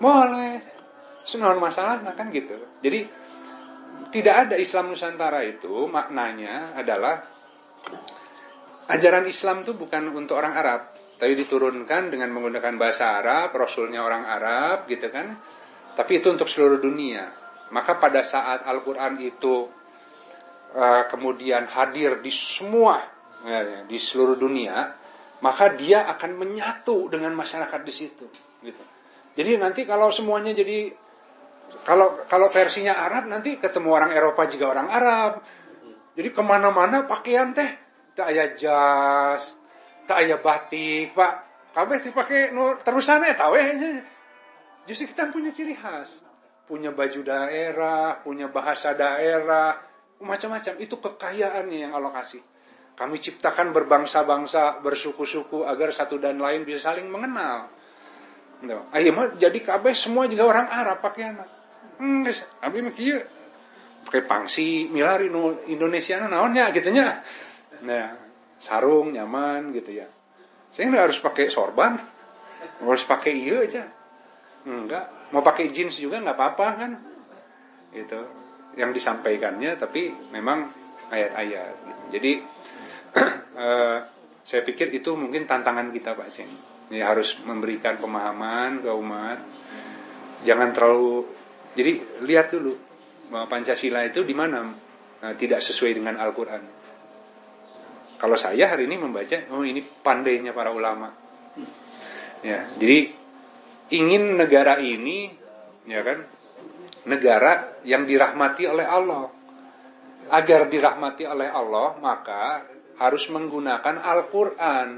Boleh. 0.00 0.52
Senang 1.24 1.60
masalah, 1.60 2.00
nah 2.00 2.16
kan 2.16 2.32
gitu. 2.32 2.56
Jadi 2.80 3.04
tidak 4.08 4.48
ada 4.48 4.56
Islam 4.56 4.92
Nusantara 4.92 5.44
itu 5.44 5.84
maknanya 5.88 6.72
adalah 6.72 7.28
ajaran 8.90 9.24
Islam 9.30 9.62
itu 9.62 9.72
bukan 9.78 10.10
untuk 10.12 10.36
orang 10.38 10.54
Arab. 10.56 10.82
tapi 11.20 11.36
diturunkan 11.36 12.08
dengan 12.08 12.32
menggunakan 12.32 12.80
bahasa 12.80 13.20
Arab, 13.20 13.52
Rasulnya 13.52 14.00
orang 14.00 14.24
Arab 14.24 14.88
gitu 14.88 15.12
kan. 15.12 15.36
Tapi 15.92 16.16
itu 16.16 16.32
untuk 16.32 16.48
seluruh 16.48 16.80
dunia. 16.80 17.28
Maka 17.76 18.00
pada 18.00 18.24
saat 18.24 18.64
Al-Quran 18.64 19.20
itu 19.20 19.68
uh, 20.72 21.04
kemudian 21.12 21.68
hadir 21.68 22.24
di 22.24 22.32
semua, 22.32 23.04
ya, 23.44 23.84
di 23.84 24.00
seluruh 24.00 24.40
dunia, 24.40 24.96
maka 25.44 25.76
dia 25.76 26.08
akan 26.08 26.40
menyatu 26.40 27.12
dengan 27.12 27.36
masyarakat 27.36 27.80
di 27.84 27.92
situ. 27.92 28.24
Gitu. 28.64 28.82
Jadi 29.36 29.60
nanti 29.60 29.84
kalau 29.84 30.08
semuanya 30.08 30.56
jadi 30.56 30.88
kalau 31.84 32.24
kalau 32.26 32.48
versinya 32.48 32.96
Arab 32.96 33.28
nanti 33.28 33.60
ketemu 33.60 33.88
orang 33.92 34.10
Eropa 34.16 34.48
juga 34.48 34.72
orang 34.72 34.88
Arab. 34.88 35.32
Jadi 36.16 36.28
ke 36.32 36.42
mana-mana 36.42 37.04
pakaian 37.04 37.52
teh 37.52 37.89
tak 38.14 38.34
ayah 38.34 38.48
jas, 38.58 39.54
tak 40.06 40.26
ayah 40.26 40.38
batik, 40.42 41.14
pak. 41.14 41.34
Kabeh 41.70 42.02
teh 42.02 42.10
pakai 42.10 42.50
no, 42.50 42.74
terusan 42.82 43.22
ya 43.22 43.38
tahu 43.38 43.54
Justru 44.90 45.06
kita 45.06 45.30
punya 45.30 45.54
ciri 45.54 45.78
khas, 45.78 46.18
punya 46.66 46.90
baju 46.90 47.20
daerah, 47.22 48.18
punya 48.26 48.50
bahasa 48.50 48.90
daerah, 48.90 49.78
macam-macam. 50.18 50.74
Itu 50.82 50.98
kekayaannya 50.98 51.78
yang 51.78 51.92
Allah 51.94 52.10
kasih. 52.10 52.42
Kami 52.98 53.16
ciptakan 53.22 53.70
berbangsa-bangsa, 53.70 54.82
bersuku-suku 54.82 55.62
agar 55.64 55.94
satu 55.94 56.18
dan 56.18 56.42
lain 56.42 56.66
bisa 56.66 56.90
saling 56.90 57.06
mengenal. 57.06 57.70
No. 58.60 58.92
Ayo 58.92 59.14
jadi 59.40 59.56
kabeh 59.64 59.96
semua 59.96 60.28
juga 60.28 60.44
orang 60.44 60.68
Arab 60.68 61.00
pakaian. 61.00 61.40
Hmm, 61.96 62.28
abi 62.60 62.78
mah 62.84 62.92
pakai 64.04 64.22
pangsi 64.24 64.88
milari 64.88 65.28
no 65.28 65.64
Indonesia 65.68 66.20
naonnya 66.20 66.72
gitu 66.76 66.92
nya. 66.92 67.24
Nah, 67.84 68.16
sarung 68.60 69.12
nyaman 69.12 69.72
gitu 69.72 69.96
ya. 69.96 70.08
Saya 70.70 70.92
nggak 70.92 71.04
harus 71.10 71.18
pakai 71.18 71.50
sorban, 71.50 71.98
harus 72.78 73.04
pakai 73.08 73.32
iya 73.34 73.64
aja. 73.64 73.84
Enggak, 74.68 75.32
mau 75.32 75.40
pakai 75.40 75.72
jeans 75.72 75.98
juga 75.98 76.20
nggak 76.20 76.36
apa-apa 76.36 76.66
kan. 76.76 76.92
Itu 77.90 78.20
yang 78.78 78.94
disampaikannya 78.94 79.74
tapi 79.80 80.14
memang 80.30 80.70
ayat-ayat. 81.10 81.74
Gitu. 81.74 82.02
Jadi 82.14 82.32
uh, 83.58 83.98
saya 84.48 84.62
pikir 84.62 84.94
itu 84.94 85.10
mungkin 85.18 85.48
tantangan 85.48 85.90
kita 85.90 86.14
Pak 86.14 86.30
Ceng. 86.30 86.52
Ya, 86.90 87.06
harus 87.06 87.38
memberikan 87.46 88.02
pemahaman 88.02 88.82
ke 88.82 88.90
umat. 88.90 89.38
Jangan 90.42 90.74
terlalu 90.74 91.22
jadi 91.78 92.22
lihat 92.26 92.50
dulu 92.50 92.74
bahwa 93.30 93.46
Pancasila 93.46 94.02
itu 94.02 94.26
di 94.26 94.34
mana 94.34 94.74
nah, 95.22 95.34
tidak 95.38 95.62
sesuai 95.62 95.94
dengan 95.94 96.18
Al-Quran. 96.18 96.79
Kalau 98.20 98.36
saya 98.36 98.68
hari 98.68 98.84
ini 98.84 99.00
membaca, 99.00 99.48
oh 99.56 99.64
ini 99.64 99.80
pandainya 99.80 100.52
para 100.52 100.76
ulama. 100.76 101.08
Ya, 102.44 102.68
jadi 102.76 103.16
ingin 103.96 104.36
negara 104.36 104.76
ini, 104.76 105.32
ya 105.88 106.04
kan, 106.04 106.28
negara 107.08 107.80
yang 107.88 108.04
dirahmati 108.04 108.68
oleh 108.68 108.84
Allah. 108.84 109.32
Agar 110.30 110.68
dirahmati 110.68 111.24
oleh 111.24 111.48
Allah, 111.48 111.96
maka 111.96 112.68
harus 113.00 113.24
menggunakan 113.32 113.98
Al-Quran. 114.04 114.88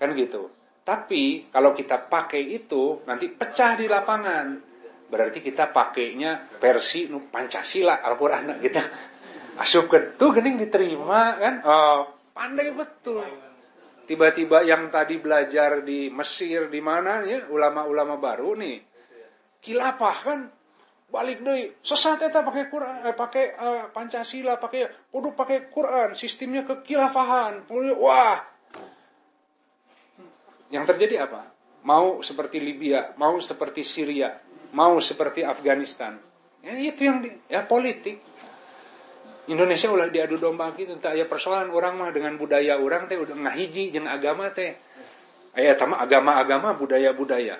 Kan 0.00 0.08
gitu. 0.16 0.48
Tapi 0.82 1.52
kalau 1.52 1.76
kita 1.76 2.08
pakai 2.08 2.40
itu, 2.40 3.04
nanti 3.04 3.28
pecah 3.28 3.76
di 3.76 3.84
lapangan 3.84 4.68
berarti 5.08 5.40
kita 5.40 5.72
pakainya 5.72 6.60
versi 6.60 7.08
Pancasila 7.08 8.04
Al-Qur'an 8.04 8.60
kita 8.60 8.82
asup 9.58 9.90
ke 9.90 10.14
tuh 10.14 10.30
gening 10.30 10.56
diterima 10.56 11.36
kan? 11.36 11.54
Oh, 11.66 12.00
pandai 12.32 12.70
betul. 12.72 13.26
Tiba-tiba 14.08 14.64
yang 14.64 14.88
tadi 14.88 15.20
belajar 15.20 15.84
di 15.84 16.08
Mesir 16.08 16.72
di 16.72 16.80
mana 16.80 17.20
ya 17.28 17.44
ulama-ulama 17.52 18.16
baru 18.16 18.56
nih. 18.56 18.80
Kilapah 19.60 20.18
kan? 20.24 20.40
Balik 21.12 21.44
deh. 21.44 21.76
Sesat 21.84 22.24
eta 22.24 22.40
pakai 22.40 22.72
Quran 22.72 23.04
eh, 23.04 23.16
pakai 23.16 23.44
uh, 23.56 23.84
Pancasila 23.92 24.56
pakai 24.56 25.12
kudu 25.12 25.36
pakai 25.36 25.68
Quran. 25.68 26.16
Sistemnya 26.16 26.64
kekilafahan 26.64 27.68
wah. 28.00 28.40
Yang 30.72 30.84
terjadi 30.94 31.28
apa? 31.28 31.52
Mau 31.84 32.24
seperti 32.24 32.60
Libya 32.60 33.12
mau 33.20 33.36
seperti 33.44 33.84
Syria 33.84 34.40
mau 34.72 35.00
seperti 35.00 35.44
Afghanistan. 35.44 36.20
Ya, 36.60 36.74
itu 36.76 37.00
yang 37.06 37.24
di, 37.24 37.30
ya 37.48 37.64
politik. 37.64 38.20
Indonesia 39.48 39.88
ulah 39.88 40.12
diadu 40.12 40.36
domba 40.36 40.76
gitu, 40.76 40.92
entah 40.92 41.16
ya 41.16 41.24
persoalan 41.24 41.72
orang 41.72 41.96
mah 41.96 42.12
dengan 42.12 42.36
budaya 42.36 42.76
orang 42.76 43.08
teh 43.08 43.16
udah 43.16 43.32
ngahiji 43.32 43.88
jeung 43.88 44.04
agama 44.04 44.52
teh. 44.52 44.76
Aya 45.56 45.74
sama 45.74 45.98
agama-agama 45.98 46.76
budaya-budaya. 46.76 47.56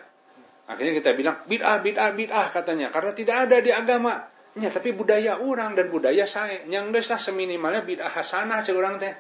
Akhirnya 0.69 1.01
kita 1.01 1.17
bilang 1.17 1.41
bid'ah 1.49 1.81
bid'ah 1.81 2.13
bid'ah 2.13 2.47
katanya 2.53 2.93
karena 2.93 3.17
tidak 3.17 3.37
ada 3.49 3.57
di 3.65 3.73
agama. 3.73 4.29
Ya, 4.59 4.69
tapi 4.69 4.93
budaya 4.93 5.41
orang 5.41 5.79
dan 5.79 5.89
budaya 5.89 6.29
saya 6.29 6.67
yang 6.69 6.93
geus 6.93 7.09
lah 7.09 7.17
seminimalnya 7.17 7.89
bid'ah 7.89 8.13
hasanah 8.13 8.61
cek 8.61 8.77
orang 8.77 9.01
teh. 9.01 9.13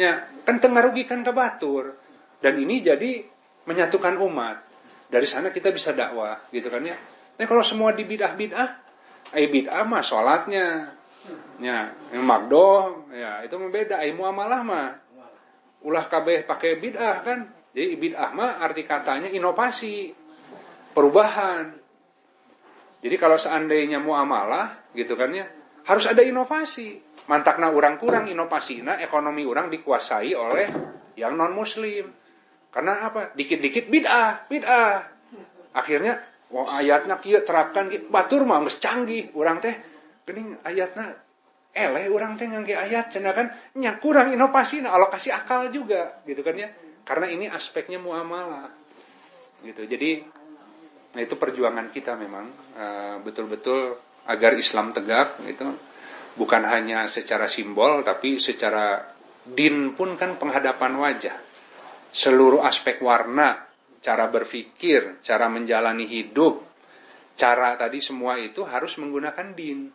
Ya, 0.00 0.32
kan 0.48 0.64
tengah 0.64 0.80
rugikan 0.88 1.20
ke. 1.20 1.36
Dan 2.40 2.54
ini 2.56 2.80
jadi 2.80 3.26
menyatukan 3.68 4.16
umat. 4.16 4.64
Dari 5.08 5.28
sana 5.28 5.52
kita 5.52 5.72
bisa 5.72 5.92
dakwah 5.92 6.48
gitu 6.52 6.72
kan 6.72 6.84
ya. 6.84 6.96
Nah 7.36 7.46
kalau 7.48 7.64
semua 7.64 7.92
di 7.92 8.04
bidah-bidah, 8.04 8.68
ay 9.32 9.48
bidah 9.48 9.84
mah 9.84 10.04
sholatnya, 10.04 10.97
ya 11.58 11.94
yang 12.14 12.24
magdo, 12.24 13.06
ya 13.12 13.42
itu 13.44 13.54
membeda. 13.58 14.00
Ay 14.00 14.14
muamalah 14.14 14.60
mah, 14.62 14.88
ulah 15.84 16.06
kabeh 16.06 16.46
pakai 16.48 16.78
bidah 16.78 17.16
kan. 17.22 17.38
Jadi 17.74 17.94
bidah 18.00 18.30
mah 18.34 18.62
arti 18.62 18.82
katanya 18.82 19.28
inovasi, 19.30 20.14
perubahan. 20.96 21.76
Jadi 22.98 23.14
kalau 23.14 23.38
seandainya 23.38 24.02
muamalah 24.02 24.90
gitu 24.96 25.14
kan 25.14 25.30
ya, 25.30 25.46
harus 25.86 26.08
ada 26.10 26.24
inovasi. 26.24 27.06
Mantakna 27.28 27.68
orang 27.68 28.00
kurang 28.00 28.24
inovasi, 28.32 28.80
nah 28.80 28.96
ekonomi 28.96 29.44
orang 29.44 29.68
dikuasai 29.68 30.32
oleh 30.32 30.66
yang 31.20 31.36
non 31.36 31.52
muslim. 31.52 32.08
Karena 32.72 33.04
apa? 33.04 33.36
Dikit-dikit 33.36 33.92
bid'ah, 33.92 34.48
bid'ah. 34.48 34.96
Akhirnya 35.76 36.24
Wong 36.48 36.64
ayatnya 36.64 37.20
kia 37.20 37.44
terapkan 37.44 37.92
batur 38.08 38.48
mah 38.48 38.64
canggih 38.80 39.36
urang 39.36 39.60
teh 39.60 39.76
geuning 40.24 40.56
ayatnya 40.64 41.20
eleh 41.72 42.04
urang 42.10 42.34
teh 42.34 42.48
ngangge 42.48 42.74
ayat 42.74 43.12
cenah 43.12 43.32
kan 43.36 43.46
nya 43.78 44.00
kurang 44.02 44.34
inovasi 44.34 44.82
nah 44.82 44.96
alokasi 44.96 45.30
akal 45.30 45.68
juga 45.70 46.22
gitu 46.24 46.40
kan 46.42 46.54
ya. 46.56 46.68
Karena 47.04 47.26
ini 47.32 47.48
aspeknya 47.48 47.96
muamalah 48.00 48.68
gitu. 49.64 49.84
Jadi 49.84 50.24
nah 51.08 51.20
itu 51.24 51.34
perjuangan 51.40 51.88
kita 51.88 52.14
memang 52.20 52.46
eh, 52.76 53.16
betul-betul 53.24 53.96
uh, 53.96 54.30
agar 54.32 54.54
Islam 54.56 54.92
tegak 54.92 55.40
gitu. 55.44 55.64
Bukan 56.38 56.62
hanya 56.68 57.08
secara 57.10 57.50
simbol 57.50 58.04
tapi 58.06 58.38
secara 58.38 59.02
din 59.48 59.96
pun 59.96 60.14
kan 60.20 60.36
penghadapan 60.36 60.92
wajah. 61.00 61.36
Seluruh 62.12 62.64
aspek 62.64 63.00
warna 63.04 63.68
cara 63.98 64.30
berpikir, 64.30 65.20
cara 65.20 65.50
menjalani 65.50 66.06
hidup, 66.06 66.62
cara 67.34 67.74
tadi 67.74 67.98
semua 67.98 68.38
itu 68.38 68.62
harus 68.64 68.94
menggunakan 69.00 69.52
din. 69.52 69.90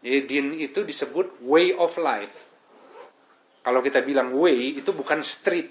Jadi 0.00 0.18
din 0.24 0.46
itu 0.56 0.80
disebut 0.80 1.44
way 1.44 1.76
of 1.76 1.92
life. 2.00 2.32
Kalau 3.60 3.84
kita 3.84 4.00
bilang 4.00 4.32
way 4.32 4.80
itu 4.80 4.96
bukan 4.96 5.20
street. 5.20 5.68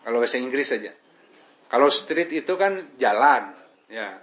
Kalau 0.00 0.24
bahasa 0.24 0.40
Inggris 0.40 0.72
saja. 0.72 0.96
Kalau 1.66 1.92
street 1.92 2.32
itu 2.32 2.52
kan 2.56 2.96
jalan, 2.96 3.52
ya. 3.90 4.22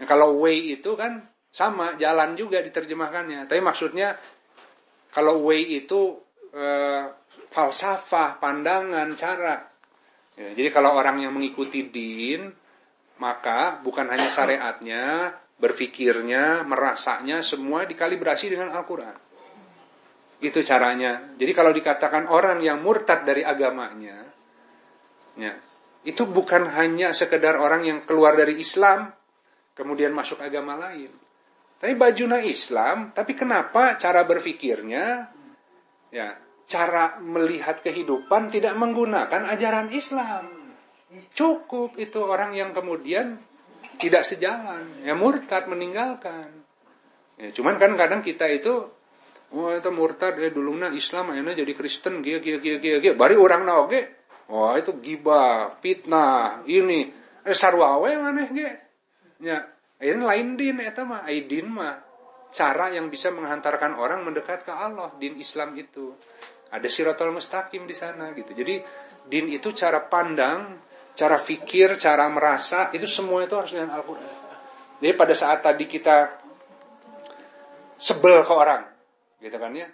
Nah, 0.00 0.06
kalau 0.08 0.40
way 0.40 0.74
itu 0.74 0.96
kan 0.96 1.28
sama 1.52 1.94
jalan 2.00 2.34
juga 2.34 2.64
diterjemahkannya. 2.64 3.46
Tapi 3.46 3.60
maksudnya 3.60 4.16
kalau 5.12 5.44
way 5.44 5.84
itu 5.84 6.18
e, 6.50 6.66
falsafah, 7.52 8.40
pandangan, 8.40 9.12
cara. 9.14 9.68
Ya, 10.40 10.56
jadi 10.56 10.72
kalau 10.72 10.96
orang 10.96 11.20
yang 11.20 11.36
mengikuti 11.36 11.84
din, 11.92 12.48
maka 13.20 13.82
bukan 13.84 14.08
hanya 14.08 14.32
syariatnya, 14.32 15.36
berfikirnya, 15.60 16.64
merasanya, 16.64 17.44
semua 17.44 17.84
dikalibrasi 17.84 18.50
dengan 18.50 18.72
Al-Quran. 18.72 19.14
Itu 20.40 20.64
caranya. 20.64 21.36
Jadi 21.36 21.52
kalau 21.52 21.70
dikatakan 21.76 22.26
orang 22.32 22.64
yang 22.64 22.80
murtad 22.80 23.28
dari 23.28 23.44
agamanya, 23.44 24.24
ya, 25.36 25.52
itu 26.08 26.24
bukan 26.24 26.64
hanya 26.72 27.12
sekedar 27.12 27.60
orang 27.60 27.84
yang 27.84 27.98
keluar 28.08 28.32
dari 28.32 28.56
Islam, 28.56 29.12
kemudian 29.76 30.16
masuk 30.16 30.40
agama 30.40 30.80
lain. 30.80 31.12
Tapi 31.76 31.92
bajuna 31.96 32.40
Islam, 32.40 33.12
tapi 33.12 33.36
kenapa 33.36 34.00
cara 34.00 34.24
berfikirnya, 34.24 35.28
ya 36.08 36.36
cara 36.70 37.20
melihat 37.20 37.82
kehidupan 37.84 38.48
tidak 38.48 38.76
menggunakan 38.80 39.44
ajaran 39.48 39.92
Islam. 39.92 40.72
Cukup 41.34 41.98
itu 41.98 42.22
orang 42.22 42.54
yang 42.54 42.70
kemudian 42.70 43.42
tidak 44.00 44.24
sejalan, 44.24 45.04
ya 45.04 45.12
murtad 45.12 45.68
meninggalkan. 45.68 46.64
Ya, 47.36 47.52
cuman 47.52 47.76
kan 47.76 47.94
kadang 48.00 48.20
kita 48.24 48.48
itu 48.48 48.88
oh 49.50 49.70
itu 49.76 49.90
murtad 49.92 50.40
ya 50.40 50.48
dulu 50.48 50.76
na 50.80 50.90
Islam 50.92 51.36
akhirnya 51.36 51.60
jadi 51.60 51.72
Kristen 51.76 52.24
kia 52.24 52.40
kia 52.40 52.58
kia 52.58 52.80
kia 52.80 52.98
kia. 52.98 53.12
Bari 53.14 53.36
orang 53.36 53.68
na 53.68 53.84
oke 53.84 54.20
Wah 54.50 54.74
itu 54.74 54.90
gibah, 54.98 55.78
fitnah, 55.78 56.66
ini. 56.66 57.06
Eh, 57.46 57.54
sarwawe 57.54 58.10
mana 58.18 58.50
ge? 58.50 58.70
Ya, 59.38 59.62
ini 60.02 60.20
lain 60.26 60.58
din 60.58 60.82
eta 60.82 61.06
mah, 61.06 61.24
din 61.30 61.70
mah 61.70 62.02
cara 62.50 62.90
yang 62.90 63.06
bisa 63.14 63.30
menghantarkan 63.30 63.94
orang 63.94 64.26
mendekat 64.26 64.66
ke 64.66 64.74
Allah, 64.74 65.14
din 65.22 65.38
Islam 65.38 65.78
itu. 65.78 66.18
Ada 66.74 66.90
siratul 66.90 67.30
mustaqim 67.30 67.86
di 67.86 67.94
sana 67.94 68.34
gitu. 68.34 68.50
Jadi 68.50 68.82
din 69.30 69.54
itu 69.54 69.70
cara 69.70 70.02
pandang, 70.10 70.82
cara 71.20 71.36
fikir, 71.44 72.00
cara 72.00 72.24
merasa, 72.32 72.88
itu 72.96 73.04
semua 73.04 73.44
itu 73.44 73.52
harus 73.52 73.68
dengan 73.68 73.92
Al-Quran. 74.00 74.24
Jadi 75.04 75.12
pada 75.12 75.34
saat 75.36 75.60
tadi 75.60 75.84
kita 75.84 76.40
sebel 78.00 78.40
ke 78.40 78.52
orang, 78.56 78.88
gitu 79.44 79.60
kan 79.60 79.68
ya. 79.76 79.92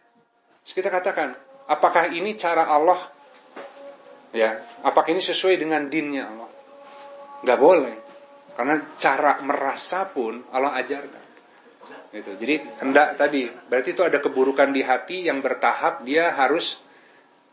Terus 0.62 0.74
kita 0.78 0.86
katakan, 0.86 1.34
apakah 1.66 2.14
ini 2.14 2.38
cara 2.38 2.70
Allah? 2.70 3.10
Ya, 4.30 4.62
apakah 4.86 5.10
ini 5.10 5.22
sesuai 5.22 5.58
dengan 5.58 5.90
dinnya 5.90 6.30
Allah? 6.30 6.50
Gak 7.42 7.58
boleh. 7.58 7.96
Karena 8.54 8.94
cara 8.94 9.42
merasa 9.42 10.06
pun 10.06 10.46
Allah 10.54 10.78
ajarkan. 10.78 11.24
Gitu. 12.14 12.30
Jadi 12.38 12.54
hendak 12.86 13.18
tadi, 13.18 13.50
berarti 13.50 13.92
itu 13.92 14.02
ada 14.06 14.22
keburukan 14.22 14.70
di 14.70 14.80
hati 14.80 15.26
yang 15.26 15.42
bertahap 15.42 16.06
dia 16.06 16.32
harus 16.32 16.78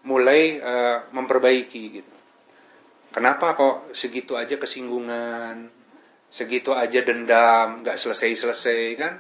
mulai 0.06 0.62
uh, 0.62 1.10
memperbaiki 1.10 1.84
gitu. 2.00 2.12
Kenapa 3.14 3.53
kok 3.53 3.94
segitu 3.94 4.34
aja 4.34 4.57
kesinggungan, 4.57 5.69
segitu 6.34 6.73
aja 6.73 7.06
dendam, 7.06 7.85
nggak 7.85 8.02
selesai-selesai 8.02 8.81
kan? 8.98 9.14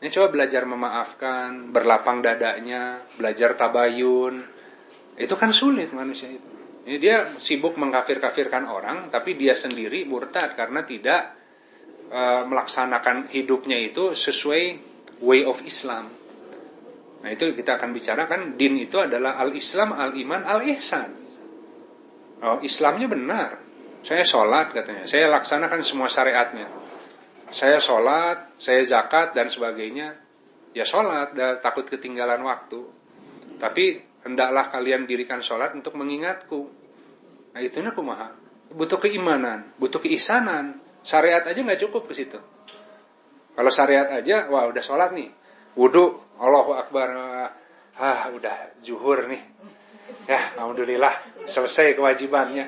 Ini 0.00 0.08
coba 0.14 0.32
belajar 0.32 0.64
memaafkan, 0.64 1.68
berlapang 1.74 2.24
dadanya, 2.24 3.04
belajar 3.20 3.52
tabayun. 3.52 4.46
Itu 5.20 5.34
kan 5.36 5.52
sulit 5.52 5.92
manusia 5.92 6.32
itu. 6.32 6.48
Ini 6.88 6.96
dia 6.96 7.36
sibuk 7.36 7.76
mengkafir-kafirkan 7.76 8.64
orang, 8.64 9.12
tapi 9.12 9.36
dia 9.36 9.52
sendiri 9.52 10.08
murtad 10.08 10.56
karena 10.56 10.88
tidak 10.88 11.36
e, 12.08 12.22
melaksanakan 12.48 13.28
hidupnya 13.28 13.76
itu 13.76 14.16
sesuai 14.16 14.62
way 15.20 15.44
of 15.44 15.60
Islam. 15.68 16.08
Nah 17.20 17.28
itu 17.28 17.52
kita 17.52 17.76
akan 17.76 17.92
bicarakan 17.92 18.40
din 18.56 18.80
itu 18.80 18.96
adalah 18.96 19.36
al-Islam, 19.36 19.92
al-Iman, 19.92 20.48
al-Ihsan. 20.48 21.27
Oh, 22.38 22.58
Islamnya 22.62 23.10
benar. 23.10 23.50
Saya 24.06 24.22
sholat 24.22 24.70
katanya. 24.70 25.04
Saya 25.10 25.26
laksanakan 25.32 25.82
semua 25.82 26.06
syariatnya. 26.06 26.70
Saya 27.50 27.82
sholat, 27.82 28.54
saya 28.60 28.84
zakat 28.86 29.34
dan 29.34 29.50
sebagainya. 29.50 30.14
Ya 30.76 30.84
sholat, 30.86 31.34
dan 31.34 31.58
takut 31.58 31.88
ketinggalan 31.90 32.44
waktu. 32.46 32.86
Tapi 33.58 34.04
hendaklah 34.22 34.70
kalian 34.70 35.08
dirikan 35.08 35.42
sholat 35.42 35.74
untuk 35.74 35.98
mengingatku. 35.98 36.70
Nah 37.56 37.60
itu 37.64 37.82
kumaha. 37.90 38.36
Butuh 38.68 39.00
keimanan, 39.00 39.74
butuh 39.80 39.98
keisanan. 39.98 40.78
Syariat 41.02 41.42
aja 41.42 41.56
nggak 41.56 41.80
cukup 41.88 42.06
ke 42.06 42.14
situ. 42.14 42.38
Kalau 43.58 43.74
syariat 43.74 44.06
aja, 44.14 44.46
wah 44.46 44.70
udah 44.70 44.84
sholat 44.84 45.10
nih, 45.18 45.34
wudhu, 45.74 46.22
Allahu 46.38 46.78
Akbar, 46.78 47.10
ah 47.98 48.30
udah 48.30 48.78
juhur 48.86 49.26
nih, 49.26 49.42
ya 50.26 50.56
alhamdulillah 50.58 51.46
selesai 51.48 51.96
kewajibannya. 51.96 52.66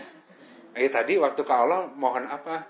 Eh 0.76 0.88
tadi 0.88 1.18
waktu 1.18 1.42
ke 1.42 1.52
Allah 1.52 1.90
mohon 1.92 2.26
apa? 2.30 2.68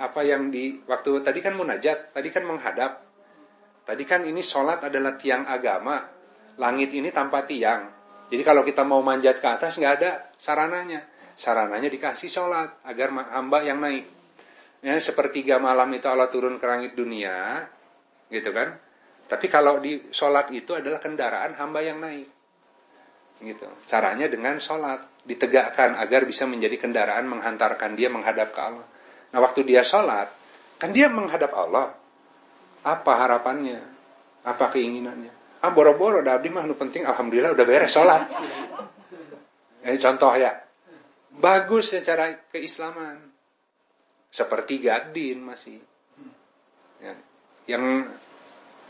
Apa 0.00 0.20
yang 0.24 0.48
di 0.48 0.80
waktu 0.88 1.20
tadi 1.20 1.44
kan 1.44 1.58
munajat, 1.58 2.14
tadi 2.16 2.28
kan 2.32 2.44
menghadap. 2.46 3.04
Tadi 3.84 4.04
kan 4.06 4.22
ini 4.22 4.40
sholat 4.40 4.86
adalah 4.86 5.18
tiang 5.18 5.44
agama, 5.50 6.06
langit 6.56 6.94
ini 6.94 7.10
tanpa 7.10 7.44
tiang. 7.44 7.90
Jadi 8.30 8.42
kalau 8.46 8.62
kita 8.62 8.86
mau 8.86 9.02
manjat 9.02 9.42
ke 9.42 9.48
atas 9.48 9.76
nggak 9.76 9.94
ada 10.00 10.10
sarananya. 10.38 11.04
Sarananya 11.34 11.88
dikasih 11.90 12.30
sholat 12.30 12.80
agar 12.84 13.10
hamba 13.10 13.64
yang 13.64 13.80
naik 13.80 14.20
ya, 14.84 14.96
sepertiga 14.98 15.60
malam 15.60 15.88
itu 15.92 16.08
Allah 16.08 16.28
turun 16.32 16.56
ke 16.56 16.66
langit 16.66 16.92
dunia, 16.96 17.68
gitu 18.32 18.50
kan? 18.52 18.76
Tapi 19.30 19.46
kalau 19.46 19.78
di 19.78 20.10
sholat 20.10 20.50
itu 20.50 20.74
adalah 20.74 20.98
kendaraan 20.98 21.54
hamba 21.54 21.80
yang 21.84 22.02
naik, 22.02 22.26
gitu. 23.40 23.66
Caranya 23.88 24.28
dengan 24.28 24.60
sholat 24.60 25.24
ditegakkan 25.24 25.96
agar 25.96 26.24
bisa 26.28 26.44
menjadi 26.44 26.76
kendaraan 26.80 27.28
menghantarkan 27.28 27.96
dia 27.96 28.12
menghadap 28.12 28.52
ke 28.52 28.60
Allah. 28.60 28.86
Nah 29.32 29.38
waktu 29.40 29.64
dia 29.64 29.84
sholat, 29.84 30.28
kan 30.76 30.92
dia 30.92 31.08
menghadap 31.08 31.52
Allah. 31.56 31.96
Apa 32.80 33.12
harapannya? 33.20 33.80
Apa 34.44 34.72
keinginannya? 34.72 35.60
Ah 35.60 35.72
boro-boro, 35.72 36.24
dah 36.24 36.40
abdi 36.40 36.48
mah 36.48 36.64
penting 36.72 37.04
alhamdulillah 37.04 37.52
udah 37.52 37.66
beres 37.68 37.92
sholat. 37.92 38.28
Ini 39.84 39.98
contoh 40.00 40.32
ya. 40.36 40.56
Bagus 41.40 41.92
secara 41.92 42.36
keislaman 42.52 43.32
seperti 44.32 44.80
gadin 44.80 45.44
masih. 45.44 45.80
Ya. 47.00 47.14
Yang 47.76 48.12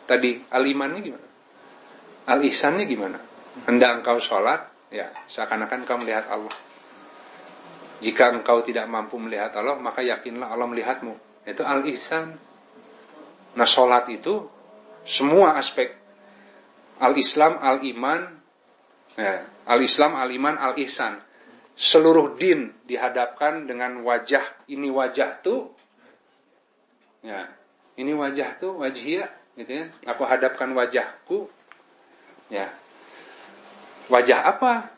tadi 0.06 0.42
alimannya 0.50 1.00
gimana? 1.02 1.28
Al-ihsannya 2.30 2.84
gimana? 2.86 3.18
Hendak 3.66 4.02
engkau 4.02 4.22
sholat, 4.22 4.70
ya 4.94 5.10
seakan-akan 5.26 5.84
engkau 5.86 5.98
melihat 5.98 6.30
Allah. 6.30 6.54
Jika 8.00 8.32
engkau 8.32 8.64
tidak 8.64 8.88
mampu 8.88 9.20
melihat 9.20 9.52
Allah, 9.58 9.76
maka 9.76 10.00
yakinlah 10.00 10.48
Allah 10.48 10.66
melihatmu. 10.70 11.44
Itu 11.44 11.66
al-ihsan. 11.66 12.38
Nah 13.58 13.68
sholat 13.68 14.08
itu 14.08 14.46
semua 15.04 15.58
aspek 15.58 15.92
al-Islam, 17.02 17.58
al-iman, 17.60 18.40
ya, 19.18 19.44
al-Islam, 19.66 20.16
al-iman, 20.16 20.56
al-ihsan 20.56 21.20
seluruh 21.80 22.36
din 22.36 22.76
dihadapkan 22.84 23.64
dengan 23.64 24.04
wajah 24.04 24.68
ini 24.68 24.92
wajah 24.92 25.40
tuh 25.40 25.72
ya 27.24 27.48
ini 27.96 28.12
wajah 28.12 28.60
tuh 28.60 28.76
wajhia 28.84 29.32
gitu 29.56 29.72
ya 29.72 29.84
aku 30.04 30.28
hadapkan 30.28 30.76
wajahku 30.76 31.48
ya 32.52 32.68
wajah 34.10 34.42
apa? 34.42 34.90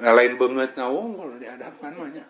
Nah, 0.00 0.12
lain 0.16 0.34
banget 0.36 0.74
nawong 0.74 1.16
kalau 1.16 1.34
dihadapkan 1.38 1.92
banyak. 1.94 2.26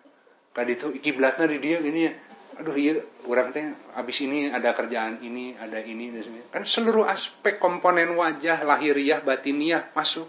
Tadi 0.51 0.73
tuh 0.77 0.93
kiblatnya 0.99 1.47
di 1.49 1.59
dia 1.59 1.79
gini 1.81 2.01
ya. 2.07 2.13
Aduh 2.61 2.77
iya 2.77 3.01
orang 3.25 3.57
teh 3.57 3.63
abis 3.97 4.21
ini 4.21 4.53
ada 4.53 4.77
kerjaan 4.77 5.23
ini 5.25 5.57
ada 5.57 5.81
ini 5.81 6.13
kan 6.53 6.67
seluruh 6.69 7.09
aspek 7.09 7.57
komponen 7.57 8.13
wajah 8.13 8.67
lahiriah 8.67 9.25
batiniah 9.25 9.89
masuk. 9.97 10.29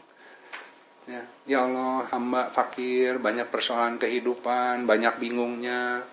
Ya, 1.10 1.26
ya 1.50 1.66
Allah, 1.66 2.08
hamba 2.14 2.54
fakir, 2.54 3.18
banyak 3.18 3.50
persoalan 3.50 3.98
kehidupan, 3.98 4.86
banyak 4.86 5.18
bingungnya, 5.18 6.06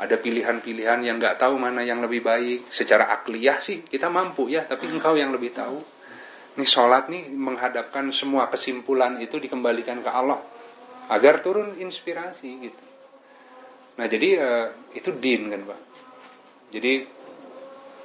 ada 0.00 0.16
pilihan-pilihan 0.16 1.04
yang 1.04 1.20
nggak 1.20 1.36
tahu 1.36 1.60
mana 1.60 1.84
yang 1.84 2.00
lebih 2.00 2.24
baik. 2.24 2.72
Secara 2.72 3.12
akliyah 3.20 3.60
sih 3.60 3.84
kita 3.84 4.08
mampu 4.08 4.48
ya, 4.48 4.64
tapi 4.64 4.88
engkau 4.88 5.14
yang 5.14 5.30
lebih 5.30 5.52
tahu. 5.52 5.78
Ini 6.52 6.68
sholat 6.68 7.08
nih 7.08 7.32
menghadapkan 7.32 8.12
semua 8.12 8.52
kesimpulan 8.52 9.16
itu 9.24 9.40
dikembalikan 9.40 10.04
ke 10.04 10.10
Allah. 10.12 10.44
Agar 11.08 11.40
turun 11.40 11.80
inspirasi 11.80 12.48
gitu. 12.60 12.84
Nah 13.96 14.04
jadi 14.04 14.28
uh, 14.36 14.68
itu 14.92 15.16
din 15.16 15.48
kan 15.48 15.64
pak. 15.64 15.80
Jadi 16.76 16.92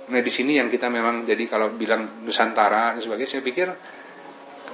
nah 0.08 0.24
di 0.24 0.32
sini 0.32 0.56
yang 0.56 0.72
kita 0.72 0.88
memang 0.88 1.28
jadi 1.28 1.44
kalau 1.52 1.76
bilang 1.76 2.24
Nusantara 2.24 2.96
dan 2.96 3.04
sebagainya 3.04 3.32
saya 3.36 3.44
pikir 3.44 3.68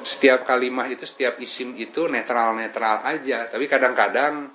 setiap 0.05 0.45
kalimat 0.45 0.93
itu 0.93 1.09
setiap 1.09 1.41
isim 1.41 1.73
itu 1.73 2.05
netral-netral 2.05 3.01
aja. 3.09 3.49
Tapi 3.49 3.65
kadang-kadang 3.65 4.53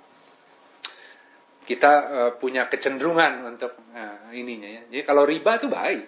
kita 1.66 1.92
uh, 2.06 2.32
punya 2.38 2.70
kecenderungan 2.70 3.50
untuk 3.50 3.74
uh, 3.98 4.30
ininya 4.30 4.70
ya. 4.70 4.82
Jadi 4.94 5.02
kalau 5.02 5.26
riba 5.26 5.58
itu 5.58 5.66
baik. 5.66 6.06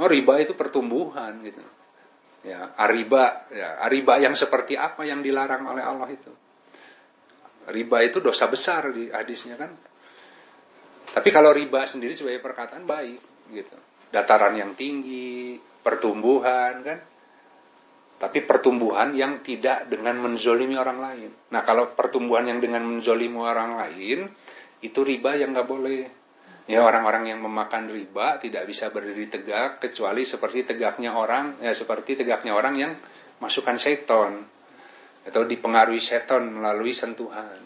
Oh 0.00 0.08
riba 0.08 0.40
itu 0.40 0.56
pertumbuhan 0.56 1.44
gitu 1.44 1.60
ya 2.42 2.74
ariba 2.74 3.50
ya 3.54 3.68
ariba 3.86 4.18
yang 4.18 4.34
seperti 4.34 4.74
apa 4.74 5.06
yang 5.06 5.22
dilarang 5.22 5.62
oleh 5.66 5.82
Allah 5.82 6.08
itu 6.10 6.32
riba 7.70 8.02
itu 8.02 8.18
dosa 8.18 8.50
besar 8.50 8.90
di 8.90 9.10
hadisnya 9.10 9.54
kan 9.54 9.70
tapi 11.12 11.28
kalau 11.30 11.54
riba 11.54 11.86
sendiri 11.86 12.18
sebagai 12.18 12.42
perkataan 12.42 12.82
baik 12.82 13.20
gitu 13.54 13.76
dataran 14.10 14.58
yang 14.58 14.74
tinggi 14.74 15.62
pertumbuhan 15.82 16.82
kan 16.82 16.98
tapi 18.22 18.46
pertumbuhan 18.46 19.18
yang 19.18 19.42
tidak 19.42 19.90
dengan 19.90 20.22
menzolimi 20.22 20.78
orang 20.78 21.02
lain. 21.02 21.30
Nah 21.50 21.66
kalau 21.66 21.90
pertumbuhan 21.98 22.46
yang 22.46 22.62
dengan 22.62 22.86
menzolimi 22.86 23.34
orang 23.34 23.74
lain, 23.74 24.30
itu 24.78 25.02
riba 25.02 25.34
yang 25.42 25.50
nggak 25.50 25.66
boleh. 25.66 26.06
Ya 26.70 26.78
orang-orang 26.86 27.26
yang 27.26 27.42
memakan 27.42 27.90
riba 27.90 28.38
tidak 28.38 28.70
bisa 28.70 28.86
berdiri 28.94 29.26
tegak 29.26 29.82
kecuali 29.82 30.22
seperti 30.22 30.62
tegaknya 30.62 31.10
orang, 31.10 31.58
ya 31.58 31.74
seperti 31.74 32.14
tegaknya 32.14 32.54
orang 32.54 32.74
yang 32.78 32.92
masukkan 33.42 33.74
seton 33.82 34.46
atau 35.26 35.42
dipengaruhi 35.42 35.98
seton 35.98 36.54
melalui 36.54 36.94
sentuhan. 36.94 37.58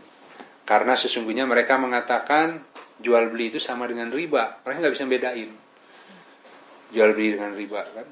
Karena 0.64 0.96
sesungguhnya 0.96 1.44
mereka 1.44 1.76
mengatakan 1.76 2.64
jual 2.98 3.28
beli 3.28 3.52
itu 3.52 3.60
sama 3.60 3.84
dengan 3.84 4.08
riba. 4.08 4.64
Mereka 4.64 4.76
nggak 4.80 4.94
bisa 4.96 5.04
bedain 5.04 5.50
jual 6.90 7.10
beli 7.12 7.36
dengan 7.36 7.52
riba 7.54 7.82
kan. 7.92 8.08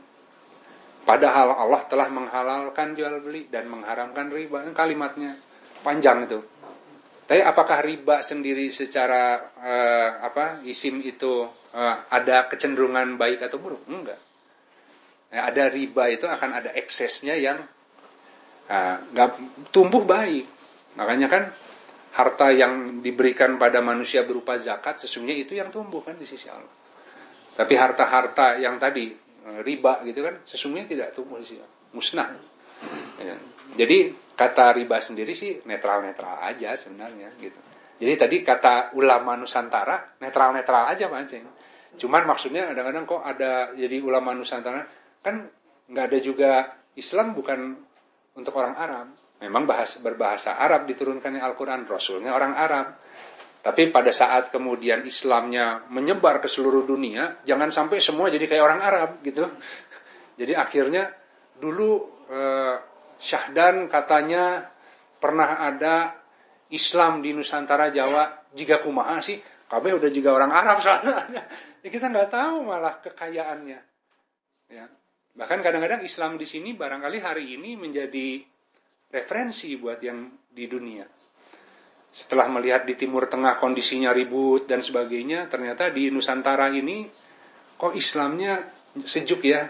Padahal 1.05 1.53
Allah 1.53 1.83
telah 1.85 2.09
menghalalkan 2.09 2.97
jual 2.97 3.21
beli 3.21 3.49
dan 3.53 3.69
mengharamkan 3.69 4.33
riba. 4.33 4.65
Kalimatnya 4.73 5.37
panjang 5.85 6.25
itu. 6.25 6.41
Tapi 7.25 7.41
apakah 7.41 7.81
riba 7.81 8.21
sendiri 8.21 8.69
secara 8.69 9.49
uh, 9.57 10.11
apa 10.29 10.61
isim 10.69 11.01
itu 11.01 11.49
uh, 11.73 11.97
ada 12.13 12.53
kecenderungan 12.53 13.17
baik 13.17 13.41
atau 13.49 13.57
buruk? 13.57 13.81
Enggak. 13.89 14.21
Ya, 15.33 15.49
ada 15.49 15.73
riba 15.73 16.13
itu 16.13 16.29
akan 16.29 16.51
ada 16.53 16.71
eksesnya 16.77 17.33
yang 17.41 17.65
uh, 18.69 18.97
tumbuh 19.73 20.05
baik. 20.05 20.45
Makanya 21.01 21.29
kan 21.33 21.45
harta 22.13 22.53
yang 22.53 23.01
diberikan 23.01 23.57
pada 23.57 23.81
manusia 23.81 24.23
berupa 24.23 24.61
zakat 24.61 25.01
sesungguhnya 25.01 25.49
itu 25.49 25.57
yang 25.57 25.73
tumbuh 25.73 26.05
kan 26.05 26.21
di 26.21 26.29
sisi 26.29 26.47
Allah. 26.53 26.71
Tapi 27.57 27.73
harta-harta 27.73 28.61
yang 28.61 28.77
tadi 28.77 29.17
riba 29.65 30.05
gitu 30.05 30.21
kan 30.23 30.45
sesungguhnya 30.45 30.87
tidak 30.93 31.09
tumbuh 31.17 31.41
di 31.41 31.49
sisi 31.49 31.59
Allah. 31.59 31.77
Musnah. 31.97 32.54
Ya. 33.21 33.37
Jadi 33.79 34.15
kata 34.35 34.75
riba 34.75 34.99
sendiri 34.99 35.33
sih 35.35 35.63
netral-netral 35.63 36.43
aja 36.43 36.75
sebenarnya 36.75 37.31
gitu. 37.39 37.59
Jadi 38.03 38.13
tadi 38.19 38.37
kata 38.43 38.95
ulama 38.99 39.39
Nusantara 39.39 40.19
netral-netral 40.19 40.91
aja 40.91 41.07
Pak. 41.07 41.21
Cuman 41.95 42.23
maksudnya 42.27 42.75
kadang-kadang 42.75 43.07
kok 43.07 43.23
ada 43.23 43.71
jadi 43.79 44.03
ulama 44.03 44.35
Nusantara 44.35 44.83
kan 45.23 45.47
nggak 45.87 46.05
ada 46.11 46.19
juga 46.19 46.51
Islam 46.99 47.39
bukan 47.39 47.79
untuk 48.35 48.55
orang 48.59 48.75
Arab. 48.75 49.07
Memang 49.43 49.67
bahas, 49.67 49.99
berbahasa 49.99 50.57
Arab 50.57 50.87
diturunkannya 50.89 51.43
Al-Quran, 51.43 51.85
Rasulnya 51.87 52.33
orang 52.35 52.55
Arab. 52.55 52.87
Tapi 53.65 53.89
pada 53.89 54.13
saat 54.13 54.53
kemudian 54.53 55.09
Islamnya 55.09 55.89
menyebar 55.89 56.45
ke 56.45 56.49
seluruh 56.49 56.85
dunia, 56.85 57.41
jangan 57.49 57.73
sampai 57.73 57.97
semua 57.97 58.29
jadi 58.29 58.45
kayak 58.45 58.65
orang 58.65 58.81
Arab 58.85 59.11
gitu. 59.25 59.45
Jadi 60.41 60.51
akhirnya 60.51 61.15
dulu 61.63 62.11
eh, 62.27 62.77
Syahdan 63.23 63.87
katanya 63.91 64.71
pernah 65.23 65.63
ada 65.63 66.19
Islam 66.73 67.23
di 67.23 67.33
Nusantara 67.33 67.89
Jawa 67.95 68.51
jika 68.53 68.83
kumaha 68.83 69.23
sih? 69.23 69.39
Kami 69.69 69.91
udah 69.97 70.11
juga 70.13 70.31
orang 70.35 70.53
Arab 70.53 70.79
soalnya. 70.85 71.23
Ya 71.85 71.93
kita 71.93 72.09
nggak 72.09 72.33
tahu 72.33 72.65
malah 72.65 72.97
kekayaannya. 73.05 73.77
Ya. 74.73 74.89
Bahkan 75.37 75.61
kadang-kadang 75.61 76.01
Islam 76.01 76.41
di 76.41 76.49
sini 76.49 76.73
barangkali 76.73 77.19
hari 77.21 77.61
ini 77.61 77.77
menjadi 77.77 78.41
referensi 79.13 79.77
buat 79.77 80.01
yang 80.01 80.33
di 80.49 80.65
dunia. 80.65 81.05
Setelah 82.09 82.49
melihat 82.49 82.89
di 82.89 82.97
Timur 82.97 83.29
Tengah 83.29 83.61
kondisinya 83.61 84.17
ribut 84.17 84.65
dan 84.65 84.81
sebagainya 84.81 85.51
ternyata 85.53 85.93
di 85.93 86.09
Nusantara 86.09 86.73
ini 86.73 87.05
kok 87.77 87.93
Islamnya 87.93 88.65
sejuk 89.05 89.45
ya? 89.45 89.69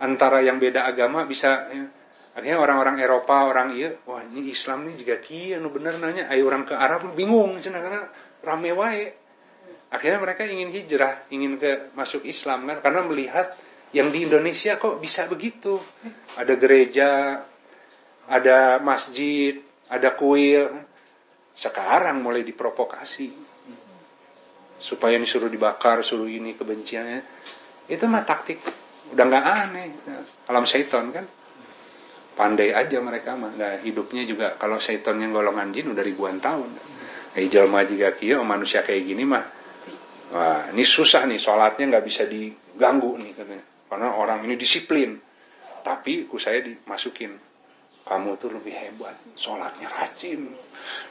Antara 0.00 0.40
yang 0.40 0.56
beda 0.56 0.88
agama 0.88 1.28
bisa 1.28 1.68
ya, 1.68 1.84
Akhirnya 2.30 2.62
orang-orang 2.62 3.02
Eropa, 3.02 3.50
orang 3.50 3.74
iya, 3.74 3.98
wah 4.06 4.22
ini 4.22 4.54
Islam 4.54 4.86
nih 4.86 5.02
juga 5.02 5.18
kia, 5.18 5.58
nu 5.58 5.74
bener 5.74 5.98
nanya, 5.98 6.30
ayo 6.30 6.46
orang 6.46 6.62
ke 6.62 6.78
Arab 6.78 7.10
bingung, 7.18 7.58
cina 7.58 7.82
karena 7.82 8.06
rame 8.46 8.70
wae. 8.70 9.04
Akhirnya 9.90 10.22
mereka 10.22 10.46
ingin 10.46 10.70
hijrah, 10.70 11.26
ingin 11.34 11.58
ke 11.58 11.90
masuk 11.98 12.22
Islam 12.22 12.70
kan, 12.70 12.78
karena 12.78 13.02
melihat 13.02 13.58
yang 13.90 14.14
di 14.14 14.22
Indonesia 14.22 14.78
kok 14.78 15.02
bisa 15.02 15.26
begitu. 15.26 15.82
Ada 16.38 16.54
gereja, 16.54 17.42
ada 18.30 18.78
masjid, 18.78 19.58
ada 19.90 20.14
kuil. 20.14 20.86
Sekarang 21.58 22.22
mulai 22.22 22.46
diprovokasi. 22.46 23.34
Supaya 24.78 25.18
disuruh 25.18 25.50
dibakar, 25.50 26.06
suruh 26.06 26.30
ini 26.30 26.54
kebenciannya. 26.54 27.20
Itu 27.90 28.06
mah 28.06 28.22
taktik. 28.22 28.62
Udah 29.10 29.24
nggak 29.26 29.44
aneh. 29.44 29.86
Alam 30.46 30.62
syaitan 30.62 31.10
kan 31.10 31.26
pandai 32.40 32.72
aja 32.72 32.96
mereka 33.04 33.36
mah 33.36 33.52
nah, 33.52 33.76
hidupnya 33.84 34.24
juga 34.24 34.56
kalau 34.56 34.80
setan 34.80 35.20
yang 35.20 35.36
golongan 35.36 35.76
jin 35.76 35.92
udah 35.92 36.00
ribuan 36.00 36.40
tahun. 36.40 36.72
Eh 37.36 37.52
jalma 37.52 37.84
juga 37.84 38.16
kia 38.16 38.40
manusia 38.40 38.80
kayak 38.80 39.04
gini 39.04 39.28
mah 39.28 39.44
wah 40.32 40.72
ini 40.72 40.80
susah 40.80 41.28
nih 41.28 41.36
sholatnya 41.36 41.84
nggak 41.92 42.04
bisa 42.08 42.24
diganggu 42.24 43.20
nih 43.20 43.36
katanya. 43.36 43.64
Karena 43.92 44.08
orang 44.16 44.48
ini 44.48 44.56
disiplin. 44.56 45.20
Tapi 45.84 46.24
ku 46.24 46.40
saya 46.40 46.64
dimasukin 46.64 47.49
kamu 48.10 48.42
tuh 48.42 48.50
lebih 48.50 48.74
hebat, 48.74 49.14
sholatnya 49.38 49.86
rajin, 49.86 50.50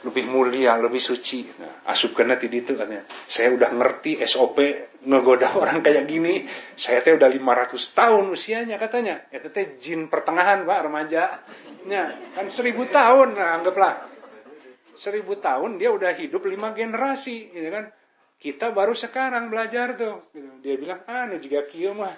lebih 0.04 0.28
mulia, 0.28 0.76
lebih 0.76 1.00
suci. 1.00 1.48
Nah, 1.56 1.80
kena 1.88 2.36
tadi 2.36 2.60
itu 2.60 2.76
katanya. 2.76 3.08
Saya 3.24 3.56
udah 3.56 3.72
ngerti 3.72 4.20
SOP 4.28 4.60
ngegoda 5.08 5.56
orang 5.64 5.80
kayak 5.80 6.04
gini. 6.04 6.44
Saya 6.76 7.00
teh 7.00 7.16
udah 7.16 7.24
500 7.32 7.96
tahun 7.96 8.24
usianya 8.36 8.76
katanya. 8.76 9.24
Ya 9.32 9.40
teh 9.40 9.80
jin 9.80 10.12
pertengahan 10.12 10.68
pak 10.68 10.80
remaja. 10.84 11.40
Ya, 11.88 12.20
kan 12.36 12.52
seribu 12.52 12.84
tahun 12.92 13.32
nah, 13.32 13.56
anggaplah. 13.56 14.04
Seribu 15.00 15.40
tahun 15.40 15.80
dia 15.80 15.88
udah 15.96 16.12
hidup 16.12 16.44
lima 16.44 16.76
generasi, 16.76 17.48
gitu 17.48 17.68
kan. 17.72 17.88
Kita 18.36 18.76
baru 18.76 18.92
sekarang 18.92 19.48
belajar 19.48 19.96
tuh. 19.96 20.28
Dia 20.60 20.76
bilang, 20.76 21.00
ah, 21.08 21.24
nu 21.24 21.40
juga 21.40 21.64
kieu 21.64 21.96
mah 21.96 22.12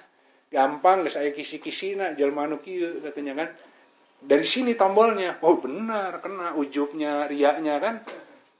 gampang, 0.50 1.06
saya 1.06 1.30
kisi-kisi 1.30 1.94
nak 1.94 2.18
jelmanu 2.18 2.58
kieu 2.58 2.98
katanya 2.98 3.46
kan 3.46 3.48
dari 4.22 4.46
sini 4.46 4.78
tombolnya. 4.78 5.42
Oh 5.42 5.58
benar, 5.58 6.22
kena 6.22 6.54
ujubnya, 6.54 7.26
riaknya 7.26 7.82
kan. 7.82 7.94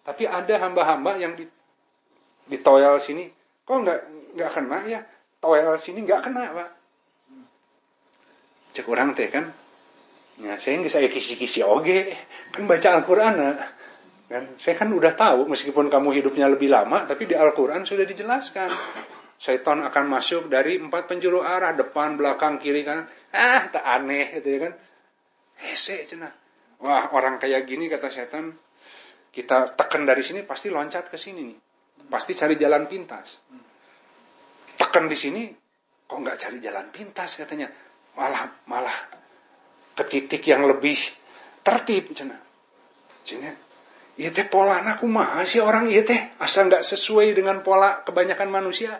Tapi 0.02 0.26
ada 0.26 0.58
hamba-hamba 0.58 1.14
yang 1.22 1.38
di, 1.38 1.46
di 2.50 2.58
toyal 2.58 2.98
sini, 2.98 3.30
kok 3.62 3.76
nggak 3.78 4.00
nggak 4.34 4.50
kena 4.50 4.78
ya? 4.90 5.00
Toyal 5.38 5.78
sini 5.78 6.02
nggak 6.02 6.20
kena 6.26 6.42
pak. 6.50 6.70
Cek 8.74 8.86
orang 8.90 9.14
teh 9.14 9.30
kan. 9.30 9.54
Ya, 10.42 10.58
saya 10.58 10.80
nggak 10.80 10.90
saya 10.90 11.08
kisi-kisi 11.12 11.62
oge, 11.62 12.18
kan 12.50 12.66
baca 12.66 12.88
Al-Quran 12.98 13.34
kan 14.32 14.56
saya 14.56 14.74
kan 14.80 14.88
udah 14.88 15.12
tahu 15.12 15.44
meskipun 15.44 15.92
kamu 15.92 16.16
hidupnya 16.16 16.48
lebih 16.48 16.72
lama 16.72 17.04
tapi 17.04 17.28
di 17.28 17.36
Al-Quran 17.36 17.84
sudah 17.84 18.08
dijelaskan 18.08 18.70
Syaitan 19.36 19.84
akan 19.84 20.04
masuk 20.08 20.48
dari 20.48 20.80
empat 20.80 21.04
penjuru 21.04 21.44
arah 21.44 21.76
depan 21.76 22.16
belakang 22.16 22.56
kiri 22.56 22.80
kanan 22.80 23.12
ah 23.28 23.68
tak 23.68 23.84
aneh 23.84 24.40
gitu 24.40 24.48
ya 24.48 24.58
kan 24.64 24.72
hese 25.62 26.04
cina. 26.10 26.28
Wah 26.82 27.14
orang 27.14 27.38
kayak 27.38 27.62
gini 27.70 27.86
kata 27.86 28.10
setan, 28.10 28.58
kita 29.30 29.78
tekan 29.78 30.02
dari 30.02 30.26
sini 30.26 30.42
pasti 30.42 30.66
loncat 30.66 31.06
ke 31.06 31.14
sini 31.14 31.40
nih. 31.46 31.58
Pasti 32.10 32.34
cari 32.34 32.58
jalan 32.58 32.90
pintas. 32.90 33.38
Tekan 34.74 35.06
di 35.06 35.14
sini, 35.14 35.46
kok 36.10 36.18
nggak 36.18 36.38
cari 36.42 36.58
jalan 36.58 36.90
pintas 36.90 37.38
katanya. 37.38 37.70
Malah 38.18 38.66
malah 38.66 38.98
ke 39.94 40.04
titik 40.10 40.42
yang 40.50 40.66
lebih 40.66 40.98
tertib 41.62 42.10
cina. 42.12 42.36
Cina, 43.22 43.54
iya 44.18 44.34
teh 44.34 44.50
pola 44.50 44.82
aku 44.82 45.06
mah 45.06 45.46
sih 45.46 45.62
orang 45.62 45.86
iya 45.86 46.02
teh 46.02 46.34
asal 46.42 46.66
nggak 46.66 46.82
sesuai 46.82 47.38
dengan 47.38 47.62
pola 47.62 48.02
kebanyakan 48.02 48.50
manusia. 48.50 48.98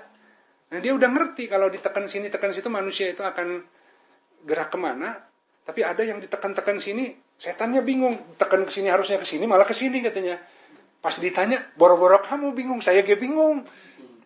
Nah 0.71 0.79
dia 0.79 0.95
udah 0.95 1.11
ngerti 1.11 1.51
kalau 1.51 1.67
ditekan 1.67 2.07
sini 2.07 2.31
tekan 2.31 2.55
situ 2.55 2.71
manusia 2.71 3.11
itu 3.11 3.21
akan 3.21 3.67
gerak 4.47 4.71
ke 4.71 4.79
mana 4.79 5.32
tapi 5.63 5.87
ada 5.87 6.03
yang 6.03 6.19
ditekan-tekan 6.19 6.83
sini, 6.83 7.15
setannya 7.39 7.87
bingung. 7.87 8.35
Tekan 8.35 8.67
ke 8.67 8.73
sini 8.75 8.91
harusnya 8.91 9.23
ke 9.23 9.27
sini, 9.27 9.47
malah 9.47 9.63
ke 9.63 9.75
sini 9.75 10.03
katanya. 10.03 10.43
Pas 10.99 11.15
ditanya, 11.19 11.71
boro-boro 11.79 12.19
kamu 12.23 12.55
bingung, 12.55 12.83
saya 12.83 13.03
gak 13.07 13.19
bingung. 13.19 13.63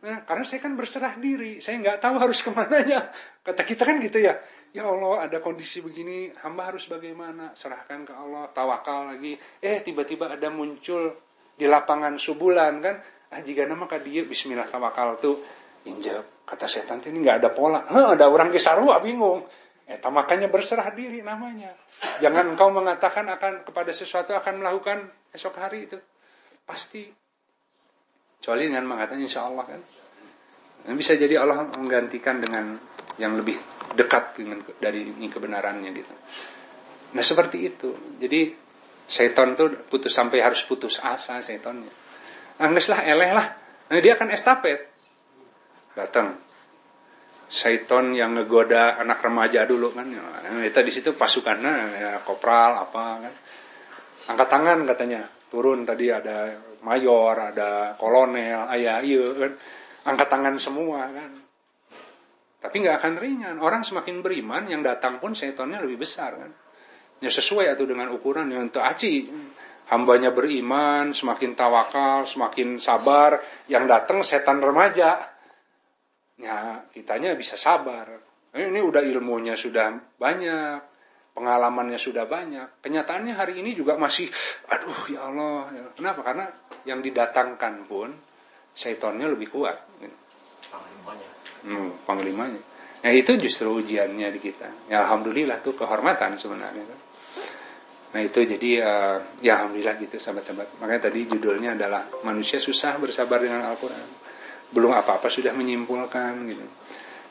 Nah, 0.07 0.23
karena 0.23 0.45
saya 0.45 0.61
kan 0.61 0.77
berserah 0.77 1.19
diri, 1.19 1.59
saya 1.59 1.81
nggak 1.83 1.99
tahu 1.99 2.15
harus 2.21 2.39
ke 2.45 2.53
mananya. 2.53 3.11
Kata 3.43 3.65
kita 3.65 3.83
kan 3.85 3.97
gitu 4.01 4.21
ya. 4.21 4.39
Ya 4.77 4.85
Allah, 4.85 5.25
ada 5.25 5.41
kondisi 5.41 5.81
begini, 5.81 6.31
hamba 6.45 6.69
harus 6.69 6.85
bagaimana? 6.85 7.57
Serahkan 7.57 8.05
ke 8.05 8.13
Allah, 8.13 8.53
tawakal 8.53 9.17
lagi. 9.17 9.41
Eh, 9.65 9.81
tiba-tiba 9.81 10.29
ada 10.29 10.53
muncul 10.53 11.17
di 11.57 11.65
lapangan 11.65 12.21
subulan 12.21 12.81
kan. 12.85 12.97
Ah, 13.33 13.41
jika 13.43 13.65
nama 13.67 13.89
dia 14.05 14.23
Bismillah 14.29 14.69
tawakal 14.69 15.17
tuh 15.19 15.41
injak. 15.89 16.45
Kata 16.47 16.69
setan 16.71 17.03
ini 17.03 17.25
nggak 17.25 17.43
ada 17.43 17.51
pola. 17.51 17.83
Hah, 17.89 18.15
ada 18.15 18.31
orang 18.31 18.55
kesarua 18.55 19.03
bingung. 19.03 19.43
Eta 19.87 20.11
makanya 20.11 20.51
berserah 20.51 20.91
diri 20.91 21.23
namanya. 21.23 21.71
Jangan 22.19 22.59
engkau 22.59 22.75
mengatakan 22.75 23.23
akan 23.31 23.63
kepada 23.63 23.95
sesuatu 23.95 24.35
akan 24.35 24.59
melakukan 24.59 25.07
esok 25.31 25.55
hari 25.63 25.87
itu. 25.87 25.99
Pasti. 26.67 27.07
Kecuali 28.43 28.67
dengan 28.67 28.91
mengatakan 28.91 29.23
insya 29.23 29.47
Allah 29.47 29.65
kan. 29.65 29.81
Dan 30.83 30.95
bisa 30.99 31.15
jadi 31.15 31.39
Allah 31.39 31.71
menggantikan 31.79 32.43
dengan 32.43 32.83
yang 33.17 33.39
lebih 33.39 33.57
dekat 33.95 34.35
dengan 34.35 34.67
dari 34.83 35.07
kebenarannya 35.07 35.91
gitu. 35.95 36.15
Nah 37.15 37.23
seperti 37.23 37.59
itu. 37.63 38.19
Jadi 38.19 38.59
setan 39.07 39.55
tuh 39.55 39.87
putus 39.87 40.11
sampai 40.11 40.43
harus 40.43 40.67
putus 40.67 40.99
asa 40.99 41.39
setannya. 41.47 41.95
Angguslah 42.59 43.07
eleh 43.07 43.31
lah. 43.31 43.47
Nah, 43.87 44.03
dia 44.03 44.19
akan 44.19 44.35
estafet. 44.35 44.91
Datang 45.95 46.46
Saiton 47.47 48.19
yang 48.19 48.35
ngegoda 48.35 48.99
anak 48.99 49.23
remaja 49.23 49.63
dulu 49.71 49.95
kan. 49.95 50.11
Kita 50.67 50.83
di 50.83 50.91
situ 50.91 51.15
pasukannya 51.15 51.75
ya 51.95 52.13
kopral 52.27 52.75
apa 52.75 53.05
kan. 53.23 53.35
Angkat 54.35 54.49
tangan 54.51 54.79
katanya. 54.83 55.23
Turun 55.47 55.87
tadi 55.87 56.11
ada 56.11 56.59
mayor 56.83 57.55
ada 57.55 57.95
kolonel 57.95 58.67
ayah 58.75 58.99
iya 58.99 59.31
kan. 59.31 59.53
Angkat 60.11 60.27
tangan 60.27 60.55
semua 60.59 61.07
kan. 61.07 61.31
Tapi 62.67 62.83
nggak 62.83 62.99
akan 62.99 63.15
ringan. 63.23 63.57
Orang 63.63 63.87
semakin 63.87 64.27
beriman 64.27 64.67
yang 64.67 64.83
datang 64.83 65.23
pun 65.23 65.39
setonnya 65.39 65.79
lebih 65.79 66.03
besar 66.03 66.35
kan. 66.35 66.51
Ya 67.23 67.31
sesuai 67.31 67.79
atau 67.79 67.87
dengan 67.87 68.11
ukuran. 68.11 68.51
Yang 68.51 68.75
untuk 68.75 68.83
aci 68.83 69.31
hambanya 69.87 70.35
beriman, 70.35 71.15
semakin 71.15 71.55
tawakal, 71.55 72.27
semakin 72.27 72.83
sabar, 72.83 73.39
yang 73.71 73.87
datang 73.87 74.27
setan 74.27 74.59
remaja. 74.59 75.36
Ya, 76.37 76.85
kitanya 76.93 77.33
bisa 77.33 77.57
sabar. 77.57 78.21
Ini 78.57 78.81
udah 78.81 79.05
ilmunya 79.05 79.57
sudah 79.57 80.17
banyak, 80.17 80.81
pengalamannya 81.37 82.01
sudah 82.01 82.25
banyak. 82.25 82.81
Kenyataannya 82.81 83.37
hari 83.37 83.61
ini 83.61 83.77
juga 83.77 84.01
masih, 84.01 84.29
aduh 84.69 85.13
ya 85.13 85.29
Allah. 85.29 85.93
Kenapa? 85.93 86.21
Karena 86.25 86.47
yang 86.89 87.05
didatangkan 87.05 87.85
pun, 87.85 88.17
setonnya 88.73 89.29
lebih 89.29 89.53
kuat. 89.53 89.77
Panglimanya. 90.73 91.29
Hmm, 91.65 91.91
panglimanya. 92.09 92.63
Nah 93.05 93.13
itu 93.13 93.37
justru 93.37 93.69
ujiannya 93.77 94.29
di 94.33 94.41
kita. 94.41 94.89
Ya 94.89 95.05
Alhamdulillah 95.05 95.61
tuh 95.61 95.77
kehormatan 95.77 96.41
sebenarnya. 96.41 96.85
Nah 98.17 98.25
itu 98.25 98.49
jadi 98.49 98.71
uh, 98.81 99.19
ya 99.45 99.61
alhamdulillah 99.61 100.01
gitu 100.01 100.17
sahabat-sahabat. 100.17 100.81
Makanya 100.81 101.13
tadi 101.13 101.29
judulnya 101.29 101.77
adalah 101.77 102.09
manusia 102.25 102.57
susah 102.57 102.97
bersabar 102.97 103.45
dengan 103.45 103.69
Al-Quran. 103.69 104.26
Belum 104.73 104.91
apa-apa 104.91 105.31
sudah 105.31 105.55
menyimpulkan 105.55 106.33
gitu. 106.51 106.67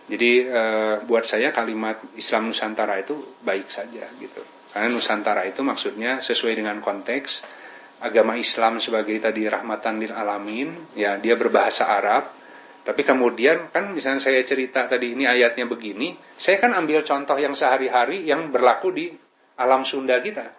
Jadi 0.05 0.31
uh, 0.45 0.95
buat 1.09 1.25
saya 1.25 1.49
kalimat 1.49 1.97
Islam 2.13 2.53
Nusantara 2.53 3.01
itu 3.01 3.41
baik 3.41 3.73
saja 3.73 4.05
gitu. 4.21 4.41
Karena 4.69 4.91
Nusantara 4.93 5.47
itu 5.49 5.65
maksudnya 5.65 6.21
sesuai 6.21 6.61
dengan 6.61 6.77
konteks 6.83 7.41
agama 8.03 8.35
Islam 8.37 8.77
sebagai 8.77 9.17
tadi 9.17 9.47
rahmatan 9.47 10.03
lil 10.03 10.13
alamin, 10.13 10.93
ya 10.93 11.17
dia 11.17 11.33
berbahasa 11.39 11.89
Arab. 11.89 12.37
Tapi 12.85 13.01
kemudian 13.01 13.73
kan 13.73 13.89
misalnya 13.97 14.21
saya 14.21 14.45
cerita 14.45 14.85
tadi 14.85 15.17
ini 15.17 15.25
ayatnya 15.25 15.65
begini, 15.65 16.13
saya 16.37 16.61
kan 16.61 16.69
ambil 16.77 17.01
contoh 17.01 17.33
yang 17.33 17.57
sehari-hari 17.57 18.29
yang 18.29 18.53
berlaku 18.53 18.93
di 18.93 19.09
alam 19.57 19.81
Sunda 19.89 20.21
kita. 20.21 20.53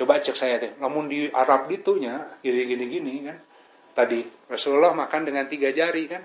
Coba 0.00 0.24
cek 0.24 0.36
saya 0.38 0.56
deh, 0.56 0.72
namun 0.80 1.12
di 1.12 1.28
Arab 1.28 1.68
nya 2.00 2.40
gini-gini 2.40 2.84
gini 2.88 3.12
kan. 3.28 3.36
Tadi 3.92 4.48
Rasulullah 4.48 4.94
makan 4.94 5.22
dengan 5.26 5.44
tiga 5.50 5.70
jari 5.74 6.04
kan. 6.06 6.22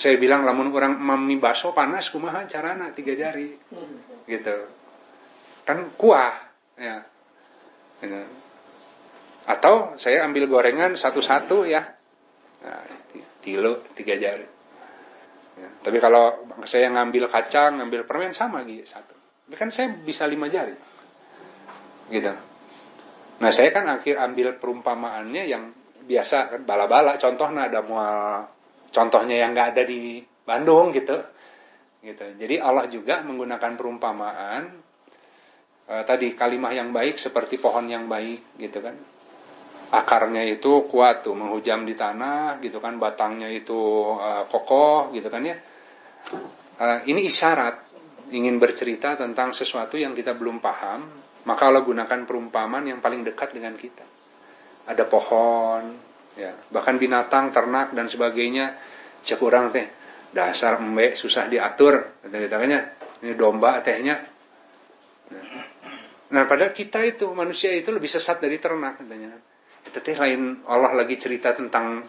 Saya 0.00 0.16
bilang 0.16 0.48
namun 0.48 0.72
orang 0.72 0.96
mami 0.96 1.36
baso 1.36 1.76
panas 1.76 2.08
kumaha 2.08 2.48
carana 2.48 2.90
tiga 2.96 3.12
jari. 3.12 3.52
Gitu. 4.24 4.56
Kan 5.68 5.92
kuah 5.94 6.34
ya. 6.80 7.04
Gitu. 8.00 8.20
Atau 9.44 10.00
saya 10.00 10.24
ambil 10.24 10.48
gorengan 10.48 10.96
satu-satu 10.96 11.68
ya. 11.68 11.84
Nah, 12.60 12.84
tilo 13.44 13.84
tiga 13.92 14.16
jari. 14.16 14.46
Ya. 15.60 15.68
Tapi 15.84 15.98
kalau 16.00 16.48
saya 16.64 16.88
ngambil 16.88 17.28
kacang, 17.28 17.76
ngambil 17.80 18.08
permen 18.08 18.32
sama 18.32 18.64
gitu 18.64 18.88
satu. 18.88 19.12
Tapi 19.48 19.56
kan 19.58 19.68
saya 19.68 19.92
bisa 20.00 20.24
lima 20.24 20.48
jari 20.48 21.00
gitu. 22.10 22.34
Nah 23.40 23.50
saya 23.54 23.70
kan 23.72 23.88
akhir 23.88 24.18
ambil 24.20 24.58
perumpamaannya 24.58 25.44
yang 25.48 25.72
biasa 26.10 26.50
kan 26.50 26.60
bala-bala. 26.66 27.14
Contohnya 27.22 27.70
ada 27.70 27.80
mual 27.86 28.50
contohnya 28.90 29.38
yang 29.38 29.54
nggak 29.54 29.78
ada 29.78 29.82
di 29.86 30.18
Bandung 30.42 30.90
gitu. 30.90 31.14
Gitu. 32.02 32.26
Jadi 32.34 32.56
Allah 32.58 32.90
juga 32.90 33.22
menggunakan 33.22 33.78
perumpamaan 33.78 34.62
e, 35.86 35.94
tadi 36.02 36.34
kalimah 36.34 36.72
yang 36.74 36.90
baik 36.90 37.20
seperti 37.22 37.62
pohon 37.62 37.86
yang 37.86 38.10
baik 38.10 38.58
gitu 38.58 38.82
kan. 38.82 38.96
Akarnya 39.90 40.46
itu 40.46 40.86
kuat 40.86 41.26
tuh 41.26 41.36
menghujam 41.38 41.86
di 41.86 41.94
tanah 41.94 42.58
gitu 42.58 42.82
kan. 42.82 42.98
Batangnya 42.98 43.46
itu 43.52 43.78
e, 44.18 44.50
kokoh 44.50 45.14
gitu 45.14 45.28
kan 45.30 45.46
ya. 45.46 45.56
E, 46.80 46.86
ini 47.06 47.30
isyarat 47.30 47.86
ingin 48.34 48.58
bercerita 48.58 49.14
tentang 49.14 49.54
sesuatu 49.54 49.94
yang 50.00 50.16
kita 50.16 50.34
belum 50.34 50.58
paham 50.58 51.30
maka 51.44 51.72
Allah 51.72 51.84
gunakan 51.84 52.28
perumpamaan 52.28 52.84
yang 52.84 53.00
paling 53.00 53.24
dekat 53.24 53.56
dengan 53.56 53.76
kita. 53.76 54.19
Ada 54.90 55.06
pohon, 55.06 55.94
ya, 56.34 56.66
bahkan 56.74 56.98
binatang, 56.98 57.54
ternak 57.54 57.94
dan 57.94 58.10
sebagainya. 58.10 58.74
Cek 59.22 59.38
orang 59.38 59.70
teh, 59.70 59.86
dasar 60.34 60.82
embe 60.82 61.14
susah 61.14 61.46
diatur, 61.46 62.18
katanya. 62.26 62.98
Ini 63.20 63.36
domba 63.36 63.78
tehnya. 63.84 64.16
Nah, 65.30 65.44
nah 66.32 66.42
pada 66.48 66.72
kita 66.74 67.04
itu 67.04 67.28
manusia 67.30 67.70
itu 67.70 67.92
lebih 67.92 68.08
sesat 68.10 68.42
dari 68.42 68.56
ternak 68.58 68.98
katanya. 68.98 69.38
Itu 69.84 70.00
teh 70.00 70.16
lain 70.16 70.64
Allah 70.66 70.96
lagi 70.96 71.20
cerita 71.20 71.52
tentang 71.52 72.08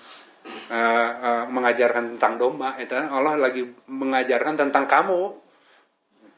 uh, 0.71 1.11
uh, 1.21 1.43
mengajarkan 1.51 2.15
tentang 2.17 2.39
domba, 2.39 2.79
itu 2.79 2.95
Allah 2.95 3.37
lagi 3.37 3.67
mengajarkan 3.91 4.57
tentang 4.57 4.87
kamu. 4.87 5.21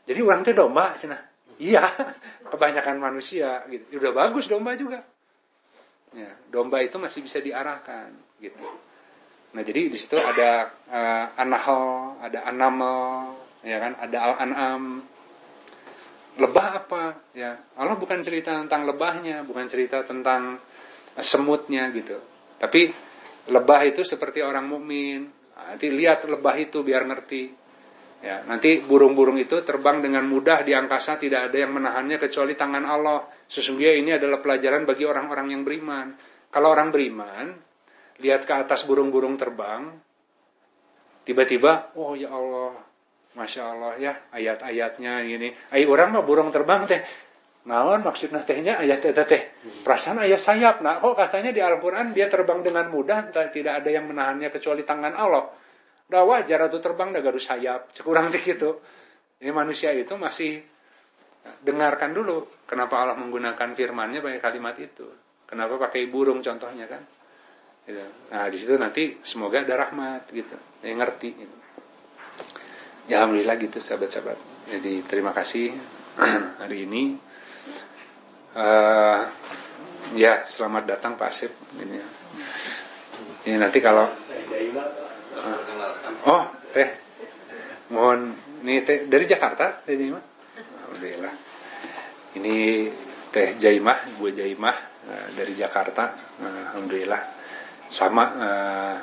Jadi 0.10 0.20
orang 0.20 0.44
teh 0.44 0.58
domba, 0.58 0.98
cina. 1.00 1.22
Iya, 1.62 1.86
kebanyakan 2.52 2.98
manusia 2.98 3.64
gitu. 3.70 3.86
Ya, 3.94 3.98
udah 4.02 4.14
bagus 4.26 4.50
domba 4.50 4.74
juga. 4.74 5.06
Ya, 6.14 6.38
domba 6.54 6.78
itu 6.86 7.02
masih 7.02 7.26
bisa 7.26 7.42
diarahkan 7.42 8.14
gitu. 8.38 8.62
Nah, 9.54 9.62
jadi 9.62 9.90
di 9.90 9.98
situ 9.98 10.18
ada 10.18 10.74
uh, 10.90 11.26
anahal, 11.38 12.18
ada 12.22 12.46
anamal, 12.50 13.38
ya 13.66 13.78
kan, 13.82 13.94
ada 13.98 14.18
al-an'am. 14.30 14.84
Lebah 16.38 16.68
apa? 16.86 17.04
Ya, 17.38 17.62
Allah 17.78 17.98
bukan 17.98 18.22
cerita 18.26 18.54
tentang 18.54 18.90
lebahnya, 18.90 19.46
bukan 19.46 19.70
cerita 19.70 20.02
tentang 20.06 20.58
semutnya 21.22 21.94
gitu. 21.94 22.18
Tapi 22.58 22.90
lebah 23.50 23.82
itu 23.86 24.02
seperti 24.02 24.42
orang 24.42 24.66
mukmin. 24.66 25.30
Nah, 25.54 25.78
nanti 25.78 25.90
lihat 25.90 26.26
lebah 26.26 26.58
itu 26.58 26.82
biar 26.82 27.06
ngerti. 27.06 27.63
Ya, 28.24 28.40
nanti 28.48 28.80
burung-burung 28.88 29.36
itu 29.36 29.60
terbang 29.68 30.00
dengan 30.00 30.24
mudah 30.24 30.64
di 30.64 30.72
angkasa 30.72 31.20
tidak 31.20 31.52
ada 31.52 31.58
yang 31.60 31.76
menahannya 31.76 32.16
kecuali 32.24 32.56
tangan 32.56 32.88
Allah. 32.88 33.28
Sesungguhnya 33.52 34.00
ini 34.00 34.16
adalah 34.16 34.40
pelajaran 34.40 34.88
bagi 34.88 35.04
orang-orang 35.04 35.52
yang 35.52 35.68
beriman. 35.68 36.16
Kalau 36.48 36.72
orang 36.72 36.96
beriman, 36.96 37.52
lihat 38.24 38.48
ke 38.48 38.54
atas 38.56 38.88
burung-burung 38.88 39.36
terbang, 39.36 39.92
tiba-tiba, 41.28 41.92
oh 42.00 42.16
ya 42.16 42.32
Allah, 42.32 42.80
Masya 43.36 43.62
Allah 43.68 43.92
ya, 44.00 44.14
ayat-ayatnya 44.32 45.28
ini. 45.28 45.52
Ayo 45.76 45.92
orang 45.92 46.16
mah 46.16 46.24
burung 46.24 46.48
terbang 46.56 46.88
teh, 46.88 47.04
Naon 47.64 48.04
maksudnya 48.04 48.44
tehnya 48.44 48.80
ayat 48.80 49.04
itu 49.04 49.24
teh. 49.24 49.44
Perasaan 49.84 50.20
ayat 50.20 50.40
sayap. 50.40 50.84
Nah, 50.84 51.00
kok 51.00 51.16
katanya 51.16 51.52
di 51.56 51.64
Al-Qur'an 51.64 52.12
dia 52.12 52.28
terbang 52.28 52.60
dengan 52.60 52.88
mudah, 52.88 53.32
tidak 53.32 53.84
ada 53.84 53.90
yang 53.92 54.08
menahannya 54.08 54.52
kecuali 54.52 54.84
tangan 54.84 55.16
Allah. 55.16 55.48
Udah 56.12 56.24
wajar 56.28 56.68
atau 56.68 56.80
terbang 56.84 57.16
dah 57.16 57.22
garu 57.24 57.40
sayap, 57.40 57.96
cekurang 57.96 58.32
gitu. 58.34 58.82
Ini 59.44 59.52
manusia 59.52 59.92
itu 59.92 60.16
masih 60.16 60.64
dengarkan 61.64 62.16
dulu 62.16 62.48
kenapa 62.64 63.04
Allah 63.04 63.20
menggunakan 63.20 63.76
firmannya 63.76 64.24
pakai 64.24 64.40
kalimat 64.40 64.76
itu. 64.80 65.08
Kenapa 65.44 65.76
pakai 65.78 66.08
burung 66.08 66.40
contohnya 66.40 66.88
kan? 66.88 67.04
Gitu. 67.84 68.04
Nah 68.32 68.48
di 68.48 68.58
situ 68.58 68.74
nanti 68.80 69.20
semoga 69.28 69.60
ada 69.62 69.76
rahmat 69.76 70.32
gitu, 70.32 70.56
yang 70.88 71.04
ngerti. 71.04 71.30
Gitu. 71.36 71.58
Ya 73.12 73.20
alhamdulillah 73.20 73.60
gitu 73.60 73.84
sahabat-sahabat. 73.84 74.40
Jadi 74.72 75.04
terima 75.04 75.36
kasih 75.36 75.76
hari 76.64 76.88
ini. 76.88 77.20
Uh, 78.54 79.20
ya 80.16 80.48
selamat 80.48 80.96
datang 80.96 81.20
Pak 81.20 81.28
Asep. 81.28 81.52
Ini, 81.76 81.98
ini 83.50 83.56
nanti 83.60 83.84
kalau 83.84 84.08
teh. 86.74 86.90
Mohon 87.94 88.34
ini 88.66 88.82
teh 88.82 89.06
dari 89.06 89.30
Jakarta, 89.30 89.86
teh 89.86 89.94
Jaimah. 89.94 90.24
Alhamdulillah. 90.90 91.34
Ini 92.42 92.56
teh 93.30 93.48
Jaimah, 93.62 94.18
Ibu 94.18 94.26
Jaimah 94.34 94.78
uh, 95.06 95.28
dari 95.38 95.54
Jakarta. 95.54 96.34
Uh, 96.42 96.64
Alhamdulillah. 96.74 97.22
Sama 97.94 98.24
uh, 98.34 98.98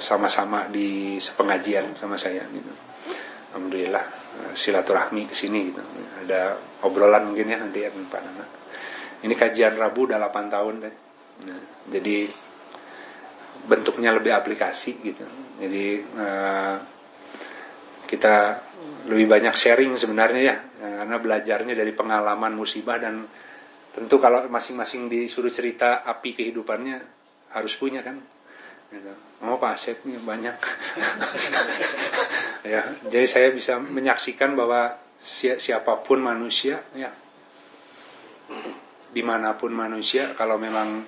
sama-sama 0.00 0.68
di 0.72 1.20
sepengajian 1.20 1.96
sama 2.00 2.16
saya 2.16 2.44
gitu. 2.48 2.72
Alhamdulillah 3.50 4.04
silaturahmi 4.54 5.28
ke 5.28 5.34
sini 5.34 5.72
gitu. 5.72 5.82
Ada 6.24 6.56
obrolan 6.84 7.32
mungkin 7.32 7.48
ya 7.48 7.58
nanti 7.60 7.82
ya 7.84 7.90
Pak 7.90 8.20
Nana. 8.22 8.46
Ini 9.20 9.34
kajian 9.36 9.76
Rabu 9.76 10.08
udah 10.08 10.16
8 10.16 10.52
tahun 10.52 10.74
teh. 10.84 10.94
Nah, 11.48 11.60
jadi 11.88 12.28
bentuknya 13.68 14.12
lebih 14.16 14.32
aplikasi 14.32 15.00
gitu. 15.04 15.24
Jadi 15.60 15.84
uh, 16.16 16.76
kita 18.10 18.66
lebih 19.06 19.30
banyak 19.30 19.54
sharing 19.54 19.94
sebenarnya 19.94 20.42
ya, 20.42 20.56
karena 20.82 21.16
belajarnya 21.22 21.74
dari 21.78 21.94
pengalaman 21.94 22.58
musibah 22.58 22.98
dan 22.98 23.22
tentu 23.94 24.18
kalau 24.18 24.50
masing-masing 24.50 25.06
disuruh 25.06 25.50
cerita 25.54 26.02
api 26.02 26.34
kehidupannya 26.34 26.98
harus 27.54 27.74
punya 27.78 28.02
kan. 28.02 28.18
Gitu. 28.90 29.14
Oh 29.46 29.54
Pak 29.62 29.78
Asep 29.78 30.02
nih 30.02 30.18
banyak. 30.18 30.56
ya, 32.74 32.82
jadi 33.06 33.26
saya 33.30 33.48
bisa 33.54 33.78
menyaksikan 33.78 34.58
bahwa 34.58 34.98
si 35.20 35.46
siapa 35.62 36.02
pun 36.02 36.18
manusia 36.18 36.80
ya 36.96 37.12
di 39.10 39.22
mana 39.22 39.58
pun 39.58 39.74
manusia 39.74 40.32
kalau 40.38 40.56
memang 40.56 41.04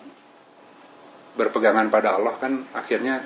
berpegangan 1.33 1.89
pada 1.89 2.19
Allah 2.19 2.35
kan 2.37 2.53
akhirnya 2.77 3.25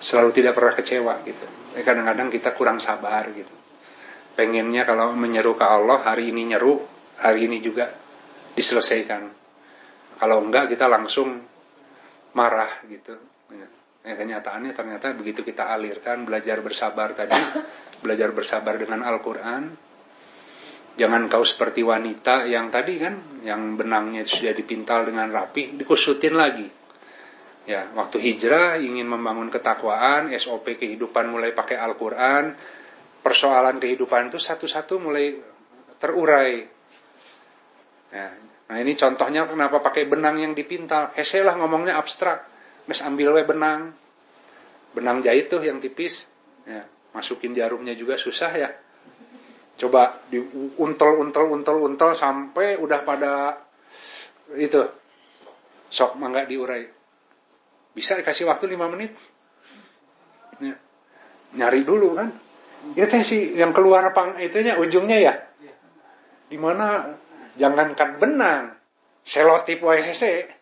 selalu 0.00 0.30
tidak 0.36 0.52
pernah 0.56 0.74
kecewa 0.76 1.14
gitu. 1.24 1.46
Eh, 1.76 1.84
kadang-kadang 1.84 2.28
kita 2.32 2.52
kurang 2.56 2.80
sabar 2.80 3.28
gitu. 3.32 3.52
Pengennya 4.36 4.84
kalau 4.84 5.16
menyeru 5.16 5.56
ke 5.56 5.64
Allah 5.64 6.04
hari 6.04 6.28
ini 6.28 6.52
nyeru, 6.52 6.80
hari 7.20 7.48
ini 7.48 7.60
juga 7.64 7.92
diselesaikan. 8.56 9.44
kalau 10.16 10.40
enggak 10.40 10.72
kita 10.72 10.88
langsung 10.88 11.44
marah 12.32 12.84
gitu 12.88 13.12
ya, 14.06 14.14
kenyataannya 14.14 14.70
ternyata 14.76 15.10
begitu 15.18 15.42
kita 15.42 15.66
alirkan 15.72 16.22
belajar 16.22 16.62
bersabar 16.62 17.16
tadi 17.16 17.34
belajar 18.04 18.30
bersabar 18.30 18.78
dengan 18.78 19.02
Al-Quran 19.02 19.74
jangan 20.94 21.26
kau 21.26 21.42
seperti 21.42 21.82
wanita 21.82 22.46
yang 22.46 22.70
tadi 22.70 23.02
kan 23.02 23.44
yang 23.44 23.74
benangnya 23.74 24.22
sudah 24.24 24.54
dipintal 24.54 25.04
dengan 25.04 25.28
rapi 25.34 25.74
dikusutin 25.74 26.34
lagi 26.38 26.68
ya 27.66 27.90
waktu 27.98 28.22
hijrah 28.22 28.78
ingin 28.78 29.10
membangun 29.10 29.50
ketakwaan 29.50 30.30
SOP 30.38 30.78
kehidupan 30.78 31.26
mulai 31.26 31.50
pakai 31.50 31.74
Al-Quran 31.74 32.54
persoalan 33.26 33.82
kehidupan 33.82 34.30
itu 34.30 34.38
satu-satu 34.38 35.02
mulai 35.02 35.34
terurai. 35.98 36.62
Ya, 38.14 38.38
nah 38.70 38.78
ini 38.78 38.94
contohnya 38.94 39.50
kenapa 39.50 39.82
pakai 39.82 40.06
benang 40.06 40.38
yang 40.38 40.54
dipintal. 40.54 41.10
Hese 41.18 41.42
lah 41.42 41.58
ngomongnya 41.58 41.98
abstrak. 41.98 42.46
Mes 42.86 43.02
ambil 43.02 43.34
we 43.34 43.42
benang. 43.42 43.98
Benang 44.94 45.26
jahit 45.26 45.50
tuh 45.50 45.58
yang 45.58 45.82
tipis. 45.82 46.22
Ya 46.62 46.86
masukin 47.10 47.50
jarumnya 47.50 47.98
juga 47.98 48.14
susah 48.14 48.54
ya. 48.54 48.70
Coba 49.74 50.22
diuntel 50.30 51.18
untel 51.18 51.50
untel 51.50 51.82
untel 51.82 52.14
sampai 52.14 52.78
udah 52.78 53.02
pada 53.02 53.58
itu. 54.54 54.86
Sok 55.90 56.14
mangga 56.14 56.46
diurai 56.46 56.95
bisa 57.96 58.12
dikasih 58.20 58.44
waktu 58.44 58.68
lima 58.68 58.92
menit 58.92 59.16
ya. 60.60 60.76
nyari 61.56 61.80
dulu 61.88 62.12
kan 62.12 62.36
ya 62.92 63.08
teh 63.08 63.24
sih 63.24 63.56
yang 63.56 63.72
keluar 63.72 64.12
pang 64.12 64.36
itunya 64.36 64.76
ujungnya 64.76 65.16
ya 65.16 65.34
di 66.52 66.60
mana 66.60 67.16
jangankan 67.56 68.20
benang 68.20 68.64
selotip 69.24 69.80
WHC 69.80 70.52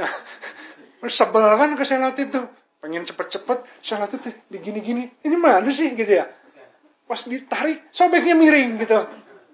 sebel 1.20 1.44
kan 1.44 1.76
ke 1.76 1.84
selotip 1.84 2.32
tuh 2.32 2.48
pengen 2.80 3.04
cepet-cepet 3.04 3.58
selotip 3.84 4.18
tuh 4.24 4.34
digini-gini 4.48 5.12
ini 5.20 5.36
mana 5.36 5.68
sih 5.68 5.92
gitu 5.92 6.10
ya 6.10 6.26
Pas 7.06 7.22
ditarik, 7.22 7.86
sobeknya 7.94 8.34
miring 8.34 8.82
gitu. 8.82 8.98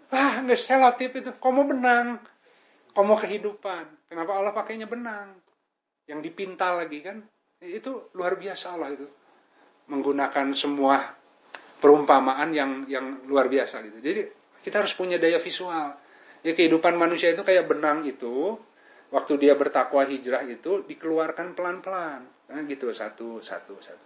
Ah, 0.09 0.41
nggak 0.41 0.61
selotip 0.65 1.13
itu. 1.13 1.31
Komo 1.37 1.69
benang. 1.69 2.17
Komo 2.97 3.21
kehidupan. 3.21 4.09
Kenapa 4.09 4.41
Allah 4.41 4.57
pakainya 4.57 4.89
benang? 4.89 5.37
Yang 6.07 6.21
dipintal 6.31 6.83
lagi 6.83 6.99
kan. 7.03 7.23
Itu 7.63 8.11
luar 8.19 8.39
biasa 8.39 8.75
Allah 8.75 8.95
itu. 8.95 9.07
Menggunakan 9.91 10.55
semua 10.55 11.15
perumpamaan 11.83 12.55
yang 12.55 12.87
yang 12.87 13.27
luar 13.27 13.51
biasa 13.51 13.83
gitu. 13.83 13.99
Jadi 13.99 14.21
kita 14.63 14.87
harus 14.87 14.95
punya 14.95 15.19
daya 15.19 15.43
visual. 15.43 15.99
Ya 16.43 16.53
kehidupan 16.55 16.95
manusia 16.95 17.35
itu 17.35 17.43
kayak 17.43 17.67
benang 17.71 18.07
itu. 18.07 18.59
Waktu 19.13 19.37
dia 19.37 19.53
bertakwa 19.53 20.09
hijrah 20.09 20.41
itu 20.49 20.89
dikeluarkan 20.89 21.53
pelan-pelan. 21.53 22.25
Nah, 22.49 22.61
gitu 22.65 22.89
satu, 22.97 23.45
satu, 23.45 23.77
satu. 23.77 24.05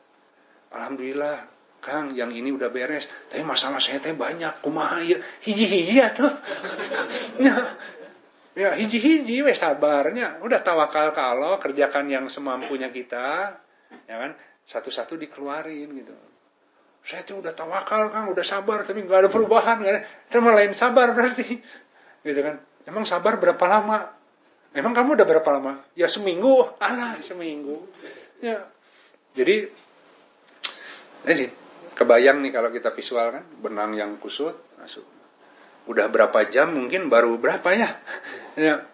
Alhamdulillah 0.74 1.46
Kang, 1.78 2.18
yang 2.18 2.34
ini 2.34 2.50
udah 2.50 2.66
beres. 2.74 3.06
Tapi 3.30 3.46
masalah 3.46 3.78
saya 3.78 4.02
teh 4.02 4.10
banyak. 4.10 4.58
Kumaha 4.58 4.98
ya? 5.06 5.22
Hiji-hiji 5.46 5.94
ya 6.02 6.10
tuh. 6.10 6.26
ya, 8.56 8.74
hiji-hiji 8.74 9.44
wes 9.44 9.60
sabarnya. 9.60 10.40
Udah 10.40 10.64
tawakal 10.64 11.12
ke 11.12 11.20
Allah, 11.20 11.60
kerjakan 11.60 12.08
yang 12.08 12.26
semampunya 12.32 12.88
kita. 12.88 13.60
Ya 14.08 14.16
kan? 14.16 14.32
Satu-satu 14.66 15.14
dikeluarin 15.14 15.92
gitu. 15.94 16.16
Saya 17.06 17.22
tuh 17.22 17.38
udah 17.38 17.54
tawakal 17.54 18.10
Kang, 18.10 18.34
udah 18.34 18.42
sabar 18.42 18.82
tapi 18.82 19.06
nggak 19.06 19.28
ada 19.28 19.30
perubahan. 19.30 19.78
Gak 19.78 19.92
ada. 19.94 20.02
Itu 20.26 20.42
lain 20.42 20.72
sabar 20.74 21.14
berarti. 21.14 21.62
Gitu 22.26 22.40
kan? 22.42 22.58
Emang 22.82 23.06
sabar 23.06 23.38
berapa 23.38 23.62
lama? 23.70 24.10
Emang 24.74 24.90
kamu 24.90 25.14
udah 25.14 25.26
berapa 25.28 25.48
lama? 25.54 25.86
Ya 25.94 26.10
seminggu. 26.10 26.66
Alah, 26.82 27.22
seminggu. 27.22 27.86
Ya. 28.42 28.66
Jadi, 29.38 29.70
jadi 31.22 31.44
kebayang 31.96 32.44
nih 32.44 32.52
kalau 32.52 32.68
kita 32.68 32.92
visual 32.92 33.32
kan 33.32 33.44
benang 33.64 33.96
yang 33.96 34.20
kusut 34.20 34.54
masuk 34.76 35.15
udah 35.86 36.06
berapa 36.10 36.46
jam 36.50 36.74
mungkin 36.74 37.08
baru 37.08 37.38
berapa 37.38 37.68
ya? 37.74 37.90
Ya. 38.56 38.88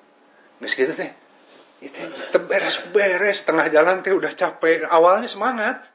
Nggak 0.59 0.71
segitu 0.75 0.93
teh. 0.99 1.15
Itu 1.79 2.39
beres 2.43 2.83
beres. 2.91 3.47
Tengah 3.47 3.71
jalan 3.71 4.03
teh 4.03 4.11
udah 4.11 4.35
capek. 4.35 4.91
Awalnya 4.91 5.31
semangat. 5.31 5.87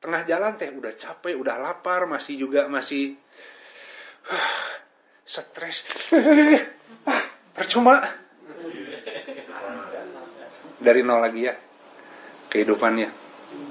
Tengah 0.00 0.24
jalan 0.24 0.56
teh 0.56 0.72
udah 0.72 0.96
capek 0.96 1.36
udah 1.36 1.60
lapar 1.60 2.08
masih 2.08 2.40
juga 2.40 2.64
masih 2.64 3.20
uh, 4.28 4.72
stres. 5.28 5.84
Ah, 7.04 7.20
percuma. 7.52 8.00
Dari 10.80 11.04
nol 11.04 11.20
lagi 11.20 11.44
ya 11.44 11.52
kehidupannya. 12.54 13.08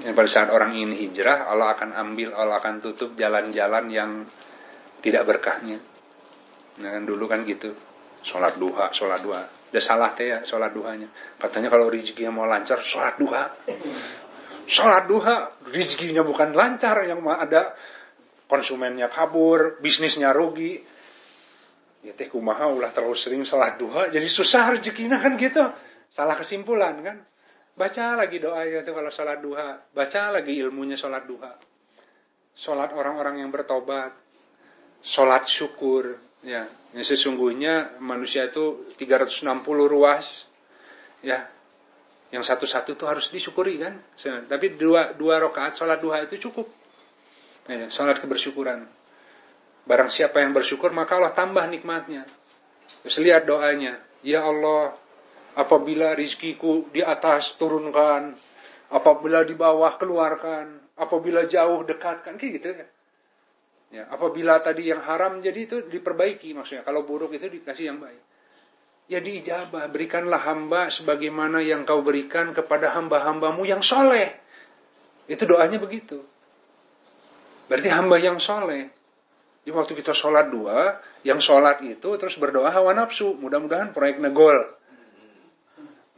Yang 0.04 0.14
pada 0.14 0.28
saat 0.28 0.48
orang 0.52 0.76
ingin 0.76 0.92
hijrah, 1.00 1.48
Allah 1.48 1.72
akan 1.72 1.96
ambil, 1.96 2.36
Allah 2.36 2.60
akan 2.60 2.84
tutup 2.84 3.16
jalan-jalan 3.16 3.88
yang 3.88 4.10
tidak 5.00 5.24
berkahnya. 5.24 5.80
Nah 6.74 6.90
kan 6.90 7.02
dulu 7.06 7.30
kan 7.30 7.46
gitu, 7.46 7.74
sholat 8.26 8.58
duha, 8.58 8.90
sholat 8.90 9.20
duha. 9.22 9.46
Udah 9.70 9.82
salah 9.82 10.10
teh 10.14 10.30
ya 10.30 10.42
sholat 10.42 10.74
duhanya. 10.74 11.10
Katanya 11.38 11.70
kalau 11.70 11.86
rezekinya 11.90 12.34
mau 12.34 12.46
lancar, 12.46 12.82
sholat 12.82 13.18
duha. 13.18 13.50
Sholat 14.66 15.04
duha, 15.06 15.60
rezekinya 15.70 16.24
bukan 16.24 16.56
lancar, 16.56 17.04
yang 17.06 17.22
ada 17.26 17.76
konsumennya 18.50 19.06
kabur, 19.12 19.78
bisnisnya 19.78 20.34
rugi. 20.34 20.82
Ya 22.04 22.12
teh 22.12 22.28
kumaha 22.28 22.68
ulah 22.68 22.90
terlalu 22.90 23.16
sering 23.16 23.42
sholat 23.46 23.78
duha, 23.78 24.10
jadi 24.10 24.26
susah 24.26 24.74
rezekinya 24.78 25.18
kan 25.22 25.38
gitu. 25.38 25.62
Salah 26.10 26.38
kesimpulan 26.38 27.02
kan. 27.02 27.18
Baca 27.74 28.14
lagi 28.14 28.38
doa 28.38 28.62
itu 28.70 28.86
kalau 28.86 29.10
sholat 29.10 29.42
duha. 29.42 29.82
Baca 29.90 30.30
lagi 30.30 30.54
ilmunya 30.62 30.94
sholat 30.94 31.26
duha. 31.26 31.50
Sholat 32.54 32.94
orang-orang 32.94 33.42
yang 33.42 33.50
bertobat. 33.50 34.14
Sholat 35.02 35.50
syukur. 35.50 36.14
Ya, 36.44 36.68
ya 36.92 37.02
sesungguhnya 37.02 37.98
manusia 38.04 38.44
itu 38.46 38.92
360 39.00 39.48
ruas. 39.88 40.44
Ya, 41.24 41.48
yang 42.28 42.44
satu-satu 42.44 42.94
itu 42.98 43.04
harus 43.08 43.32
disyukuri 43.32 43.80
kan. 43.80 43.96
Tapi 44.46 44.76
dua, 44.76 45.16
dua 45.16 45.40
rakaat 45.40 45.80
sholat 45.80 46.04
duha 46.04 46.28
itu 46.28 46.36
cukup. 46.48 46.68
Ya, 47.64 47.88
sholat 47.88 48.20
kebersyukuran. 48.20 48.84
Barang 49.88 50.12
siapa 50.12 50.40
yang 50.44 50.52
bersyukur 50.52 50.92
maka 50.92 51.16
Allah 51.16 51.32
tambah 51.32 51.64
nikmatnya. 51.64 52.28
Terus 53.04 53.16
lihat 53.24 53.48
doanya. 53.48 54.00
Ya 54.20 54.44
Allah, 54.44 54.96
apabila 55.56 56.12
rizkiku 56.12 56.88
di 56.92 57.00
atas 57.00 57.56
turunkan, 57.56 58.36
apabila 58.92 59.44
di 59.44 59.56
bawah 59.56 59.96
keluarkan, 59.96 60.92
apabila 60.96 61.48
jauh 61.48 61.84
dekatkan, 61.84 62.36
kayak 62.36 62.52
gitu 62.60 62.66
ya. 62.72 62.86
Ya, 63.94 64.10
apabila 64.10 64.58
tadi 64.58 64.90
yang 64.90 65.06
haram 65.06 65.38
jadi 65.38 65.70
itu 65.70 65.86
diperbaiki 65.86 66.50
maksudnya. 66.50 66.82
Kalau 66.82 67.06
buruk 67.06 67.30
itu 67.30 67.46
dikasih 67.46 67.94
yang 67.94 68.02
baik. 68.02 68.18
Ya 69.06 69.22
diijabah, 69.22 69.86
berikanlah 69.86 70.42
hamba 70.42 70.90
sebagaimana 70.90 71.62
yang 71.62 71.86
kau 71.86 72.02
berikan 72.02 72.50
kepada 72.50 72.90
hamba-hambamu 72.90 73.62
yang 73.62 73.86
soleh. 73.86 74.34
Itu 75.30 75.46
doanya 75.46 75.78
begitu. 75.78 76.26
Berarti 77.70 77.86
hamba 77.86 78.18
yang 78.18 78.42
soleh. 78.42 78.90
Di 79.62 79.70
waktu 79.70 79.94
kita 79.94 80.10
sholat 80.10 80.50
dua, 80.50 80.98
yang 81.22 81.38
sholat 81.38 81.78
itu 81.86 82.18
terus 82.18 82.34
berdoa 82.34 82.74
hawa 82.74 82.98
nafsu. 82.98 83.30
Mudah-mudahan 83.38 83.94
proyek 83.94 84.18
negol. 84.18 84.58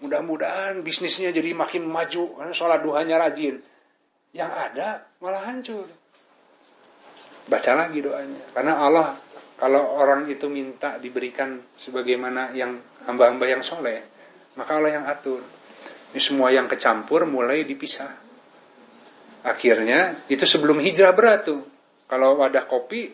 Mudah-mudahan 0.00 0.80
bisnisnya 0.80 1.28
jadi 1.28 1.52
makin 1.52 1.84
maju 1.84 2.40
karena 2.40 2.54
sholat 2.56 2.80
duhanya 2.80 3.20
rajin. 3.20 3.60
Yang 4.32 4.52
ada 4.56 4.88
malah 5.20 5.44
hancur. 5.44 5.92
Baca 7.46 7.72
lagi 7.78 7.98
doanya. 8.02 8.50
Karena 8.50 8.74
Allah 8.82 9.08
kalau 9.56 9.96
orang 9.96 10.28
itu 10.28 10.52
minta 10.52 11.00
diberikan 11.00 11.62
sebagaimana 11.80 12.52
yang 12.52 12.76
hamba-hamba 13.08 13.48
yang 13.48 13.62
soleh, 13.64 14.04
maka 14.58 14.76
Allah 14.76 15.00
yang 15.00 15.04
atur. 15.08 15.40
Ini 16.12 16.20
semua 16.20 16.52
yang 16.52 16.68
kecampur 16.68 17.24
mulai 17.24 17.64
dipisah. 17.64 18.12
Akhirnya 19.46 20.26
itu 20.28 20.44
sebelum 20.44 20.82
hijrah 20.82 21.14
berat 21.16 21.48
tuh. 21.48 21.64
Kalau 22.06 22.38
wadah 22.38 22.68
kopi 22.68 23.10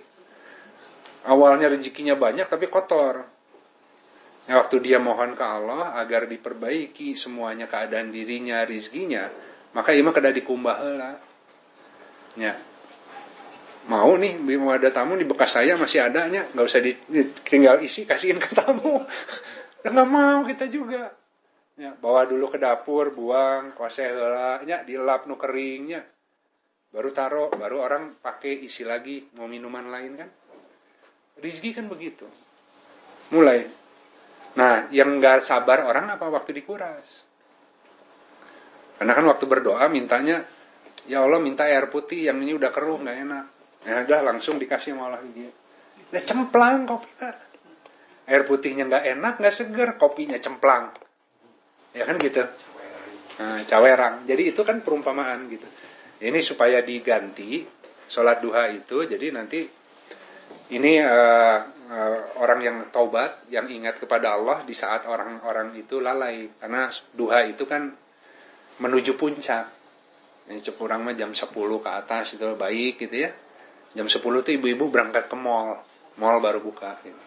awalnya 1.28 1.70
rezekinya 1.70 2.18
banyak 2.18 2.50
tapi 2.50 2.66
kotor. 2.66 3.28
Ya, 4.42 4.58
waktu 4.58 4.82
dia 4.82 4.98
mohon 4.98 5.38
ke 5.38 5.44
Allah 5.46 5.94
agar 6.02 6.26
diperbaiki 6.26 7.14
semuanya 7.14 7.70
keadaan 7.70 8.10
dirinya, 8.10 8.66
rizkinya, 8.66 9.30
maka 9.70 9.94
ima 9.94 10.10
kada 10.10 10.34
dikumbah. 10.34 10.82
Ya. 12.34 12.58
Mau 13.90 14.14
nih, 14.14 14.38
mau 14.38 14.70
ada 14.70 14.94
tamu 14.94 15.18
di 15.18 15.26
bekas 15.26 15.58
saya 15.58 15.74
masih 15.74 16.06
adanya, 16.06 16.46
nggak 16.54 16.66
usah 16.66 16.80
tinggal 17.42 17.82
isi 17.82 18.06
kasihin 18.06 18.38
ke 18.38 18.54
tamu. 18.54 19.02
nggak 19.82 20.08
mau 20.08 20.46
kita 20.46 20.70
juga. 20.70 21.10
Ya, 21.74 21.96
bawa 21.98 22.28
dulu 22.28 22.52
ke 22.52 22.60
dapur, 22.60 23.10
buang, 23.16 23.74
kuasai 23.74 24.12
nya 24.68 24.86
dilap 24.86 25.26
nu 25.26 25.34
keringnya. 25.34 26.04
Baru 26.92 27.10
taruh, 27.10 27.48
baru 27.50 27.80
orang 27.80 28.20
pakai 28.20 28.68
isi 28.68 28.84
lagi, 28.84 29.24
mau 29.34 29.48
minuman 29.48 29.88
lain 29.88 30.12
kan. 30.14 30.28
Rizki 31.40 31.72
kan 31.72 31.88
begitu. 31.88 32.28
Mulai 33.32 33.82
Nah, 34.52 34.92
yang 34.92 35.16
nggak 35.16 35.48
sabar 35.48 35.88
orang 35.88 36.12
apa 36.12 36.28
waktu 36.28 36.52
dikuras? 36.52 37.24
Karena 39.00 39.12
kan 39.16 39.24
waktu 39.24 39.44
berdoa 39.48 39.88
mintanya, 39.88 40.44
ya 41.08 41.24
Allah 41.24 41.40
minta 41.40 41.64
air 41.64 41.88
putih, 41.88 42.28
yang 42.28 42.36
ini 42.44 42.52
udah 42.52 42.68
keruh 42.68 43.00
nggak 43.00 43.18
enak. 43.24 43.46
Ya 43.82 44.06
udah 44.06 44.20
langsung 44.22 44.62
dikasih 44.62 44.94
sama 44.94 45.10
Allah 45.10 45.22
dia. 45.34 45.50
Ya 46.14 46.20
cemplang 46.22 46.86
kopinya. 46.86 47.34
Air 48.30 48.46
putihnya 48.46 48.86
nggak 48.86 49.04
enak, 49.18 49.34
nggak 49.42 49.54
seger, 49.54 49.88
kopinya 49.98 50.38
cemplang. 50.38 50.94
Ya 51.90 52.06
kan 52.06 52.16
gitu. 52.22 52.46
Nah, 53.42 53.66
cawerang. 53.66 54.22
Jadi 54.28 54.54
itu 54.54 54.62
kan 54.62 54.86
perumpamaan 54.86 55.50
gitu. 55.50 55.66
Ini 56.22 56.38
supaya 56.44 56.78
diganti 56.86 57.66
sholat 58.06 58.38
duha 58.38 58.70
itu, 58.70 59.02
jadi 59.02 59.34
nanti 59.34 59.66
ini 60.70 61.02
uh, 61.02 61.58
uh, 61.90 62.18
orang 62.38 62.60
yang 62.62 62.76
taubat, 62.94 63.50
yang 63.50 63.66
ingat 63.66 63.98
kepada 63.98 64.38
Allah 64.38 64.62
di 64.62 64.76
saat 64.76 65.02
orang-orang 65.10 65.74
itu 65.74 65.98
lalai. 65.98 66.46
Karena 66.62 66.86
duha 67.16 67.42
itu 67.50 67.66
kan 67.66 67.90
menuju 68.78 69.18
puncak. 69.18 69.82
Ini 70.46 70.58
mah 70.78 71.14
jam 71.14 71.30
10 71.34 71.50
ke 71.54 71.90
atas 71.90 72.34
itu 72.34 72.44
baik 72.54 73.02
gitu 73.02 73.16
ya. 73.26 73.30
Jam 73.92 74.08
10 74.08 74.20
itu 74.20 74.50
ibu-ibu 74.56 74.88
berangkat 74.88 75.28
ke 75.28 75.36
mall. 75.36 75.80
Mall 76.16 76.40
baru 76.40 76.60
buka. 76.60 77.00
Gitu. 77.04 77.20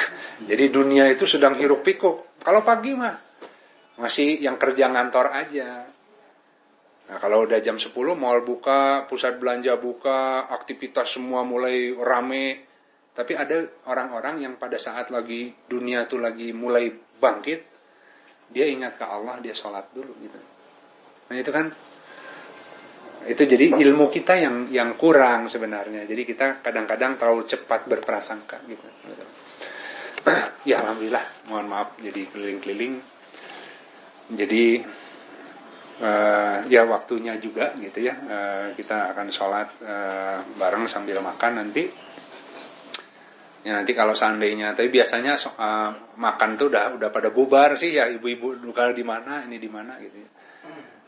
Jadi 0.50 0.64
dunia 0.70 1.10
itu 1.10 1.26
sedang 1.26 1.58
hiruk 1.58 1.82
pikuk. 1.82 2.42
Kalau 2.42 2.62
pagi 2.62 2.94
mah 2.94 3.18
masih 3.98 4.42
yang 4.42 4.58
kerja 4.58 4.90
ngantor 4.90 5.30
aja. 5.30 5.86
Nah 7.04 7.18
kalau 7.20 7.44
udah 7.44 7.60
jam 7.60 7.76
10 7.76 7.92
mall 8.16 8.40
buka, 8.42 9.04
pusat 9.06 9.36
belanja 9.36 9.76
buka, 9.76 10.48
aktivitas 10.50 11.14
semua 11.14 11.44
mulai 11.44 11.92
rame. 11.92 12.64
Tapi 13.14 13.38
ada 13.38 13.62
orang-orang 13.86 14.42
yang 14.42 14.54
pada 14.58 14.74
saat 14.80 15.14
lagi 15.14 15.54
dunia 15.70 16.10
tuh 16.10 16.18
lagi 16.18 16.50
mulai 16.50 16.90
bangkit, 17.22 17.60
dia 18.50 18.66
ingat 18.66 18.98
ke 18.98 19.06
Allah, 19.06 19.38
dia 19.38 19.54
sholat 19.54 19.86
dulu 19.94 20.10
gitu. 20.18 20.40
Nah 21.30 21.36
itu 21.38 21.50
kan 21.54 21.70
itu 23.24 23.42
jadi 23.48 23.72
ilmu 23.72 24.12
kita 24.12 24.36
yang 24.36 24.56
yang 24.68 24.90
kurang 25.00 25.48
sebenarnya. 25.48 26.04
Jadi 26.04 26.22
kita 26.28 26.60
kadang-kadang 26.60 27.16
terlalu 27.16 27.48
cepat 27.48 27.88
berprasangka 27.88 28.60
gitu. 28.68 28.86
ya 30.70 30.80
alhamdulillah, 30.80 31.48
mohon 31.48 31.66
maaf 31.68 31.96
jadi 32.00 32.28
keliling-keliling. 32.28 32.94
Jadi 34.34 34.64
uh, 36.00 36.56
ya 36.68 36.82
waktunya 36.84 37.36
juga 37.40 37.72
gitu 37.80 38.04
ya. 38.04 38.14
Uh, 38.16 38.66
kita 38.76 39.16
akan 39.16 39.28
sholat 39.32 39.68
uh, 39.80 40.38
bareng 40.56 40.88
sambil 40.88 41.20
makan 41.24 41.64
nanti. 41.64 41.84
Ya 43.64 43.80
nanti 43.80 43.96
kalau 43.96 44.12
seandainya, 44.12 44.76
tapi 44.76 44.92
biasanya 44.92 45.40
uh, 45.40 45.90
makan 46.20 46.60
tuh 46.60 46.68
udah 46.68 47.00
udah 47.00 47.08
pada 47.08 47.32
bubar 47.32 47.80
sih 47.80 47.96
ya 47.96 48.12
ibu-ibu 48.12 48.60
kalau 48.76 48.92
di 48.92 49.00
mana 49.00 49.48
ini 49.48 49.56
di 49.56 49.70
mana 49.72 49.96
gitu. 50.04 50.20
Ya 50.20 50.33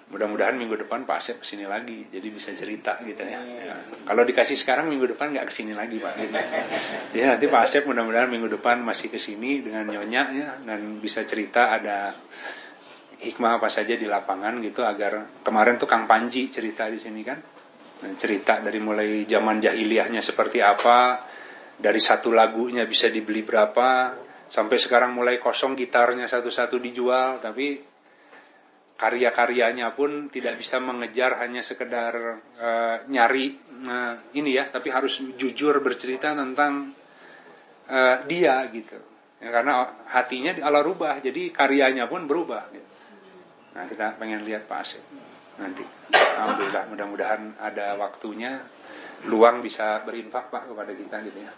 mudah-mudahan 0.06 0.54
minggu 0.54 0.86
depan 0.86 1.02
Pak 1.02 1.18
Asep 1.18 1.42
ke 1.42 1.46
sini 1.46 1.66
lagi 1.66 2.06
jadi 2.06 2.28
bisa 2.30 2.54
cerita 2.54 3.02
gitu 3.02 3.26
ya, 3.26 3.42
ya. 3.42 3.74
kalau 4.06 4.22
dikasih 4.22 4.54
sekarang 4.54 4.86
minggu 4.86 5.10
depan 5.10 5.34
nggak 5.34 5.50
ke 5.50 5.54
sini 5.54 5.74
lagi 5.74 5.98
Pak 5.98 6.14
gitu. 6.22 6.34
jadi 7.18 7.24
nanti 7.34 7.44
Pak 7.50 7.62
Asep 7.66 7.82
mudah-mudahan 7.90 8.30
minggu 8.30 8.46
depan 8.54 8.86
masih 8.86 9.10
ke 9.10 9.18
sini 9.18 9.66
dengan 9.66 9.82
nyonya 9.90 10.22
ya 10.30 10.48
dan 10.62 11.02
bisa 11.02 11.26
cerita 11.26 11.74
ada 11.74 12.14
hikmah 13.18 13.58
apa 13.58 13.66
saja 13.66 13.98
di 13.98 14.06
lapangan 14.06 14.62
gitu 14.62 14.86
agar 14.86 15.42
kemarin 15.42 15.74
tuh 15.74 15.90
Kang 15.90 16.06
Panji 16.06 16.46
cerita 16.54 16.86
di 16.86 17.02
sini 17.02 17.26
kan 17.26 17.42
nah, 18.06 18.14
cerita 18.14 18.62
dari 18.62 18.78
mulai 18.78 19.26
zaman 19.26 19.58
jahiliyahnya 19.58 20.22
seperti 20.22 20.62
apa 20.62 21.26
dari 21.82 21.98
satu 21.98 22.30
lagunya 22.30 22.86
bisa 22.86 23.10
dibeli 23.10 23.42
berapa 23.42 24.14
sampai 24.46 24.78
sekarang 24.78 25.18
mulai 25.18 25.42
kosong 25.42 25.74
gitarnya 25.74 26.30
satu-satu 26.30 26.78
dijual 26.78 27.42
tapi 27.42 27.95
karya-karyanya 28.96 29.92
pun 29.92 30.32
tidak 30.32 30.56
bisa 30.56 30.80
mengejar 30.80 31.36
hanya 31.44 31.60
sekedar 31.60 32.40
uh, 32.56 32.96
nyari 33.12 33.60
uh, 33.84 34.32
ini 34.32 34.56
ya, 34.56 34.72
tapi 34.72 34.88
harus 34.88 35.20
jujur 35.36 35.76
bercerita 35.84 36.32
tentang 36.32 36.96
uh, 37.92 38.16
dia 38.24 38.64
gitu. 38.72 38.96
Ya, 39.36 39.52
karena 39.52 40.00
hatinya 40.08 40.56
Allah 40.64 40.80
rubah, 40.80 41.20
jadi 41.20 41.52
karyanya 41.52 42.08
pun 42.08 42.24
berubah. 42.24 42.72
Gitu. 42.72 42.88
Nah 43.76 43.84
kita 43.84 44.16
pengen 44.16 44.48
lihat 44.48 44.64
Pak 44.64 44.80
Asep 44.80 45.04
nanti. 45.60 45.84
Alhamdulillah, 46.16 46.88
mudah-mudahan 46.88 47.60
ada 47.60 48.00
waktunya, 48.00 48.64
luang 49.28 49.60
bisa 49.60 50.00
berinfak 50.08 50.48
Pak 50.48 50.72
kepada 50.72 50.92
kita 50.96 51.16
gitu 51.28 51.38
ya. 51.44 51.52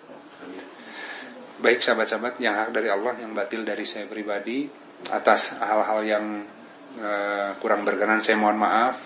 Baik 1.62 1.82
sahabat-sahabat 1.82 2.38
yang 2.42 2.54
hak 2.54 2.70
dari 2.74 2.90
Allah, 2.90 3.14
yang 3.18 3.34
batil 3.34 3.62
dari 3.62 3.86
saya 3.86 4.10
pribadi 4.10 4.66
atas 5.10 5.54
hal-hal 5.54 6.02
yang 6.02 6.24
uh, 6.98 7.50
kurang 7.62 7.86
berkenan 7.86 8.20
saya 8.20 8.36
mohon 8.36 8.58
maaf. 8.58 8.96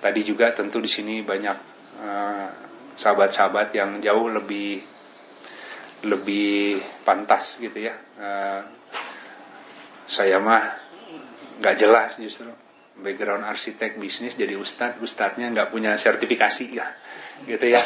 Tadi 0.00 0.24
juga 0.24 0.56
tentu 0.56 0.80
di 0.80 0.88
sini 0.88 1.20
banyak 1.20 1.58
eh, 2.00 2.48
sahabat-sahabat 2.96 3.68
yang 3.76 4.00
jauh 4.00 4.32
lebih 4.32 4.80
lebih 6.08 6.80
pantas 7.04 7.60
gitu 7.60 7.84
ya. 7.84 8.00
Uh, 8.16 8.60
saya 10.08 10.40
mah 10.40 10.80
nggak 11.60 11.76
jelas 11.76 12.16
justru 12.16 12.48
background 12.96 13.44
arsitek 13.44 14.00
bisnis 14.00 14.32
jadi 14.32 14.56
ustadz 14.56 15.04
ustadznya 15.04 15.52
nggak 15.52 15.68
punya 15.68 16.00
sertifikasi 16.00 16.66
ya 16.72 16.86
gitu 17.44 17.68
ya 17.68 17.80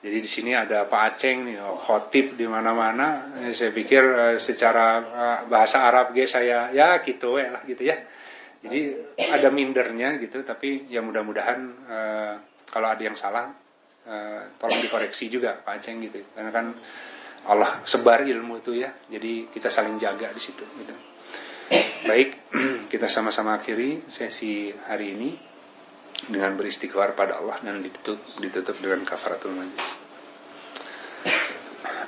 jadi 0.00 0.18
di 0.18 0.30
sini 0.30 0.52
ada 0.54 0.90
Pak 0.90 1.02
Aceng 1.14 1.46
nih 1.46 1.58
oh, 1.62 1.78
khotib 1.78 2.34
di 2.34 2.46
mana-mana 2.50 3.38
saya 3.54 3.70
pikir 3.74 4.02
secara 4.42 4.86
bahasa 5.46 5.82
Arab 5.82 6.14
gue 6.14 6.26
saya 6.26 6.70
ya 6.74 6.98
gitu 7.02 7.38
ya 7.38 7.48
lah 7.54 7.62
gitu 7.66 7.82
ya 7.86 7.96
jadi 8.60 8.80
ada 9.32 9.48
mindernya 9.48 10.20
gitu, 10.20 10.44
tapi 10.44 10.84
ya 10.92 11.00
mudah-mudahan 11.00 11.60
uh, 11.88 12.34
kalau 12.68 12.92
ada 12.92 13.00
yang 13.00 13.16
salah, 13.16 13.56
uh, 14.04 14.52
tolong 14.60 14.84
dikoreksi 14.84 15.32
juga 15.32 15.64
Pak 15.64 15.80
Aceng 15.80 15.96
gitu. 16.04 16.20
Karena 16.36 16.52
kan 16.52 16.66
Allah 17.48 17.80
sebar 17.88 18.20
ilmu 18.20 18.60
itu 18.60 18.76
ya, 18.76 18.92
jadi 19.08 19.48
kita 19.48 19.72
saling 19.72 19.96
jaga 19.96 20.28
di 20.36 20.40
situ. 20.44 20.60
Gitu. 20.76 20.94
Baik, 22.04 22.52
kita 22.92 23.08
sama-sama 23.08 23.56
akhiri 23.56 24.12
sesi 24.12 24.68
hari 24.76 25.16
ini 25.16 25.30
dengan 26.28 26.52
beristighfar 26.60 27.16
pada 27.16 27.40
Allah 27.40 27.64
dan 27.64 27.80
ditutup, 27.80 28.20
ditutup 28.44 28.76
dengan 28.76 29.08
kafaratul 29.08 29.56
majlis. 29.56 29.88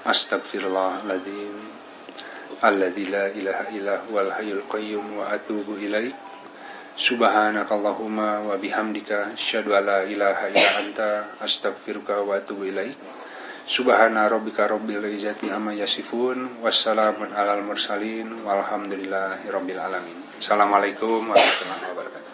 Astagfirullahaladzim 0.03 1.55
Alladzi 2.63 3.09
la 3.09 3.33
ilaha 3.33 3.65
illa 3.73 3.95
huwal 4.07 4.31
hayyul 4.37 4.63
qayyum 4.69 5.19
wa 5.19 5.33
atubu 5.33 5.81
ilaih 5.81 6.32
Subhanakallahumma 6.93 8.45
wa 8.45 8.57
bihamdika 8.61 9.33
asyhadu 9.33 9.73
an 9.73 9.83
la 9.89 9.99
ilaha 10.05 10.53
illa 10.53 10.71
anta 10.77 11.11
astaghfiruka 11.41 12.21
wa 12.21 12.37
atubu 12.37 12.69
ilaik. 12.69 12.97
Subhana 13.65 14.29
rabbika 14.29 14.69
rabbil 14.69 15.01
izzati 15.09 15.49
amma 15.49 15.73
yasifun 15.73 16.61
wassalamun 16.61 17.33
alal 17.33 17.65
mursalin 17.65 18.45
walhamdulillahi 18.45 19.49
rabbil 19.49 19.81
alamin. 19.81 20.19
Assalamualaikum 20.37 21.33
warahmatullahi 21.33 21.85
wabarakatuh. 21.97 22.33